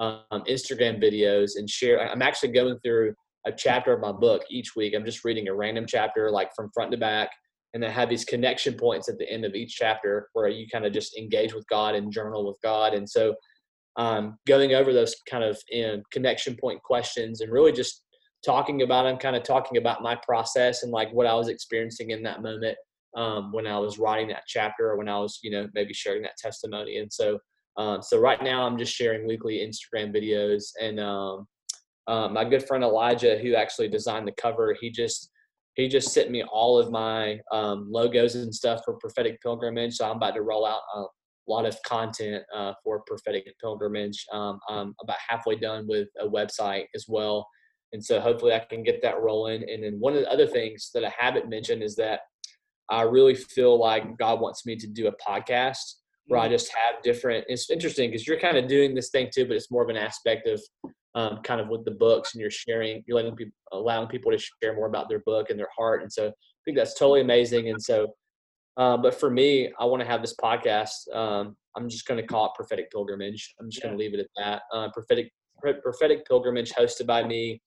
um, 0.00 0.42
Instagram 0.48 1.02
videos 1.02 1.52
and 1.56 1.68
share. 1.68 2.00
I'm 2.10 2.22
actually 2.22 2.52
going 2.52 2.78
through 2.82 3.14
a 3.46 3.52
chapter 3.52 3.92
of 3.92 4.00
my 4.00 4.12
book 4.12 4.42
each 4.50 4.74
week. 4.74 4.94
I'm 4.94 5.04
just 5.04 5.24
reading 5.24 5.48
a 5.48 5.54
random 5.54 5.84
chapter, 5.86 6.30
like 6.30 6.50
from 6.56 6.70
front 6.74 6.90
to 6.92 6.98
back, 6.98 7.30
and 7.74 7.82
then 7.82 7.90
have 7.90 8.08
these 8.08 8.24
connection 8.24 8.74
points 8.74 9.08
at 9.08 9.18
the 9.18 9.30
end 9.30 9.44
of 9.44 9.54
each 9.54 9.76
chapter 9.76 10.28
where 10.32 10.48
you 10.48 10.66
kind 10.72 10.84
of 10.84 10.92
just 10.92 11.16
engage 11.16 11.54
with 11.54 11.66
God 11.68 11.94
and 11.94 12.12
journal 12.12 12.46
with 12.46 12.58
God. 12.62 12.94
And 12.94 13.08
so, 13.08 13.34
um, 13.96 14.38
going 14.46 14.74
over 14.74 14.92
those 14.92 15.14
kind 15.28 15.44
of 15.44 15.60
in 15.70 16.02
connection 16.12 16.56
point 16.60 16.82
questions 16.82 17.40
and 17.40 17.52
really 17.52 17.72
just 17.72 18.04
talking 18.44 18.82
about 18.82 19.02
them, 19.02 19.18
kind 19.18 19.36
of 19.36 19.42
talking 19.42 19.78
about 19.78 20.02
my 20.02 20.16
process 20.24 20.82
and 20.82 20.92
like 20.92 21.12
what 21.12 21.26
I 21.26 21.34
was 21.34 21.48
experiencing 21.48 22.10
in 22.10 22.22
that 22.22 22.42
moment 22.42 22.78
um, 23.16 23.52
when 23.52 23.66
I 23.66 23.78
was 23.78 23.98
writing 23.98 24.28
that 24.28 24.44
chapter 24.46 24.90
or 24.90 24.96
when 24.96 25.08
I 25.08 25.18
was, 25.18 25.40
you 25.42 25.50
know, 25.50 25.68
maybe 25.74 25.92
sharing 25.92 26.22
that 26.22 26.38
testimony. 26.38 26.98
And 26.98 27.12
so, 27.12 27.38
um, 27.76 28.02
so 28.02 28.18
right 28.18 28.42
now 28.42 28.66
I'm 28.66 28.78
just 28.78 28.94
sharing 28.94 29.26
weekly 29.26 29.58
Instagram 29.58 30.14
videos 30.14 30.70
and 30.80 31.00
um, 31.00 31.46
um, 32.10 32.32
my 32.32 32.44
good 32.44 32.66
friend 32.66 32.82
Elijah, 32.82 33.38
who 33.38 33.54
actually 33.54 33.88
designed 33.88 34.26
the 34.26 34.32
cover, 34.32 34.76
he 34.80 34.90
just 34.90 35.30
he 35.76 35.86
just 35.86 36.12
sent 36.12 36.30
me 36.30 36.42
all 36.42 36.78
of 36.78 36.90
my 36.90 37.38
um, 37.52 37.86
logos 37.90 38.34
and 38.34 38.52
stuff 38.52 38.80
for 38.84 38.94
prophetic 38.94 39.40
pilgrimage. 39.40 39.94
So 39.94 40.10
I'm 40.10 40.16
about 40.16 40.34
to 40.34 40.42
roll 40.42 40.66
out 40.66 40.80
a 40.96 41.04
lot 41.46 41.64
of 41.64 41.80
content 41.84 42.42
uh, 42.54 42.72
for 42.82 43.02
prophetic 43.06 43.46
pilgrimage. 43.60 44.26
Um, 44.32 44.58
I'm 44.68 44.94
about 45.00 45.18
halfway 45.26 45.54
done 45.54 45.86
with 45.88 46.08
a 46.20 46.26
website 46.26 46.86
as 46.96 47.06
well, 47.08 47.46
and 47.92 48.04
so 48.04 48.20
hopefully 48.20 48.54
I 48.54 48.58
can 48.58 48.82
get 48.82 49.00
that 49.02 49.20
rolling. 49.20 49.62
And 49.70 49.84
then 49.84 50.00
one 50.00 50.14
of 50.14 50.20
the 50.20 50.30
other 50.30 50.48
things 50.48 50.90
that 50.94 51.04
I 51.04 51.12
haven't 51.16 51.48
mentioned 51.48 51.82
is 51.84 51.94
that 51.96 52.20
I 52.90 53.02
really 53.02 53.36
feel 53.36 53.78
like 53.78 54.18
God 54.18 54.40
wants 54.40 54.66
me 54.66 54.74
to 54.74 54.88
do 54.88 55.06
a 55.06 55.12
podcast 55.16 55.94
where 56.26 56.40
I 56.40 56.44
mm-hmm. 56.44 56.52
just 56.52 56.72
have 56.72 57.02
different. 57.02 57.44
It's 57.48 57.70
interesting 57.70 58.10
because 58.10 58.26
you're 58.26 58.38
kind 58.38 58.56
of 58.56 58.68
doing 58.68 58.94
this 58.94 59.10
thing 59.10 59.30
too, 59.34 59.46
but 59.46 59.56
it's 59.56 59.70
more 59.70 59.82
of 59.82 59.88
an 59.88 59.96
aspect 59.96 60.46
of 60.46 60.62
um, 61.14 61.40
kind 61.42 61.60
of 61.60 61.68
with 61.68 61.84
the 61.84 61.90
books 61.90 62.34
and 62.34 62.40
you're 62.40 62.50
sharing, 62.50 63.02
you're 63.06 63.16
letting 63.16 63.34
people, 63.34 63.52
allowing 63.72 64.08
people 64.08 64.30
to 64.30 64.38
share 64.38 64.74
more 64.74 64.86
about 64.86 65.08
their 65.08 65.20
book 65.20 65.50
and 65.50 65.58
their 65.58 65.68
heart. 65.76 66.02
And 66.02 66.12
so 66.12 66.28
I 66.28 66.32
think 66.64 66.76
that's 66.76 66.98
totally 66.98 67.20
amazing. 67.20 67.68
And 67.68 67.82
so, 67.82 68.14
uh, 68.76 68.96
but 68.96 69.18
for 69.18 69.30
me, 69.30 69.72
I 69.78 69.84
want 69.84 70.00
to 70.02 70.06
have 70.06 70.20
this 70.20 70.36
podcast. 70.40 71.12
Um, 71.12 71.56
I'm 71.76 71.88
just 71.88 72.06
going 72.06 72.20
to 72.20 72.26
call 72.26 72.46
it 72.46 72.52
prophetic 72.54 72.90
pilgrimage. 72.90 73.54
I'm 73.60 73.68
just 73.70 73.82
yeah. 73.82 73.88
going 73.88 73.98
to 73.98 74.04
leave 74.04 74.14
it 74.14 74.20
at 74.20 74.28
that. 74.36 74.62
Uh, 74.72 74.88
prophetic, 74.90 75.32
prophetic 75.82 76.26
pilgrimage 76.26 76.70
hosted 76.72 77.06
by 77.06 77.24
me 77.24 77.60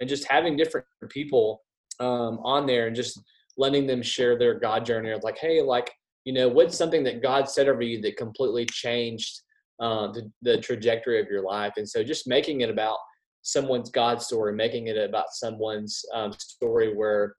and 0.00 0.08
just 0.08 0.26
having 0.30 0.56
different 0.56 0.86
people 1.08 1.62
um, 2.00 2.38
on 2.42 2.66
there 2.66 2.86
and 2.86 2.96
just 2.96 3.20
letting 3.56 3.86
them 3.86 4.02
share 4.02 4.38
their 4.38 4.58
God 4.58 4.84
journey 4.84 5.10
of 5.10 5.22
like, 5.22 5.38
Hey, 5.38 5.62
like, 5.62 5.90
you 6.24 6.32
know, 6.32 6.48
what's 6.48 6.76
something 6.76 7.04
that 7.04 7.22
God 7.22 7.48
said 7.48 7.68
over 7.68 7.82
you 7.82 8.00
that 8.02 8.16
completely 8.16 8.66
changed 8.66 9.40
uh, 9.80 10.10
the, 10.12 10.30
the 10.42 10.58
trajectory 10.58 11.20
of 11.20 11.28
your 11.28 11.42
life. 11.42 11.74
And 11.76 11.88
so 11.88 12.02
just 12.02 12.28
making 12.28 12.60
it 12.62 12.70
about 12.70 12.98
someone's 13.42 13.90
God 13.90 14.22
story, 14.22 14.54
making 14.54 14.86
it 14.86 14.96
about 14.96 15.26
someone's 15.32 16.02
um, 16.14 16.32
story 16.32 16.94
where, 16.94 17.34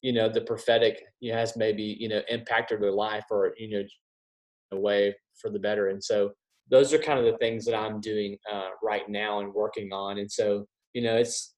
you 0.00 0.12
know, 0.12 0.28
the 0.28 0.40
prophetic 0.40 1.02
has 1.30 1.56
maybe, 1.56 1.96
you 2.00 2.08
know, 2.08 2.22
impacted 2.28 2.80
their 2.80 2.92
life 2.92 3.24
or, 3.30 3.52
you 3.58 3.78
know, 3.78 3.84
a 4.72 4.80
way 4.80 5.14
for 5.40 5.50
the 5.50 5.58
better. 5.58 5.88
And 5.88 6.02
so 6.02 6.30
those 6.70 6.94
are 6.94 6.98
kind 6.98 7.18
of 7.18 7.24
the 7.24 7.36
things 7.38 7.64
that 7.66 7.74
I'm 7.74 8.00
doing 8.00 8.38
uh, 8.50 8.70
right 8.82 9.08
now 9.08 9.40
and 9.40 9.52
working 9.52 9.92
on. 9.92 10.18
And 10.18 10.30
so, 10.30 10.66
you 10.94 11.02
know, 11.02 11.16
it's, 11.16 11.54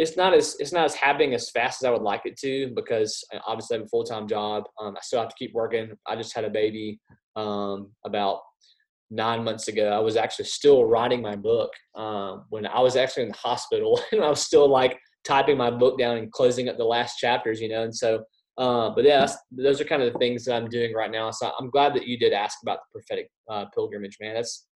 it's 0.00 0.16
not 0.16 0.34
as 0.34 0.56
it's 0.58 0.72
not 0.72 0.84
as 0.84 0.94
happening 0.94 1.34
as 1.34 1.50
fast 1.50 1.82
as 1.82 1.86
I 1.86 1.90
would 1.90 2.02
like 2.02 2.22
it 2.24 2.36
to 2.38 2.72
because 2.74 3.24
uh, 3.34 3.38
obviously 3.46 3.76
I 3.76 3.78
have 3.78 3.86
a 3.86 3.88
full 3.88 4.04
time 4.04 4.26
job. 4.26 4.64
Um, 4.80 4.96
I 4.96 5.00
still 5.02 5.20
have 5.20 5.28
to 5.28 5.36
keep 5.38 5.52
working. 5.54 5.92
I 6.06 6.16
just 6.16 6.34
had 6.34 6.44
a 6.44 6.50
baby 6.50 7.00
um, 7.36 7.92
about 8.04 8.40
nine 9.10 9.42
months 9.42 9.68
ago, 9.68 9.90
I 9.90 9.98
was 9.98 10.16
actually 10.16 10.44
still 10.46 10.84
writing 10.84 11.20
my 11.20 11.36
book 11.36 11.70
um, 11.96 12.44
when 12.50 12.66
I 12.66 12.80
was 12.80 12.96
actually 12.96 13.24
in 13.24 13.30
the 13.30 13.36
hospital, 13.36 14.00
and 14.12 14.22
I 14.22 14.28
was 14.28 14.40
still 14.40 14.68
like 14.68 14.98
typing 15.24 15.58
my 15.58 15.70
book 15.70 15.98
down 15.98 16.16
and 16.16 16.32
closing 16.32 16.68
up 16.68 16.76
the 16.76 16.84
last 16.84 17.18
chapters, 17.18 17.60
you 17.60 17.68
know. 17.68 17.82
And 17.82 17.94
so, 17.94 18.24
uh, 18.56 18.90
but 18.90 19.04
yeah, 19.04 19.26
those 19.50 19.80
are 19.80 19.84
kind 19.84 20.02
of 20.02 20.12
the 20.12 20.18
things 20.18 20.44
that 20.44 20.54
I'm 20.54 20.68
doing 20.68 20.94
right 20.94 21.10
now. 21.10 21.30
So 21.30 21.50
I'm 21.58 21.70
glad 21.70 21.94
that 21.94 22.06
you 22.06 22.18
did 22.18 22.32
ask 22.32 22.58
about 22.62 22.78
the 22.78 23.00
prophetic 23.00 23.30
uh, 23.50 23.66
pilgrimage, 23.74 24.16
man. 24.20 24.34
That's 24.34 24.66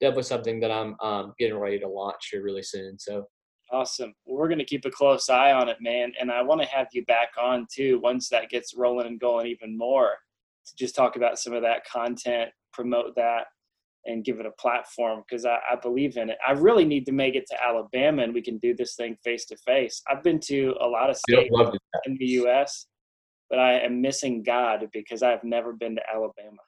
definitely 0.00 0.22
something 0.24 0.60
that 0.60 0.70
I'm 0.70 0.94
um, 1.02 1.34
getting 1.38 1.58
ready 1.58 1.78
to 1.80 1.88
launch 1.88 2.28
here 2.30 2.42
really 2.42 2.62
soon. 2.62 2.98
So. 2.98 3.26
Awesome. 3.72 4.14
Well, 4.26 4.38
we're 4.38 4.48
going 4.48 4.58
to 4.58 4.64
keep 4.64 4.84
a 4.84 4.90
close 4.90 5.28
eye 5.28 5.52
on 5.52 5.68
it, 5.68 5.78
man. 5.80 6.12
And 6.20 6.30
I 6.30 6.42
want 6.42 6.60
to 6.60 6.66
have 6.68 6.88
you 6.92 7.04
back 7.04 7.30
on 7.40 7.66
too 7.72 8.00
once 8.00 8.28
that 8.30 8.50
gets 8.50 8.74
rolling 8.74 9.06
and 9.06 9.20
going 9.20 9.46
even 9.46 9.78
more 9.78 10.16
to 10.66 10.76
just 10.76 10.94
talk 10.94 11.16
about 11.16 11.38
some 11.38 11.52
of 11.52 11.62
that 11.62 11.86
content, 11.86 12.50
promote 12.72 13.14
that, 13.14 13.46
and 14.06 14.24
give 14.24 14.40
it 14.40 14.46
a 14.46 14.50
platform 14.52 15.22
because 15.28 15.44
I, 15.44 15.58
I, 15.70 15.76
believe 15.76 16.16
in 16.16 16.30
it. 16.30 16.38
I 16.46 16.52
really 16.52 16.84
need 16.84 17.04
to 17.06 17.12
make 17.12 17.34
it 17.34 17.44
to 17.50 17.56
Alabama 17.62 18.22
and 18.22 18.32
we 18.32 18.42
can 18.42 18.58
do 18.58 18.74
this 18.74 18.96
thing 18.96 19.16
face 19.22 19.44
to 19.46 19.56
face. 19.58 20.02
I've 20.08 20.22
been 20.22 20.40
to 20.46 20.74
a 20.80 20.86
lot 20.86 21.10
of 21.10 21.16
states 21.16 21.54
in 22.06 22.16
the 22.18 22.26
U.S., 22.26 22.86
but 23.50 23.58
I 23.58 23.74
am 23.80 24.00
missing 24.00 24.42
God 24.42 24.88
because 24.92 25.22
I've 25.22 25.44
never 25.44 25.74
been 25.74 25.96
to 25.96 26.02
Alabama. 26.12 26.62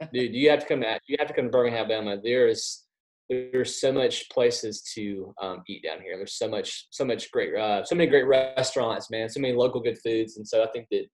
Dude, 0.12 0.34
you 0.34 0.48
have 0.50 0.60
to 0.60 0.66
come 0.66 0.82
at 0.82 1.02
you 1.06 1.16
have 1.18 1.28
to 1.28 1.34
come 1.34 1.46
to 1.46 1.50
Birmingham, 1.50 1.90
Alabama. 1.90 2.20
There 2.22 2.48
is 2.48 2.84
there's 3.28 3.80
so 3.80 3.92
much 3.92 4.28
places 4.30 4.82
to 4.94 5.34
um, 5.40 5.62
eat 5.68 5.84
down 5.84 6.00
here. 6.00 6.16
There's 6.16 6.38
so 6.38 6.48
much 6.48 6.86
so 6.90 7.04
much 7.04 7.30
great 7.30 7.54
uh, 7.54 7.84
so 7.84 7.94
many 7.94 8.08
great 8.08 8.26
restaurants, 8.26 9.10
man. 9.10 9.28
So 9.28 9.40
many 9.40 9.54
local 9.54 9.80
good 9.80 9.98
foods, 9.98 10.36
and 10.36 10.46
so 10.46 10.62
I 10.62 10.66
think 10.68 10.86
that 10.90 11.04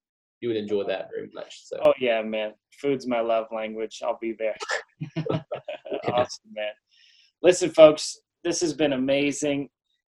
you 0.40 0.48
would 0.48 0.56
enjoy 0.56 0.84
that 0.84 1.08
very 1.14 1.30
much. 1.32 1.62
So. 1.64 1.80
Oh 1.84 1.94
yeah, 1.98 2.22
man. 2.22 2.52
Food's 2.80 3.06
my 3.06 3.20
love 3.20 3.46
language. 3.54 4.00
I'll 4.04 4.18
be 4.20 4.34
there. 4.38 4.56
awesome, 6.12 6.50
man. 6.52 6.72
Listen, 7.42 7.70
folks, 7.70 8.18
this 8.42 8.60
has 8.60 8.72
been 8.72 8.92
amazing. 8.92 9.68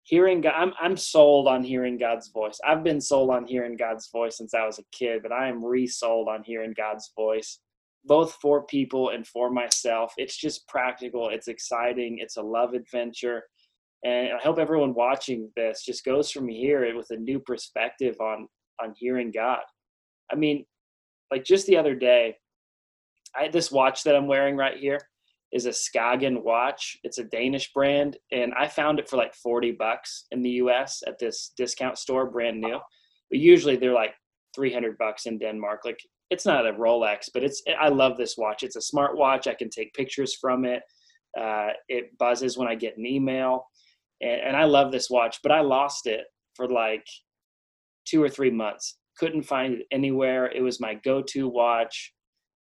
Hearing 0.03 0.41
God, 0.41 0.55
I'm 0.57 0.73
I'm 0.81 0.97
sold 0.97 1.47
on 1.49 1.63
hearing 1.63 1.97
God's 1.97 2.29
voice. 2.29 2.59
I've 2.67 2.83
been 2.83 3.01
sold 3.01 3.31
on 3.31 3.47
hearing 3.47 3.77
God's 3.77 4.11
voice 4.11 4.37
since 4.37 4.53
I 4.53 4.67
was 4.67 4.79
a 4.79 4.85
kid, 4.93 5.23
but 5.23 5.33
I 5.33 5.49
am 5.49 5.65
resold 5.65 6.29
on 6.29 6.43
hearing 6.43 6.75
God's 6.77 7.11
voice, 7.17 7.61
both 8.05 8.35
for 8.43 8.67
people 8.67 9.11
and 9.11 9.27
for 9.27 9.51
myself. 9.51 10.13
It's 10.17 10.37
just 10.37 10.69
practical. 10.69 11.29
It's 11.31 11.49
exciting. 11.49 12.19
It's 12.21 12.37
a 12.37 12.43
love 12.43 12.75
adventure. 12.75 13.45
And 14.05 14.29
I 14.33 14.43
hope 14.43 14.59
everyone 14.59 14.95
watching 14.95 15.51
this 15.57 15.83
just 15.85 16.05
goes 16.05 16.31
from 16.31 16.49
here 16.49 16.95
with 16.95 17.11
a 17.11 17.17
new 17.17 17.41
perspective 17.41 18.17
on 18.21 18.49
on 18.83 18.95
hearing 18.97 19.31
God. 19.31 19.63
I 20.33 20.37
mean, 20.37 20.65
like 21.31 21.45
just 21.45 21.67
the 21.67 21.77
other 21.77 21.95
day, 21.95 22.37
I 23.35 23.49
this 23.49 23.71
watch 23.71 24.05
that 24.05 24.17
I'm 24.17 24.27
wearing 24.27 24.57
right 24.57 24.77
here 24.77 25.01
is 25.53 25.67
a 25.67 25.71
Skagen 25.71 26.43
watch. 26.43 26.99
It's 27.05 27.19
a 27.19 27.25
Danish 27.25 27.73
brand, 27.73 28.17
and 28.33 28.53
I 28.59 28.69
found 28.69 28.99
it 28.99 29.09
for 29.09 29.17
like 29.17 29.35
40 29.35 29.73
bucks 29.73 30.27
in 30.33 30.43
the 30.43 30.51
US 30.51 31.03
at 31.07 31.19
this 31.19 31.53
discount 31.57 31.99
store, 31.99 32.31
brand 32.31 32.61
new. 32.61 32.79
But 33.31 33.39
usually 33.39 33.77
they're 33.77 33.93
like 33.93 34.15
300 34.55 34.99
bucks 34.99 35.27
in 35.27 35.39
Denmark. 35.39 35.81
Like 35.85 36.01
it's 36.35 36.47
not 36.47 36.67
a 36.67 36.73
Rolex, 36.73 37.29
but 37.33 37.43
it's 37.43 37.63
I 37.81 37.89
love 37.89 38.17
this 38.17 38.37
watch. 38.37 38.63
It's 38.63 38.77
a 38.77 38.83
smart 38.83 39.17
watch. 39.17 39.47
I 39.47 39.55
can 39.55 39.71
take 39.71 39.95
pictures 39.95 40.37
from 40.41 40.65
it. 40.65 40.83
Uh, 41.39 41.71
it 41.89 42.17
buzzes 42.19 42.59
when 42.59 42.69
I 42.69 42.75
get 42.75 42.99
an 42.99 43.07
email, 43.07 43.67
and, 44.21 44.41
and 44.49 44.57
I 44.57 44.65
love 44.65 44.93
this 44.93 45.11
watch. 45.11 45.39
But 45.43 45.53
I 45.53 45.61
lost 45.61 46.07
it 46.07 46.25
for 46.55 46.69
like 46.69 47.07
two 48.07 48.23
or 48.23 48.29
three 48.29 48.51
months 48.51 48.99
couldn't 49.19 49.43
find 49.43 49.75
it 49.75 49.87
anywhere. 49.91 50.51
It 50.51 50.61
was 50.61 50.81
my 50.81 50.95
go-to 50.95 51.49
watch. 51.49 52.13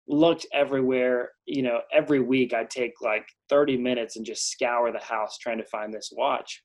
Looked 0.07 0.45
everywhere. 0.53 1.31
You 1.45 1.63
know, 1.63 1.79
every 1.91 2.19
week 2.19 2.53
I'd 2.53 2.69
take 2.69 2.93
like 3.01 3.25
30 3.49 3.77
minutes 3.77 4.15
and 4.15 4.25
just 4.25 4.49
scour 4.49 4.91
the 4.91 4.99
house 4.99 5.37
trying 5.37 5.57
to 5.57 5.65
find 5.65 5.93
this 5.93 6.11
watch. 6.15 6.63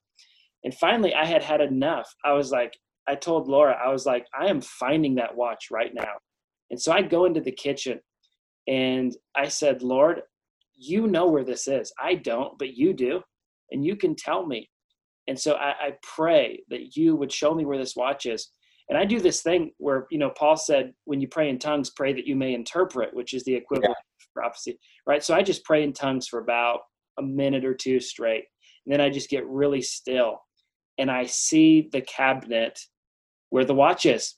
And 0.65 0.75
finally, 0.75 1.15
I 1.15 1.25
had 1.25 1.43
had 1.43 1.63
enough. 1.63 2.13
I 2.25 2.33
was 2.33 2.51
like, 2.51 2.77
I 3.09 3.15
told 3.15 3.49
Laura, 3.49 3.79
I 3.83 3.91
was 3.91 4.05
like, 4.05 4.27
I 4.39 4.47
am 4.47 4.61
finding 4.61 5.15
that 5.15 5.35
watch 5.35 5.69
right 5.71 5.93
now. 5.95 6.13
And 6.71 6.81
so 6.81 6.93
I 6.93 7.03
go 7.03 7.25
into 7.25 7.41
the 7.41 7.53
kitchen 7.53 8.01
and 8.69 9.17
I 9.37 9.49
said, 9.49 9.83
Lord, 9.83 10.23
you 10.75 11.07
know 11.07 11.29
where 11.29 11.45
this 11.45 11.69
is. 11.69 11.93
I 12.01 12.15
don't, 12.15 12.59
but 12.59 12.75
you 12.75 12.93
do. 12.93 13.23
And 13.71 13.85
you 13.85 13.97
can 13.97 14.15
tell 14.15 14.47
me. 14.47 14.69
And 15.29 15.39
so 15.39 15.55
I, 15.55 15.71
I 15.71 15.93
pray 16.03 16.63
that 16.71 16.97
you 16.97 17.17
would 17.17 17.33
show 17.33 17.55
me 17.55 17.65
where 17.65 17.79
this 17.79 17.97
watch 17.97 18.27
is. 18.27 18.51
And 18.89 18.99
I 18.99 19.05
do 19.05 19.21
this 19.21 19.43
thing 19.43 19.73
where, 19.79 20.07
you 20.11 20.19
know, 20.19 20.31
Paul 20.31 20.57
said, 20.57 20.93
when 21.05 21.21
you 21.21 21.29
pray 21.29 21.49
in 21.49 21.59
tongues, 21.59 21.91
pray 21.91 22.13
that 22.13 22.27
you 22.27 22.35
may 22.35 22.55
interpret, 22.55 23.15
which 23.15 23.35
is 23.35 23.45
the 23.45 23.55
equivalent 23.55 23.95
yeah. 23.97 24.27
of 24.27 24.35
prophecy, 24.35 24.79
right? 25.07 25.23
So 25.23 25.35
I 25.35 25.43
just 25.43 25.65
pray 25.65 25.85
in 25.85 25.93
tongues 25.93 26.27
for 26.27 26.41
about 26.41 26.81
a 27.19 27.23
minute 27.23 27.65
or 27.65 27.75
two 27.75 28.01
straight. 28.01 28.45
And 28.85 28.93
then 28.93 29.01
I 29.01 29.11
just 29.11 29.31
get 29.31 29.47
really 29.47 29.83
still 29.83 30.41
and 31.01 31.11
I 31.11 31.25
see 31.27 31.89
the 31.93 32.03
cabinet 32.03 32.79
where 33.49 33.65
the 33.65 33.75
watch 33.75 34.07
is. 34.07 34.35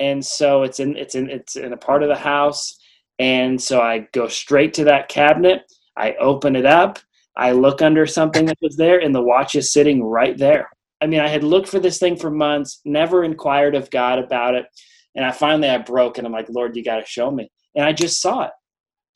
And 0.00 0.24
so 0.24 0.62
it's 0.62 0.80
in 0.80 0.96
it's 0.96 1.14
in 1.14 1.30
it's 1.30 1.56
in 1.56 1.72
a 1.72 1.76
part 1.76 2.02
of 2.02 2.08
the 2.08 2.16
house. 2.16 2.76
And 3.18 3.60
so 3.60 3.80
I 3.80 4.08
go 4.12 4.28
straight 4.28 4.74
to 4.74 4.84
that 4.84 5.08
cabinet. 5.08 5.62
I 5.96 6.14
open 6.14 6.56
it 6.56 6.66
up. 6.66 6.98
I 7.36 7.52
look 7.52 7.82
under 7.82 8.06
something 8.06 8.46
that 8.46 8.58
was 8.60 8.76
there, 8.76 9.00
and 9.00 9.14
the 9.14 9.22
watch 9.22 9.54
is 9.54 9.72
sitting 9.72 10.02
right 10.02 10.36
there. 10.36 10.68
I 11.00 11.06
mean, 11.06 11.20
I 11.20 11.28
had 11.28 11.44
looked 11.44 11.68
for 11.68 11.80
this 11.80 11.98
thing 11.98 12.16
for 12.16 12.30
months, 12.30 12.80
never 12.84 13.24
inquired 13.24 13.74
of 13.74 13.90
God 13.90 14.18
about 14.18 14.54
it. 14.54 14.66
And 15.14 15.24
I 15.24 15.30
finally 15.30 15.68
I 15.68 15.78
broke 15.78 16.18
and 16.18 16.26
I'm 16.26 16.32
like, 16.32 16.48
Lord, 16.48 16.74
you 16.76 16.82
got 16.82 16.96
to 16.96 17.06
show 17.06 17.30
me. 17.30 17.50
And 17.74 17.84
I 17.84 17.92
just 17.92 18.20
saw 18.20 18.44
it. 18.44 18.50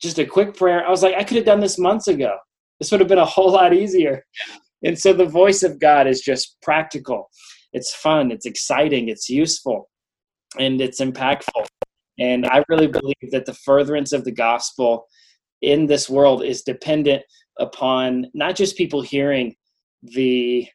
Just 0.01 0.19
a 0.19 0.25
quick 0.25 0.55
prayer. 0.55 0.85
I 0.85 0.89
was 0.89 1.03
like, 1.03 1.15
I 1.15 1.23
could 1.23 1.37
have 1.37 1.45
done 1.45 1.59
this 1.59 1.79
months 1.79 2.07
ago. 2.07 2.37
This 2.79 2.91
would 2.91 2.99
have 2.99 3.09
been 3.09 3.17
a 3.17 3.25
whole 3.25 3.51
lot 3.51 3.73
easier. 3.73 4.23
And 4.83 4.97
so 4.97 5.11
the 5.13 5.25
voice 5.25 5.63
of 5.63 5.79
God 5.79 6.07
is 6.07 6.21
just 6.21 6.57
practical. 6.61 7.29
It's 7.73 7.93
fun, 7.93 8.31
it's 8.31 8.45
exciting, 8.45 9.09
it's 9.09 9.29
useful, 9.29 9.89
and 10.57 10.81
it's 10.81 11.01
impactful. 11.01 11.65
And 12.19 12.45
I 12.47 12.63
really 12.69 12.87
believe 12.87 13.31
that 13.31 13.45
the 13.45 13.53
furtherance 13.53 14.11
of 14.11 14.25
the 14.25 14.31
gospel 14.31 15.05
in 15.61 15.85
this 15.85 16.09
world 16.09 16.43
is 16.43 16.63
dependent 16.63 17.23
upon 17.59 18.27
not 18.33 18.55
just 18.55 18.77
people 18.77 19.01
hearing 19.01 19.55
the 20.01 20.67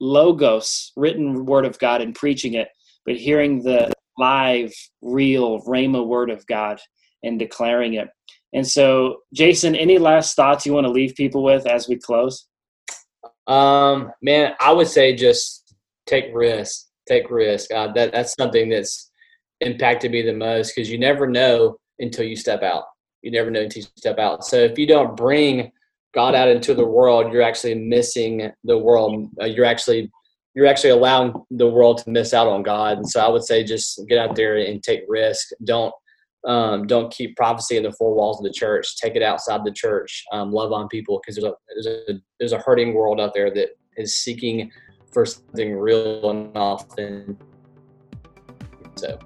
logos, 0.00 0.92
written 0.96 1.44
word 1.44 1.66
of 1.66 1.78
God, 1.78 2.00
and 2.00 2.14
preaching 2.14 2.54
it, 2.54 2.68
but 3.04 3.16
hearing 3.16 3.62
the 3.62 3.92
live, 4.18 4.72
real 5.02 5.60
Rhema 5.62 6.06
word 6.06 6.30
of 6.30 6.46
God 6.46 6.80
and 7.22 7.38
declaring 7.38 7.94
it. 7.94 8.08
And 8.52 8.66
so, 8.66 9.18
Jason, 9.34 9.74
any 9.74 9.98
last 9.98 10.34
thoughts 10.34 10.64
you 10.64 10.72
want 10.72 10.86
to 10.86 10.92
leave 10.92 11.14
people 11.14 11.42
with 11.42 11.66
as 11.66 11.88
we 11.88 11.96
close? 11.96 12.46
Um, 13.46 14.12
man, 14.22 14.52
I 14.60 14.72
would 14.72 14.88
say 14.88 15.14
just 15.14 15.74
take 16.06 16.26
risk. 16.34 16.86
Take 17.06 17.30
risk. 17.30 17.72
Uh, 17.72 17.92
that 17.92 18.12
that's 18.12 18.34
something 18.34 18.68
that's 18.68 19.07
impacted 19.60 20.12
me 20.12 20.22
the 20.22 20.32
most 20.32 20.74
because 20.74 20.90
you 20.90 20.98
never 20.98 21.26
know 21.26 21.76
until 21.98 22.24
you 22.24 22.36
step 22.36 22.62
out. 22.62 22.84
You 23.22 23.30
never 23.30 23.50
know 23.50 23.62
until 23.62 23.82
you 23.82 23.88
step 23.96 24.18
out. 24.18 24.44
So 24.44 24.56
if 24.56 24.78
you 24.78 24.86
don't 24.86 25.16
bring 25.16 25.72
God 26.14 26.34
out 26.34 26.48
into 26.48 26.74
the 26.74 26.86
world, 26.86 27.32
you're 27.32 27.42
actually 27.42 27.74
missing 27.74 28.50
the 28.64 28.78
world. 28.78 29.28
Uh, 29.40 29.46
you're 29.46 29.64
actually 29.64 30.10
you're 30.54 30.66
actually 30.66 30.90
allowing 30.90 31.32
the 31.50 31.68
world 31.68 31.98
to 31.98 32.10
miss 32.10 32.34
out 32.34 32.48
on 32.48 32.62
God. 32.62 32.96
And 32.96 33.08
so 33.08 33.20
I 33.20 33.28
would 33.28 33.44
say 33.44 33.62
just 33.62 34.00
get 34.08 34.18
out 34.18 34.34
there 34.34 34.56
and 34.56 34.82
take 34.82 35.02
risk. 35.06 35.48
Don't 35.64 35.94
um, 36.46 36.86
don't 36.86 37.12
keep 37.12 37.36
prophecy 37.36 37.76
in 37.76 37.82
the 37.82 37.92
four 37.92 38.14
walls 38.14 38.38
of 38.38 38.44
the 38.44 38.52
church. 38.52 38.96
Take 38.96 39.16
it 39.16 39.22
outside 39.22 39.64
the 39.64 39.72
church. 39.72 40.24
Um, 40.32 40.52
love 40.52 40.72
on 40.72 40.88
people 40.88 41.20
because 41.20 41.36
there's 41.36 41.52
a, 41.52 41.54
there's 41.74 41.86
a 41.86 42.20
there's 42.38 42.52
a 42.52 42.58
hurting 42.58 42.94
world 42.94 43.20
out 43.20 43.34
there 43.34 43.52
that 43.52 43.70
is 43.96 44.16
seeking 44.16 44.70
for 45.12 45.26
something 45.26 45.76
real 45.76 46.30
and 46.30 46.56
often. 46.56 47.36
So, 48.96 49.18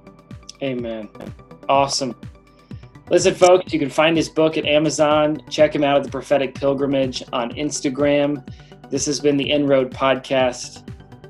Amen. 0.63 1.09
Awesome. 1.69 2.15
Listen, 3.11 3.35
folks, 3.35 3.73
you 3.73 3.79
can 3.79 3.91
find 3.91 4.17
his 4.17 4.29
book 4.29 4.57
at 4.57 4.65
Amazon. 4.65 5.43
Check 5.51 5.75
him 5.75 5.85
out 5.85 5.99
at 5.99 6.05
the 6.05 6.11
Prophetic 6.11 6.55
Pilgrimage 6.55 7.23
on 7.33 7.51
Instagram. 7.55 8.47
This 8.91 9.05
has 9.07 9.21
been 9.21 9.37
the 9.37 9.51
Inroad 9.51 9.91
Podcast. 9.91 10.89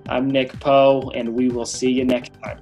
I'm 0.09 0.29
Nick 0.29 0.53
Poe, 0.61 1.11
and 1.15 1.33
we 1.33 1.49
will 1.49 1.67
see 1.67 1.91
you 1.91 2.05
next 2.05 2.33
time. 2.43 2.61